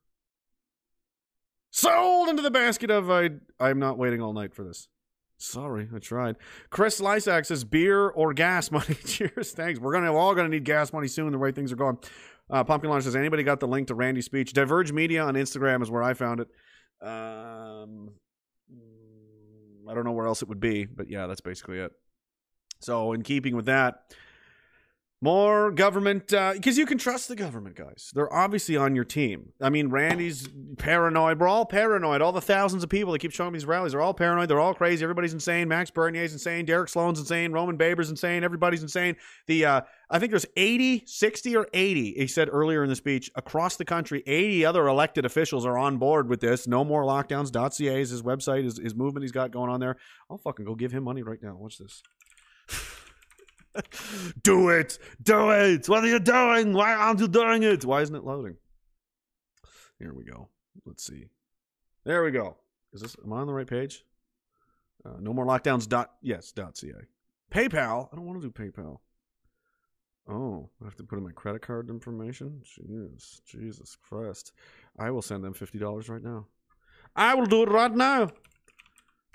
[1.71, 3.31] Sold into the basket of I.
[3.61, 4.89] I'm not waiting all night for this.
[5.37, 6.37] Sorry, I tried.
[6.71, 8.95] Chris Lysak says beer or gas money.
[9.05, 9.79] Cheers, thanks.
[9.79, 11.33] We're gonna all gonna need gas money soon.
[11.33, 11.99] The way things are going.
[12.51, 14.53] Uh, Pumpkin Launch says anybody got the link to Randy's speech?
[14.53, 16.49] Diverge Media on Instagram is where I found it.
[17.07, 18.11] Um,
[19.89, 21.93] I don't know where else it would be, but yeah, that's basically it.
[22.81, 24.03] So, in keeping with that,
[25.21, 28.11] more government, because you can trust the government, guys.
[28.15, 29.53] They're obviously on your team.
[29.61, 31.41] I mean, Randy's paranoid.
[31.41, 32.23] We're all paranoid.
[32.23, 34.49] All the thousands of people that keep showing these rallies are all paranoid.
[34.49, 35.03] They're all crazy.
[35.03, 35.67] Everybody's insane.
[35.67, 36.65] Max Bernier's insane.
[36.67, 37.53] Derek Sloan's insane.
[37.53, 38.45] Roman Baber's insane.
[38.45, 39.17] Everybody's insane.
[39.47, 39.81] The uh,
[40.11, 43.85] I think there's 80, 60 or 80, he said earlier in the speech, across the
[43.85, 46.67] country, 80 other elected officials are on board with this.
[46.67, 49.97] No more lockdowns.ca is his website, his, his movement he's got going on there.
[50.31, 51.57] I'll fucking go give him money right now.
[51.57, 52.03] Watch this.
[54.43, 54.99] Do it!
[55.23, 55.89] Do it!
[55.89, 56.73] What are you doing?
[56.73, 57.85] Why aren't you doing it?
[57.85, 58.57] Why isn't it loading?
[59.99, 60.49] Here we go.
[60.87, 61.27] Let's see.
[62.05, 62.57] There we go.
[62.93, 64.05] Is this am I on the right page?
[65.05, 65.89] Uh, no more lockdowns.
[65.89, 66.53] Dot yes.
[66.53, 66.93] Dot ca.
[67.51, 68.09] PayPal.
[68.13, 68.99] I don't want to do PayPal.
[70.31, 72.61] Oh, I have to put in my credit card information.
[72.63, 74.53] Jeez, Jesus Christ!
[74.99, 76.47] I will send them fifty dollars right now.
[77.17, 78.31] I will do it right now.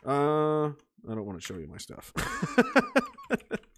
[0.06, 2.14] Uh, I don't want to show you my stuff.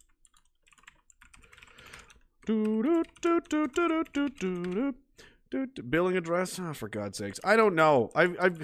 [5.89, 6.59] Billing address?
[6.59, 7.39] Oh, for God's sakes.
[7.43, 8.11] I don't know.
[8.15, 8.57] I've, I've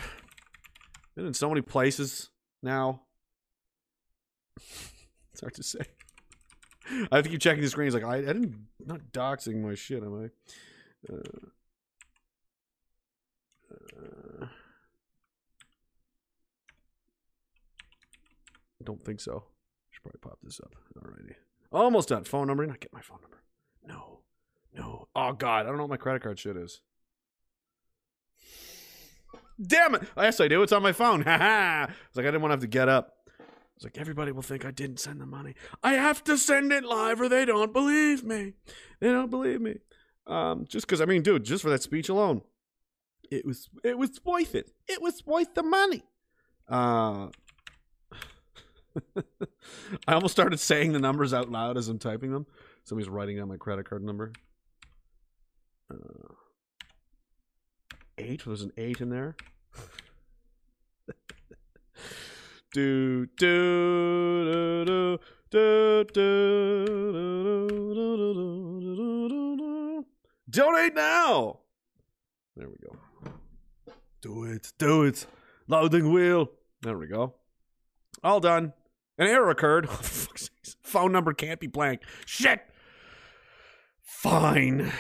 [1.16, 2.30] been in so many places
[2.62, 3.02] now.
[4.58, 5.80] It's hard to say.
[7.12, 7.92] I have to keep checking the screen.
[7.92, 10.30] Like, I, I didn't, not doxing my shit, am
[11.10, 11.14] I?
[11.14, 11.48] Uh,
[13.72, 14.46] uh,
[18.82, 19.46] I don't think so.
[19.92, 20.76] Should probably pop this up.
[20.98, 21.36] Alrighty.
[21.72, 22.24] Almost done.
[22.26, 22.66] Phone number.
[22.66, 23.42] Not get my phone number.
[23.86, 24.20] No.
[24.74, 25.08] No.
[25.16, 26.82] Oh God, I don't know what my credit card shit is.
[29.62, 30.04] Damn it!
[30.18, 30.64] Yes, I do.
[30.64, 31.22] It's on my phone.
[31.28, 31.88] Ha ha!
[32.08, 33.14] It's like I didn't want to have to get up.
[33.76, 35.56] It's like everybody will think I didn't send the money.
[35.84, 38.54] I have to send it live, or they don't believe me.
[39.00, 39.78] They don't believe me.
[40.28, 42.42] Um, just because I mean, dude, just for that speech alone,
[43.30, 44.72] it was it was worth it.
[44.88, 46.04] It was worth the money.
[46.70, 47.28] Uh,
[50.08, 52.46] I almost started saying the numbers out loud as I'm typing them.
[52.84, 54.34] Somebody's writing down my credit card number.
[55.90, 56.34] Uh,
[58.18, 58.44] eight?
[58.46, 59.36] There's an eight in there.
[62.74, 67.62] do do do do do do do
[70.50, 71.60] Donate now.
[72.58, 72.96] There we go.
[74.22, 74.74] Do it.
[74.78, 75.26] Do it.
[75.68, 76.52] Loading wheel.
[76.82, 77.36] There we go.
[78.24, 78.74] All done.
[79.18, 79.88] An error occurred.
[79.90, 80.00] Oh.
[80.84, 82.02] Phone number can't be blank.
[82.26, 82.62] Shit.
[84.22, 84.92] Fine.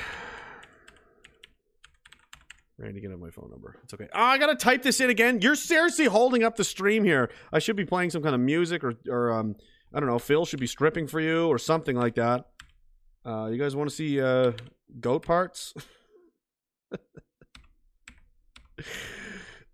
[2.80, 3.76] Randy get have my phone number.
[3.84, 4.08] It's okay.
[4.16, 5.42] Oh, I gotta type this in again.
[5.42, 7.30] You're seriously holding up the stream here.
[7.54, 9.58] I should be playing some kind of music or, or um,
[9.94, 10.18] I don't know.
[10.18, 12.48] Phil should be stripping for you or something like that.
[13.24, 14.54] Uh, you guys want to see uh,
[15.00, 15.76] goat parts?
[16.92, 16.98] Uh,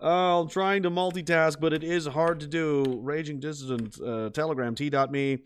[0.41, 2.99] I'm trying to multitask, but it is hard to do.
[3.02, 5.40] Raging Dissident, uh, Telegram, t.me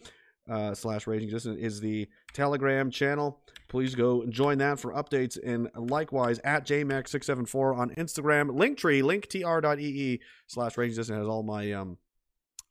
[0.50, 3.42] uh, slash Raging Dissident is the Telegram channel.
[3.68, 5.38] Please go join that for updates.
[5.44, 8.52] And likewise, at JMax674 on Instagram.
[8.52, 11.98] Linktree, linktr.ee slash Raging Dissident has all my um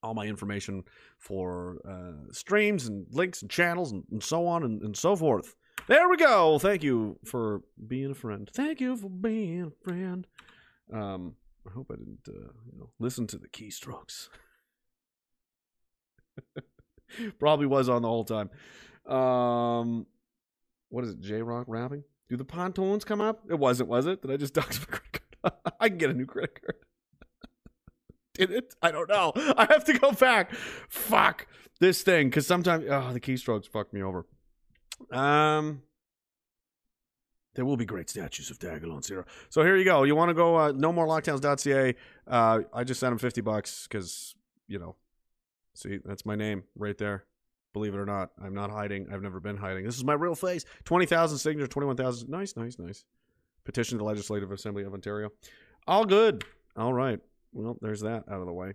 [0.03, 0.83] all my information
[1.19, 5.55] for uh, streams and links and channels and, and so on and, and so forth.
[5.89, 6.59] There we go.
[6.59, 8.49] Thank you for being a friend.
[8.55, 10.27] Thank you for being a friend.
[10.93, 11.35] Um,
[11.67, 14.29] I hope I didn't, uh, you know, listen to the keystrokes.
[17.39, 18.51] Probably was on the whole time.
[19.07, 20.07] Um,
[20.89, 21.21] what is it?
[21.21, 22.05] J Rock rapping?
[22.29, 23.43] Do the pontoons come up?
[23.51, 24.23] It wasn't, was it?
[24.23, 25.55] Did I just dox my credit card?
[25.81, 26.77] I can get a new credit card.
[28.35, 28.75] Did it?
[28.81, 29.33] I don't know.
[29.35, 30.53] I have to go back.
[30.89, 31.47] Fuck
[31.81, 34.27] this thing because sometimes oh the keystrokes fuck me over.
[35.11, 35.83] Um.
[37.57, 39.25] There will be great statues of Diagolon Zero.
[39.49, 40.05] So here you go.
[40.05, 41.97] You want to go uh, no more lockdowns.ca.
[42.27, 44.37] Uh, I just sent him 50 bucks because,
[44.69, 44.95] you know,
[45.83, 47.25] see, that's my name right there.
[47.73, 49.07] Believe it or not, I'm not hiding.
[49.13, 49.85] I've never been hiding.
[49.85, 50.65] This is my real face.
[50.85, 52.29] 20,000 signatures, 21,000.
[52.29, 53.05] Nice, nice, nice.
[53.65, 55.31] Petition to the Legislative Assembly of Ontario.
[55.87, 56.45] All good.
[56.77, 57.21] All right.
[57.53, 58.73] Well, there's that out of the way.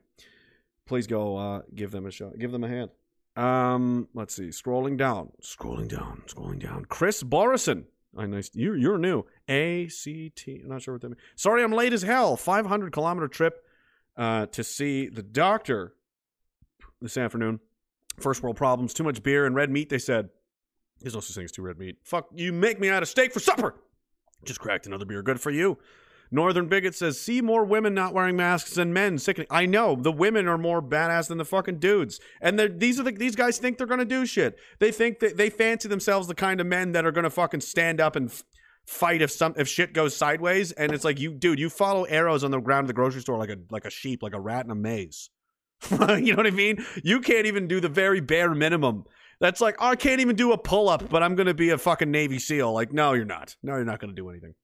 [0.86, 2.38] Please go uh, give them a shot.
[2.40, 2.90] Give them a hand.
[3.36, 4.48] Um, let's see.
[4.48, 5.32] Scrolling down.
[5.41, 6.23] Scrolling down.
[6.27, 6.86] Scrolling down.
[6.86, 7.86] Chris Borison.
[8.18, 8.49] I nice.
[8.53, 9.26] You you're new.
[9.49, 10.61] A C T.
[10.64, 11.22] I'm not sure what that means.
[11.36, 12.38] Sorry, I'm late as hell.
[12.38, 13.65] 500 kilometer trip
[14.15, 15.95] uh, to see the doctor
[17.01, 17.59] this afternoon.
[18.19, 18.93] First world problems.
[18.93, 19.89] Too much beer and red meat.
[19.89, 20.30] They said.
[21.01, 21.97] There's no such thing as too red meat.
[22.03, 22.27] Fuck.
[22.34, 23.76] You make me out of steak for supper.
[24.45, 25.22] Just cracked another beer.
[25.22, 25.77] Good for you.
[26.31, 29.17] Northern Bigot says, see more women not wearing masks than men.
[29.17, 29.47] Sickening.
[29.51, 33.11] I know the women are more badass than the fucking dudes, and these are the
[33.11, 34.57] these guys think they're gonna do shit.
[34.80, 38.01] They think that they fancy themselves the kind of men that are gonna fucking stand
[38.01, 38.43] up and f-
[38.85, 40.72] fight if some if shit goes sideways.
[40.72, 43.38] And it's like you, dude, you follow arrows on the ground of the grocery store
[43.38, 45.30] like a like a sheep, like a rat in a maze.
[45.91, 46.85] you know what I mean?
[47.03, 49.06] You can't even do the very bare minimum.
[49.39, 51.69] That's like, oh, I can't even do a pull up, but I'm going to be
[51.69, 52.72] a fucking Navy SEAL.
[52.73, 53.56] Like, no, you're not.
[53.61, 54.56] No, you're not going to do anything.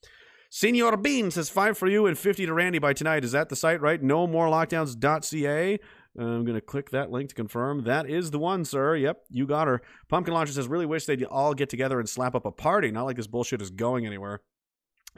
[0.50, 3.24] Senor Bean says five for you and 50 to Randy by tonight.
[3.24, 4.02] Is that the site, right?
[4.02, 5.80] No more lockdowns.ca.
[6.20, 7.86] I'm going to click that link to confirm.
[7.86, 8.98] That is the one, sir.
[8.98, 9.82] Yep, you got her.
[10.10, 12.92] Pumpkin Launcher says, really wish they'd all get together and slap up a party.
[12.92, 14.42] Not like this bullshit is going anywhere.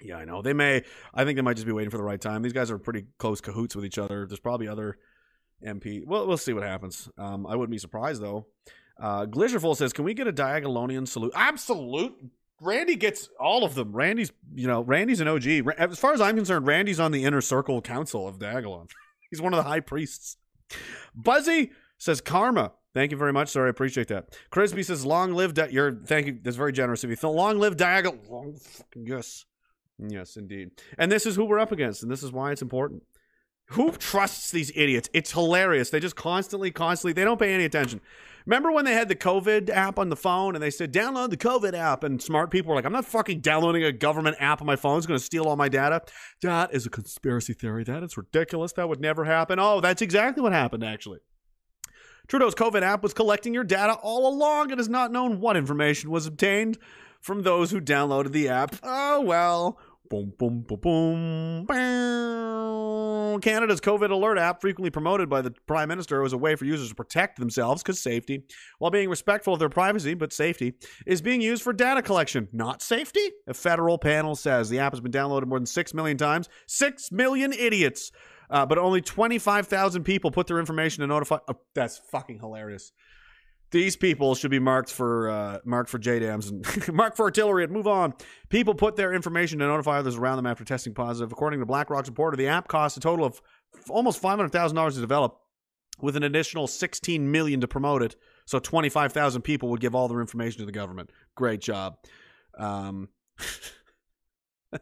[0.01, 0.41] Yeah, I know.
[0.41, 0.83] They may.
[1.13, 2.41] I think they might just be waiting for the right time.
[2.41, 4.25] These guys are pretty close cahoots with each other.
[4.27, 4.97] There's probably other
[5.65, 6.05] MP.
[6.05, 7.09] Well, we'll see what happens.
[7.17, 8.47] Um, I wouldn't be surprised though.
[8.99, 9.25] Uh,
[9.73, 12.15] says, "Can we get a Diagolonian salute?" Absolute.
[12.61, 13.91] Randy gets all of them.
[13.91, 15.67] Randy's, you know, Randy's an OG.
[15.77, 18.89] As far as I'm concerned, Randy's on the inner circle council of Diagolon.
[19.29, 20.37] He's one of the high priests.
[21.15, 23.65] Buzzy says, "Karma." Thank you very much, sir.
[23.65, 24.37] I appreciate that.
[24.51, 26.39] Crisby says, "Long live Di- your." Thank you.
[26.41, 27.17] That's very generous of you.
[27.23, 28.29] Long live Diagol.
[28.29, 29.45] Long fucking yes,
[29.97, 30.71] yes, indeed.
[30.99, 33.01] And this is who we're up against, and this is why it's important.
[33.67, 35.09] Who trusts these idiots?
[35.13, 35.89] It's hilarious.
[35.89, 38.01] They just constantly, constantly, they don't pay any attention.
[38.45, 41.37] Remember when they had the COVID app on the phone and they said, download the
[41.37, 42.03] COVID app?
[42.03, 44.97] And smart people were like, I'm not fucking downloading a government app on my phone.
[44.97, 46.01] It's going to steal all my data.
[46.41, 47.85] That is a conspiracy theory.
[47.85, 48.73] That is ridiculous.
[48.73, 49.59] That would never happen.
[49.59, 51.19] Oh, that's exactly what happened, actually.
[52.27, 54.71] Trudeau's COVID app was collecting your data all along.
[54.71, 56.77] It is not known what information was obtained
[57.21, 58.75] from those who downloaded the app.
[58.83, 59.79] Oh, well.
[60.13, 63.41] Boom, boom, boom, boom.
[63.41, 66.89] Canada's COVID alert app, frequently promoted by the Prime Minister as a way for users
[66.89, 68.43] to protect themselves because safety,
[68.77, 70.75] while being respectful of their privacy, but safety,
[71.07, 73.27] is being used for data collection, not safety.
[73.47, 76.47] A federal panel says the app has been downloaded more than 6 million times.
[76.67, 78.11] 6 million idiots.
[78.51, 81.39] Uh, but only 25,000 people put their information to notify.
[81.47, 82.91] Oh, that's fucking hilarious.
[83.73, 87.73] These people should be marked for uh, marked for JDAMs and marked for artillery and
[87.73, 88.13] move on.
[88.49, 91.31] People put their information to notify others around them after testing positive.
[91.31, 93.41] According to Blacklock's report, the app costs a total of
[93.89, 95.39] almost five hundred thousand dollars to develop,
[95.99, 98.15] with an additional sixteen million to promote it.
[98.45, 101.09] So twenty five thousand people would give all their information to the government.
[101.35, 101.97] Great job.
[102.59, 103.09] Um,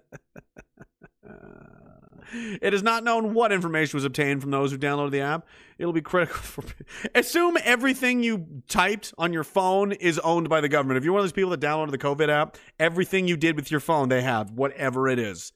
[2.33, 5.47] It is not known what information was obtained from those who downloaded the app.
[5.77, 6.63] It'll be critical for.
[7.15, 10.97] Assume everything you typed on your phone is owned by the government.
[10.97, 13.71] If you're one of those people that downloaded the COVID app, everything you did with
[13.71, 15.51] your phone, they have, whatever it is.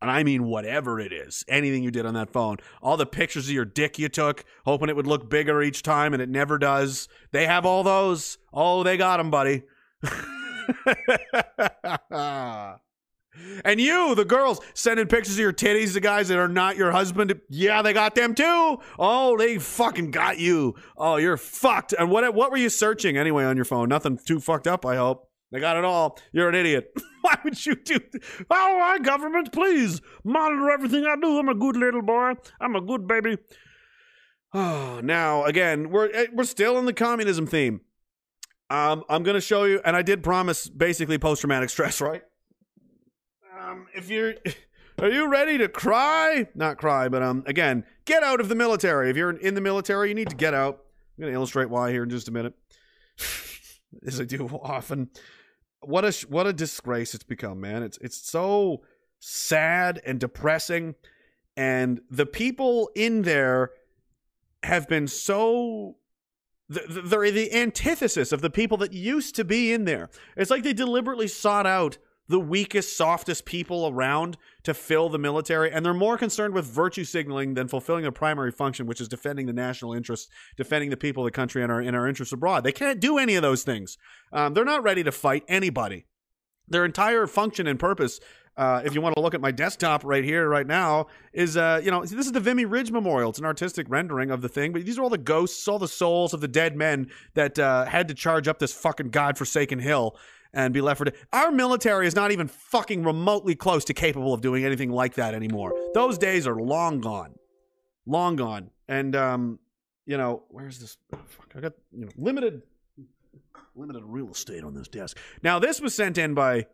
[0.00, 1.44] And I mean whatever it is.
[1.48, 2.58] Anything you did on that phone.
[2.82, 6.12] All the pictures of your dick you took, hoping it would look bigger each time,
[6.12, 7.08] and it never does.
[7.32, 8.36] They have all those.
[8.52, 9.62] Oh, they got them, buddy.
[13.64, 16.92] And you, the girls, sending pictures of your titties to guys that are not your
[16.92, 17.40] husband.
[17.48, 18.78] Yeah, they got them too.
[18.98, 20.74] Oh, they fucking got you.
[20.96, 21.92] Oh, you're fucked.
[21.92, 23.88] And what what were you searching anyway on your phone?
[23.88, 25.28] Nothing too fucked up, I hope.
[25.52, 26.18] They got it all.
[26.32, 26.92] You're an idiot.
[27.20, 28.00] Why would you do?
[28.50, 31.38] Oh, my government, please monitor everything I do.
[31.38, 32.32] I'm a good little boy.
[32.60, 33.38] I'm a good baby.
[34.52, 37.80] Oh, now again, we're eh, we're still in the communism theme.
[38.70, 42.22] Um, I'm gonna show you, and I did promise basically post traumatic stress, right?
[43.64, 44.34] Um, if you're,
[44.98, 46.48] are you ready to cry?
[46.54, 49.10] Not cry, but um, again, get out of the military.
[49.10, 50.80] If you're in the military, you need to get out.
[51.16, 52.54] I'm gonna illustrate why here in just a minute,
[54.06, 55.10] as I do often.
[55.80, 57.82] What a what a disgrace it's become, man.
[57.82, 58.82] It's it's so
[59.20, 60.96] sad and depressing,
[61.56, 63.70] and the people in there
[64.64, 65.96] have been so
[66.72, 70.10] th- th- they're the antithesis of the people that used to be in there.
[70.36, 71.98] It's like they deliberately sought out
[72.28, 77.04] the weakest, softest people around to fill the military, and they're more concerned with virtue
[77.04, 81.24] signaling than fulfilling their primary function, which is defending the national interest, defending the people
[81.24, 82.64] of the country and our in our interests abroad.
[82.64, 83.98] They can't do any of those things.
[84.32, 86.06] Um, they're not ready to fight anybody.
[86.66, 88.20] Their entire function and purpose
[88.56, 91.80] uh, if you want to look at my desktop right here, right now, is uh,
[91.82, 93.30] you know, this is the Vimy Ridge Memorial.
[93.30, 95.88] It's an artistic rendering of the thing, but these are all the ghosts, all the
[95.88, 100.16] souls of the dead men that uh, had to charge up this fucking godforsaken hill.
[100.54, 101.14] And be left for dead.
[101.32, 105.34] Our military is not even fucking remotely close to capable of doing anything like that
[105.34, 105.74] anymore.
[105.94, 107.34] Those days are long gone,
[108.06, 108.70] long gone.
[108.86, 109.58] And um,
[110.06, 110.96] you know, where's this?
[111.12, 112.62] oh, fuck, I got you know limited
[113.74, 115.18] limited real estate on this desk.
[115.42, 116.66] Now, this was sent in by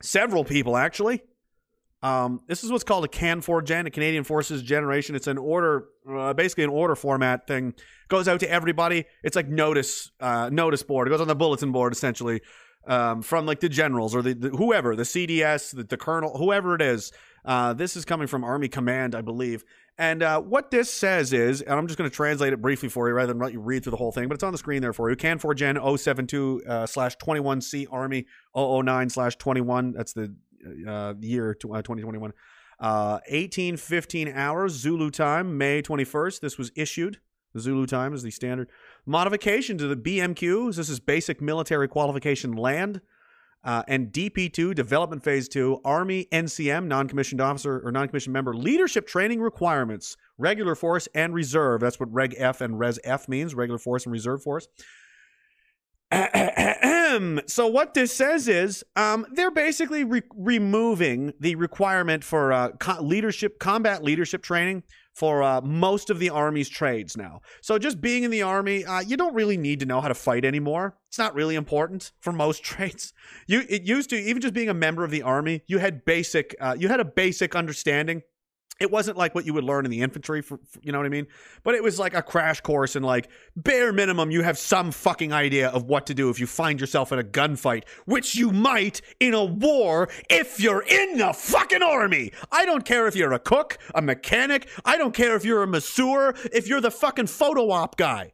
[0.00, 1.22] several people actually.
[2.00, 5.16] Um, this is what's called a CANFORGEN, a Canadian Forces Generation.
[5.16, 7.74] It's an order, uh, basically an order format thing.
[8.06, 9.04] Goes out to everybody.
[9.24, 11.08] It's like notice, uh, notice board.
[11.08, 12.40] It goes on the bulletin board essentially,
[12.86, 16.74] um, from like the generals or the, the whoever, the CDS, the, the colonel, whoever
[16.74, 17.12] it is.
[17.44, 19.64] Uh, this is coming from Army Command, I believe.
[19.96, 23.08] And uh, what this says is, and I'm just going to translate it briefly for
[23.08, 24.80] you rather than let you read through the whole thing, but it's on the screen
[24.80, 25.16] there for you.
[25.16, 29.92] CANFORGEN 072 uh, slash 21C Army 009 slash 21.
[29.92, 30.34] That's the
[30.86, 32.32] uh, year tw- uh, 2021.
[32.80, 36.40] Uh, 1815 hours Zulu time, May 21st.
[36.40, 37.18] This was issued.
[37.54, 38.70] The Zulu time is the standard
[39.08, 40.76] modification to the BMQs.
[40.76, 43.00] This is basic military qualification land.
[43.64, 48.54] Uh, and DP2, Development Phase 2, Army NCM, non commissioned officer or non commissioned member,
[48.54, 51.80] leadership training requirements, regular force and reserve.
[51.80, 54.68] That's what Reg F and Res F means, regular force and reserve force.
[56.12, 63.02] so what this says is um, they're basically re- removing the requirement for uh, co-
[63.02, 64.84] leadership combat leadership training
[65.18, 67.40] for uh, most of the army's trades now.
[67.60, 70.14] So just being in the army uh, you don't really need to know how to
[70.14, 70.96] fight anymore.
[71.08, 73.12] It's not really important for most trades.
[73.48, 76.54] You it used to even just being a member of the army you had basic
[76.60, 78.22] uh, you had a basic understanding
[78.80, 81.06] it wasn't like what you would learn in the infantry for, for- you know what
[81.06, 81.26] i mean?
[81.62, 85.32] But it was like a crash course and like bare minimum you have some fucking
[85.32, 89.00] idea of what to do if you find yourself in a gunfight which you might
[89.20, 92.32] in a war if you're in the fucking army.
[92.52, 94.68] I don't care if you're a cook a mechanic.
[94.84, 98.32] I don't care if you're a masseur if you're the fucking photo op guy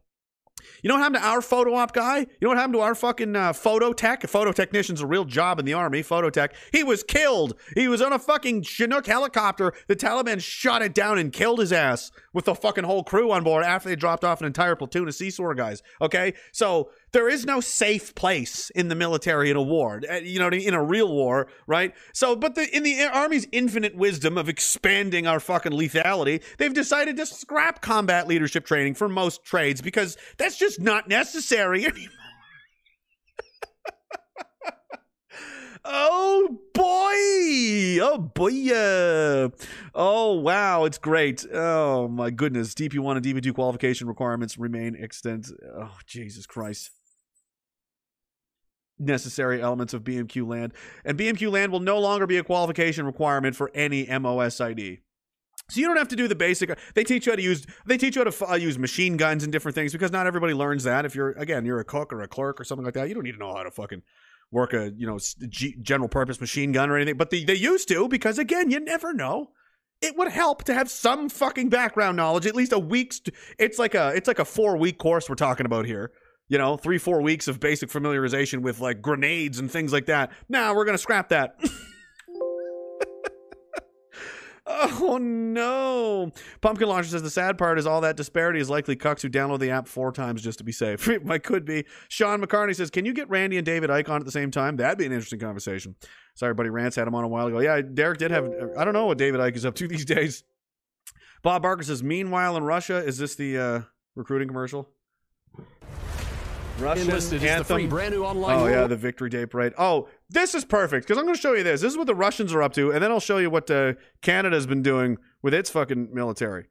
[0.82, 2.18] you know what happened to our photo op guy?
[2.18, 4.24] You know what happened to our fucking uh, photo tech?
[4.24, 6.54] A photo technician's a real job in the army, photo tech.
[6.72, 7.58] He was killed.
[7.74, 9.72] He was on a fucking Chinook helicopter.
[9.86, 13.44] The Taliban shot it down and killed his ass with the fucking whole crew on
[13.44, 15.82] board after they dropped off an entire platoon of CSOR guys.
[16.00, 16.34] Okay?
[16.52, 20.02] So there is no safe place in the military in a war.
[20.10, 21.94] Uh, You know, in a real war, right?
[22.12, 27.16] So, but the in the army's infinite wisdom of expanding our fucking lethality, they've decided
[27.16, 32.08] to scrap combat leadership training for most trades because that's just not necessary anymore.
[35.86, 38.02] Oh boy!
[38.02, 38.48] Oh boy!
[38.48, 39.48] Yeah.
[39.94, 40.84] Oh wow!
[40.84, 41.44] It's great.
[41.52, 42.72] Oh my goodness!
[42.74, 45.48] DP1 and DP2 qualification requirements remain extant.
[45.76, 46.90] Oh Jesus Christ!
[48.98, 50.72] Necessary elements of BMQ land
[51.04, 55.00] and BMQ land will no longer be a qualification requirement for any MOS ID.
[55.70, 56.78] So you don't have to do the basic.
[56.94, 57.66] They teach you how to use.
[57.86, 60.52] They teach you how to uh, use machine guns and different things because not everybody
[60.52, 61.04] learns that.
[61.04, 63.24] If you're again, you're a cook or a clerk or something like that, you don't
[63.24, 64.02] need to know how to fucking
[64.52, 65.18] work a you know
[65.48, 67.16] G- general purpose machine gun or anything.
[67.16, 69.50] But they, they used to because again, you never know.
[70.02, 73.22] It would help to have some fucking background knowledge, at least a week's.
[73.58, 76.12] It's like a it's like a four week course we're talking about here.
[76.48, 80.30] You know, three four weeks of basic familiarization with like grenades and things like that.
[80.48, 81.58] Now we're gonna scrap that.
[84.66, 86.32] Oh no!
[86.62, 89.58] Pumpkin Launcher says the sad part is all that disparity is likely cucks who download
[89.58, 91.06] the app four times just to be safe.
[91.24, 91.84] Might could be.
[92.08, 94.76] Sean McCartney says, "Can you get Randy and David Icke on at the same time?
[94.76, 95.96] That'd be an interesting conversation."
[96.34, 96.70] Sorry, buddy.
[96.70, 97.58] Rance had him on a while ago.
[97.58, 98.50] Yeah, Derek did have.
[98.78, 100.44] I don't know what David Icke is up to these days.
[101.42, 103.80] Bob Barker says, "Meanwhile in Russia, is this the uh,
[104.14, 104.88] recruiting commercial?"
[106.79, 107.75] Russian Enlisted is the anthem.
[107.77, 109.73] free brand new online Oh yeah, war- the victory day parade.
[109.77, 111.81] Oh, this is perfect because I'm going to show you this.
[111.81, 113.93] This is what the Russians are up to, and then I'll show you what uh,
[114.21, 116.67] Canada's been doing with its fucking military.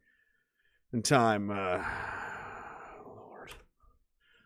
[0.94, 1.85] In time, uh,
[3.05, 3.52] Lord,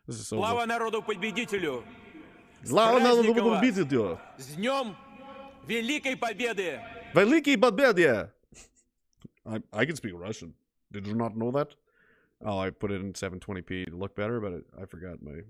[0.09, 0.37] this is so.
[0.39, 1.85] Слава народу-победителю!
[2.65, 3.61] Слава народу праздником вас!
[3.61, 4.19] победителю!
[4.39, 4.97] С днем
[5.69, 6.81] Великой Победы!
[7.15, 8.31] Великий победе!
[9.47, 10.55] I I can speak Russian.
[10.93, 11.77] Did you not know that?
[12.44, 15.42] Oh, I put it in 720p to look better, but it, I forgot my.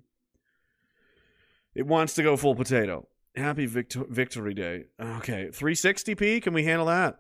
[1.76, 3.08] It wants to go full potato.
[3.36, 4.86] Happy victory day.
[5.00, 6.42] Okay, 360p.
[6.42, 7.20] Can we handle that?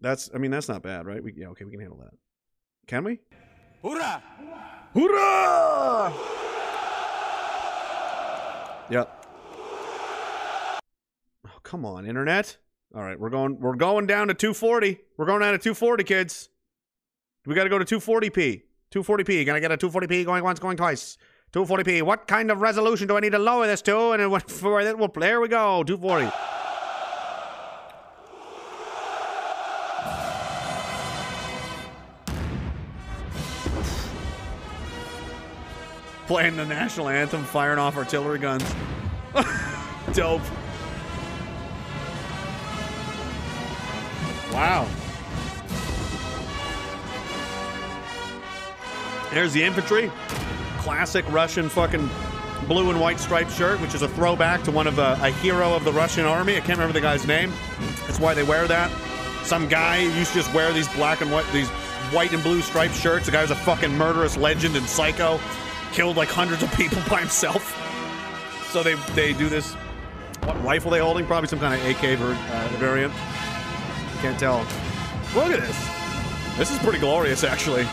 [0.00, 0.30] That's.
[0.34, 1.22] I mean, that's not bad, right?
[1.22, 1.48] We yeah.
[1.48, 2.14] Okay, we can handle that.
[2.86, 3.20] Can we?
[3.82, 4.22] Hoorah!
[4.94, 6.12] Hoorah!
[8.90, 9.26] Yep.
[11.46, 12.56] Oh, come on, internet.
[12.94, 13.58] All right, we're going.
[13.58, 14.98] We're going down to 240.
[15.16, 16.50] We're going down to 240, kids.
[17.46, 18.62] We got to go to 240p.
[18.90, 19.44] 240p.
[19.44, 21.18] Can I get a 240p going once, going twice?
[21.52, 22.02] 240p.
[22.02, 24.12] What kind of resolution do I need to lower this to?
[24.12, 24.98] And went for that.
[24.98, 25.82] Well, there we go.
[25.84, 26.30] 240.
[36.26, 38.62] Playing the national anthem, firing off artillery guns.
[40.12, 40.42] dope.
[44.52, 44.86] Wow.
[49.32, 50.10] There's the infantry.
[50.78, 52.08] Classic Russian fucking
[52.66, 55.74] blue and white striped shirt, which is a throwback to one of a, a hero
[55.74, 56.56] of the Russian army.
[56.56, 57.52] I can't remember the guy's name.
[58.06, 58.90] That's why they wear that.
[59.44, 61.68] Some guy used to just wear these black and white, these
[62.10, 63.26] white and blue striped shirts.
[63.26, 65.40] The guy was a fucking murderous legend and psycho.
[65.92, 67.74] Killed like hundreds of people by himself.
[68.70, 69.74] So they they do this.
[70.44, 71.26] What rifle they holding?
[71.26, 73.12] Probably some kind of AK uh, variant.
[74.20, 74.58] Can't tell.
[75.34, 75.88] Look at this.
[76.58, 77.86] This is pretty glorious, actually.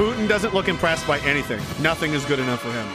[0.00, 1.58] Putin doesn't look impressed by anything.
[1.82, 2.86] Nothing is good enough for him.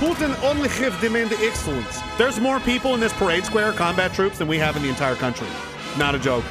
[0.00, 2.00] Putin only have demanded excellence.
[2.18, 5.14] There's more people in this parade square, combat troops, than we have in the entire
[5.14, 5.46] country.
[5.96, 6.44] Not a joke.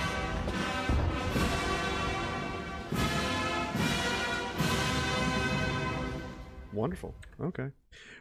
[6.71, 7.13] Wonderful.
[7.41, 7.71] Okay.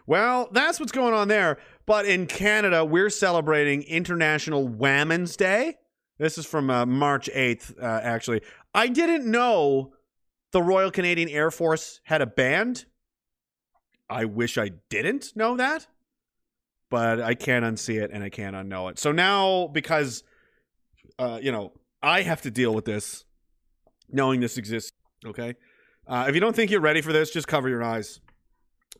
[0.05, 1.59] Well, that's what's going on there.
[1.87, 5.77] But in Canada, we're celebrating International Women's Day.
[6.19, 8.43] This is from uh, March 8th, uh, actually.
[8.75, 9.93] I didn't know
[10.53, 12.87] the Royal Canadian Air Force had a band.
[14.09, 15.87] I wish I didn't know that,
[16.91, 18.99] but I can't unsee it and I can't unknow it.
[18.99, 20.25] So now, because,
[21.19, 21.73] uh, you know,
[22.03, 23.25] I have to deal with this,
[24.11, 24.93] knowing this exists,
[25.27, 25.55] okay?
[26.07, 28.21] Uh, if you don't think you're ready for this, just cover your eyes.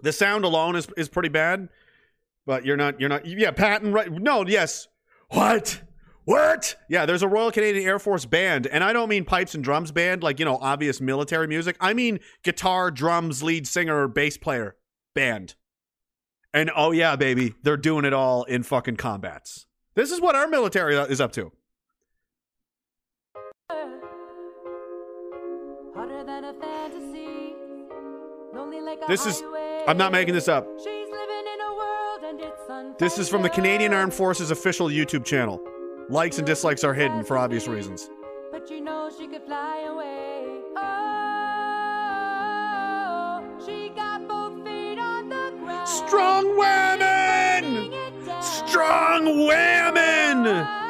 [0.03, 1.69] The sound alone is, is pretty bad,
[2.45, 4.13] but you're not, you're not, yeah, Patton, right?
[4.13, 4.89] No, yes.
[5.31, 5.83] What?
[6.29, 6.77] What?
[6.91, 9.93] Yeah, there's a Royal Canadian Air Force band, and I don't mean pipes and drums
[9.93, 11.75] band, like, you know, obvious military music.
[11.81, 14.77] I mean guitar, drums, lead singer, bass player
[15.15, 15.55] band.
[16.53, 19.65] And oh, yeah, baby, they're doing it all in fucking combats.
[19.95, 21.51] This is what our military uh, is up to.
[25.97, 27.55] Hotter than a fantasy.
[28.55, 29.43] Lonely like a This is.
[29.87, 30.69] I'm not making this up.
[30.77, 33.49] She's living in a world and it's This is from the.
[33.49, 35.59] Canadian Armed Forces official YouTube channel.
[36.11, 38.09] Likes and dislikes are hidden for obvious reasons.
[38.51, 40.63] But you know she could fly away.
[40.75, 40.83] Oh,
[43.67, 45.87] she got both feet on the ground.
[45.87, 47.93] Strong women!
[48.41, 50.88] Strong women!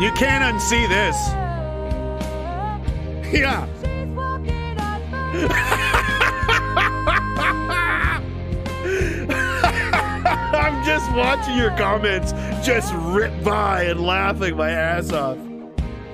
[0.00, 1.16] You can't unsee this.
[3.30, 3.66] Yeah.
[3.82, 5.02] She's walking on
[10.54, 12.32] I'm just watching your comments
[12.66, 15.36] just rip by and laughing my ass off.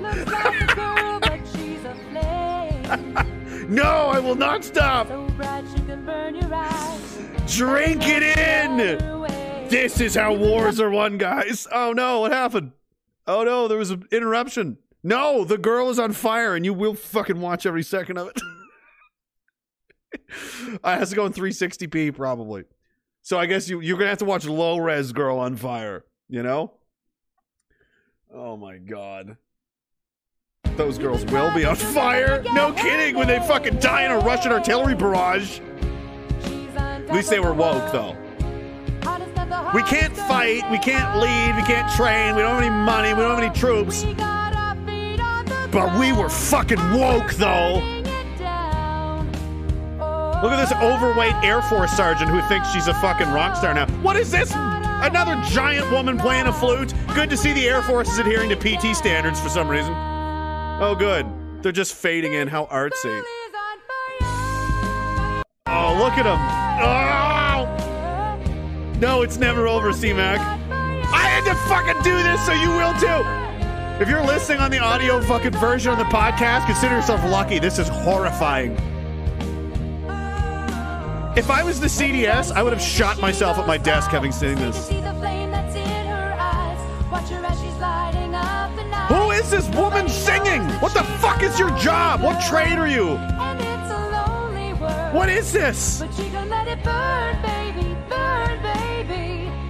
[0.00, 3.66] Looks like a girl, but she's a flame.
[3.74, 5.06] No, I will not stop.
[5.08, 7.18] So bright she can burn your eyes.
[7.46, 8.76] Drink it in.
[9.68, 11.66] This is how wars are won, guys.
[11.72, 12.72] Oh no, what happened?
[13.26, 14.78] Oh no, there was an interruption.
[15.02, 18.40] No, the girl is on fire, and you will fucking watch every second of it.
[20.84, 22.64] I has to go in 360p probably.
[23.22, 26.04] So I guess you you're gonna have to watch low res girl on fire.
[26.28, 26.74] You know?
[28.32, 29.36] Oh my god.
[30.76, 32.42] Those girls will be on fire.
[32.52, 33.16] No kidding.
[33.16, 35.60] When they fucking die in a Russian artillery barrage.
[36.76, 38.16] At least they were woke though.
[39.74, 40.70] We can't fight.
[40.70, 41.56] We can't lead.
[41.56, 42.36] We can't train.
[42.36, 43.12] We don't have any money.
[43.12, 44.04] We don't have any troops.
[45.72, 47.82] But we were fucking woke though.
[50.42, 53.86] Look at this overweight Air Force sergeant who thinks she's a fucking rock star now.
[54.02, 54.52] What is this?
[54.54, 56.94] Another giant woman playing a flute?
[57.14, 59.92] Good to see the Air Force is adhering to PT standards for some reason.
[59.92, 61.26] Oh, good.
[61.62, 62.46] They're just fading in.
[62.46, 63.22] How artsy.
[65.66, 66.38] Oh, look at him.
[66.86, 67.83] Oh!
[69.00, 70.38] No, it's never over, C-Mac.
[70.70, 73.44] I had to fucking do this, so you will too.
[74.02, 77.58] If you're listening on the audio fucking version of the podcast, consider yourself lucky.
[77.58, 78.72] This is horrifying.
[81.36, 84.54] If I was the CDS, I would have shot myself at my desk having seen
[84.56, 84.88] this.
[89.08, 90.62] Who is this woman singing?
[90.80, 92.22] What the fuck is your job?
[92.22, 93.16] What trade are you?
[95.12, 96.00] What is this?
[96.00, 96.18] But
[96.48, 98.83] let it burn, baby, burn, baby.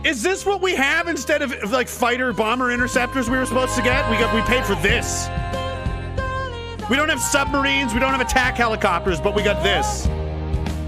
[0.05, 3.75] Is this what we have instead of of, like fighter bomber interceptors we were supposed
[3.77, 4.09] to get?
[4.11, 5.29] We got we paid for this.
[6.91, 10.03] We don't have submarines, we don't have attack helicopters, but we got this.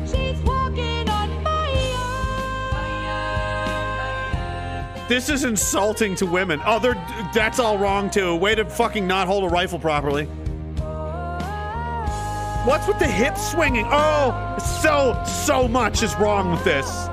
[0.05, 1.31] She's walking on
[5.09, 6.61] This is insulting to women.
[6.67, 6.95] Oh, they're
[7.33, 8.37] that's all wrong too.
[8.37, 10.27] Way to fucking not hold a rifle properly.
[12.67, 13.87] What's with the hip swinging?
[13.89, 17.09] Oh, so, so much is wrong with this.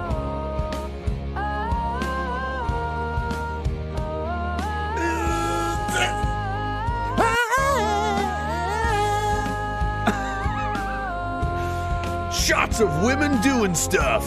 [12.80, 14.26] Of women doing stuff.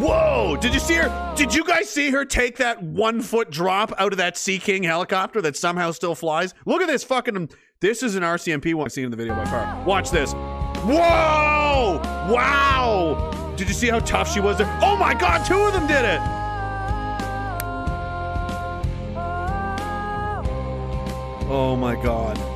[0.00, 0.56] Whoa!
[0.58, 1.34] Did you see her?
[1.36, 4.82] Did you guys see her take that one foot drop out of that Sea King
[4.82, 6.54] helicopter that somehow still flies?
[6.64, 7.50] Look at this fucking.
[7.80, 9.84] This is an RCMP one I've seen in the video by far.
[9.84, 10.32] Watch this.
[10.32, 12.00] Whoa!
[12.32, 13.54] Wow!
[13.56, 14.78] Did you see how tough she was there?
[14.80, 16.20] Oh my god, two of them did it!
[21.50, 22.53] Oh my god.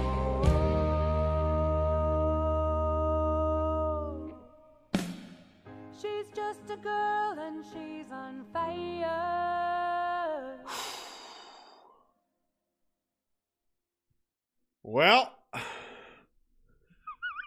[14.91, 15.35] Well,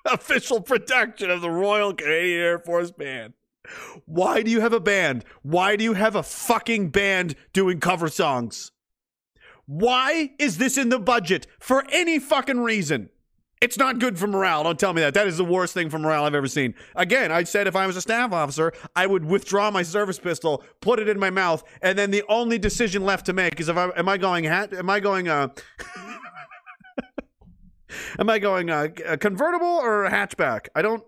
[0.06, 3.34] official production of the Royal Canadian Air Force Band.
[4.06, 5.26] Why do you have a band?
[5.42, 8.72] Why do you have a fucking band doing cover songs?
[9.66, 13.10] Why is this in the budget for any fucking reason?
[13.60, 14.64] It's not good for morale.
[14.64, 15.16] Don't tell me that.
[15.16, 16.76] That is the worst thing for morale I've ever seen.
[16.96, 20.64] Again, I said if I was a staff officer, I would withdraw my service pistol,
[20.80, 23.78] put it in my mouth, and then the only decision left to make is if
[23.78, 25.48] I am I going hat am I going uh
[28.20, 30.68] Am I going uh, a convertible or a hatchback?
[30.76, 31.04] I don't.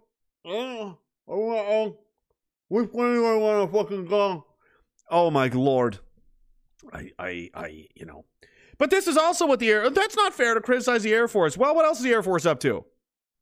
[0.46, 0.98] Oh,
[1.28, 1.98] oh, oh.
[2.70, 4.46] Which one do I want to fucking go?
[5.10, 6.00] Oh my lord!
[6.92, 8.26] I, I, I, you know.
[8.78, 9.90] But this is also what the air.
[9.90, 11.58] That's not fair to criticize the Air Force.
[11.58, 12.86] Well, what else is the Air Force up to?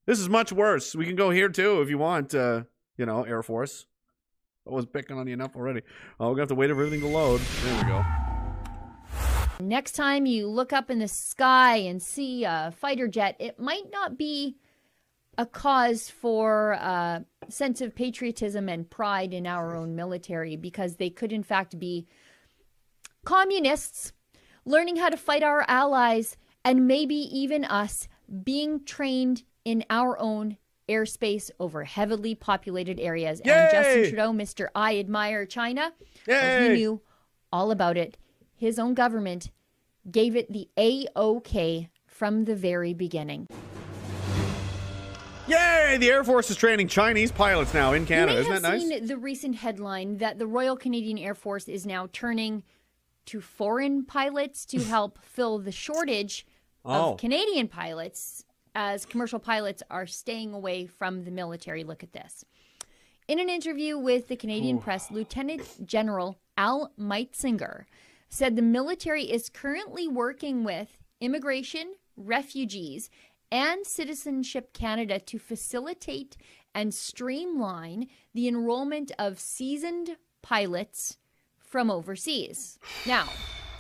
[0.05, 0.95] This is much worse.
[0.95, 2.35] We can go here too if you want.
[2.35, 2.63] Uh,
[2.97, 3.85] you know, Air Force.
[4.68, 5.81] I was picking on you enough already.
[6.19, 7.41] Oh, we're gonna have to wait for everything to load.
[7.63, 8.31] There we go.
[9.67, 13.91] Next time you look up in the sky and see a fighter jet, it might
[13.91, 14.57] not be
[15.38, 21.09] a cause for a sense of patriotism and pride in our own military because they
[21.09, 22.05] could, in fact, be
[23.23, 24.13] communists
[24.65, 28.07] learning how to fight our allies and maybe even us
[28.43, 30.57] being trained in our own
[30.89, 33.39] airspace over heavily populated areas.
[33.39, 34.67] And Justin Trudeau, Mr.
[34.75, 35.93] I admire China,
[36.25, 37.01] he knew
[37.51, 38.17] all about it.
[38.61, 39.49] His own government
[40.11, 43.47] gave it the A OK from the very beginning.
[45.47, 45.97] Yay!
[45.99, 48.38] The Air Force is training Chinese pilots now in Canada.
[48.38, 48.88] Isn't that nice?
[48.88, 52.61] seen the recent headline that the Royal Canadian Air Force is now turning
[53.25, 56.45] to foreign pilots to help fill the shortage
[56.85, 57.13] Oh.
[57.13, 61.83] of Canadian pilots as commercial pilots are staying away from the military.
[61.83, 62.45] Look at this.
[63.27, 67.85] In an interview with the Canadian press, Lieutenant General Al Meinzinger
[68.32, 73.10] said the military is currently working with immigration, refugees,
[73.52, 76.38] and Citizenship Canada to facilitate
[76.74, 81.18] and streamline the enrollment of seasoned pilots
[81.60, 82.80] from overseas.
[83.06, 83.28] Now,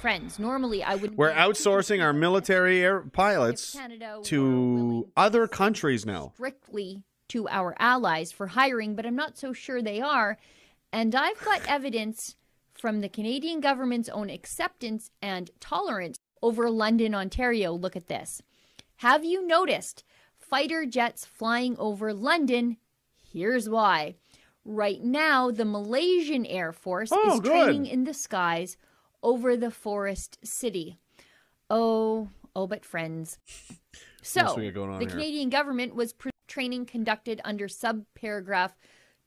[0.01, 3.77] friends, normally I would We're outsourcing our military air pilots
[4.23, 6.33] to other countries now.
[6.35, 10.37] strictly to our allies for hiring, but I'm not so sure they are.
[10.91, 12.35] And I've got evidence
[12.81, 17.71] from the Canadian government's own acceptance and tolerance over London, Ontario.
[17.73, 18.41] Look at this.
[18.97, 20.03] Have you noticed
[20.39, 22.77] fighter jets flying over London?
[23.31, 24.15] Here's why.
[24.65, 27.51] Right now, the Malaysian Air Force Oh, is good.
[27.51, 28.77] training in the skies
[29.21, 30.97] over the forest city.
[31.69, 33.37] Oh, oh, but friends.
[34.23, 35.11] So, else we got going on the here?
[35.15, 38.71] Canadian government was pre- training conducted under subparagraph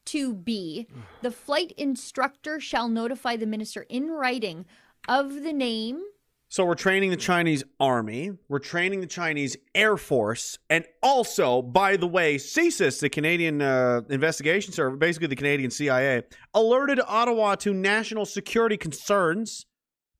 [0.06, 0.86] 2B.
[1.22, 4.66] The flight instructor shall notify the minister in writing
[5.09, 6.02] of the name.
[6.48, 11.97] So we're training the Chinese army, we're training the Chinese Air Force, and also, by
[11.97, 16.22] the way, CSIS, the Canadian uh, Investigation Service, basically the Canadian CIA,
[16.52, 19.66] alerted Ottawa to national security concerns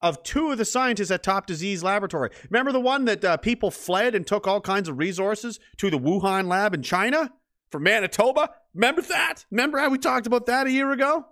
[0.03, 2.31] of two of the scientists at Top Disease Laboratory.
[2.51, 5.99] Remember the one that uh, people fled and took all kinds of resources to the
[5.99, 7.31] Wuhan lab in China
[7.75, 8.51] from Manitoba?
[8.73, 9.45] Remember that?
[9.51, 11.27] Remember how we talked about that a year ago?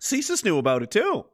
[0.00, 1.26] CSIS knew about it too.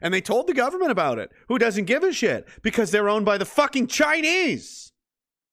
[0.00, 3.26] And they told the government about it, who doesn't give a shit because they're owned
[3.26, 4.92] by the fucking Chinese.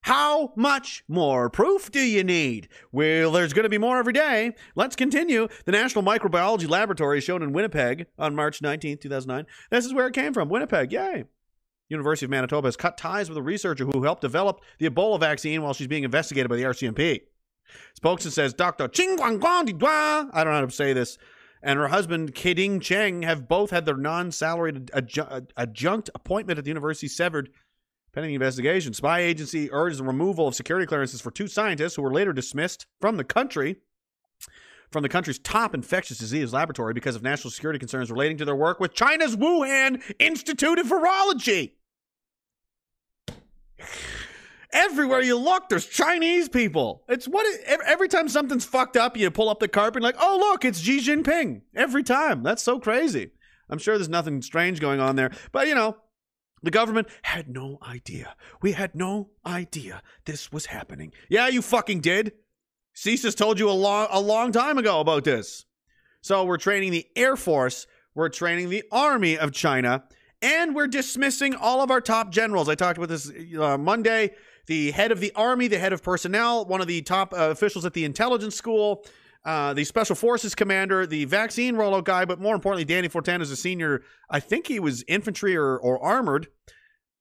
[0.04, 2.70] How much more proof do you need?
[2.94, 4.56] Well, there's going to be more every day.
[4.76, 5.50] Let's continue.
[5.66, 9.46] The National Microbiology Laboratory is shown in Winnipeg on March 19, 2009.
[9.72, 10.94] This is where it came from Winnipeg.
[10.94, 11.26] Yay.
[11.90, 15.62] University of Manitoba has cut ties with a researcher who helped develop the Ebola vaccine
[15.62, 17.24] while she's being investigated by the RCMP.
[17.96, 18.88] Spokesman says Dr.
[18.88, 21.18] Ching Guang Guang Di Dua, I don't know how to say this,
[21.62, 26.66] and her husband, Keding Cheng, have both had their non salaried adju- adjunct appointment at
[26.66, 27.50] the university severed
[28.18, 32.12] Pending investigation, spy agency urged the removal of security clearances for two scientists who were
[32.12, 33.76] later dismissed from the country
[34.90, 38.56] from the country's top infectious disease laboratory because of national security concerns relating to their
[38.56, 41.74] work with China's Wuhan Institute of Virology.
[44.74, 47.04] Everywhere you look, there's Chinese people.
[47.08, 50.18] It's what it, every time something's fucked up, you pull up the carpet and like,
[50.20, 51.62] oh look, it's Xi Jinping.
[51.76, 52.44] Every time.
[52.44, 53.32] That's so crazy.
[53.70, 55.98] I'm sure there's nothing strange going on there, but you know,
[56.64, 58.36] the government had no idea.
[58.62, 61.14] We had no idea this was happening.
[61.30, 62.34] Yeah, you fucking did.
[62.96, 65.66] CSIS told you a long a long time ago about this.
[66.22, 70.04] So we're training the Air Force, we're training the Army of China,
[70.42, 72.68] and we're dismissing all of our top generals.
[72.68, 74.32] I talked about this uh, Monday.
[74.68, 77.86] The head of the Army, the head of personnel, one of the top uh, officials
[77.86, 79.06] at the intelligence school,
[79.46, 83.50] uh, the special forces commander, the vaccine rollout guy, but more importantly, Dany Fortin is
[83.50, 84.04] a senior.
[84.30, 86.48] I think he was infantry or, or armored.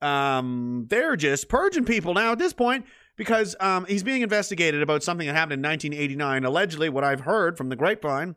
[0.02, 2.84] Um, they're just purging people now at this point
[3.16, 6.44] because um, he's being investigated about something that happened in 1989.
[6.44, 8.36] Allegedly, what I've heard from the grapevine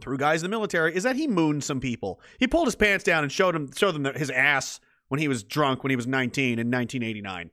[0.00, 2.20] through guys in the military is that he mooned some people.
[2.38, 5.42] He pulled his pants down and showed them showed them his ass when he was
[5.42, 7.50] drunk when he was 19 in 1989.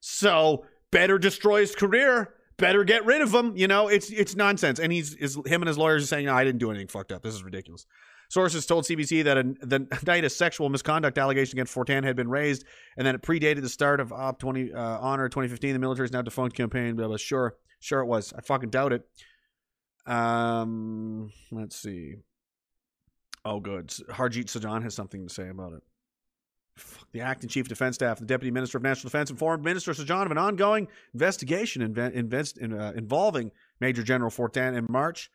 [0.00, 2.34] So better destroy his career.
[2.56, 3.56] Better get rid of him.
[3.56, 4.78] You know, it's it's nonsense.
[4.80, 7.12] And he's is him and his lawyers are saying, no, I didn't do anything fucked
[7.12, 7.22] up.
[7.22, 7.86] This is ridiculous.
[8.30, 12.28] Sources told CBC that a, the night a sexual misconduct allegation against Fortin had been
[12.28, 12.64] raised,
[12.96, 15.72] and that it predated the start of Op 20 uh, Honor 2015.
[15.72, 16.94] The military's now defunct campaign.
[16.96, 17.16] Blah blah.
[17.16, 18.32] Sure, sure it was.
[18.36, 19.08] I fucking doubt it.
[20.06, 22.16] Um, let's see.
[23.44, 23.88] Oh, good.
[24.10, 25.82] Harjit Sajjan has something to say about it.
[27.12, 30.26] The acting chief of defense staff, the deputy minister of national defense, informed Minister Sajjan
[30.26, 33.50] of an ongoing investigation inve- invest, in, uh, involving
[33.80, 35.30] Major General Fortin in March.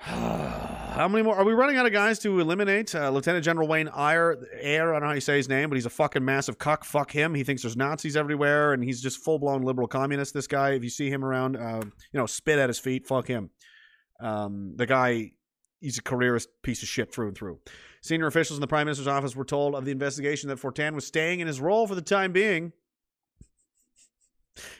[0.90, 1.36] How many more?
[1.36, 2.94] Are we running out of guys to eliminate?
[2.94, 5.76] Uh, Lieutenant General Wayne Eyre, Eyre, I don't know how you say his name, but
[5.76, 6.84] he's a fucking massive cuck.
[6.84, 7.34] Fuck him.
[7.34, 10.34] He thinks there's Nazis everywhere, and he's just full blown liberal communist.
[10.34, 13.06] This guy, if you see him around, uh, you know, spit at his feet.
[13.06, 13.50] Fuck him.
[14.20, 15.32] Um, the guy,
[15.80, 17.58] he's a careerist piece of shit through and through.
[18.02, 21.06] Senior officials in the Prime Minister's office were told of the investigation that Fortin was
[21.06, 22.72] staying in his role for the time being.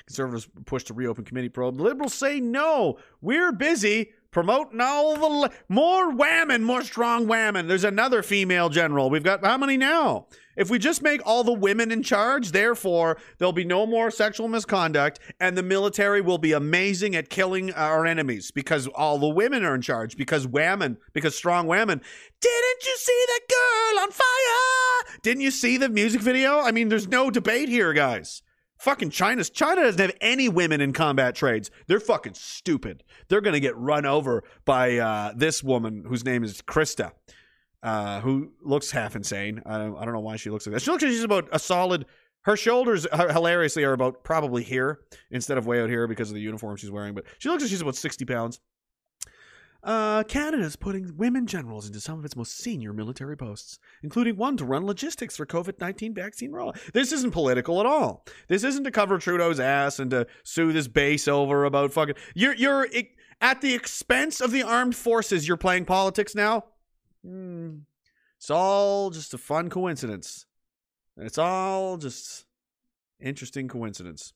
[0.06, 1.80] Conservatives push to reopen committee probe.
[1.80, 2.98] Liberals say no.
[3.20, 7.68] We're busy promoting all the more whammon, more strong whammon.
[7.68, 9.10] There's another female general.
[9.10, 10.26] We've got how many now?
[10.60, 14.46] If we just make all the women in charge, therefore there'll be no more sexual
[14.46, 19.64] misconduct, and the military will be amazing at killing our enemies because all the women
[19.64, 20.18] are in charge.
[20.18, 22.02] Because whammon, because strong whammon.
[22.42, 25.18] Didn't you see that girl on fire?
[25.22, 26.60] Didn't you see the music video?
[26.60, 28.42] I mean, there's no debate here, guys.
[28.76, 31.70] Fucking China's China doesn't have any women in combat trades.
[31.86, 33.02] They're fucking stupid.
[33.28, 37.12] They're gonna get run over by uh, this woman whose name is Krista,
[37.82, 39.62] uh, who looks half insane.
[39.64, 40.82] I don't, I don't know why she looks like that.
[40.82, 42.06] She looks like she's about a solid.
[42.42, 45.00] Her shoulders, hilariously, are about probably here
[45.30, 47.14] instead of way out here because of the uniform she's wearing.
[47.14, 48.60] But she looks like she's about sixty pounds.
[49.82, 54.56] Uh, Canada's putting women generals into some of its most senior military posts, including one
[54.58, 56.92] to run logistics for COVID 19 vaccine rollout.
[56.92, 58.26] This isn't political at all.
[58.48, 62.16] This isn't to cover Trudeau's ass and to sue this base over about fucking.
[62.34, 62.88] You're, you're
[63.40, 66.64] at the expense of the armed forces, you're playing politics now?
[67.24, 67.78] Hmm.
[68.36, 70.46] It's all just a fun coincidence.
[71.16, 72.46] And It's all just
[73.20, 74.32] interesting coincidence.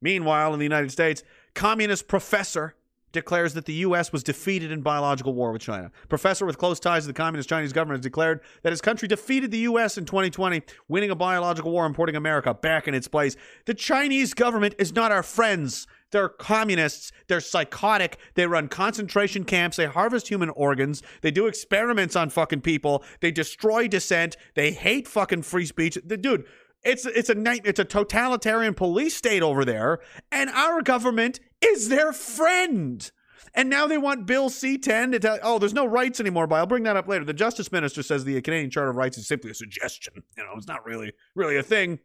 [0.00, 1.22] Meanwhile, in the United States,
[1.54, 2.74] communist professor
[3.12, 4.12] declares that the U.S.
[4.12, 5.90] was defeated in biological war with China.
[6.08, 9.50] Professor with close ties to the Communist Chinese government has declared that his country defeated
[9.50, 9.96] the U.S.
[9.96, 13.34] in 2020, winning a biological war and putting America back in its place.
[13.64, 15.86] The Chinese government is not our friends.
[16.12, 17.12] They're communists.
[17.28, 18.18] They're psychotic.
[18.34, 19.76] They run concentration camps.
[19.76, 21.02] They harvest human organs.
[21.22, 23.04] They do experiments on fucking people.
[23.20, 24.36] They destroy dissent.
[24.54, 25.98] They hate fucking free speech.
[26.04, 26.46] The, dude,
[26.82, 27.62] it's it's a night.
[27.64, 29.98] It's a totalitarian police state over there,
[30.30, 33.10] and our government is their friend.
[33.54, 35.38] And now they want Bill C-10 to tell.
[35.42, 36.46] Oh, there's no rights anymore.
[36.46, 37.24] But I'll bring that up later.
[37.24, 40.22] The Justice Minister says the Canadian Charter of Rights is simply a suggestion.
[40.36, 41.98] You know, it's not really really a thing.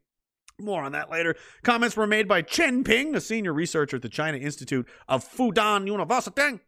[0.62, 1.36] More on that later.
[1.64, 5.88] Comments were made by Chen Ping, a senior researcher at the China Institute of Fudan
[5.88, 6.60] University,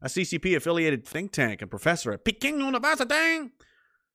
[0.00, 3.50] a CCP affiliated think tank and professor at Peking University.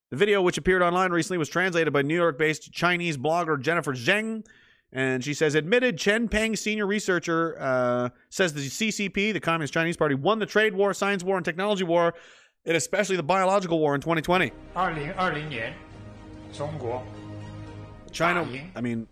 [0.09, 3.93] The video, which appeared online recently, was translated by New York based Chinese blogger Jennifer
[3.93, 4.45] Zeng.
[4.93, 9.97] And she says, admitted Chen Ping, senior researcher, uh, says the CCP, the Communist Chinese
[9.97, 12.13] Party, won the trade war, science war, and technology war,
[12.65, 14.49] and especially the biological war in 2020.
[14.73, 15.73] 2020年，
[16.53, 17.03] 中国
[18.17, 18.47] China.
[18.75, 19.07] I mean,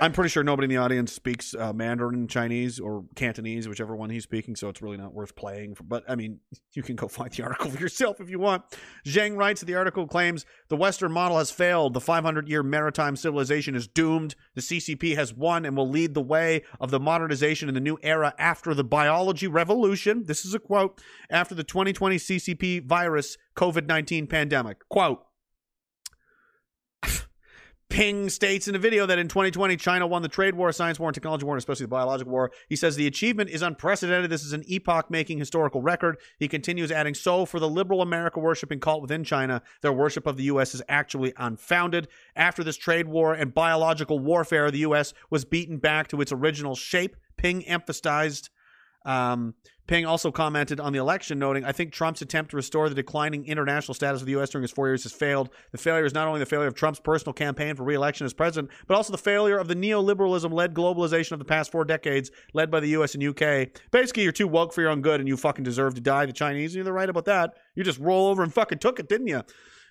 [0.00, 4.08] I'm pretty sure nobody in the audience speaks uh, Mandarin Chinese or Cantonese, whichever one
[4.08, 4.54] he's speaking.
[4.54, 5.74] So it's really not worth playing.
[5.74, 6.38] For, but I mean,
[6.74, 8.62] you can go find the article for yourself if you want.
[9.04, 11.94] Zhang writes the article claims the Western model has failed.
[11.94, 14.36] The 500 year maritime civilization is doomed.
[14.54, 17.98] The CCP has won and will lead the way of the modernization in the new
[18.02, 20.24] era after the biology revolution.
[20.24, 21.00] This is a quote
[21.30, 24.88] after the 2020 CCP virus COVID 19 pandemic.
[24.88, 25.25] Quote.
[27.88, 31.08] Ping states in a video that in 2020, China won the trade war, science war,
[31.08, 32.50] and technology war, and especially the biological war.
[32.68, 34.28] He says the achievement is unprecedented.
[34.28, 36.18] This is an epoch making historical record.
[36.38, 40.36] He continues adding, So, for the liberal America worshipping cult within China, their worship of
[40.36, 40.74] the U.S.
[40.74, 42.08] is actually unfounded.
[42.34, 45.14] After this trade war and biological warfare, the U.S.
[45.30, 47.16] was beaten back to its original shape.
[47.36, 48.50] Ping emphasized.
[49.06, 49.54] Um,
[49.86, 53.46] Ping also commented on the election, noting, I think Trump's attempt to restore the declining
[53.46, 54.50] international status of the U.S.
[54.50, 55.48] during his four years has failed.
[55.70, 58.72] The failure is not only the failure of Trump's personal campaign for reelection as president,
[58.88, 62.68] but also the failure of the neoliberalism led globalization of the past four decades, led
[62.68, 63.14] by the U.S.
[63.14, 63.70] and U.K.
[63.92, 66.26] Basically, you're too woke for your own good and you fucking deserve to die.
[66.26, 67.54] The Chinese, you're right about that.
[67.76, 69.42] You just roll over and fucking took it, didn't you?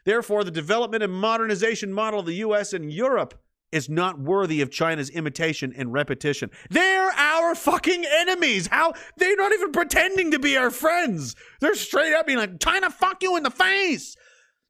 [0.04, 2.74] Therefore, the development and modernization model of the U.S.
[2.74, 3.34] and Europe
[3.76, 6.50] is not worthy of China's imitation and repetition.
[6.70, 8.68] They're our fucking enemies.
[8.68, 11.36] How they're not even pretending to be our friends.
[11.60, 14.16] They're straight up being like, China, fuck you in the face.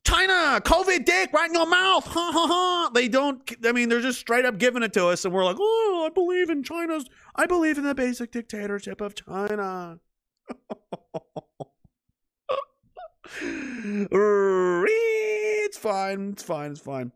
[0.06, 2.06] China, COVID dick right in your mouth.
[2.08, 2.90] Ha ha ha.
[2.96, 5.24] They don't, I mean, they're just straight up giving it to us.
[5.24, 7.06] And we're like, oh, I believe in China's,
[7.36, 10.00] I believe in the basic dictatorship of China.
[15.68, 16.32] it's fine.
[16.32, 16.72] It's fine.
[16.72, 17.12] It's fine.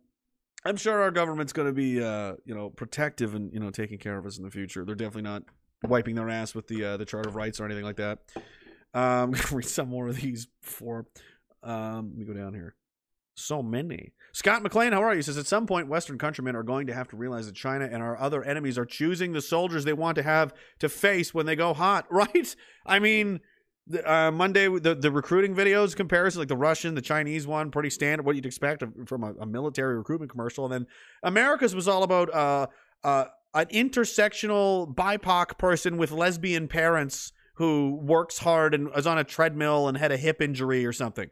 [0.65, 3.97] I'm sure our government's going to be, uh, you know, protective and you know taking
[3.97, 4.83] care of us in the future.
[4.85, 5.43] They're definitely not
[5.83, 8.19] wiping their ass with the uh, the Charter of Rights or anything like that.
[8.93, 11.05] Um, read some more of these before.
[11.63, 12.75] Um, let me go down here.
[13.35, 14.11] So many.
[14.33, 15.21] Scott McLean, how are you?
[15.21, 18.03] Says at some point, Western countrymen are going to have to realize that China and
[18.03, 21.55] our other enemies are choosing the soldiers they want to have to face when they
[21.55, 22.05] go hot.
[22.11, 22.53] Right?
[22.85, 23.39] I mean,
[24.05, 28.25] uh, Monday the the recruiting videos comparison, like the Russian, the Chinese one, pretty standard.
[28.25, 30.87] What you'd expect from a, a military recruitment commercial, and then
[31.23, 32.67] America's was all about uh,
[33.03, 39.23] uh, an intersectional BIPOC person with lesbian parents who works hard and is on a
[39.23, 41.29] treadmill and had a hip injury or something.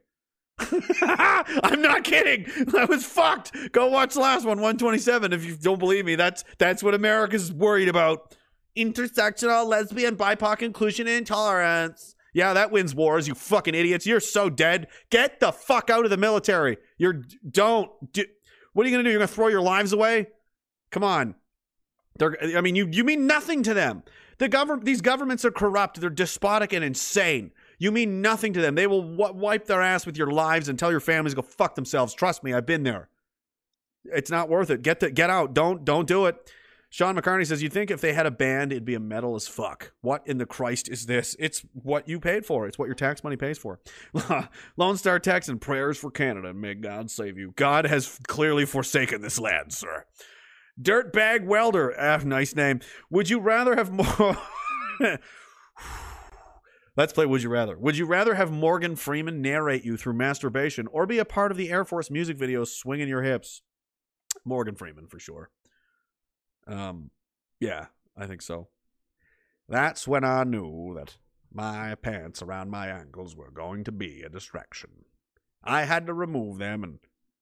[0.59, 2.47] I'm not kidding.
[2.75, 3.55] I was fucked.
[3.71, 5.31] Go watch the last one, 127.
[5.31, 8.35] If you don't believe me, that's that's what America's worried about.
[8.75, 12.15] Intersectional, lesbian, BIPOC inclusion and tolerance.
[12.37, 14.05] Yeah, that wins wars, you fucking idiots.
[14.05, 14.89] You're so dead.
[15.09, 16.77] Get the fuck out of the military.
[16.99, 18.25] You're don't do,
[18.73, 19.11] What are you going to do?
[19.11, 20.27] You're going to throw your lives away?
[20.91, 21.33] Come on.
[22.19, 24.03] They're I mean, you you mean nothing to them.
[24.37, 25.99] The government these governments are corrupt.
[25.99, 27.53] They're despotic and insane.
[27.79, 28.75] You mean nothing to them.
[28.75, 31.41] They will w- wipe their ass with your lives and tell your families to go
[31.41, 32.13] fuck themselves.
[32.13, 33.09] Trust me, I've been there.
[34.05, 34.83] It's not worth it.
[34.83, 35.55] Get the, get out.
[35.55, 36.35] Don't don't do it.
[36.89, 39.47] Sean McCartney says, You'd think if they had a band, it'd be a metal as
[39.47, 39.93] fuck.
[40.01, 41.35] What in the Christ is this?
[41.37, 42.65] It's what you paid for.
[42.65, 43.79] It's what your tax money pays for.
[44.77, 46.53] Lone Star Texan, prayers for Canada.
[46.53, 47.53] May God save you.
[47.55, 50.05] God has clearly forsaken this land, sir.
[50.81, 51.93] Dirtbag Welder.
[51.99, 52.79] Ah, nice name.
[53.09, 54.37] Would you rather have more.
[56.95, 57.77] Let's play Would You Rather.
[57.77, 61.57] Would you rather have Morgan Freeman narrate you through masturbation or be a part of
[61.57, 63.61] the Air Force music video swinging your hips?
[64.43, 65.51] Morgan Freeman, for sure.
[66.67, 67.11] Um,
[67.59, 68.67] yeah, I think so.
[69.69, 71.17] That's when I knew that
[71.51, 75.05] my pants around my ankles were going to be a distraction.
[75.63, 76.99] I had to remove them and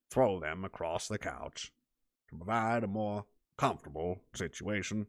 [0.09, 1.71] throw them across the couch
[2.29, 3.25] to provide a more
[3.57, 5.07] comfortable situation.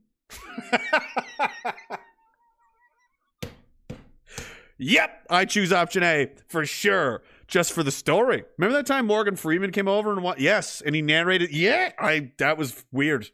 [4.78, 8.44] yep, I choose option A for sure, just for the story.
[8.58, 10.40] Remember that time Morgan Freeman came over and what?
[10.40, 11.52] Yes, and he narrated.
[11.52, 13.30] Yeah, I that was weird.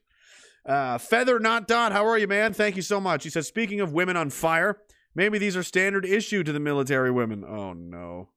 [0.64, 2.52] Uh, Feather Not Dot, how are you, man?
[2.52, 3.24] Thank you so much.
[3.24, 4.78] He says, speaking of women on fire,
[5.14, 7.44] maybe these are standard issue to the military women.
[7.44, 8.28] Oh no.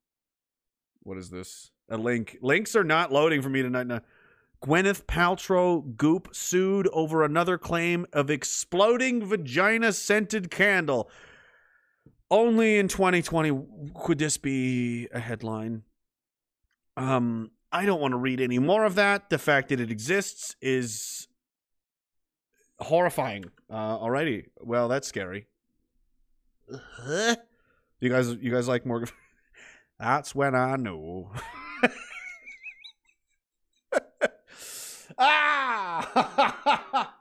[1.03, 1.71] What is this?
[1.89, 2.37] A link.
[2.41, 3.85] Links are not loading for me tonight.
[3.85, 3.99] No.
[4.63, 11.11] Gwyneth Paltrow goop sued over another claim of exploding vagina scented candle.
[12.31, 15.83] Only in 2020 could this be a headline.
[16.97, 19.29] Um, I don't want to read any more of that.
[19.29, 21.27] The fact that it exists is
[22.79, 23.45] horrifying.
[23.69, 24.45] Uh, alrighty.
[24.59, 25.47] Well, that's scary.
[27.99, 29.09] You guys, you guys like Morgan?
[29.99, 31.31] That's when I know.
[35.17, 37.13] ah!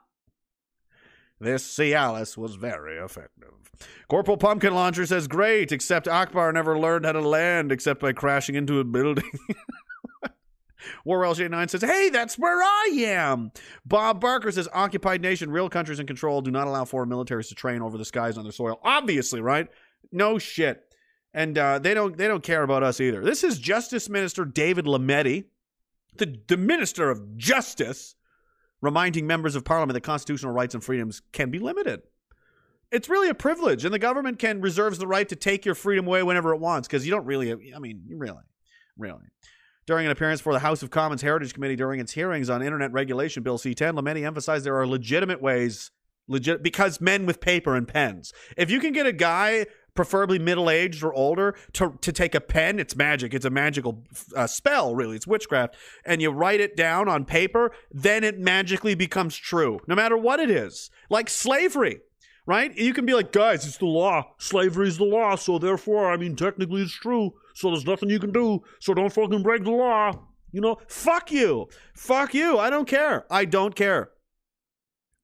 [1.39, 3.53] this Cialis was very effective.
[4.09, 8.55] Corporal Pumpkin Launcher says, "Great, except Akbar never learned how to land except by crashing
[8.55, 9.31] into a building."
[11.03, 13.51] War LJ9 says, Hey, that's where I am.
[13.85, 17.55] Bob Barker says, Occupied nation, real countries in control do not allow foreign militaries to
[17.55, 18.79] train over the skies on their soil.
[18.83, 19.67] Obviously, right?
[20.11, 20.83] No shit.
[21.33, 23.21] And uh, they don't they don't care about us either.
[23.21, 25.45] This is Justice Minister David Lametti,
[26.15, 28.15] the, the Minister of Justice,
[28.81, 32.03] reminding members of Parliament that constitutional rights and freedoms can be limited.
[32.89, 36.07] It's really a privilege, and the government can reserves the right to take your freedom
[36.07, 37.51] away whenever it wants because you don't really.
[37.51, 38.43] I mean, really,
[38.97, 39.23] really.
[39.87, 42.91] During an appearance for the House of Commons Heritage Committee during its hearings on Internet
[42.91, 45.91] Regulation Bill C10, Lametti emphasized there are legitimate ways,
[46.27, 48.33] legit because men with paper and pens.
[48.57, 52.41] If you can get a guy, preferably middle aged or older, to to take a
[52.41, 53.31] pen, it's magic.
[53.35, 54.03] It's a magical
[54.35, 55.17] uh, spell, really.
[55.17, 59.93] It's witchcraft, and you write it down on paper, then it magically becomes true, no
[59.93, 60.89] matter what it is.
[61.11, 61.99] Like slavery
[62.45, 62.75] right?
[62.77, 64.33] You can be like, guys, it's the law.
[64.37, 67.33] Slavery is the law, so therefore, I mean, technically it's true.
[67.53, 68.63] So there's nothing you can do.
[68.79, 70.13] So don't fucking break the law.
[70.51, 71.67] You know, fuck you.
[71.95, 72.57] Fuck you.
[72.57, 73.25] I don't care.
[73.29, 74.11] I don't care.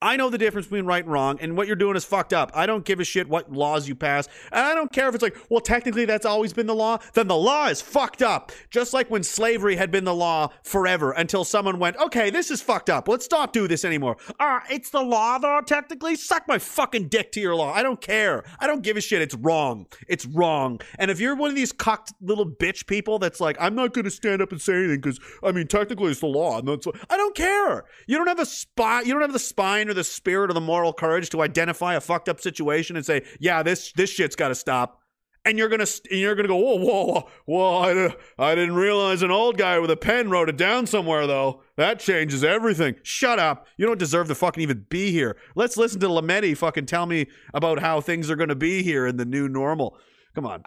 [0.02, 2.52] I know the difference between right and wrong, and what you're doing is fucked up.
[2.56, 4.28] I don't give a shit what laws you pass.
[4.52, 6.98] And I don't care if it's like, well, technically that's always been the law.
[7.14, 8.52] Then the law is fucked up.
[8.72, 12.62] Just like when slavery had been the law forever until someone went, okay, this is
[12.62, 13.08] fucked up.
[13.08, 14.18] Let's not do this anymore.
[14.40, 16.16] Ah, it's the law though, technically.
[16.16, 17.72] Suck my fucking dick to your law.
[17.72, 18.44] I don't care.
[18.60, 19.22] I don't give a shit.
[19.22, 19.86] It's wrong.
[20.08, 20.82] It's wrong.
[20.98, 24.06] And if you're one of these cocked little bitch people that's like, I'm not going
[24.06, 26.60] to stand up and say anything because, I mean, technically it's the law.
[26.60, 27.84] And that's, I don't care.
[28.08, 29.06] You don't have a spine.
[29.06, 32.02] You don't have the spine or the spirit or the moral courage to identify a
[32.02, 35.02] fucked up situation and say, yeah, this this shit's got to stop.
[35.44, 38.14] And you're gonna and you're gonna go, whoa, whoa, whoa!
[38.38, 41.64] I, I didn't realize an old guy with a pen wrote it down somewhere though.
[41.78, 42.96] That changes everything.
[43.02, 43.66] Shut up!
[43.76, 45.38] You don't deserve to fucking even be here.
[45.56, 49.18] Let's listen to Lametti fucking tell me about how things are gonna be here in
[49.18, 49.98] the new normal.
[50.36, 50.62] Come on.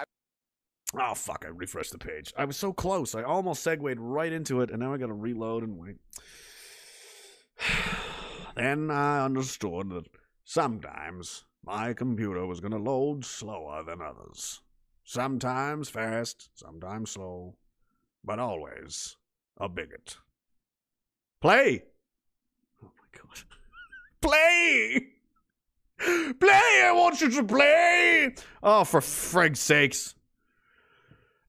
[0.98, 1.44] Oh fuck!
[1.46, 2.32] I refreshed the page.
[2.36, 3.14] I was so close.
[3.14, 5.96] I almost segued right into it, and now I got to reload and wait.
[8.55, 10.06] Then I understood that
[10.44, 14.60] sometimes my computer was going to load slower than others.
[15.05, 17.56] Sometimes fast, sometimes slow,
[18.22, 19.16] but always
[19.59, 20.18] a bigot.
[21.40, 21.82] Play!
[22.82, 23.44] Oh my god.
[24.20, 25.09] Play!
[26.39, 26.82] Play!
[26.85, 28.35] I want you to play!
[28.62, 30.14] Oh, for frig's sakes.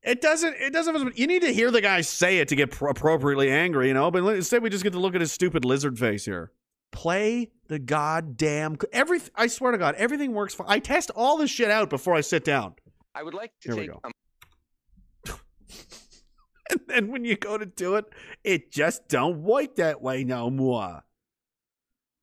[0.04, 0.56] It doesn't.
[0.60, 1.18] It doesn't.
[1.18, 4.12] You need to hear the guy say it to get pro- appropriately angry, you know.
[4.12, 6.52] But instead, we just get to look at his stupid lizard face here.
[6.96, 9.20] Play the goddamn every.
[9.36, 10.54] I swear to God, everything works.
[10.56, 10.68] fine.
[10.70, 12.76] I test all this shit out before I sit down.
[13.14, 14.00] I would like to Here we go.
[14.04, 15.32] a
[16.72, 18.06] And then when you go to do it,
[18.44, 21.04] it just don't work that way no more.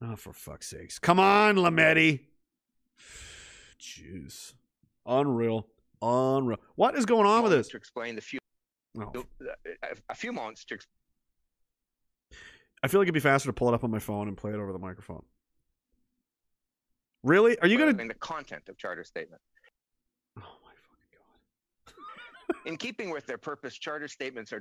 [0.03, 0.99] Oh, for fuck's sakes!
[0.99, 2.21] Come on, Lametti.
[3.81, 4.55] Jeez,
[5.07, 5.69] unreal,
[6.01, 6.59] unreal.
[6.75, 7.69] What is going on with this?
[7.69, 8.39] to explain the few
[8.99, 9.25] Oh.
[9.83, 10.87] a- a few moments to ex-
[12.83, 14.51] I feel like it'd be faster to pull it up on my phone and play
[14.53, 15.23] it over the microphone.
[17.23, 17.57] Really?
[17.61, 17.93] Are you gonna?
[17.93, 19.41] the content of charter statement.
[20.39, 22.67] Oh my fucking god!
[22.67, 24.61] in keeping with their purpose, charter statements are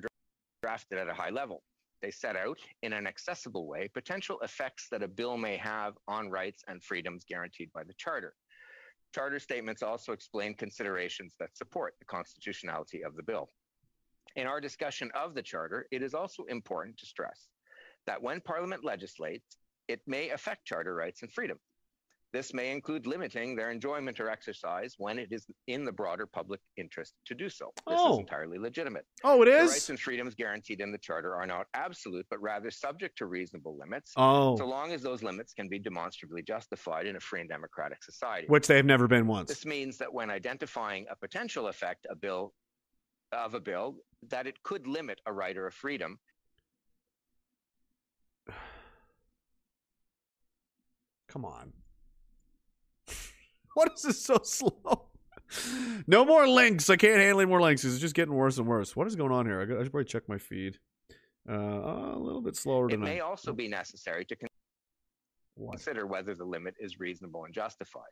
[0.62, 1.64] drafted at a high level.
[2.04, 6.30] They set out, in an accessible way, potential effects that a bill may have on
[6.30, 8.34] rights and freedoms guaranteed by the charter.
[9.14, 13.50] Charter statements also explain considerations that support the constitutionality of the bill.
[14.36, 17.50] In our discussion of the charter, it is also important to stress
[18.12, 19.56] that when Parliament legislates,
[19.88, 21.58] it may affect charter rights and freedom.
[22.34, 26.60] This may include limiting their enjoyment or exercise when it is in the broader public
[26.76, 27.72] interest to do so.
[27.88, 28.14] This Oh.
[28.16, 29.06] is entirely legitimate.
[29.24, 29.72] Oh, it The is?
[29.72, 33.78] rights and freedoms guaranteed in the Charter are not absolute, but rather subject to reasonable
[33.78, 34.58] limits, Oh.
[34.58, 38.46] so long as those limits can be demonstrably justified in a free and democratic society.
[38.48, 39.48] Which they have never been once.
[39.48, 42.54] This means that when identifying a potential effect a bill
[43.32, 46.20] of a bill, that it could limit a right or a freedom,
[51.32, 51.74] Come on.
[53.74, 55.06] What is this so slow?
[56.06, 56.90] No more links.
[56.90, 57.86] I can't handle any more links.
[57.86, 58.98] It's just getting worse and worse.
[58.98, 59.62] What is going on here?
[59.62, 60.78] I, should probably check my feed.
[61.50, 63.24] Uh, a little bit slower it may I.
[63.24, 64.50] also be necessary to con-
[65.70, 68.12] consider whether the limit is reasonable and justified.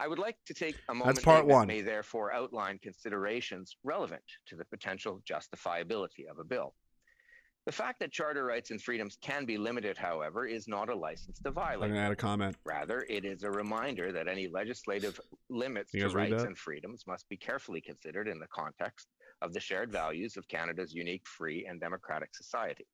[0.00, 1.68] I would like to take a moment part that one.
[1.68, 6.74] may therefore outline considerations relevant to the potential justifiability of a bill.
[7.66, 11.40] The fact that charter rights and freedoms can be limited, however, is not a license
[11.40, 11.90] to violate.
[11.90, 11.90] I'm violate.
[11.90, 12.56] gonna add a comment.
[12.64, 15.20] Rather, it is a reminder that any legislative
[15.50, 19.08] limits to rights and freedoms must be carefully considered in the context
[19.42, 22.86] of the shared values of Canada's unique, free, and democratic society.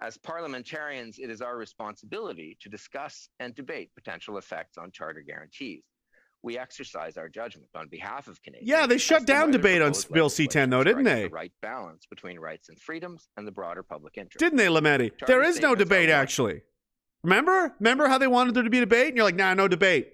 [0.00, 5.84] As parliamentarians, it is our responsibility to discuss and debate potential effects on charter guarantees.
[6.42, 8.68] We exercise our judgment on behalf of Canadians.
[8.68, 11.24] Yeah, they shut down debate on Bill C10 though, didn't they?
[11.24, 14.38] The right balance between rights and freedoms and the broader public interest.
[14.38, 15.12] Didn't they, Lametti?
[15.26, 16.62] There is no debate, actually.
[17.22, 17.74] Remember?
[17.78, 19.08] Remember how they wanted there to be debate?
[19.08, 20.08] And you're like, nah, no debate.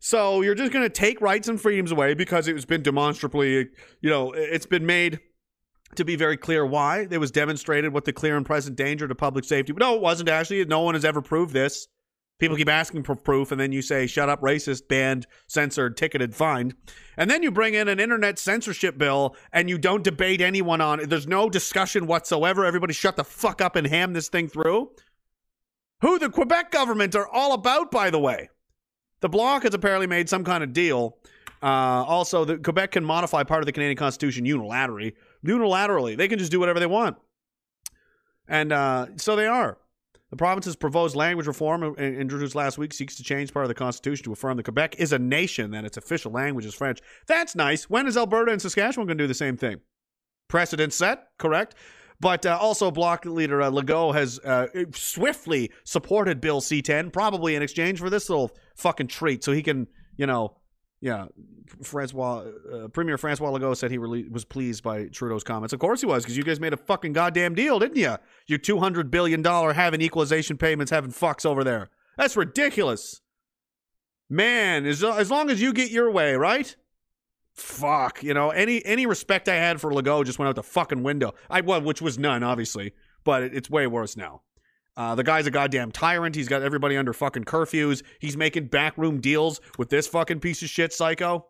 [0.00, 3.68] So you're just going to take rights and freedoms away because it's been demonstrably,
[4.00, 5.20] you know, it's been made
[5.96, 7.06] to be very clear why.
[7.10, 9.72] It was demonstrated what the clear and present danger to public safety.
[9.72, 10.64] But no, it wasn't actually.
[10.64, 11.88] No one has ever proved this.
[12.38, 16.34] People keep asking for proof, and then you say, shut up, racist, banned, censored, ticketed,
[16.34, 16.74] fined.
[17.16, 21.00] And then you bring in an internet censorship bill and you don't debate anyone on
[21.00, 21.10] it.
[21.10, 22.64] There's no discussion whatsoever.
[22.64, 24.90] Everybody shut the fuck up and ham this thing through.
[26.00, 28.50] Who the Quebec government are all about, by the way.
[29.20, 31.18] The Bloc has apparently made some kind of deal.
[31.60, 35.14] Uh, also, the, Quebec can modify part of the Canadian Constitution unilaterally.
[35.44, 37.16] Unilaterally, they can just do whatever they want,
[38.46, 39.78] and uh, so they are.
[40.30, 43.74] The province's proposed language reform uh, introduced last week seeks to change part of the
[43.74, 47.00] Constitution to affirm that Quebec is a nation and its official language is French.
[47.26, 47.88] That's nice.
[47.88, 49.80] When is Alberta and Saskatchewan going to do the same thing?
[50.48, 51.74] Precedent set, correct?
[52.20, 57.62] But uh, also, Bloc leader uh, Legault has uh, swiftly supported Bill C-10, probably in
[57.62, 59.86] exchange for this little fucking treat, so he can,
[60.16, 60.57] you know,
[61.00, 61.26] yeah.
[61.82, 65.72] Francois, uh, Premier Francois Legault said he really was pleased by Trudeau's comments.
[65.72, 68.16] Of course he was, because you guys made a fucking goddamn deal, didn't you?
[68.46, 71.90] You two hundred billion dollar having equalization payments, having fucks over there.
[72.16, 73.20] That's ridiculous.
[74.30, 76.74] Man, as as long as you get your way, right?
[77.54, 81.02] Fuck, you know, any any respect I had for Legault just went out the fucking
[81.02, 81.34] window.
[81.50, 82.92] I well, which was none, obviously,
[83.24, 84.42] but it, it's way worse now.
[84.98, 86.34] Uh, the guy's a goddamn tyrant.
[86.34, 88.02] He's got everybody under fucking curfews.
[88.18, 91.46] He's making backroom deals with this fucking piece of shit psycho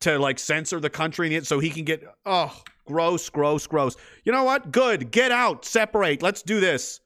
[0.00, 3.94] to like censor the country so he can get oh gross, gross, gross.
[4.24, 4.72] You know what?
[4.72, 5.10] Good.
[5.10, 5.66] Get out.
[5.66, 6.22] Separate.
[6.22, 7.00] Let's do this.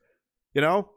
[0.55, 0.90] You know.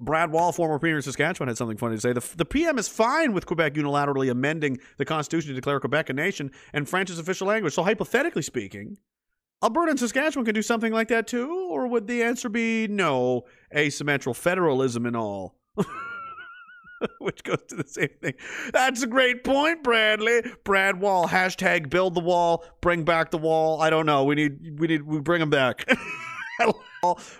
[0.00, 2.14] Brad Wall, former premier of Saskatchewan, had something funny to say.
[2.14, 6.14] The, the PM is fine with Quebec unilaterally amending the Constitution to declare Quebec a
[6.14, 7.74] nation and French as official language.
[7.74, 8.96] So, hypothetically speaking,
[9.62, 11.68] Alberta and Saskatchewan could do something like that too?
[11.70, 13.44] Or would the answer be no,
[13.74, 15.56] asymmetrical federalism and all?
[17.18, 18.34] Which goes to the same thing.
[18.72, 20.42] That's a great point, Bradley.
[20.64, 23.80] Brad Wall, hashtag build the wall, bring back the wall.
[23.80, 24.24] I don't know.
[24.24, 25.88] We need, we need, we bring them back.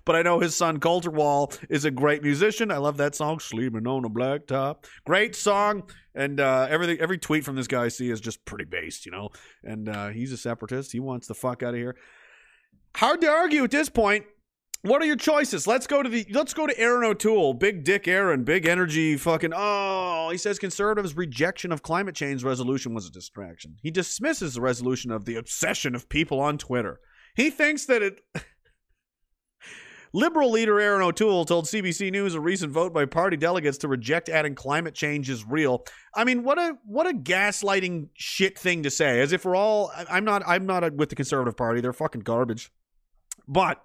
[0.04, 2.70] but I know his son Colter Wall is a great musician.
[2.70, 5.84] I love that song, "Sleeping on a Blacktop." Great song,
[6.14, 6.98] and uh, everything.
[6.98, 9.30] Every tweet from this guy I see is just pretty based, you know.
[9.62, 10.92] And uh, he's a separatist.
[10.92, 11.96] He wants the fuck out of here.
[12.96, 14.26] Hard to argue at this point.
[14.82, 15.68] What are your choices?
[15.68, 19.52] Let's go to the let's go to Erin O'Toole, big dick Erin, big energy fucking
[19.54, 23.76] oh, he says conservatives rejection of climate change resolution was a distraction.
[23.80, 26.98] He dismisses the resolution of the obsession of people on Twitter.
[27.36, 28.22] He thinks that it
[30.12, 34.28] Liberal leader Erin O'Toole told CBC News a recent vote by party delegates to reject
[34.28, 35.84] adding climate change is real.
[36.14, 39.20] I mean, what a what a gaslighting shit thing to say.
[39.20, 41.80] As if we're all I'm not I'm not with the conservative party.
[41.80, 42.70] They're fucking garbage.
[43.48, 43.82] But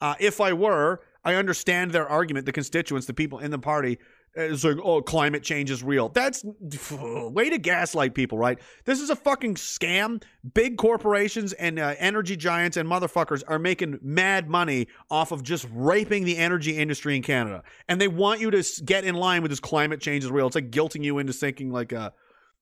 [0.00, 2.46] uh, if I were, I understand their argument.
[2.46, 3.98] The constituents, the people in the party,
[4.36, 6.08] it's like, oh, climate change is real.
[6.08, 6.44] That's
[6.90, 8.58] way to gaslight people, right?
[8.84, 10.22] This is a fucking scam.
[10.54, 15.66] Big corporations and uh, energy giants and motherfuckers are making mad money off of just
[15.72, 19.50] raping the energy industry in Canada, and they want you to get in line with
[19.50, 20.46] this climate change is real.
[20.46, 22.12] It's like guilting you into thinking like a,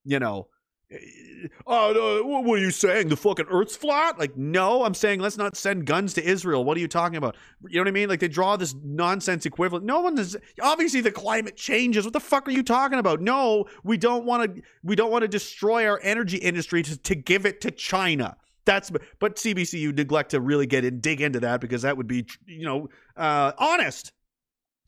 [0.04, 0.48] you know.
[1.66, 3.08] Oh, no, what are you saying?
[3.08, 4.18] The fucking Earth's flat?
[4.18, 6.64] Like, no, I'm saying let's not send guns to Israel.
[6.64, 7.36] What are you talking about?
[7.68, 8.08] You know what I mean?
[8.08, 9.84] Like, they draw this nonsense equivalent.
[9.84, 12.04] No one is obviously the climate changes.
[12.04, 13.20] What the fuck are you talking about?
[13.20, 14.62] No, we don't want to.
[14.82, 18.36] We don't want to destroy our energy industry to, to give it to China.
[18.64, 22.06] That's but CBC you neglect to really get in, dig into that because that would
[22.06, 24.12] be you know uh, honest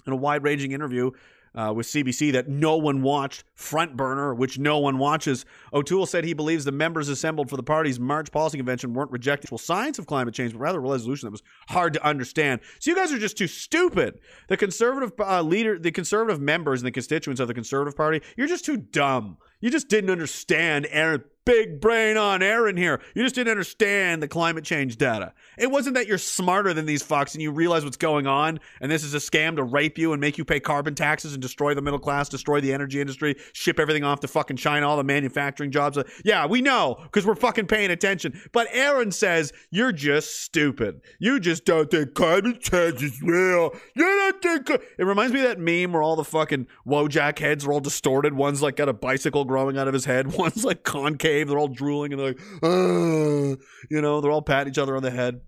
[0.07, 1.11] in a wide ranging interview
[1.55, 5.47] uh, with CBC that no one watched, Front Burner, which no one watches.
[5.73, 9.45] O'Toole said he believes the members assembled for the party's March policy convention weren't rejecting
[9.55, 12.61] actual science of climate change, but rather a resolution that was hard to understand.
[12.81, 14.21] So you guys are just too stupid.
[14.49, 18.49] The conservative uh, leader, the conservative members and the constituents of the Conservative Party, you're
[18.49, 19.37] just too dumb.
[19.61, 21.25] You just didn't understand Erin.
[21.47, 23.03] Big brain on Erin here.
[23.15, 25.35] You just didn't understand the climate change data.
[25.59, 28.91] It wasn't that you're smarter than these fucks and you realize what's going on and
[28.91, 31.75] this is a scam to rape you and make you pay carbon taxes and destroy
[31.75, 35.05] the middle class, destroy the energy industry, ship everything off to fucking China, all the
[35.05, 35.99] manufacturing jobs.
[36.25, 38.41] Yeah, we know because we're fucking paying attention.
[38.53, 41.03] But Erin says you're just stupid.
[41.19, 43.75] You just don't think climate change is real.
[43.95, 44.71] You don't think.
[44.71, 48.33] It reminds me of that meme where all the fucking Wojak heads are all distorted.
[48.33, 50.33] One's like got a bicycle growing out of his head.
[50.39, 51.49] One's like concave.
[51.49, 53.59] They're all drooling and they're like,
[53.91, 55.41] you know, they're all patting each other on the head.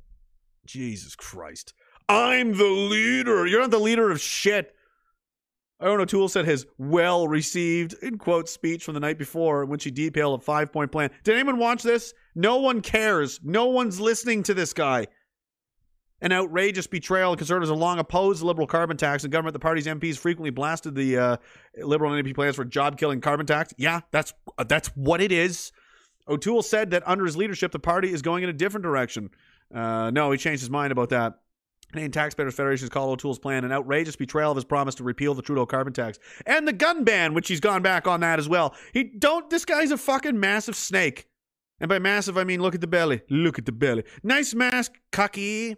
[0.67, 1.75] Jesus Christ.
[2.09, 3.47] I'm the leader.
[3.47, 4.73] You're not the leader of shit.
[5.81, 9.91] Erin O'Toole said his well received, in quote, speech from the night before when she
[9.91, 11.11] he detailed a five point plan.
[11.23, 12.15] Did anyone watch this?
[12.35, 13.41] No one cares.
[13.43, 15.07] No one's listening to this guy.
[16.23, 17.37] An outrageous betrayal.
[17.37, 20.95] Conservatives have long opposed the liberal carbon tax, and government, the party's MPs frequently blasted
[20.95, 21.37] the uh,
[21.77, 23.75] liberal and NDP plans for job killing carbon tax.
[23.77, 25.73] Yeah, that's uh, that's what it is.
[26.29, 29.31] O'Toole said that under his leadership, the party is going in a different direction.
[29.73, 31.35] Uh, no, he changed his mind about that.
[31.93, 35.35] Canadian Taxpayers Federation has called O'Toole's plan an outrageous betrayal of his promise to repeal
[35.35, 38.49] the Trudeau carbon tax and the gun ban, which he's gone back on that as
[38.49, 38.75] well.
[38.93, 39.49] He don't.
[39.51, 41.29] This guy's a fucking massive snake,
[41.79, 43.23] and by massive I mean look at the belly.
[43.31, 44.05] Look at the belly.
[44.23, 45.77] Nice mask, cocky.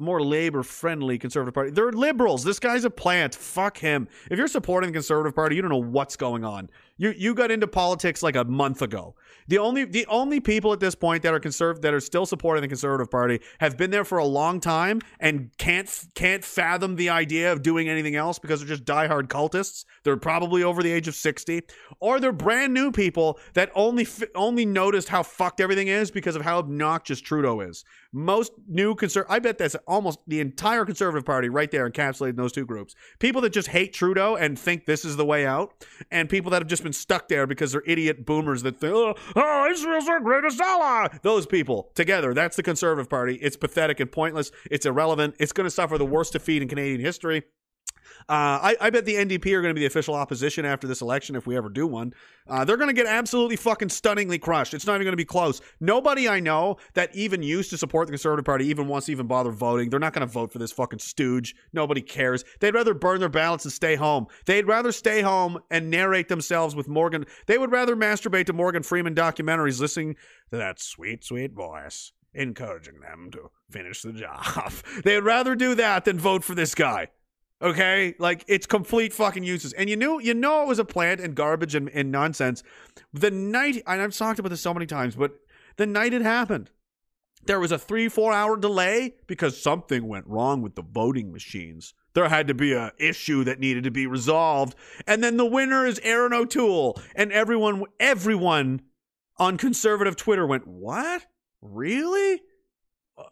[0.00, 1.70] More labor-friendly Conservative Party.
[1.70, 2.42] They're liberals.
[2.42, 3.32] This guy's a plant.
[3.32, 4.08] Fuck him.
[4.28, 6.68] If you're supporting the Conservative Party, you don't know what's going on.
[6.96, 9.16] You you got into politics like a month ago.
[9.48, 12.62] The only the only people at this point that are conserv that are still supporting
[12.62, 17.10] the Conservative Party have been there for a long time and can't can't fathom the
[17.10, 19.84] idea of doing anything else because they're just diehard cultists.
[20.04, 21.62] They're probably over the age of sixty,
[21.98, 26.42] or they're brand new people that only only noticed how fucked everything is because of
[26.42, 27.84] how obnoxious Trudeau is.
[28.12, 32.36] Most new conserv I bet that's almost the entire Conservative Party right there encapsulated in
[32.36, 32.94] those two groups.
[33.18, 36.62] People that just hate Trudeau and think this is the way out, and people that
[36.62, 40.20] have just been stuck there because they're idiot boomers that think, oh, oh, Israel's our
[40.20, 41.08] greatest ally.
[41.22, 43.34] Those people together, that's the Conservative Party.
[43.42, 44.52] It's pathetic and pointless.
[44.70, 45.34] It's irrelevant.
[45.40, 47.42] It's going to suffer the worst defeat in Canadian history.
[48.28, 51.02] Uh, I, I bet the NDP are going to be the official opposition after this
[51.02, 52.14] election if we ever do one.
[52.48, 54.72] Uh, they're going to get absolutely fucking stunningly crushed.
[54.72, 55.60] It's not even going to be close.
[55.80, 59.26] Nobody I know that even used to support the Conservative Party even wants to even
[59.26, 59.90] bother voting.
[59.90, 61.54] They're not going to vote for this fucking stooge.
[61.72, 62.44] Nobody cares.
[62.60, 64.26] They'd rather burn their ballots and stay home.
[64.46, 67.26] They'd rather stay home and narrate themselves with Morgan.
[67.46, 70.16] They would rather masturbate to Morgan Freeman documentaries listening
[70.50, 74.72] to that sweet, sweet voice encouraging them to finish the job.
[75.04, 77.08] They'd rather do that than vote for this guy.
[77.62, 79.72] Okay, like it's complete fucking useless.
[79.72, 82.62] And you knew, you know, it was a plant and garbage and, and nonsense.
[83.12, 85.32] The night, and I've talked about this so many times, but
[85.76, 86.70] the night it happened,
[87.46, 91.94] there was a three, four hour delay because something went wrong with the voting machines.
[92.14, 94.76] There had to be a issue that needed to be resolved,
[95.06, 98.82] and then the winner is Erin O'Toole, and everyone, everyone
[99.38, 101.26] on conservative Twitter went, "What?
[101.60, 102.40] Really?
[103.18, 103.24] Uh,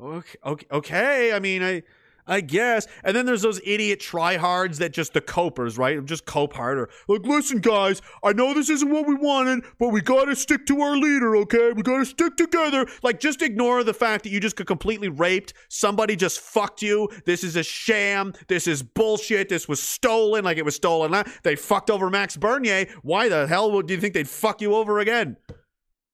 [0.00, 1.32] Okay, okay, okay.
[1.32, 1.82] I mean, I."
[2.26, 2.86] I guess.
[3.02, 6.04] And then there's those idiot tryhards that just the copers, right?
[6.04, 6.88] Just cope harder.
[7.08, 10.80] Like, listen, guys, I know this isn't what we wanted, but we gotta stick to
[10.80, 11.72] our leader, okay?
[11.72, 12.86] We gotta stick together.
[13.02, 15.52] Like, just ignore the fact that you just got completely raped.
[15.68, 17.08] Somebody just fucked you.
[17.26, 18.34] This is a sham.
[18.48, 19.48] This is bullshit.
[19.48, 21.24] This was stolen, like it was stolen.
[21.42, 22.86] They fucked over Max Bernier.
[23.02, 25.36] Why the hell would you think they'd fuck you over again?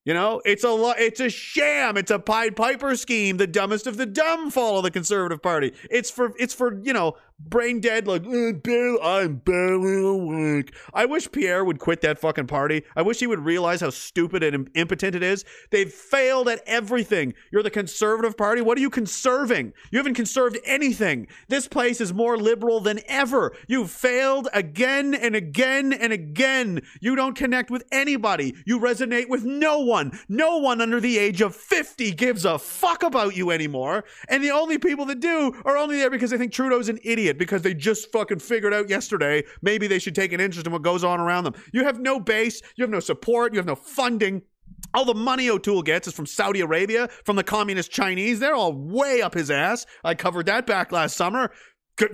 [0.05, 1.97] You know, it's a lo- it's a sham.
[1.97, 3.37] It's a Pied Piper scheme.
[3.37, 5.73] The dumbest of the dumb follow the Conservative Party.
[5.91, 10.73] It's for it's for you know brain dead like "Uh, barely, I'm barely awake.
[10.93, 12.83] I wish Pierre would quit that fucking party.
[12.95, 15.45] I wish he would realize how stupid and impotent it is.
[15.71, 17.33] They've failed at everything.
[17.51, 18.61] You're the Conservative Party.
[18.61, 19.73] What are you conserving?
[19.91, 21.27] You haven't conserved anything.
[21.47, 23.55] This place is more liberal than ever.
[23.67, 26.81] You've failed again and again and again.
[27.01, 28.55] You don't connect with anybody.
[28.65, 30.17] You resonate with no one.
[30.27, 34.03] No one under the age of 50 gives a fuck about you anymore.
[34.27, 37.28] And the only people that do are only there because they think Trudeau's an idiot
[37.37, 40.81] because they just fucking figured out yesterday maybe they should take an interest in what
[40.81, 41.55] goes on around them.
[41.73, 44.41] You have no base, you have no support, you have no funding.
[44.93, 48.39] All the money O'Toole gets is from Saudi Arabia, from the communist Chinese.
[48.39, 49.85] They're all way up his ass.
[50.03, 51.51] I covered that back last summer.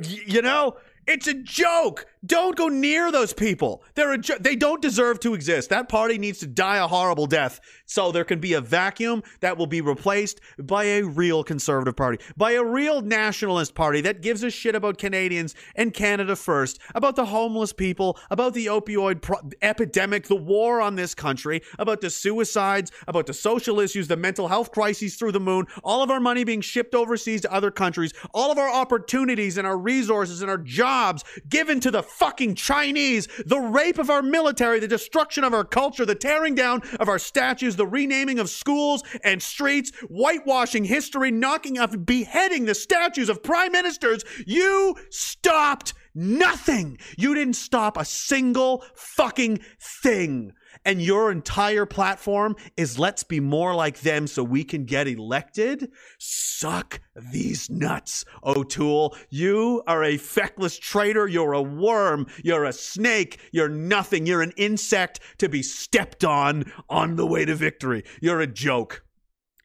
[0.04, 0.78] You know,
[1.08, 2.06] it's a joke.
[2.26, 3.84] Don't go near those people.
[3.96, 5.70] They're a, they don't deserve to exist.
[5.70, 9.58] That party needs to die a horrible death so there can be a vacuum that
[9.58, 14.44] will be replaced by a real conservative party, by a real nationalist party that gives
[14.44, 19.40] a shit about Canadians and Canada first, about the homeless people, about the opioid pro-
[19.62, 24.48] epidemic, the war on this country, about the suicides, about the social issues, the mental
[24.48, 28.14] health crises through the moon, all of our money being shipped overseas to other countries,
[28.34, 33.28] all of our opportunities and our resources and our jobs given to the fucking Chinese,
[33.46, 37.20] the rape of our military, the destruction of our culture, the tearing down of our
[37.20, 43.44] statues, the renaming of schools and streets, whitewashing history, knocking off, beheading the statues of
[43.44, 44.24] prime ministers.
[44.46, 46.98] You stopped nothing.
[47.18, 50.54] You didn't stop a single fucking thing.
[50.86, 55.92] And your entire platform is let's be more like them so we can get elected?
[56.20, 59.16] Suck these nuts, O'Toole.
[59.30, 61.28] You are a feckless traitor.
[61.28, 62.28] You're a worm.
[62.44, 63.40] You're a snake.
[63.52, 64.26] You're nothing.
[64.26, 68.04] You're an insect to be stepped on on the way to victory.
[68.22, 69.05] You're a joke.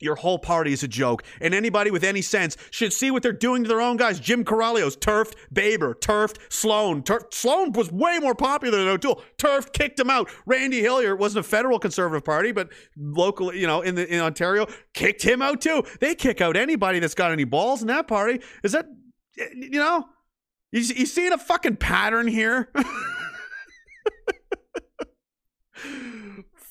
[0.01, 3.33] Your whole party is a joke, and anybody with any sense should see what they're
[3.33, 4.19] doing to their own guys.
[4.19, 7.03] Jim Karahalios, turfed, Baber, turfed, Sloan.
[7.03, 9.23] Turf, Sloan was way more popular than O'Toole.
[9.39, 10.31] Turfed, kicked him out.
[10.47, 14.67] Randy Hillier wasn't a federal conservative party, but local, you know, in the in Ontario,
[14.95, 15.85] kicked him out too.
[16.01, 18.41] They kick out anybody that's got any balls in that party.
[18.65, 18.87] Is that,
[19.37, 20.07] you know,
[20.73, 22.73] you, you seeing a fucking pattern here?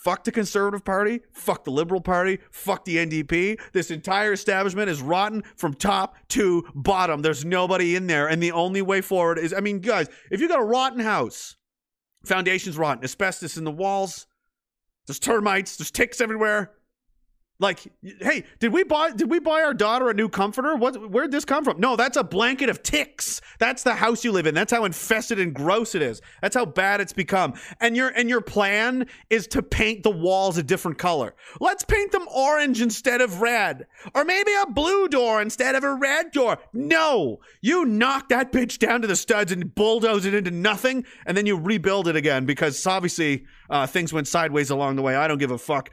[0.09, 1.21] Fuck the Conservative Party.
[1.31, 2.39] Fuck the Liberal Party.
[2.49, 3.59] Fuck the NDP.
[3.73, 7.21] This entire establishment is rotten from top to bottom.
[7.21, 8.27] There's nobody in there.
[8.27, 11.57] And the only way forward is I mean, guys, if you got a rotten house,
[12.25, 14.25] foundation's rotten, asbestos in the walls,
[15.05, 16.71] there's termites, there's ticks everywhere.
[17.61, 20.77] Like, hey, did we buy did we buy our daughter a new comforter?
[20.77, 21.77] What where'd this come from?
[21.77, 23.41] No, that's a blanket of ticks.
[23.59, 24.55] That's the house you live in.
[24.55, 26.21] That's how infested and gross it is.
[26.41, 27.55] That's how bad it's become.
[27.81, 31.35] And your and your plan is to paint the walls a different color.
[31.59, 33.87] Let's paint them orange instead of red.
[34.15, 36.59] Or maybe a blue door instead of a red door.
[36.71, 37.41] No.
[37.59, 41.45] You knock that bitch down to the studs and bulldoze it into nothing, and then
[41.45, 45.17] you rebuild it again because obviously uh, things went sideways along the way.
[45.17, 45.89] I don't give a fuck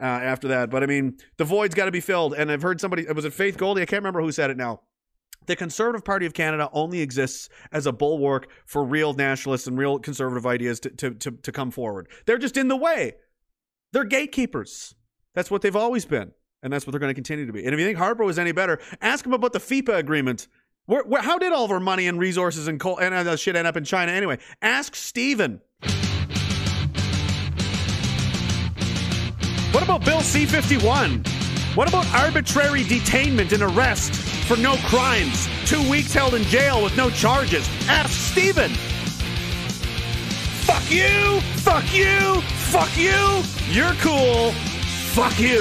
[0.00, 0.70] uh, after that.
[0.70, 2.34] But I mean, the void's got to be filled.
[2.34, 3.82] And I've heard somebody, was it Faith Goldy?
[3.82, 4.82] I can't remember who said it now.
[5.46, 9.98] The Conservative Party of Canada only exists as a bulwark for real nationalists and real
[9.98, 12.08] conservative ideas to, to, to, to come forward.
[12.26, 13.14] They're just in the way.
[13.92, 14.94] They're gatekeepers.
[15.34, 16.32] That's what they've always been.
[16.62, 17.64] And that's what they're going to continue to be.
[17.64, 20.48] And if you think Harper was any better, ask him about the FIPA agreement.
[20.86, 23.56] Where, where, how did all of our money and resources and coal and uh, shit
[23.56, 24.38] end up in China anyway?
[24.60, 25.60] Ask Stephen.
[29.72, 31.22] What about Bill C 51?
[31.74, 35.46] What about arbitrary detainment and arrest for no crimes?
[35.66, 37.68] Two weeks held in jail with no charges.
[37.86, 38.70] Ask Stephen.
[40.64, 41.40] Fuck you!
[41.56, 42.40] Fuck you!
[42.40, 43.42] Fuck you!
[43.70, 44.52] You're cool.
[45.12, 45.60] Fuck you.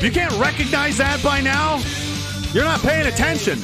[0.00, 1.80] You can't recognize that by now,
[2.52, 3.58] you're not paying attention.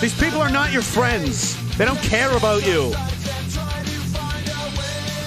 [0.00, 1.56] These people are not your friends.
[1.78, 2.90] They don't care about you.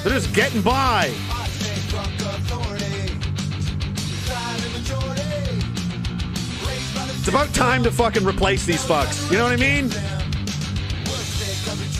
[0.03, 1.11] They're just getting by.
[7.17, 9.29] It's about time to fucking replace these fucks.
[9.31, 9.89] You know what I mean?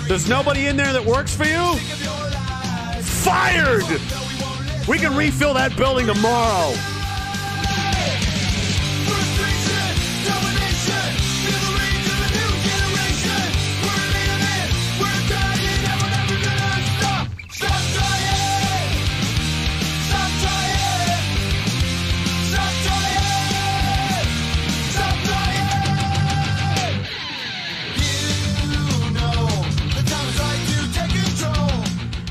[0.08, 1.76] There's nobody in there that works for you?
[3.02, 3.84] Fired!
[4.88, 6.74] We can refill that building tomorrow.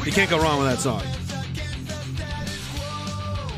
[0.09, 1.03] You can't go wrong with that song.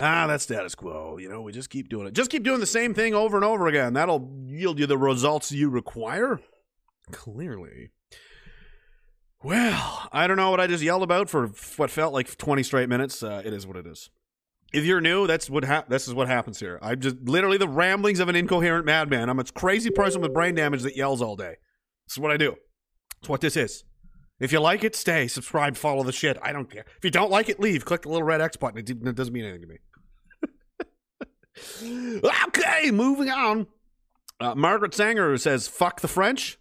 [0.02, 1.16] Ah, that's status quo.
[1.16, 2.12] You know, we just keep doing it.
[2.12, 3.92] Just keep doing the same thing over and over again.
[3.92, 6.40] That'll yield you the results you require.
[7.12, 7.90] Clearly.
[9.44, 12.88] Well, I don't know what I just yelled about for what felt like 20 straight
[12.88, 13.22] minutes.
[13.22, 14.10] Uh, it is what it is.
[14.72, 16.80] If you're new, that's what this is what happens here.
[16.82, 19.28] I'm just literally the ramblings of an incoherent madman.
[19.28, 21.58] I'm a crazy person with brain damage that yells all day.
[22.08, 22.56] This is what I do.
[23.20, 23.84] It's what this is.
[24.40, 26.38] If you like it, stay, subscribe, follow the shit.
[26.42, 26.86] I don't care.
[26.96, 27.84] If you don't like it, leave.
[27.84, 28.78] Click the little red X button.
[28.78, 29.68] It, doesn't mean anything to
[31.82, 32.20] me.
[32.48, 33.66] okay, moving on.
[34.40, 36.58] Uh, Margaret Sanger says, "Fuck the French."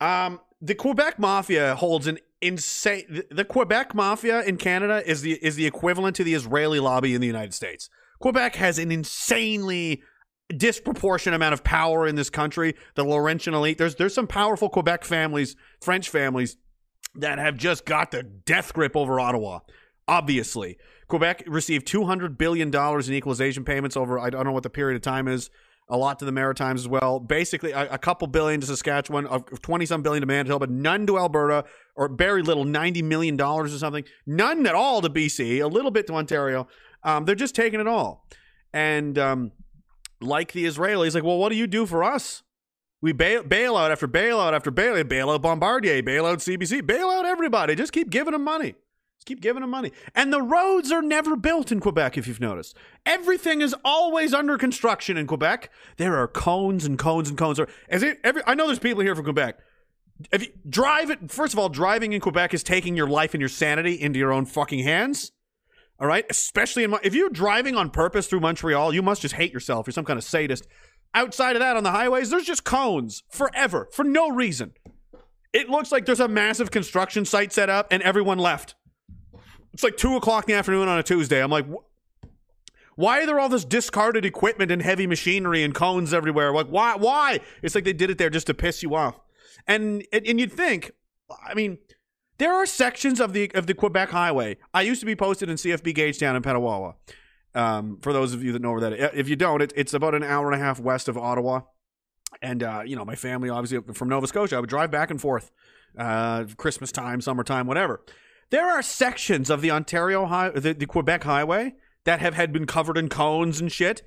[0.00, 3.04] Um, the Quebec Mafia holds an insane.
[3.10, 7.14] The, the Quebec Mafia in Canada is the is the equivalent to the Israeli lobby
[7.14, 7.90] in the United States.
[8.18, 10.02] Quebec has an insanely
[10.48, 12.74] disproportionate amount of power in this country.
[12.94, 13.78] The Laurentian elite.
[13.78, 16.56] There's there's some powerful Quebec families, French families,
[17.14, 19.60] that have just got the death grip over Ottawa.
[20.08, 24.18] Obviously, Quebec received two hundred billion dollars in equalization payments over.
[24.18, 25.50] I don't know what the period of time is.
[25.88, 27.20] A lot to the Maritimes as well.
[27.20, 29.26] Basically, a, a couple billion to Saskatchewan,
[29.62, 33.72] twenty some billion to Manitoba, but none to Alberta, or very little, ninety million dollars
[33.72, 34.04] or something.
[34.26, 35.62] None at all to BC.
[35.62, 36.66] A little bit to Ontario.
[37.04, 38.26] Um, they're just taking it all,
[38.72, 39.52] and um,
[40.20, 42.42] like the Israelis, like, well, what do you do for us?
[43.02, 47.74] We bail bailout after bailout after bailout, bailout Bombardier, bailout CBC, bailout everybody.
[47.74, 48.74] Just keep giving them money.
[49.18, 49.92] Just keep giving them money.
[50.14, 52.76] And the roads are never built in Quebec, if you've noticed.
[53.04, 55.70] Everything is always under construction in Quebec.
[55.98, 57.60] There are cones and cones and cones.
[57.88, 59.58] As it, every, I know there's people here from Quebec.
[60.32, 63.40] If you drive it, first of all, driving in Quebec is taking your life and
[63.40, 65.32] your sanity into your own fucking hands.
[65.98, 69.52] All right, especially in if you're driving on purpose through Montreal, you must just hate
[69.52, 69.86] yourself.
[69.86, 70.66] You're some kind of sadist.
[71.14, 74.74] Outside of that, on the highways, there's just cones forever for no reason.
[75.54, 78.74] It looks like there's a massive construction site set up and everyone left.
[79.72, 81.42] It's like two o'clock in the afternoon on a Tuesday.
[81.42, 81.66] I'm like,
[82.96, 86.52] why are there all this discarded equipment and heavy machinery and cones everywhere?
[86.52, 86.96] Like, why?
[86.96, 87.40] Why?
[87.62, 89.18] It's like they did it there just to piss you off.
[89.66, 90.92] And and, and you'd think,
[91.46, 91.78] I mean,
[92.38, 94.56] there are sections of the of the Quebec Highway.
[94.74, 96.94] I used to be posted in CFB Gagetown in Petawawa.
[97.54, 99.10] Um, for those of you that know where that is.
[99.14, 101.62] If you don't, it, it's about an hour and a half west of Ottawa.
[102.42, 104.56] And uh, you know, my family obviously from Nova Scotia.
[104.56, 105.50] I would drive back and forth,
[105.96, 108.02] uh, Christmas time, summertime, whatever.
[108.50, 111.74] There are sections of the Ontario high, the, the Quebec Highway
[112.04, 114.02] that have had been covered in cones and shit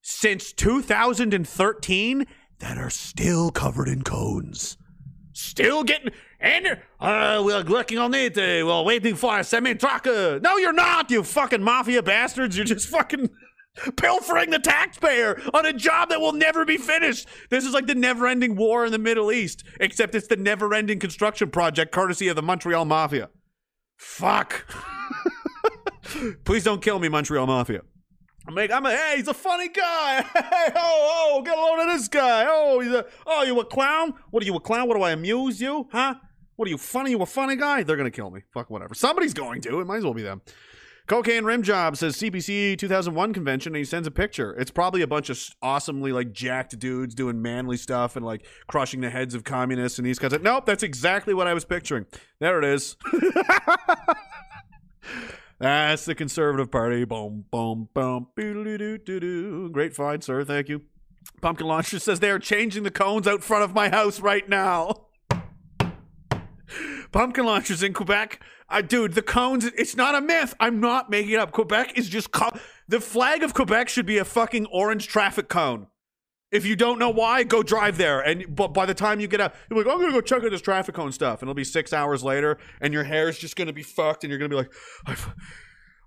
[0.00, 2.26] since 2013
[2.60, 4.78] that are still covered in cones.
[5.38, 6.10] Still getting
[6.40, 8.36] and uh, we're working on it.
[8.36, 10.04] Uh, we're waiting for a semi truck.
[10.04, 12.56] Uh, no, you're not, you fucking mafia bastards.
[12.56, 13.30] You're just fucking
[13.96, 17.28] pilfering the taxpayer on a job that will never be finished.
[17.50, 21.52] This is like the never-ending war in the Middle East, except it's the never-ending construction
[21.52, 23.30] project courtesy of the Montreal Mafia.
[23.96, 24.66] Fuck.
[26.44, 27.82] Please don't kill me, Montreal Mafia.
[28.48, 30.24] I'm like, I'm a, hey, he's a funny guy.
[30.48, 32.46] Hey, oh, oh, get a load of this guy.
[32.48, 34.14] Oh, he's a, oh, you a clown?
[34.30, 34.88] What are you, a clown?
[34.88, 35.86] What do I amuse you?
[35.92, 36.14] Huh?
[36.56, 37.10] What are you, funny?
[37.10, 37.82] You a funny guy?
[37.82, 38.40] They're to kill me.
[38.54, 38.94] Fuck, whatever.
[38.94, 39.80] Somebody's going to.
[39.80, 40.40] It might as well be them.
[41.06, 44.54] Cocaine Rim Job says CBC 2001 convention, and he sends a picture.
[44.58, 49.02] It's probably a bunch of awesomely like jacked dudes doing manly stuff and like crushing
[49.02, 50.32] the heads of communists and these guys.
[50.40, 52.06] Nope, that's exactly what I was picturing.
[52.40, 52.96] There it is.
[55.60, 57.04] That's the Conservative Party.
[57.04, 58.28] Boom, boom, boom.
[59.72, 60.44] Great find, sir.
[60.44, 60.82] Thank you.
[61.40, 65.08] Pumpkin Launcher says they are changing the cones out front of my house right now.
[67.12, 68.40] Pumpkin launchers in Quebec.
[68.86, 70.54] Dude, the cones, it's not a myth.
[70.60, 71.52] I'm not making it up.
[71.52, 72.32] Quebec is just.
[72.32, 72.50] Co-
[72.86, 75.86] the flag of Quebec should be a fucking orange traffic cone.
[76.50, 78.20] If you don't know why, go drive there.
[78.20, 80.50] And but by the time you get out, you're like, I'm gonna go check out
[80.50, 83.72] this traffic cone stuff, and it'll be six hours later, and your hair's just gonna
[83.72, 84.72] be fucked, and you're gonna be like,
[85.06, 85.34] I've,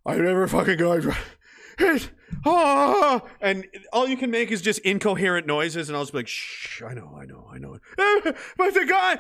[0.06, 0.94] I never fucking go.
[0.94, 2.12] It,
[2.46, 6.28] ah, and all you can make is just incoherent noises, and I'll just be like,
[6.28, 7.78] "Shh, I know, I know, I know."
[8.58, 9.18] But the guy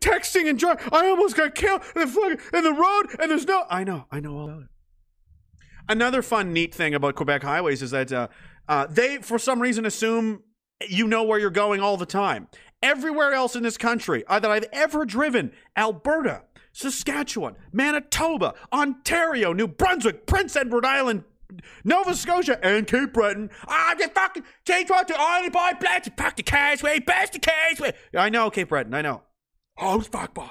[0.00, 3.46] texting and driving, I almost got killed in the fucking in the road, and there's
[3.46, 3.64] no.
[3.70, 4.68] I know, I know all about it.
[5.88, 8.28] Another fun, neat thing about Quebec highways is that uh,
[8.68, 10.42] uh, they, for some reason, assume
[10.86, 12.48] you know where you're going all the time.
[12.82, 16.42] Everywhere else in this country uh, that I've ever driven, Alberta,
[16.72, 21.24] Saskatchewan, Manitoba, Ontario, New Brunswick, Prince Edward Island,
[21.82, 23.50] Nova Scotia, and Cape Breton.
[23.66, 27.40] I'm just fucking take what the island boy, blast pack the cash way, best the
[27.80, 27.94] way.
[28.14, 29.22] I know, Cape Breton, I know.
[29.76, 30.48] Oh, fuck, boy.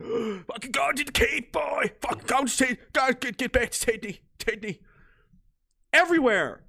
[0.00, 1.92] Fucking go to the Cape, boy.
[2.00, 2.78] Fucking go to Sydney.
[2.92, 4.20] Get, get back to Sydney.
[4.42, 4.80] Sydney.
[5.92, 6.62] Everywhere.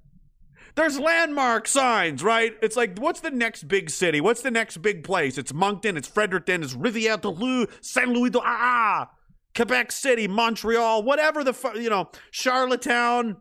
[0.74, 2.54] There's landmark signs, right?
[2.62, 4.20] It's like, what's the next big city?
[4.20, 5.36] What's the next big place?
[5.36, 9.10] It's Moncton, it's Fredericton, it's Rivière de Loup, Saint Louis de Ah,
[9.54, 13.36] Quebec City, Montreal, whatever the fu- you know, Charlottetown,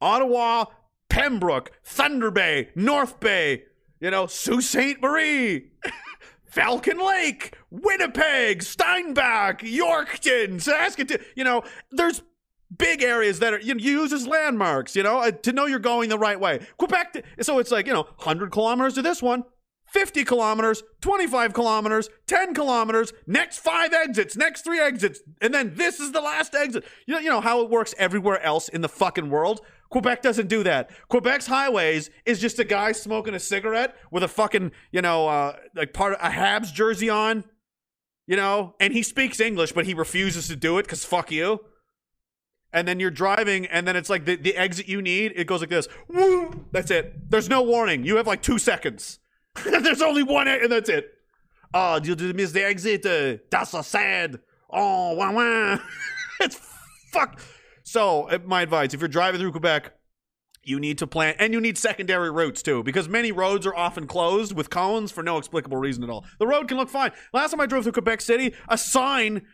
[0.00, 0.66] Ottawa,
[1.08, 3.64] Pembroke, Thunder Bay, North Bay,
[4.00, 5.00] you know, Sault Ste.
[5.02, 5.72] Marie,
[6.44, 11.18] Falcon Lake, Winnipeg, Steinbach, Yorkton, Saskatoon.
[11.34, 12.22] You know, there's
[12.76, 15.78] big areas that are you you use as landmarks, you know, uh, to know you're
[15.78, 16.60] going the right way.
[16.78, 19.44] Quebec, so it's like, you know, 100 kilometers to this one,
[19.86, 26.00] 50 kilometers, 25 kilometers, 10 kilometers, next five exits, next three exits, and then this
[26.00, 26.84] is the last exit.
[27.06, 29.60] You know, you know how it works everywhere else in the fucking world?
[29.90, 30.90] Quebec doesn't do that.
[31.08, 35.56] Quebec's highways is just a guy smoking a cigarette with a fucking, you know, uh,
[35.76, 37.44] like part of a Habs jersey on,
[38.26, 41.60] you know, and he speaks English, but he refuses to do it because fuck you
[42.76, 45.60] and then you're driving, and then it's like the, the exit you need, it goes
[45.60, 45.88] like this.
[46.08, 46.66] Woo!
[46.72, 47.30] That's it.
[47.30, 48.04] There's no warning.
[48.04, 49.18] You have like two seconds.
[49.64, 51.10] There's only one, and that's it.
[51.72, 53.06] Oh, you miss the exit.
[53.06, 54.40] Uh, that's so sad.
[54.68, 55.78] Oh, wah, wah.
[56.40, 56.60] it's
[57.12, 57.40] fuck.
[57.82, 59.94] So, uh, my advice if you're driving through Quebec,
[60.62, 64.06] you need to plan, and you need secondary routes too, because many roads are often
[64.06, 66.26] closed with cones for no explicable reason at all.
[66.38, 67.12] The road can look fine.
[67.32, 69.46] Last time I drove through Quebec City, a sign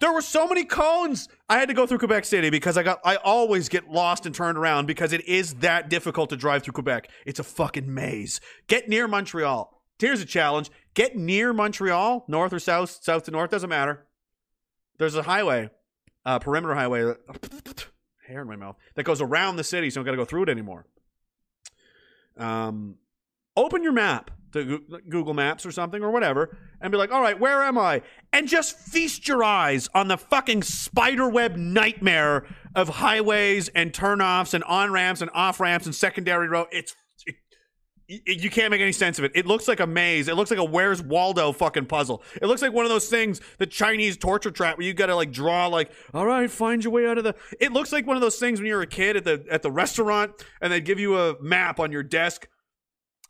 [0.00, 1.28] there were so many cones.
[1.48, 4.34] I had to go through Quebec City because I got I always get lost and
[4.34, 7.10] turned around because it is that difficult to drive through Quebec.
[7.26, 8.40] It's a fucking maze.
[8.66, 9.82] Get near Montreal.
[9.98, 10.70] Here's a challenge.
[10.94, 14.06] Get near Montreal, north or south, south to north, doesn't matter.
[14.98, 15.70] There's a highway,
[16.24, 17.14] perimeter highway,
[18.26, 20.24] hair in my mouth, that goes around the city, so I don't got to go
[20.24, 20.86] through it anymore.
[22.36, 22.96] Um,
[23.58, 27.38] open your map to Google Maps or something or whatever and be like, all right,
[27.38, 28.02] where am I?
[28.32, 34.64] And just feast your eyes on the fucking spiderweb nightmare of highways and turnoffs and
[34.64, 36.68] on ramps and off ramps and secondary road.
[36.72, 36.94] It's
[38.10, 39.32] you can't make any sense of it.
[39.34, 40.28] It looks like a maze.
[40.28, 42.22] It looks like a Where's Waldo fucking puzzle.
[42.40, 45.30] It looks like one of those things, the Chinese torture trap, where you gotta like
[45.30, 47.34] draw like, all right, find your way out of the.
[47.60, 49.60] It looks like one of those things when you were a kid at the at
[49.60, 52.48] the restaurant, and they give you a map on your desk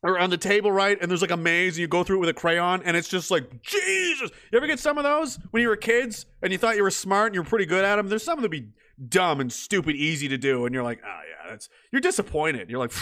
[0.02, 0.98] or on the table, right?
[1.00, 3.08] And there's like a maze, and you go through it with a crayon, and it's
[3.08, 4.30] just like Jesus.
[4.52, 6.90] You ever get some of those when you were kids and you thought you were
[6.90, 8.08] smart and you were pretty good at them?
[8.08, 8.68] There's some that be
[9.08, 11.68] dumb and stupid, easy to do, and you're like, oh yeah, that's.
[11.92, 12.70] You're disappointed.
[12.70, 12.92] You're like,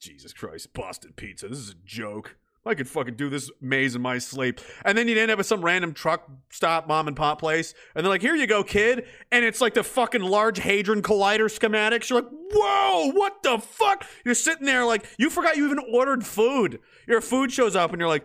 [0.00, 1.48] Jesus Christ, Boston Pizza.
[1.48, 2.36] This is a joke.
[2.64, 4.60] I could fucking do this maze in my sleep.
[4.84, 7.74] And then you'd end up at some random truck stop mom and pop place.
[7.94, 9.04] And they're like, here you go, kid.
[9.32, 12.08] And it's like the fucking large Hadron Collider schematics.
[12.08, 14.06] You're like, whoa, what the fuck?
[14.24, 16.78] You're sitting there like, you forgot you even ordered food.
[17.08, 18.24] Your food shows up and you're like,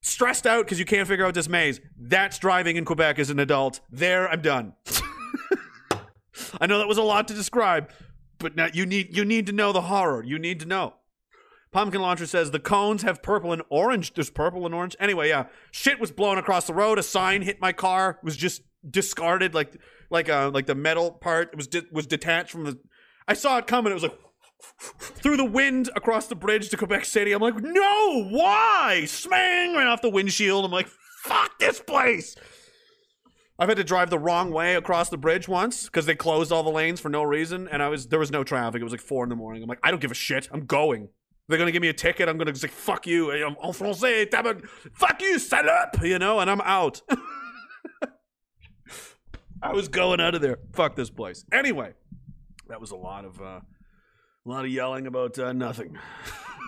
[0.00, 1.80] stressed out because you can't figure out this maze.
[1.98, 3.80] That's driving in Quebec as an adult.
[3.90, 4.74] There, I'm done.
[6.60, 7.90] I know that was a lot to describe,
[8.38, 10.22] but now you need you need to know the horror.
[10.22, 10.94] You need to know.
[11.72, 14.14] Pumpkin Launcher says the cones have purple and orange.
[14.14, 14.96] There's purple and orange.
[14.98, 16.98] Anyway, yeah, shit was blown across the road.
[16.98, 18.18] A sign hit my car.
[18.22, 19.76] Was just discarded, like
[20.10, 22.78] like uh like the metal part was de- was detached from the.
[23.28, 23.90] I saw it coming.
[23.90, 24.18] It was like
[24.80, 27.32] through the wind across the bridge to Quebec City.
[27.32, 29.02] I'm like, no, why?
[29.04, 30.64] Smang right off the windshield.
[30.64, 30.88] I'm like,
[31.24, 32.36] fuck this place.
[33.58, 36.62] I've had to drive the wrong way across the bridge once because they closed all
[36.62, 38.80] the lanes for no reason, and I was there was no traffic.
[38.80, 39.62] It was like four in the morning.
[39.62, 40.48] I'm like, I don't give a shit.
[40.52, 41.08] I'm going.
[41.48, 42.28] They're gonna give me a ticket.
[42.28, 43.30] I'm gonna say fuck you.
[43.30, 44.30] I'm en français.
[44.94, 46.02] Fuck you, salope.
[46.02, 47.02] You know, and I'm out.
[49.62, 50.58] I was going out of there.
[50.72, 51.44] Fuck this place.
[51.52, 51.94] Anyway,
[52.68, 55.96] that was a lot of uh, a lot of yelling about uh, nothing.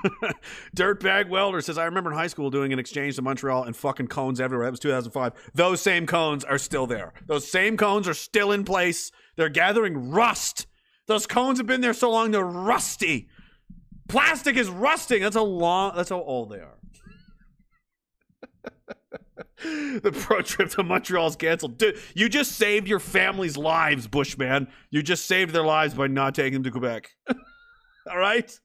[0.77, 4.07] Dirtbag Welder says, I remember in high school doing an exchange to Montreal and fucking
[4.09, 4.67] cones everywhere.
[4.67, 5.33] That was 2005.
[5.55, 7.13] Those same cones are still there.
[7.27, 9.11] Those same cones are still in place.
[9.37, 10.67] They're gathering rust.
[11.07, 13.29] Those cones have been there so long they're rusty.
[14.09, 15.23] Plastic is rusting.
[15.23, 15.93] That's how long.
[15.95, 16.79] That's how old they are.
[20.01, 21.79] the pro trip to Montreal is canceled.
[21.79, 24.69] Dude, you just saved your family's lives, Bushman.
[24.91, 27.11] You just saved their lives by not taking them to Quebec.
[28.11, 28.59] All right?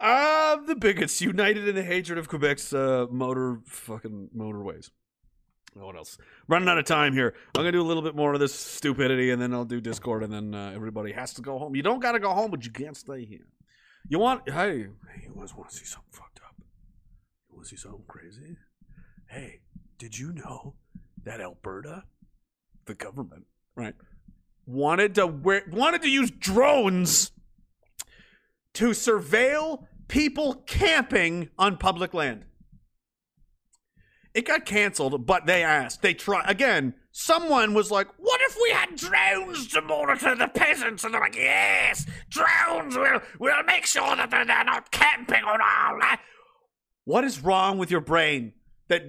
[0.00, 4.90] Ah, the bigots united in the hatred of Quebec's uh, motor fucking motorways.
[5.84, 6.18] One else.
[6.48, 7.34] Running out of time here.
[7.54, 10.22] I'm gonna do a little bit more of this stupidity, and then I'll do Discord,
[10.22, 11.76] and then uh, everybody has to go home.
[11.76, 13.46] You don't gotta go home, but you can't stay here.
[14.08, 14.48] You want?
[14.48, 16.54] Hey, hey, you guys want to see something fucked up?
[16.58, 18.56] You want to see something crazy?
[19.28, 19.60] Hey,
[19.98, 20.74] did you know
[21.24, 22.04] that Alberta,
[22.86, 23.94] the government, right,
[24.64, 27.32] wanted to wear, wanted to use drones
[28.74, 32.44] to surveil people camping on public land.
[34.36, 36.02] It got canceled, but they asked.
[36.02, 36.92] They try again.
[37.10, 41.36] Someone was like, "What if we had drones to monitor the peasants?" And they're like,
[41.36, 46.20] "Yes, drones will will make sure that they're, they're not camping on our land."
[47.04, 48.52] What is wrong with your brain?
[48.88, 49.04] That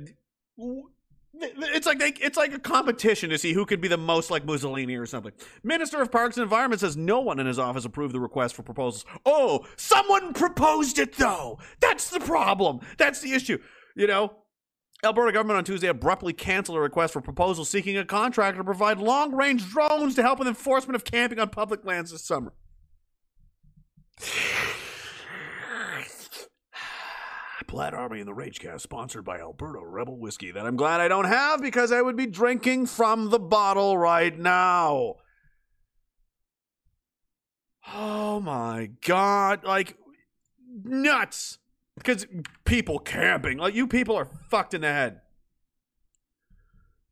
[1.33, 4.45] it's like they, it's like a competition to see who could be the most like
[4.45, 5.33] Mussolini or something.
[5.61, 8.63] Minister of Parks and Environment says no one in his office approved the request for
[8.63, 9.03] proposals.
[9.25, 11.59] Oh, someone proposed it though.
[11.81, 12.79] That's the problem.
[12.97, 13.57] That's the issue.
[13.93, 14.31] You know,
[15.03, 18.97] Alberta government on Tuesday abruptly canceled a request for proposals seeking a contractor to provide
[18.97, 22.53] long-range drones to help with enforcement of camping on public lands this summer.
[27.67, 31.25] Plaid Army and the Ragecast, sponsored by Alberta Rebel Whiskey, that I'm glad I don't
[31.25, 35.15] have because I would be drinking from the bottle right now.
[37.93, 39.97] Oh my god, like
[40.83, 41.59] nuts.
[41.97, 42.25] Because
[42.63, 45.21] people camping, like you people are fucked in the head.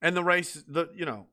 [0.01, 1.27] And the race, the you know,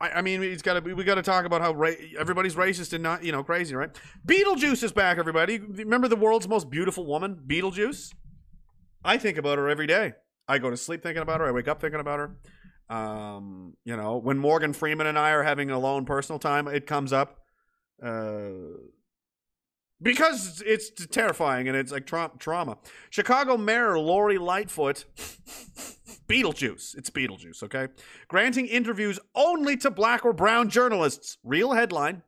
[0.00, 2.92] I, I mean, it's got to we got to talk about how ra- everybody's racist
[2.92, 3.90] and not you know crazy, right?
[4.26, 5.58] Beetlejuice is back, everybody.
[5.58, 8.12] Remember the world's most beautiful woman, Beetlejuice?
[9.04, 10.14] I think about her every day.
[10.48, 11.46] I go to sleep thinking about her.
[11.46, 12.94] I wake up thinking about her.
[12.94, 16.86] Um, you know, when Morgan Freeman and I are having a alone personal time, it
[16.86, 17.38] comes up.
[18.02, 18.48] Uh,
[20.00, 22.78] because it's terrifying and it's like tra- trauma.
[23.10, 25.04] Chicago Mayor Lori Lightfoot,
[26.28, 26.96] Beetlejuice.
[26.96, 27.88] It's Beetlejuice, okay?
[28.28, 31.38] Granting interviews only to black or brown journalists.
[31.42, 32.22] Real headline.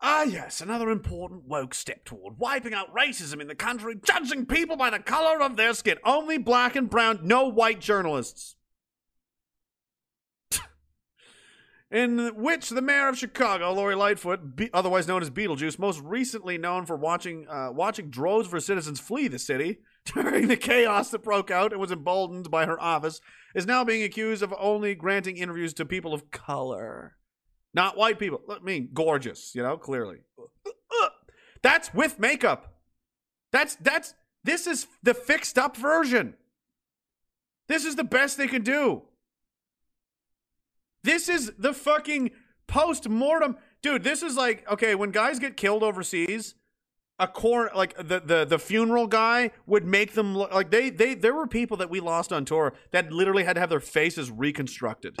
[0.00, 4.76] Ah, yes, another important woke step toward wiping out racism in the country, judging people
[4.76, 5.98] by the color of their skin.
[6.04, 8.54] Only black and brown, no white journalists.
[11.90, 16.58] In which the mayor of Chicago, Lori Lightfoot, be- otherwise known as Beetlejuice, most recently
[16.58, 21.22] known for watching uh, watching droves of citizens flee the city during the chaos that
[21.22, 23.20] broke out and was emboldened by her office,
[23.54, 27.16] is now being accused of only granting interviews to people of color,
[27.72, 28.40] not white people.
[28.50, 30.18] I mean, gorgeous, you know, clearly.
[31.62, 32.74] That's with makeup.
[33.50, 36.34] That's that's this is the fixed up version.
[37.66, 39.02] This is the best they can do.
[41.08, 42.32] This is the fucking
[42.66, 43.56] post mortem.
[43.80, 46.54] Dude, this is like okay, when guys get killed overseas,
[47.18, 51.14] a core like the the the funeral guy would make them look like they they
[51.14, 54.30] there were people that we lost on tour that literally had to have their faces
[54.30, 55.16] reconstructed.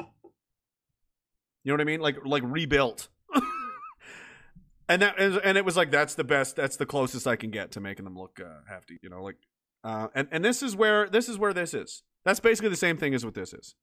[1.64, 2.00] You know what I mean?
[2.00, 3.08] Like like rebuilt.
[4.90, 7.72] and that and it was like that's the best that's the closest I can get
[7.72, 9.36] to making them look uh, hefty, you know, like
[9.84, 12.02] uh and and this is where this is where this is.
[12.26, 13.74] That's basically the same thing as what this is.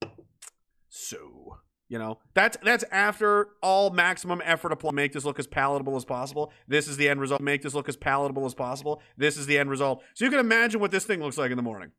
[0.88, 1.58] So,
[1.96, 6.04] you know, that's that's after all maximum effort to make this look as palatable as
[6.04, 6.52] possible.
[6.68, 7.40] This is the end result.
[7.40, 9.02] Make this look as palatable as possible.
[9.16, 10.04] This is the end result.
[10.14, 11.92] So you can imagine what this thing looks like in the morning.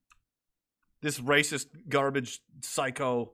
[1.00, 3.32] This racist garbage psycho.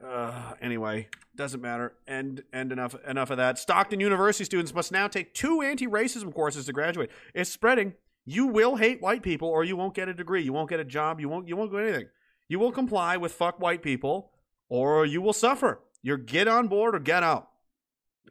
[0.00, 1.94] Uh, anyway, doesn't matter.
[2.06, 3.58] And and enough enough of that.
[3.58, 7.10] Stockton University students must now take two anti-racism courses to graduate.
[7.34, 7.94] It's spreading.
[8.24, 10.44] You will hate white people, or you won't get a degree.
[10.44, 11.18] You won't get a job.
[11.18, 11.48] You won't.
[11.48, 12.06] You won't do anything.
[12.46, 14.30] You will comply with fuck white people,
[14.70, 15.82] or you will suffer.
[16.02, 17.50] You're get on board or get out.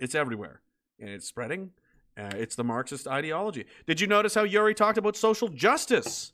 [0.02, 0.62] It's everywhere,
[1.00, 1.72] and it's spreading.
[2.18, 3.66] Uh, it's the Marxist ideology.
[3.86, 6.34] Did you notice how Yuri talked about social justice?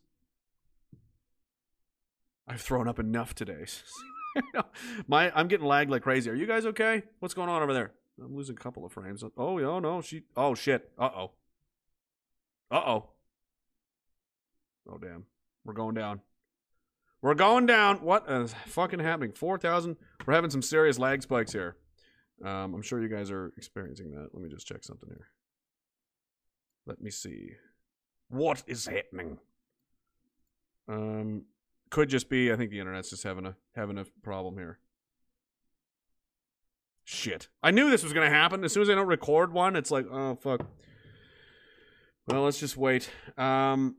[2.48, 3.66] I've thrown up enough today.
[5.08, 6.30] My, I'm getting lagged like crazy.
[6.30, 7.04] Are you guys okay?
[7.20, 7.92] What's going on over there?
[8.24, 9.24] I'm losing a couple of frames.
[9.24, 10.24] Oh, oh no, she.
[10.38, 10.90] Oh shit.
[10.98, 11.32] Uh oh.
[12.72, 13.10] Uh oh.
[14.90, 15.26] Oh damn.
[15.66, 16.22] We're going down.
[17.26, 18.04] We're going down.
[18.04, 19.32] What is fucking happening?
[19.32, 19.98] Four thousand.
[20.28, 21.76] We're having some serious lag spikes here.
[22.46, 24.30] Um, I'm sure you guys are experiencing that.
[24.32, 25.30] Let me just check something here.
[26.86, 27.54] Let me see.
[28.30, 29.40] What is happening?
[30.88, 31.46] Um,
[31.90, 32.52] could just be.
[32.52, 34.78] I think the internet's just having a having a problem here.
[37.06, 37.48] Shit.
[37.64, 38.64] I knew this was gonna happen.
[38.64, 40.64] As soon as I don't record one, it's like, oh fuck.
[42.28, 43.10] Well, let's just wait.
[43.36, 43.96] Um,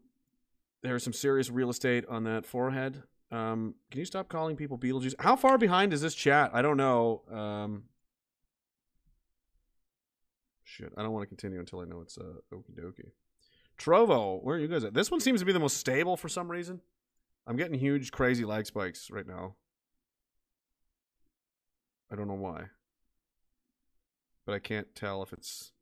[0.85, 3.03] there's some serious real estate on that forehead.
[3.33, 5.15] Um, can you stop calling people Beetlejuice?
[5.19, 6.51] How far behind is this chat?
[6.55, 7.23] I don't know.
[7.31, 7.85] Um,
[10.65, 13.11] shit, I don't want to continue until I know it's uh, okie dokie.
[13.79, 14.95] Trovo, where are you guys at?
[14.95, 16.81] This one seems to be the most stable for some reason.
[17.47, 19.55] I'm getting huge, crazy lag spikes right now.
[22.11, 22.65] I don't know why.
[24.45, 25.73] But I can't tell if it's.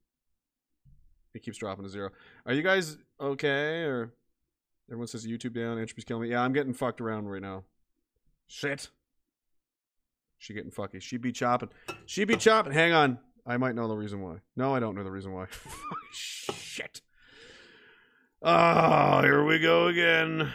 [1.34, 2.10] It keeps dropping to zero.
[2.46, 3.82] Are you guys okay?
[3.82, 4.12] Or.
[4.88, 6.30] Everyone says YouTube down, entropy's killing me.
[6.30, 7.64] Yeah, I'm getting fucked around right now.
[8.46, 8.90] Shit.
[10.38, 11.00] She getting fucky.
[11.00, 11.70] She be chopping.
[12.04, 12.72] She be chopping.
[12.72, 13.18] Hang on.
[13.46, 14.36] I might know the reason why.
[14.56, 15.46] No, I don't know the reason why.
[16.12, 17.00] Shit.
[18.42, 20.50] Oh, here we go again.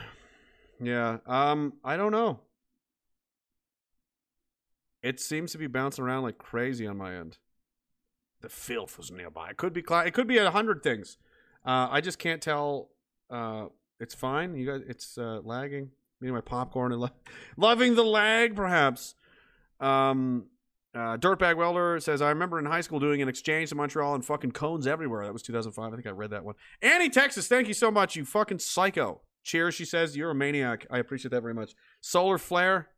[0.79, 1.17] Yeah.
[1.25, 2.39] Um, I don't know.
[5.01, 7.37] It seems to be bouncing around like crazy on my end.
[8.41, 9.49] The filth was nearby.
[9.49, 9.83] It could be.
[9.87, 11.17] Cl- it could be a hundred things.
[11.65, 12.89] Uh, I just can't tell.
[13.29, 13.65] Uh,
[13.99, 14.55] it's fine.
[14.55, 15.89] You guys, it's uh, lagging.
[16.21, 17.09] And my popcorn and lo-
[17.57, 19.15] loving the lag, perhaps.
[19.79, 20.45] Um,
[20.93, 24.25] uh, Dirtbag Welder says, I remember in high school doing an exchange to Montreal and
[24.25, 25.25] fucking cones everywhere.
[25.25, 25.93] That was 2005.
[25.93, 26.55] I think I read that one.
[26.81, 29.21] Annie, Texas, thank you so much, you fucking psycho.
[29.43, 30.17] Cheers, she says.
[30.17, 30.85] You're a maniac.
[30.91, 31.73] I appreciate that very much.
[32.01, 32.89] Solar Flare.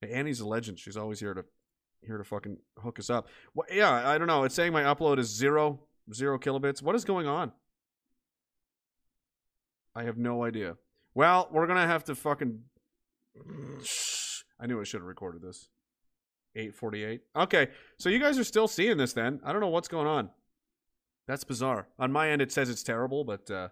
[0.00, 0.78] Hey, Annie's a legend.
[0.78, 1.44] She's always here to
[2.02, 3.28] here to fucking hook us up.
[3.54, 4.44] Well, yeah, I don't know.
[4.44, 5.80] It's saying my upload is zero
[6.12, 6.82] zero kilobits.
[6.82, 7.52] What is going on?
[9.94, 10.76] I have no idea.
[11.14, 12.60] Well, we're gonna have to fucking.
[14.60, 15.68] I knew I should have recorded this.
[16.56, 17.20] 848.
[17.36, 19.40] Okay, so you guys are still seeing this then.
[19.44, 20.30] I don't know what's going on.
[21.26, 21.86] That's bizarre.
[21.98, 23.68] On my end, it says it's terrible, but uh,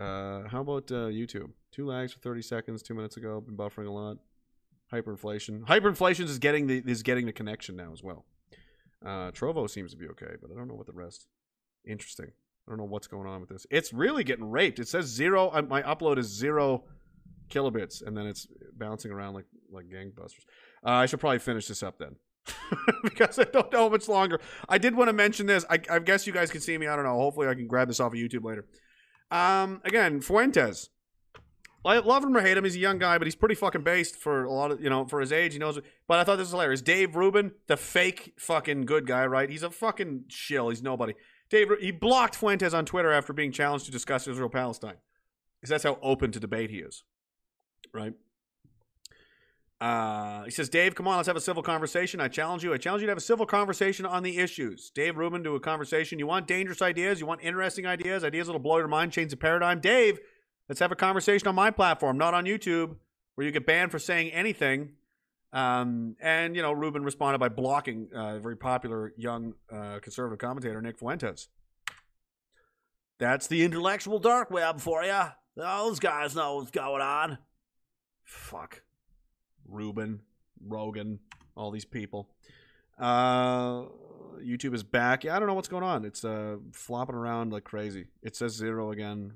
[0.00, 1.50] uh, how about uh, YouTube?
[1.72, 3.40] Two lags for 30 seconds two minutes ago.
[3.40, 4.18] Been buffering a lot.
[4.92, 5.64] Hyperinflation.
[5.66, 8.26] Hyperinflation is getting the is getting the connection now as well.
[9.04, 11.26] Uh, Trovo seems to be okay, but I don't know what the rest.
[11.84, 12.32] Interesting.
[12.66, 13.66] I don't know what's going on with this.
[13.70, 14.78] It's really getting raped.
[14.78, 15.50] It says zero.
[15.50, 16.84] uh, My upload is zero
[17.50, 20.44] kilobits, and then it's bouncing around like like gangbusters.
[20.84, 22.16] Uh, I should probably finish this up then,
[23.02, 24.40] because I don't know how much longer.
[24.68, 25.64] I did want to mention this.
[25.68, 26.86] I, I guess you guys can see me.
[26.86, 27.16] I don't know.
[27.18, 28.66] Hopefully, I can grab this off of YouTube later.
[29.30, 30.90] Um, again, Fuentes.
[31.84, 32.62] I love him or hate him.
[32.62, 35.04] He's a young guy, but he's pretty fucking based for a lot of you know
[35.06, 35.52] for his age.
[35.54, 35.80] He knows.
[36.06, 36.80] But I thought this was hilarious.
[36.80, 39.50] Dave Rubin, the fake fucking good guy, right?
[39.50, 40.68] He's a fucking shill.
[40.68, 41.14] He's nobody.
[41.52, 44.96] Dave, he blocked Fuentes on Twitter after being challenged to discuss Israel Palestine,
[45.60, 47.04] because that's how open to debate he is,
[47.92, 48.14] right?
[49.78, 52.20] Uh, he says, Dave, come on, let's have a civil conversation.
[52.20, 52.72] I challenge you.
[52.72, 54.90] I challenge you to have a civil conversation on the issues.
[54.94, 56.18] Dave Rubin, do a conversation.
[56.18, 57.20] You want dangerous ideas?
[57.20, 58.24] You want interesting ideas?
[58.24, 59.80] Ideas that'll blow your mind, change the paradigm?
[59.80, 60.20] Dave,
[60.70, 62.96] let's have a conversation on my platform, not on YouTube,
[63.34, 64.92] where you get banned for saying anything.
[65.52, 70.38] Um, and, you know, Rubin responded by blocking uh, a very popular young uh, conservative
[70.38, 71.48] commentator, Nick Fuentes.
[73.18, 75.20] That's the intellectual dark web for you.
[75.54, 77.38] Those guys know what's going on.
[78.24, 78.82] Fuck.
[79.68, 80.20] Rubin,
[80.66, 81.20] Rogan,
[81.54, 82.30] all these people.
[82.98, 83.84] Uh,
[84.42, 85.24] YouTube is back.
[85.24, 86.04] Yeah, I don't know what's going on.
[86.04, 88.06] It's uh flopping around like crazy.
[88.22, 89.32] It says zero again,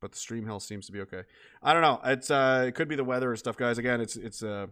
[0.00, 1.22] but the stream health seems to be okay.
[1.62, 2.00] I don't know.
[2.04, 3.78] It's uh, it could be the weather and stuff, guys.
[3.78, 4.66] Again, it's it's uh,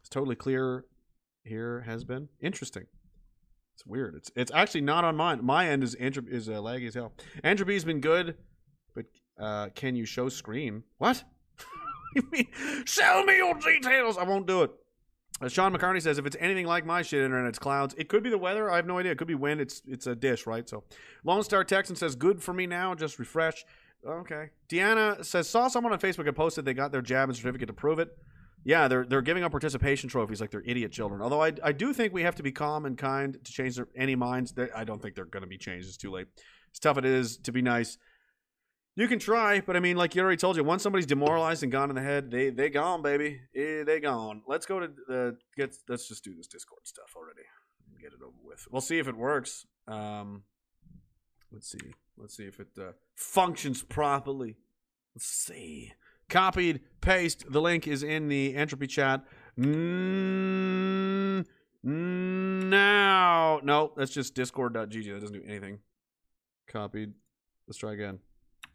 [0.00, 0.84] it's totally clear.
[1.44, 2.86] Here has been interesting.
[3.74, 4.14] It's weird.
[4.14, 5.42] It's it's actually not on mine.
[5.42, 7.12] My end is entropy is uh, laggy as hell.
[7.42, 8.36] Entropy's been good,
[8.94, 9.06] but
[9.38, 10.82] uh, can you show screen?
[10.98, 11.24] What?
[12.84, 14.18] show me your details?
[14.18, 14.70] I won't do it.
[15.40, 17.94] Uh, Sean McCartney says if it's anything like my shit internet, it's clouds.
[17.96, 18.70] It could be the weather.
[18.70, 19.12] I have no idea.
[19.12, 19.60] It could be wind.
[19.60, 20.68] It's it's a dish, right?
[20.68, 20.84] So
[21.24, 22.94] Lone Star Texan says good for me now.
[22.94, 23.64] Just refresh.
[24.06, 24.50] Okay.
[24.68, 27.74] Deanna says saw someone on Facebook had posted they got their jab and certificate to
[27.74, 28.10] prove it.
[28.64, 31.22] Yeah, they're they're giving up participation trophies like they're idiot children.
[31.22, 33.88] Although I, I do think we have to be calm and kind to change their,
[33.96, 34.52] any minds.
[34.74, 35.88] I don't think they're going to be changed.
[35.88, 36.26] It's too late.
[36.70, 37.96] It's tough it is to be nice.
[38.96, 41.72] You can try, but I mean, like you already told you, once somebody's demoralized and
[41.72, 43.40] gone in the head, they they gone, baby.
[43.56, 44.42] Eh, they gone.
[44.46, 45.74] Let's go to the get.
[45.88, 47.42] Let's just do this Discord stuff already.
[47.88, 48.66] and Get it over with.
[48.70, 49.64] We'll see if it works.
[49.88, 50.42] Um,
[51.50, 51.94] let's see.
[52.18, 54.58] Let's see if it uh, functions properly.
[55.14, 55.92] Let's see.
[56.30, 57.44] Copied, paste.
[57.50, 59.22] The link is in the entropy chat.
[59.58, 61.44] Mm,
[61.82, 65.12] now, no, that's just discord.gg.
[65.12, 65.80] That doesn't do anything.
[66.68, 67.12] Copied.
[67.66, 68.20] Let's try again.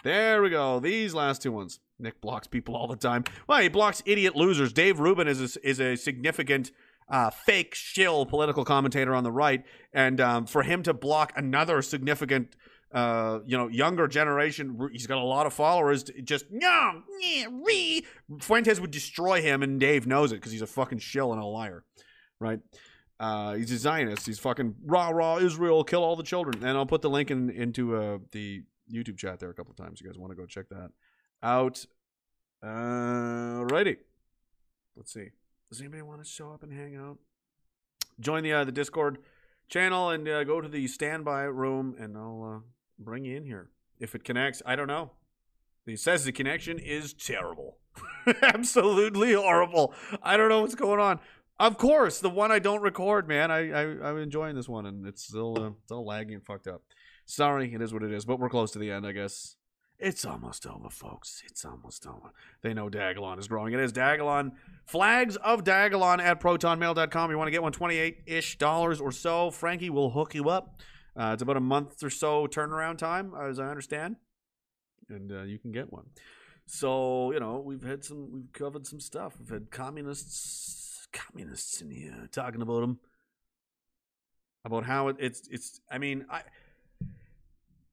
[0.04, 0.80] There we go.
[0.80, 1.80] These last two ones.
[1.98, 3.24] Nick blocks people all the time.
[3.48, 4.74] Well, he blocks idiot losers.
[4.74, 6.72] Dave Rubin is a, is a significant
[7.08, 11.82] uh, fake shill political commentator on the right, and um, for him to block another
[11.82, 12.56] significant,
[12.92, 16.04] uh, you know, younger generation, he's got a lot of followers.
[16.24, 16.94] Just yeah,
[17.52, 18.06] re.
[18.40, 21.46] Fuentes would destroy him, and Dave knows it because he's a fucking shill and a
[21.46, 21.84] liar,
[22.40, 22.60] right?
[23.20, 24.26] Uh, he's a Zionist.
[24.26, 26.64] He's fucking rah rah Israel, kill all the children.
[26.64, 30.02] And I'll put the link in into uh, the YouTube chat there a couple times.
[30.02, 30.92] You guys want to go check that
[31.42, 31.86] out?
[32.64, 33.98] Uh, righty.
[34.96, 35.30] Let's see.
[35.70, 37.18] Does anybody want to show up and hang out?
[38.20, 39.18] Join the uh, the Discord
[39.68, 42.60] channel and uh, go to the standby room, and I'll uh,
[43.00, 44.62] bring you in here if it connects.
[44.66, 45.12] I don't know.
[45.86, 47.78] He says the connection is terrible,
[48.42, 49.94] absolutely horrible.
[50.24, 51.20] I don't know what's going on.
[51.60, 53.52] Of course, the one I don't record, man.
[53.52, 56.68] I, I I'm enjoying this one, and it's still uh, it's all laggy and fucked
[56.68, 56.82] up.
[57.26, 59.56] Sorry, it is what it is, but we're close to the end, I guess.
[59.98, 61.42] It's almost over, folks.
[61.46, 62.34] It's almost over.
[62.62, 63.74] They know Diagolon is growing.
[63.74, 64.52] It is Diagolon.
[64.86, 67.32] Flags of Diagolon at protonmail.com.
[67.32, 69.52] You want to get one 28 ish dollars or so.
[69.52, 70.82] Frankie will hook you up.
[71.18, 74.18] Uh, it's about a month or so turnaround time, as I understand.
[75.10, 76.06] And uh, you can get one.
[76.66, 79.36] So, you know, we've had some, we've covered some stuff.
[79.40, 83.00] We've had communists, communists in here talking about them.
[84.66, 86.42] About how it, it's, it's, I mean, I,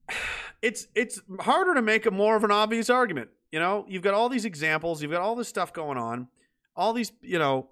[0.61, 3.29] it's it's harder to make a more of an obvious argument.
[3.51, 6.27] You know, you've got all these examples, you've got all this stuff going on,
[6.75, 7.69] all these, you know,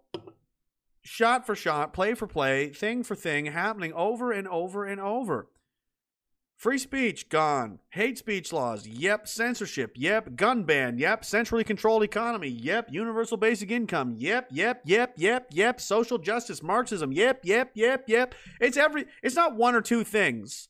[1.01, 5.47] shot for shot, play for play, thing for thing happening over and over and over.
[6.61, 7.79] Free speech gone.
[7.89, 8.85] Hate speech laws.
[8.85, 9.27] Yep.
[9.27, 9.93] Censorship.
[9.95, 10.35] Yep.
[10.35, 10.99] Gun ban.
[10.99, 11.25] Yep.
[11.25, 12.49] Centrally controlled economy.
[12.49, 12.89] Yep.
[12.91, 14.13] Universal basic income.
[14.19, 14.49] Yep.
[14.51, 14.83] Yep.
[14.85, 15.13] Yep.
[15.17, 15.47] Yep.
[15.49, 15.81] Yep.
[15.81, 16.61] Social justice.
[16.61, 17.11] Marxism.
[17.11, 17.39] Yep.
[17.45, 17.71] Yep.
[17.73, 18.03] Yep.
[18.07, 18.35] Yep.
[18.59, 19.05] It's every.
[19.23, 20.69] It's not one or two things.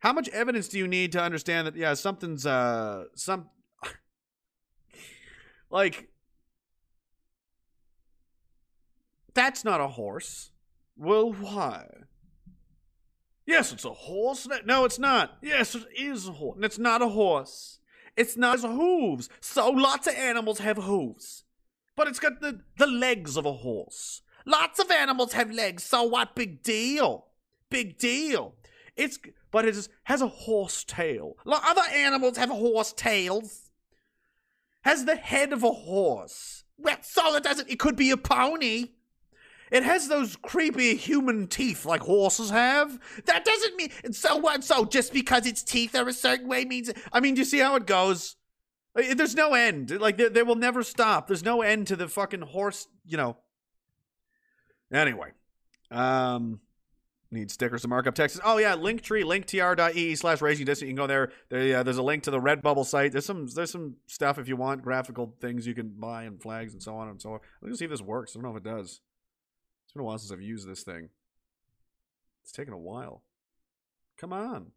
[0.00, 1.74] How much evidence do you need to understand that?
[1.74, 3.48] Yeah, something's uh some
[5.70, 6.11] like
[9.34, 10.50] that's not a horse.
[10.96, 11.86] Well, why?
[13.46, 14.46] Yes, it's a horse.
[14.64, 15.38] No, it's not.
[15.42, 16.56] Yes, it is a horse.
[16.56, 17.80] And it's not a horse.
[18.16, 19.28] It's not as hooves.
[19.40, 21.44] So lots of animals have hooves.
[21.96, 24.22] But it's got the, the legs of a horse.
[24.46, 25.82] Lots of animals have legs.
[25.82, 26.34] So what?
[26.34, 27.26] Big deal.
[27.70, 28.54] Big deal.
[28.96, 29.18] It's
[29.50, 31.36] but it is, has a horse tail.
[31.44, 33.70] Like other animals have horse tails.
[34.82, 36.64] Has the head of a horse.
[36.76, 37.70] Well, so it doesn't.
[37.70, 38.88] It could be a pony.
[39.72, 43.00] It has those creepy human teeth like horses have.
[43.24, 44.12] That doesn't mean.
[44.12, 44.62] So what?
[44.62, 46.90] So just because its teeth are a certain way means.
[47.10, 48.36] I mean, do you see how it goes?
[48.94, 49.98] There's no end.
[49.98, 51.26] Like they, they will never stop.
[51.26, 52.86] There's no end to the fucking horse.
[53.06, 53.38] You know.
[54.92, 55.30] Anyway,
[55.90, 56.60] um,
[57.30, 58.42] need stickers to mark up Texas.
[58.44, 60.90] Oh yeah, Linktree, linktr.ee slash raging dissident.
[60.90, 61.32] You can go there.
[61.48, 63.12] there uh, there's a link to the Redbubble site.
[63.12, 66.74] There's some there's some stuff if you want graphical things you can buy and flags
[66.74, 67.40] and so on and so on.
[67.62, 68.32] Let's see if this works.
[68.32, 69.00] I don't know if it does.
[69.92, 71.10] It's been a while since I've used this thing.
[72.42, 73.20] It's taken a while.
[74.16, 74.68] Come on.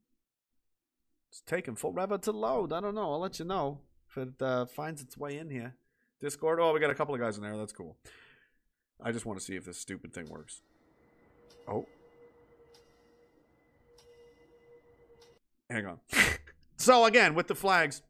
[1.32, 2.74] It's taking forever to load.
[2.74, 3.14] I don't know.
[3.14, 3.80] I'll let you know
[4.10, 5.76] if it uh, finds its way in here.
[6.20, 6.60] Discord.
[6.60, 7.56] Oh, we got a couple of guys in there.
[7.56, 7.96] That's cool.
[9.02, 10.62] I just want to see if this stupid thing works.
[11.66, 11.86] Oh.
[15.70, 16.00] Hang on.
[16.76, 18.02] So again, with the flags,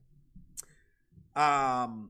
[1.35, 2.09] um,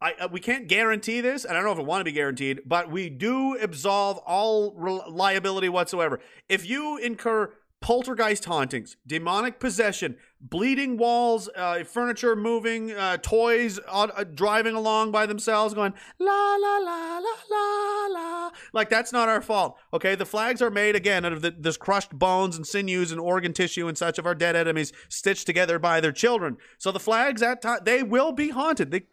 [0.00, 2.12] I uh, we can't guarantee this, and I don't know if it want to be
[2.12, 4.74] guaranteed, but we do absolve all
[5.08, 6.20] liability whatsoever.
[6.48, 14.24] If you incur poltergeist hauntings, demonic possession, bleeding walls, uh, furniture moving, uh, toys uh,
[14.34, 19.40] driving along by themselves, going la la la la la la, like that's not our
[19.40, 19.78] fault.
[19.94, 23.20] Okay, the flags are made again out of the, this crushed bones and sinews and
[23.20, 26.56] organ tissue and such of our dead enemies, stitched together by their children.
[26.78, 28.90] So the flags at time they will be haunted.
[28.90, 29.06] They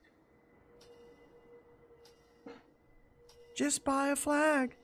[3.55, 4.75] just buy a flag.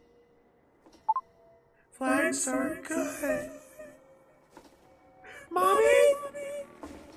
[1.92, 3.50] Flags are good.
[5.52, 6.14] Mommy?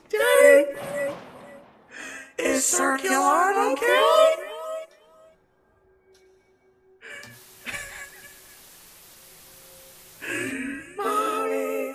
[0.09, 1.15] Daddy?
[2.39, 4.35] Is circular okay?
[10.97, 11.95] Mommy?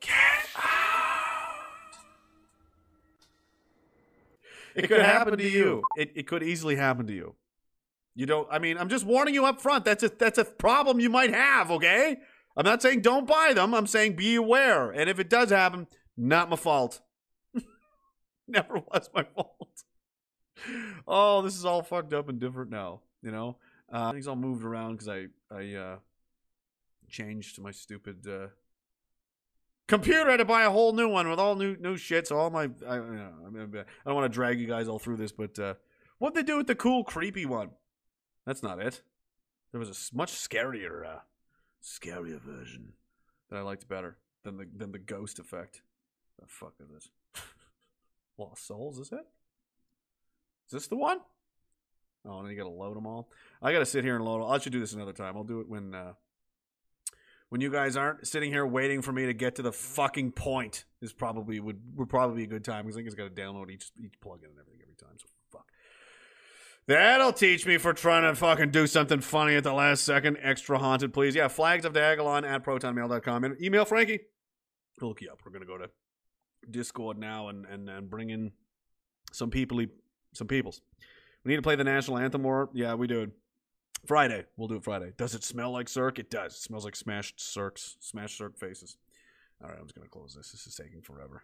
[0.00, 0.12] Get
[0.56, 1.54] out.
[4.74, 5.82] It could happen to you.
[5.96, 7.34] It, it could easily happen to you.
[8.14, 8.48] You don't.
[8.50, 9.84] I mean, I'm just warning you up front.
[9.84, 11.70] That's a that's a problem you might have.
[11.70, 12.18] Okay.
[12.56, 13.72] I'm not saying don't buy them.
[13.72, 14.90] I'm saying be aware.
[14.90, 17.00] And if it does happen, not my fault.
[18.48, 19.84] Never was my fault.
[21.06, 23.02] Oh, this is all fucked up and different now.
[23.22, 23.56] You know,
[23.92, 25.96] uh, things all moved around because I I uh,
[27.08, 28.48] changed my stupid uh,
[29.86, 30.26] computer.
[30.28, 32.26] I had to buy a whole new one with all new new shit.
[32.26, 35.16] So all my I, you know, I, don't want to drag you guys all through
[35.16, 35.74] this, but uh,
[36.18, 37.70] what they do with the cool creepy one?
[38.48, 39.02] That's not it.
[39.72, 41.18] There was a much scarier, uh,
[41.82, 42.94] scarier version
[43.50, 45.82] that I liked better than the than the ghost effect.
[46.40, 47.10] The fuck is this?
[48.38, 49.26] Lost Souls, is it?
[50.66, 51.18] Is this the one?
[52.26, 53.28] Oh, and you gotta load them all.
[53.60, 54.48] I gotta sit here and load.
[54.48, 55.36] I should do this another time.
[55.36, 56.14] I'll do it when uh,
[57.50, 60.86] when you guys aren't sitting here waiting for me to get to the fucking point.
[61.02, 63.42] Is probably would would probably be a good time because I think it's got to
[63.42, 65.18] download each each plugin and everything every time.
[65.18, 65.26] So.
[66.88, 70.38] That'll teach me for trying to fucking do something funny at the last second.
[70.40, 71.34] Extra haunted, please.
[71.34, 73.44] Yeah, flags of Diagolon at protonmail.com.
[73.44, 74.20] And email Frankie.
[74.98, 75.40] He'll look you up.
[75.44, 75.90] We're going to go to
[76.70, 78.52] Discord now and, and, and bring in
[79.32, 79.84] some people,
[80.32, 80.80] some peoples.
[81.44, 82.70] We need to play the national anthem more.
[82.72, 83.32] Yeah, we do.
[84.06, 84.46] Friday.
[84.56, 85.12] We'll do it Friday.
[85.18, 86.18] Does it smell like Cirque?
[86.18, 86.54] It does.
[86.54, 88.96] It smells like smashed Cirques, smashed Cirque faces.
[89.62, 90.52] All right, I'm just going to close this.
[90.52, 91.42] This is taking forever.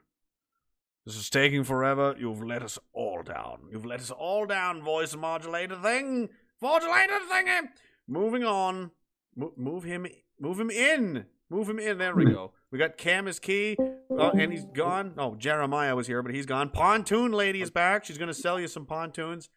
[1.04, 2.14] This is taking forever.
[2.18, 3.68] You've let us all down.
[3.70, 6.30] You've let us all down, voice modulator thing.
[6.62, 7.68] Modulator thingy.
[8.08, 8.90] Moving on.
[9.36, 10.06] Mo- move him.
[10.40, 11.26] Move him in.
[11.50, 11.98] Move him in.
[11.98, 12.52] There we go.
[12.70, 15.14] We got Cam is key, uh, and he's gone.
[15.16, 16.70] Oh, Jeremiah was here, but he's gone.
[16.70, 18.04] Pontoon lady is back.
[18.04, 19.48] She's going to sell you some pontoons.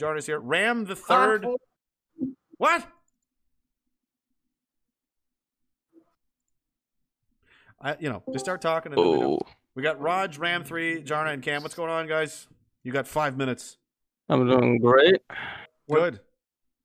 [0.00, 0.40] Jordan's here.
[0.40, 1.46] Ram the third.
[2.58, 2.84] What?
[7.80, 8.94] I, you know, just start talking.
[8.94, 9.38] And then
[9.76, 11.62] we, got Raj, Ram three, Jarna, and Cam.
[11.62, 12.48] What's going on, guys?
[12.82, 13.76] You got five minutes.
[14.28, 15.20] I'm doing great.
[15.88, 16.18] Good.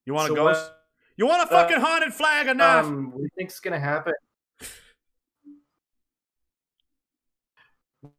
[0.05, 0.43] You want to So go?
[0.43, 0.77] what-
[1.17, 2.85] you want a uh, fucking haunted flag enough?
[2.85, 4.13] Um, what do you think's gonna happen?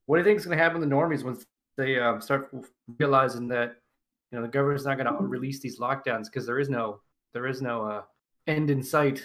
[0.06, 1.44] What do you think is gonna happen to the normies once
[1.76, 2.54] they um, start
[2.98, 3.76] realizing that
[4.30, 7.00] you know the government's not gonna release these lockdowns because there is no
[7.32, 8.02] there is no uh,
[8.46, 9.22] end in sight.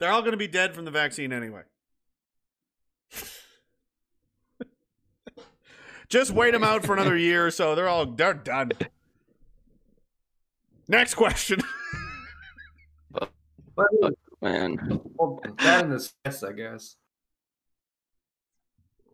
[0.00, 1.62] They're all going to be dead from the vaccine anyway.
[6.08, 7.74] Just wait them out for another year or so.
[7.74, 8.72] They're all they're done.
[10.88, 11.60] Next question.
[13.76, 14.12] But
[14.42, 15.00] Man.
[15.14, 16.96] well, that and the stress, I guess.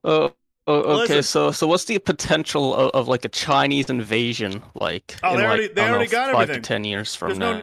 [0.03, 0.33] Oh,
[0.67, 1.17] oh okay.
[1.17, 1.23] Listen.
[1.23, 5.43] So, so what's the potential of, of like a Chinese invasion, like Oh, in they
[5.43, 6.63] like, already- they I don't already know, got five everything.
[6.63, 7.63] to ten years from There's no-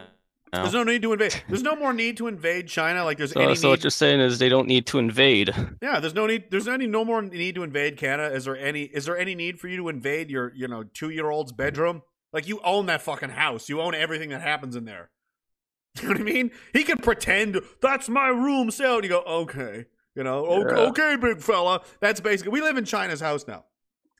[0.52, 0.62] now?
[0.62, 1.42] There's no need to invade.
[1.48, 3.04] There's no more need to invade China.
[3.04, 3.70] Like there's So, any so need.
[3.70, 5.54] what you're saying is they don't need to invade.
[5.80, 6.50] Yeah, there's no need.
[6.50, 8.34] There's any no more need to invade Canada.
[8.34, 8.82] Is there any?
[8.82, 12.02] Is there any need for you to invade your you know two year old's bedroom?
[12.32, 13.68] Like you own that fucking house.
[13.68, 15.10] You own everything that happens in there.
[16.00, 16.50] You know what I mean?
[16.72, 18.70] He can pretend that's my room.
[18.70, 19.84] So you go okay.
[20.14, 20.88] You know okay, Yeah.
[20.88, 21.82] okay, big fella.
[22.00, 22.52] That's basically.
[22.52, 23.64] We live in China's house now.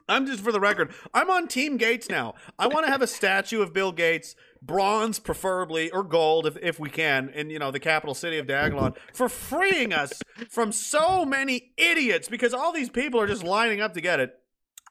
[0.08, 0.92] I'm just for the record.
[1.14, 2.34] I'm on Team Gates now.
[2.58, 4.34] I want to have a statue of Bill Gates,
[4.64, 8.46] bronze preferably or gold if, if we can, in you know the capital city of
[8.46, 13.80] Diagolon for freeing us from so many idiots because all these people are just lining
[13.80, 14.38] up to get it.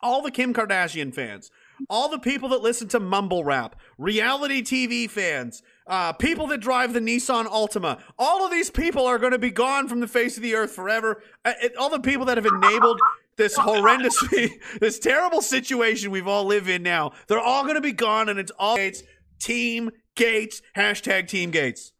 [0.03, 1.51] All the Kim Kardashian fans,
[1.87, 6.93] all the people that listen to mumble rap, reality TV fans, uh, people that drive
[6.93, 10.37] the Nissan Altima, all of these people are going to be gone from the face
[10.37, 11.21] of the earth forever.
[11.45, 12.99] Uh, it- all the people that have enabled
[13.37, 14.17] this horrendous,
[14.81, 18.39] this terrible situation we've all live in now, they're all going to be gone, and
[18.39, 19.03] it's all Gates,
[19.41, 21.93] Team Gates, hashtag Team Gates.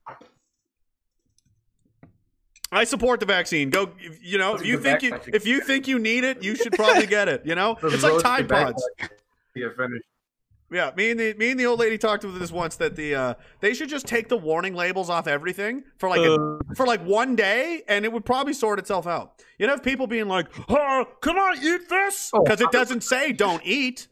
[2.72, 3.70] I support the vaccine.
[3.70, 6.72] Go, you know, if you think you if you think you need it, you should
[6.72, 7.46] probably get it.
[7.46, 8.84] You know, it's like Tide Pods.
[9.54, 10.06] Yeah, finished.
[10.72, 13.14] Yeah, me and the me and the old lady talked about this once that the
[13.14, 17.06] uh, they should just take the warning labels off everything for like a, for like
[17.06, 19.44] one day, and it would probably sort itself out.
[19.60, 23.62] You'd have people being like, "Oh, can I eat this?" Because it doesn't say "don't
[23.66, 24.08] eat,"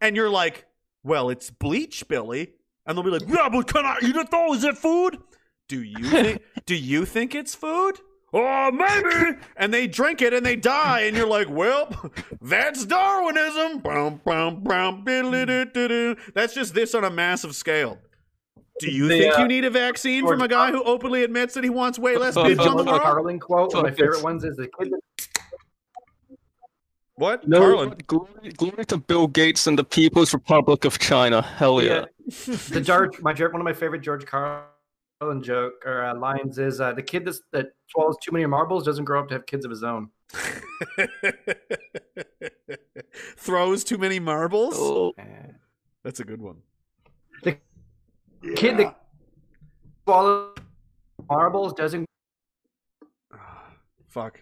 [0.00, 0.66] and you're like,
[1.04, 2.54] "Well, it's bleach, Billy,"
[2.86, 4.54] and they'll be like, "Yeah, but can I eat it though?
[4.54, 5.18] Is it food?"
[5.68, 6.42] Do you think?
[6.66, 7.98] do you think it's food?
[8.34, 9.38] Oh, maybe.
[9.56, 11.88] And they drink it and they die, and you're like, well,
[12.40, 13.82] that's Darwinism.
[16.34, 17.98] That's just this on a massive scale.
[18.80, 21.52] Do you The, think uh, you need a vaccine from a guy who openly admits
[21.54, 23.02] that he wants way less The bitch on the George world?
[23.02, 25.00] Carlin quote, one of my favorite ones is the kid that
[27.22, 27.46] What?
[27.46, 27.94] No, Carlin.
[28.08, 31.40] glory, glory to Bill Gates and the People's Republic of China.
[31.40, 32.06] Hell yeah.
[32.26, 36.92] the George, my one of my favorite George Carlin joke or uh, lines is uh,
[36.92, 39.70] the kid that's, that swallows too many marbles doesn't grow up to have kids of
[39.70, 40.10] his own.
[43.36, 44.74] Throws too many marbles?
[44.76, 45.12] Oh.
[46.02, 46.56] That's a good one.
[47.44, 47.56] The
[48.56, 49.00] kid that
[50.04, 50.56] swallows
[51.30, 52.04] marbles doesn't.
[54.08, 54.40] Fuck.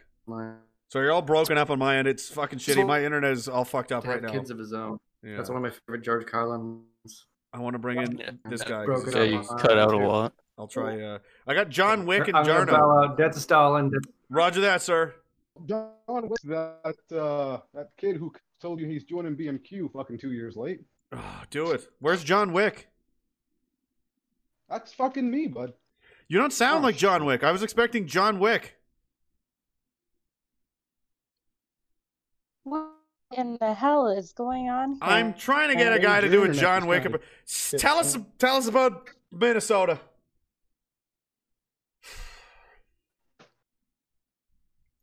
[0.91, 2.09] So you're all broken up on my end.
[2.09, 2.75] It's fucking shitty.
[2.75, 4.33] So- My internet is all fucked up right have now.
[4.33, 4.99] kids of his own.
[5.23, 5.37] Yeah.
[5.37, 6.83] That's one of my favorite George Carlin.
[7.53, 8.85] I want to bring in this guy.
[8.85, 10.33] 'cause Broken he's Yeah, you cut out a lot.
[10.59, 11.01] I'll try.
[11.01, 12.77] Uh, I got John Wick and I'm gonna Jarno.
[12.77, 13.17] bow out.
[13.19, 13.93] Death to Stalin.
[14.29, 15.15] Roger that, sir.
[15.67, 20.57] John Wick, that uh, that kid who told you he's joining BMQ fucking two years
[20.57, 20.81] late.
[21.13, 21.89] Oh, do it.
[22.01, 22.89] Where's John Wick?
[24.69, 25.73] That's fucking me, bud.
[26.29, 27.43] You don't sound like John Wick.
[27.45, 28.77] I was expecting John Wick.
[32.63, 32.91] What
[33.37, 34.93] in the hell is going on?
[34.93, 34.99] Here?
[35.03, 37.05] I'm trying to get a guy to do a John Wick.
[37.07, 39.99] ab- S- Tell us, tell us about Minnesota.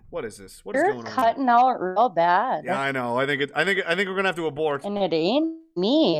[0.09, 0.63] What is this?
[0.63, 1.11] What is You're going on?
[1.11, 2.63] cutting out real bad.
[2.63, 3.17] Yeah, I know.
[3.19, 3.51] I think it.
[3.53, 3.81] I think.
[3.85, 4.85] I think we're gonna have to abort.
[4.85, 6.17] And it ain't me.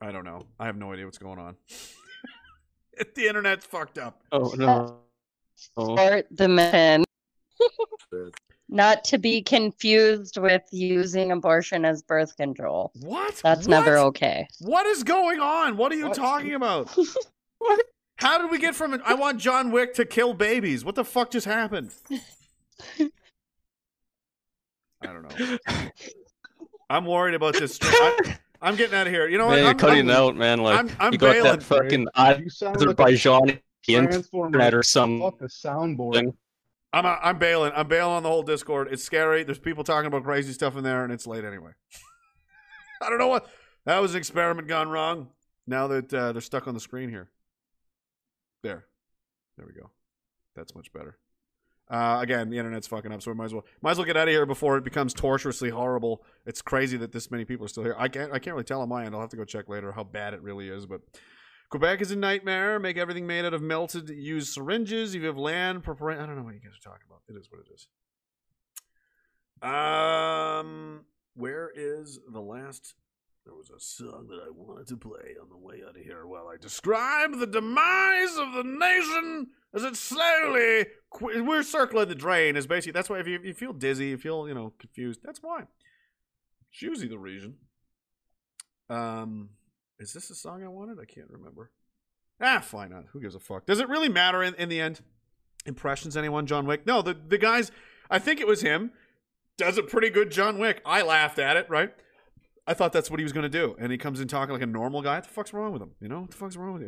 [0.00, 0.42] I don't know.
[0.58, 1.54] I have no idea what's going on.
[3.14, 4.22] the internet's fucked up.
[4.32, 4.98] Oh no.
[5.76, 5.94] Oh.
[6.32, 7.04] The mission.
[8.72, 12.90] Not to be confused with using abortion as birth control.
[13.02, 13.38] What?
[13.44, 14.48] That's never okay.
[14.60, 15.76] What is going on?
[15.76, 16.90] What are you talking about?
[18.16, 19.02] How did we get from it?
[19.04, 20.86] I want John Wick to kill babies.
[20.86, 21.90] What the fuck just happened?
[25.02, 25.88] I don't know.
[26.88, 27.78] I'm worried about this.
[27.82, 29.28] I, I'm getting out of here.
[29.28, 29.56] You know what?
[29.56, 30.62] Man, you're I'm, cutting I'm- out, man.
[30.62, 31.52] Like I'm, I'm you got bailing.
[31.52, 32.06] that fucking
[32.42, 34.46] You sound like a Azerbaijani Transformer.
[34.46, 35.20] internet or something.
[35.20, 36.32] Fuck the soundboard.
[36.92, 37.72] I'm I'm bailing.
[37.74, 38.88] I'm bailing on the whole Discord.
[38.90, 39.44] It's scary.
[39.44, 41.72] There's people talking about crazy stuff in there, and it's late anyway.
[43.02, 43.46] I don't know what.
[43.86, 45.28] That was an experiment gone wrong.
[45.66, 47.30] Now that uh, they're stuck on the screen here.
[48.62, 48.84] There,
[49.56, 49.90] there we go.
[50.54, 51.18] That's much better.
[51.90, 54.16] Uh, again, the internet's fucking up, so we might as well might as well get
[54.16, 56.22] out of here before it becomes torturously horrible.
[56.46, 57.96] It's crazy that this many people are still here.
[57.98, 59.14] I can't I can't really tell on my end.
[59.14, 61.00] I'll have to go check later how bad it really is, but.
[61.72, 62.78] Quebec is a nightmare.
[62.78, 64.10] Make everything made out of melted.
[64.10, 65.14] used syringes.
[65.14, 66.10] If you have land, prepare.
[66.10, 67.22] I don't know what you guys are talking about.
[67.30, 67.88] It is what it is.
[69.62, 72.92] Um, where is the last?
[73.46, 76.26] There was a song that I wanted to play on the way out of here
[76.26, 80.84] while I describe the demise of the nation as it slowly.
[81.08, 82.54] Qu- we're circling the drain.
[82.54, 85.20] Is basically that's why if you, if you feel dizzy, you feel you know confused.
[85.24, 85.62] That's why.
[86.70, 87.54] It's usually the reason.
[88.90, 89.48] Um,
[90.02, 90.98] is this the song I wanted?
[91.00, 91.70] I can't remember.
[92.40, 93.04] Ah, why not?
[93.12, 93.66] Who gives a fuck?
[93.66, 95.00] Does it really matter in, in the end?
[95.64, 96.46] Impressions, anyone?
[96.46, 96.86] John Wick?
[96.86, 97.70] No, the, the guys,
[98.10, 98.90] I think it was him,
[99.56, 100.82] does a pretty good John Wick.
[100.84, 101.94] I laughed at it, right?
[102.66, 103.76] I thought that's what he was going to do.
[103.78, 105.16] And he comes in talking like a normal guy.
[105.16, 105.92] What the fuck's wrong with him?
[106.00, 106.22] You know?
[106.22, 106.82] What the fuck's wrong with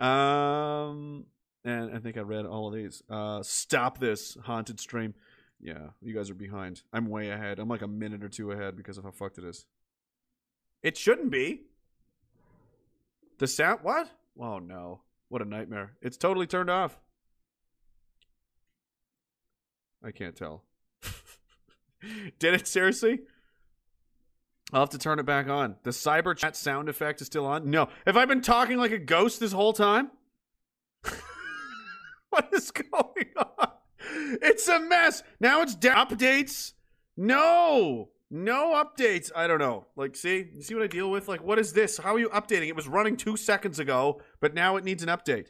[0.00, 0.04] you?
[0.04, 1.26] um,
[1.64, 3.02] and I think I read all of these.
[3.08, 5.14] Uh, stop this haunted stream.
[5.60, 6.82] Yeah, you guys are behind.
[6.92, 7.58] I'm way ahead.
[7.58, 9.66] I'm like a minute or two ahead because of how fucked it is.
[10.84, 11.62] It shouldn't be.
[13.38, 14.10] The sound what?
[14.38, 15.00] Oh no.
[15.30, 15.94] What a nightmare.
[16.02, 16.98] It's totally turned off.
[20.04, 20.62] I can't tell.
[22.38, 23.20] Did it seriously?
[24.74, 25.76] I'll have to turn it back on.
[25.84, 27.70] The cyber chat sound effect is still on?
[27.70, 27.88] No.
[28.04, 30.10] Have I been talking like a ghost this whole time?
[32.28, 33.68] what is going on?
[34.42, 35.22] It's a mess.
[35.40, 36.08] Now it's down.
[36.08, 36.74] Updates?
[37.16, 38.10] No.
[38.30, 39.30] No updates.
[39.34, 39.86] I don't know.
[39.96, 40.48] Like, see?
[40.54, 41.28] You see what I deal with?
[41.28, 41.98] Like, what is this?
[41.98, 42.68] How are you updating?
[42.68, 45.48] It was running two seconds ago, but now it needs an update.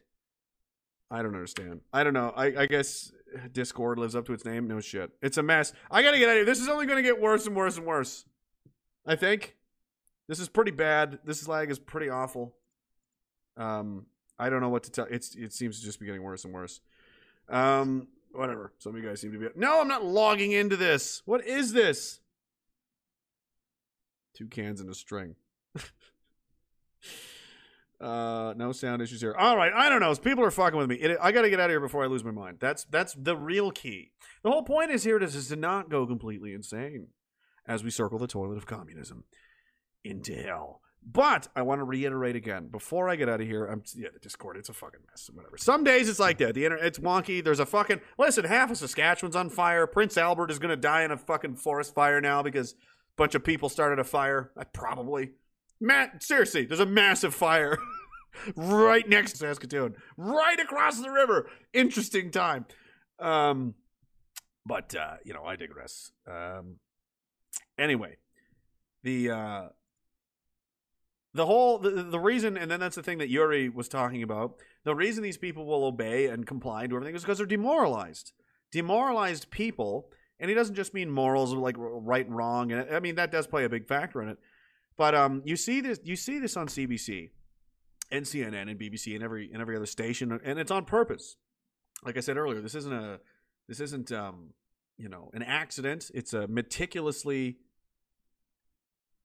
[1.10, 1.80] I don't understand.
[1.92, 2.32] I don't know.
[2.36, 3.12] I, I guess
[3.52, 4.66] Discord lives up to its name.
[4.66, 5.10] No shit.
[5.22, 5.72] It's a mess.
[5.90, 6.44] I gotta get out of here.
[6.44, 8.24] This is only gonna get worse and worse and worse.
[9.06, 9.56] I think.
[10.28, 11.18] This is pretty bad.
[11.24, 12.56] This lag is pretty awful.
[13.56, 14.06] Um,
[14.38, 15.06] I don't know what to tell.
[15.10, 16.80] It's it seems to just be getting worse and worse.
[17.48, 18.72] Um, whatever.
[18.78, 19.48] Some of you guys seem to be.
[19.54, 21.22] No, I'm not logging into this.
[21.24, 22.20] What is this?
[24.34, 25.36] Two cans and a string.
[28.00, 29.34] uh, no sound issues here.
[29.34, 30.14] All right, I don't know.
[30.16, 30.96] People are fucking with me.
[30.96, 32.58] It, I got to get out of here before I lose my mind.
[32.60, 34.10] That's that's the real key.
[34.42, 37.08] The whole point is here is, is to not go completely insane
[37.66, 39.24] as we circle the toilet of communism
[40.04, 40.80] into hell.
[41.06, 43.66] But I want to reiterate again before I get out of here.
[43.66, 44.56] I'm yeah, the Discord.
[44.56, 45.28] It's a fucking mess.
[45.32, 45.58] Whatever.
[45.58, 46.54] Some days it's like that.
[46.54, 46.86] The internet.
[46.86, 47.44] It's wonky.
[47.44, 48.46] There's a fucking listen.
[48.46, 49.86] Half of Saskatchewan's on fire.
[49.86, 52.74] Prince Albert is gonna die in a fucking forest fire now because
[53.16, 54.50] bunch of people started a fire.
[54.56, 55.32] I probably.
[55.80, 57.78] Matt, seriously, there's a massive fire
[58.56, 61.48] right next to Saskatoon, right across the river.
[61.72, 62.66] Interesting time.
[63.18, 63.74] Um,
[64.66, 66.12] but uh, you know, I digress.
[66.26, 66.76] Um,
[67.78, 68.16] anyway,
[69.02, 69.68] the uh,
[71.34, 74.54] the whole the, the reason, and then that's the thing that Yuri was talking about.
[74.84, 78.32] The reason these people will obey and comply do everything is because they're demoralized.
[78.70, 80.10] Demoralized people,
[80.40, 83.46] and he doesn't just mean morals like right and wrong, and I mean that does
[83.46, 84.38] play a big factor in it.
[84.96, 87.30] But um, you see this, you see this on CBC,
[88.10, 91.36] and CNN, and BBC, and every and every other station, and it's on purpose.
[92.04, 93.20] Like I said earlier, this isn't a
[93.68, 94.50] this isn't um,
[94.96, 96.10] you know an accident.
[96.14, 97.58] It's a meticulously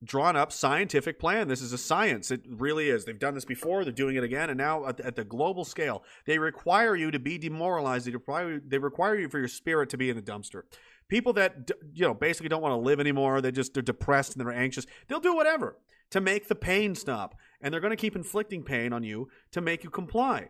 [0.03, 1.49] drawn up scientific plan.
[1.49, 2.31] This is a science.
[2.31, 3.03] It really is.
[3.03, 3.83] They've done this before.
[3.83, 7.19] They're doing it again, and now at, at the global scale, they require you to
[7.19, 8.07] be demoralized.
[8.07, 10.63] They require they require you for your spirit to be in the dumpster.
[11.09, 13.41] People that you know basically don't want to live anymore.
[13.41, 14.85] They just they're depressed and they're anxious.
[15.07, 15.77] They'll do whatever
[16.11, 19.61] to make the pain stop, and they're going to keep inflicting pain on you to
[19.61, 20.49] make you comply.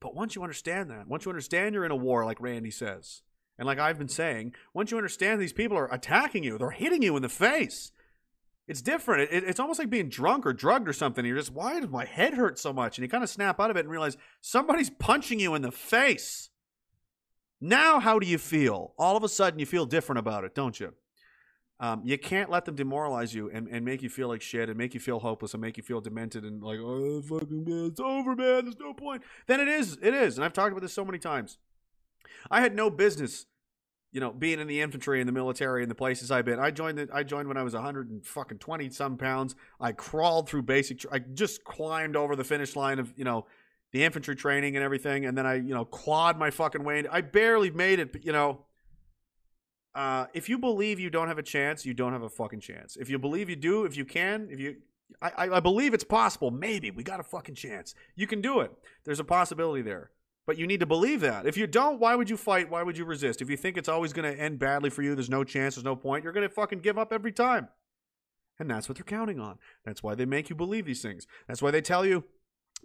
[0.00, 3.22] But once you understand that, once you understand you're in a war, like Randy says,
[3.58, 7.02] and like I've been saying, once you understand these people are attacking you, they're hitting
[7.02, 7.90] you in the face.
[8.68, 9.32] It's different.
[9.32, 11.24] It, it's almost like being drunk or drugged or something.
[11.24, 12.98] You're just, why does my head hurt so much?
[12.98, 15.72] And you kind of snap out of it and realize somebody's punching you in the
[15.72, 16.50] face.
[17.60, 18.94] Now, how do you feel?
[18.98, 20.94] All of a sudden, you feel different about it, don't you?
[21.80, 24.76] Um, you can't let them demoralize you and, and make you feel like shit and
[24.76, 28.00] make you feel hopeless and make you feel demented and like, oh, fucking man, it's
[28.00, 28.64] over, man.
[28.64, 29.22] There's no point.
[29.46, 29.96] Then it is.
[30.02, 30.36] It is.
[30.36, 31.58] And I've talked about this so many times.
[32.50, 33.46] I had no business
[34.10, 36.58] you know, being in the infantry and the military and the places I've been.
[36.58, 39.54] I joined the, I joined when I was 120 some pounds.
[39.80, 43.46] I crawled through basic I just climbed over the finish line of, you know,
[43.92, 47.04] the infantry training and everything and then I, you know, clawed my fucking way.
[47.10, 48.64] I barely made it, but you know,
[49.94, 52.96] uh, if you believe you don't have a chance, you don't have a fucking chance.
[52.96, 54.76] If you believe you do, if you can, if you
[55.22, 56.50] I, I, I believe it's possible.
[56.50, 57.94] Maybe we got a fucking chance.
[58.14, 58.72] You can do it.
[59.04, 60.10] There's a possibility there.
[60.46, 61.46] But you need to believe that.
[61.46, 62.70] If you don't, why would you fight?
[62.70, 63.42] Why would you resist?
[63.42, 65.84] If you think it's always going to end badly for you, there's no chance, there's
[65.84, 67.68] no point, you're going to fucking give up every time.
[68.58, 69.58] And that's what they're counting on.
[69.84, 71.26] That's why they make you believe these things.
[71.46, 72.24] That's why they tell you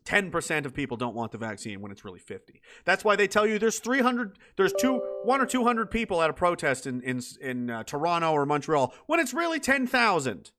[0.06, 2.62] 10% of people don't want the vaccine when it's really 50.
[2.86, 6.34] That's why they tell you there's 300 there's two one or 200 people at a
[6.34, 10.52] protest in in in uh, Toronto or Montreal when it's really 10,000.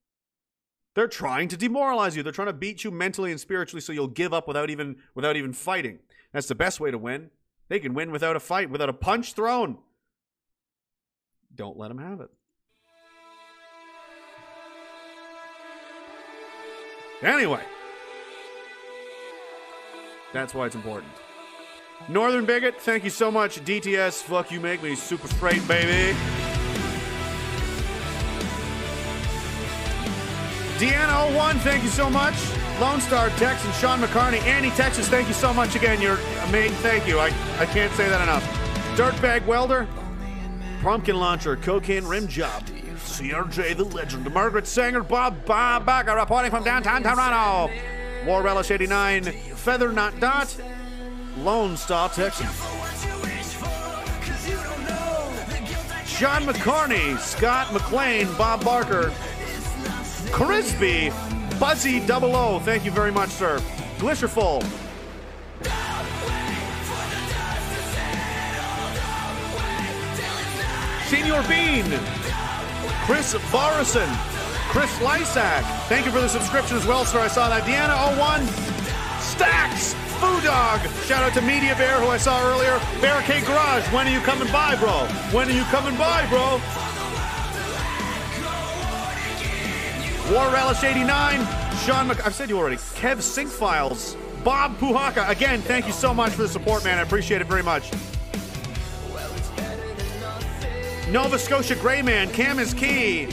[0.95, 2.23] They're trying to demoralize you.
[2.23, 5.37] They're trying to beat you mentally and spiritually so you'll give up without even without
[5.37, 5.99] even fighting.
[6.33, 7.31] That's the best way to win.
[7.69, 9.79] They can win without a fight, without a punch thrown.
[11.55, 12.31] Don't let them have it.
[17.23, 17.63] Anyway,
[20.35, 21.13] that's why it's important.
[22.09, 23.65] Northern Bigot, thank you so much.
[23.65, 26.15] DTS, fuck you, make me super straight, baby.
[30.77, 32.35] Deanna01, thank you so much.
[32.81, 34.43] Lone Star Tex and Sean McCartney.
[34.43, 36.01] Andy Texas, thank you so much again.
[36.01, 36.77] You're amazing.
[36.79, 37.21] Thank you.
[37.21, 37.27] I,
[37.59, 38.45] I can't say that enough.
[38.97, 39.87] Dirtbag Welder,
[40.83, 47.03] Pumpkin Launcher, Cocaine Rim Job, CRJ the Legend, Margaret Sanger, Bob Bob reporting from downtown
[47.05, 47.73] Toronto.
[48.27, 49.33] War Relish 89,
[49.65, 50.55] Feather Not Dot,
[51.39, 52.47] Lone Star Texas.
[56.05, 59.11] Sean McCarney, Scott McLean, Bob Barker,
[60.31, 61.11] Crispy,
[61.59, 63.59] Buzzy Double O, thank you very much, sir.
[63.97, 64.63] Glisherful.
[71.07, 71.87] Senior Bean.
[73.07, 74.11] Chris Barrison.
[74.69, 75.63] Chris Lysak.
[75.89, 77.21] Thank you for the subscription as well, sir.
[77.21, 77.63] I saw that.
[77.63, 78.84] Deanna01.
[79.35, 79.95] Stacks.
[80.21, 80.81] Foo Dog.
[81.07, 82.79] Shout out to Media Bear, who I saw earlier.
[83.01, 83.85] Barricade Garage.
[83.93, 85.07] When are you coming by, bro?
[85.37, 86.61] When are you coming by, bro?
[90.33, 91.41] War Relish 89,
[91.85, 92.77] Sean Mc- I've said you already.
[92.77, 95.29] Kev Sync Files, Bob Puhaka.
[95.29, 96.99] Again, thank you so much for the support, man.
[96.99, 97.91] I appreciate it very much.
[101.11, 103.27] Nova Scotia Greyman, Cam is Key,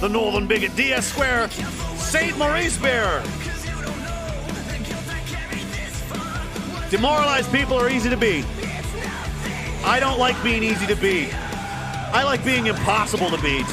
[0.00, 1.48] The Northern Bigot, DS Square,
[1.96, 2.36] St.
[2.38, 3.22] Maurice Bear.
[6.90, 8.44] Demoralized people are easy to beat.
[9.84, 11.34] I don't like being easy to beat.
[12.14, 13.66] I like being impossible to beat.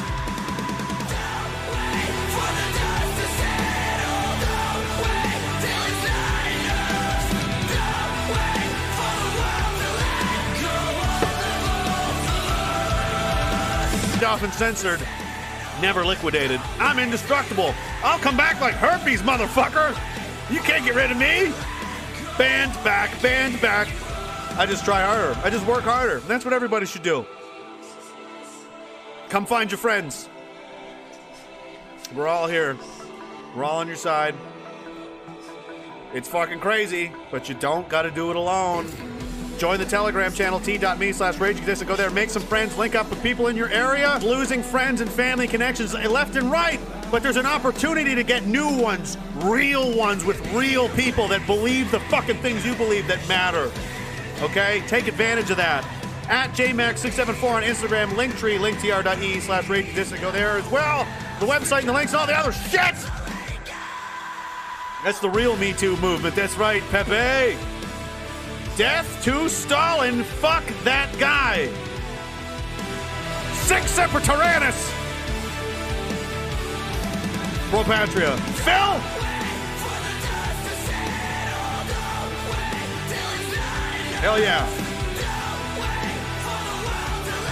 [14.24, 15.00] Often censored,
[15.80, 16.60] never liquidated.
[16.80, 17.76] I'm indestructible.
[18.04, 19.96] I'll come back like herpes, motherfucker.
[20.50, 21.54] You can't get rid of me.
[22.38, 23.88] Band back, band back.
[24.58, 25.40] I just try harder.
[25.44, 26.20] I just work harder.
[26.22, 27.26] That's what everybody should do.
[29.30, 30.30] Come find your friends.
[32.16, 32.78] We're all here.
[33.56, 34.36] We're all on your side.
[36.14, 38.88] It's fucking crazy, but you don't gotta do it alone.
[39.58, 43.22] Join the Telegram channel, t.me slash and go there, make some friends, link up with
[43.22, 46.80] people in your area, losing friends and family connections left and right.
[47.12, 51.92] But there's an opportunity to get new ones, real ones with real people that believe
[51.92, 53.72] the fucking things you believe that matter.
[54.42, 54.84] Okay?
[54.88, 55.86] Take advantage of that.
[56.28, 60.22] At JMax674 on Instagram, Linktree, linktr.e slash distant.
[60.22, 61.06] Go there as well.
[61.40, 62.96] The website and the links and all the other shit.
[65.04, 66.36] That's the real Me Too movement.
[66.36, 67.58] That's right, Pepe.
[68.78, 70.24] Death to Stalin.
[70.24, 71.70] Fuck that guy.
[73.54, 74.90] Sic semper tyrannis.
[77.70, 78.36] Pro Patria.
[78.66, 78.94] Phil.
[84.22, 84.68] Hell yeah.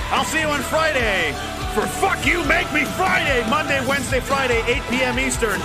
[0.10, 1.34] I'll see you on Friday
[1.76, 5.20] for Fuck You Make Me Friday, Monday, Wednesday, Friday, 8 p.m.
[5.20, 5.60] Eastern.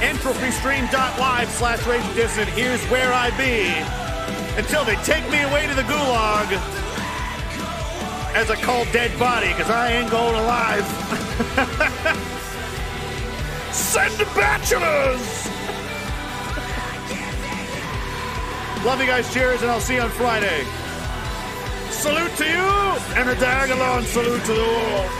[0.00, 2.48] EntropyStream.live slash Raging Dissident.
[2.48, 4.07] Here's where I be
[4.58, 6.50] until they take me away to the gulag
[8.34, 10.84] as a cold dead body because I ain't going alive.
[13.72, 15.46] Send the bachelors!
[18.84, 19.32] Love you guys.
[19.32, 20.64] Cheers, and I'll see you on Friday.
[21.90, 25.10] Salute to you, and a Diagolon salute to the world.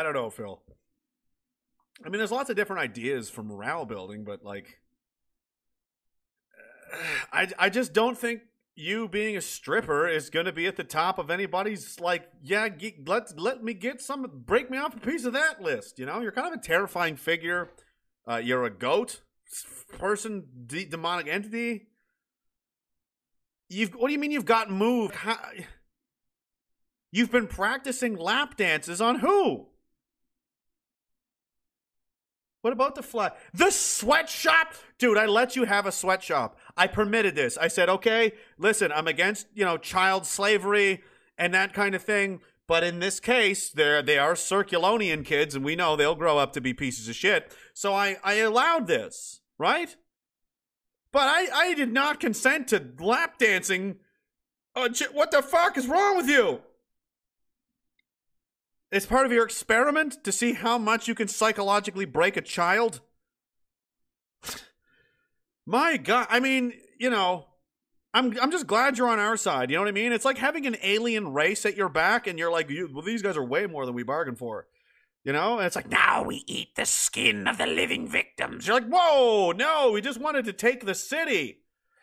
[0.00, 0.62] I don't know, Phil.
[2.02, 4.80] I mean, there's lots of different ideas for morale building, but like,
[7.32, 8.40] I I just don't think
[8.74, 12.66] you being a stripper is going to be at the top of anybody's like, yeah,
[12.70, 15.98] get, let let me get some, break me off a piece of that list.
[15.98, 17.68] You know, you're kind of a terrifying figure.
[18.26, 19.20] Uh, you're a goat
[19.98, 21.88] person, de- demonic entity.
[23.68, 25.14] You've what do you mean you've got moved?
[25.14, 25.36] How,
[27.12, 29.66] you've been practicing lap dances on who?
[32.62, 33.38] What about the flat?
[33.54, 34.74] The sweatshop?
[34.98, 36.58] Dude, I let you have a sweatshop.
[36.76, 37.56] I permitted this.
[37.56, 41.02] I said, okay, listen, I'm against, you know, child slavery
[41.38, 42.40] and that kind of thing.
[42.66, 46.52] But in this case, they're, they are Circulonian kids, and we know they'll grow up
[46.52, 47.52] to be pieces of shit.
[47.74, 49.96] So I, I allowed this, right?
[51.12, 53.96] But I, I did not consent to lap dancing.
[54.76, 56.60] Oh, what the fuck is wrong with you?
[58.92, 63.00] It's part of your experiment to see how much you can psychologically break a child?
[65.64, 66.26] My God.
[66.28, 67.46] I mean, you know,
[68.12, 69.70] I'm I'm just glad you're on our side.
[69.70, 70.12] You know what I mean?
[70.12, 73.36] It's like having an alien race at your back, and you're like, well, these guys
[73.36, 74.66] are way more than we bargained for.
[75.22, 75.58] You know?
[75.58, 78.66] And it's like, now we eat the skin of the living victims.
[78.66, 81.58] You're like, whoa, no, we just wanted to take the city.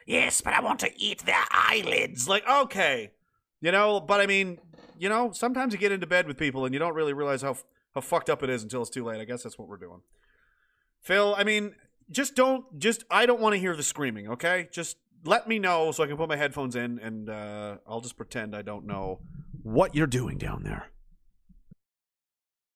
[0.05, 2.29] Yes, but I want to eat their eyelids.
[2.29, 3.11] Like, okay.
[3.59, 4.59] You know, but I mean,
[4.99, 7.57] you know, sometimes you get into bed with people and you don't really realize how
[7.93, 9.19] how fucked up it is until it's too late.
[9.19, 10.01] I guess that's what we're doing.
[11.01, 11.75] Phil, I mean,
[12.11, 14.67] just don't just I don't want to hear the screaming, okay?
[14.71, 18.17] Just let me know so I can put my headphones in and uh, I'll just
[18.17, 19.19] pretend I don't know
[19.63, 20.89] what you're doing down there.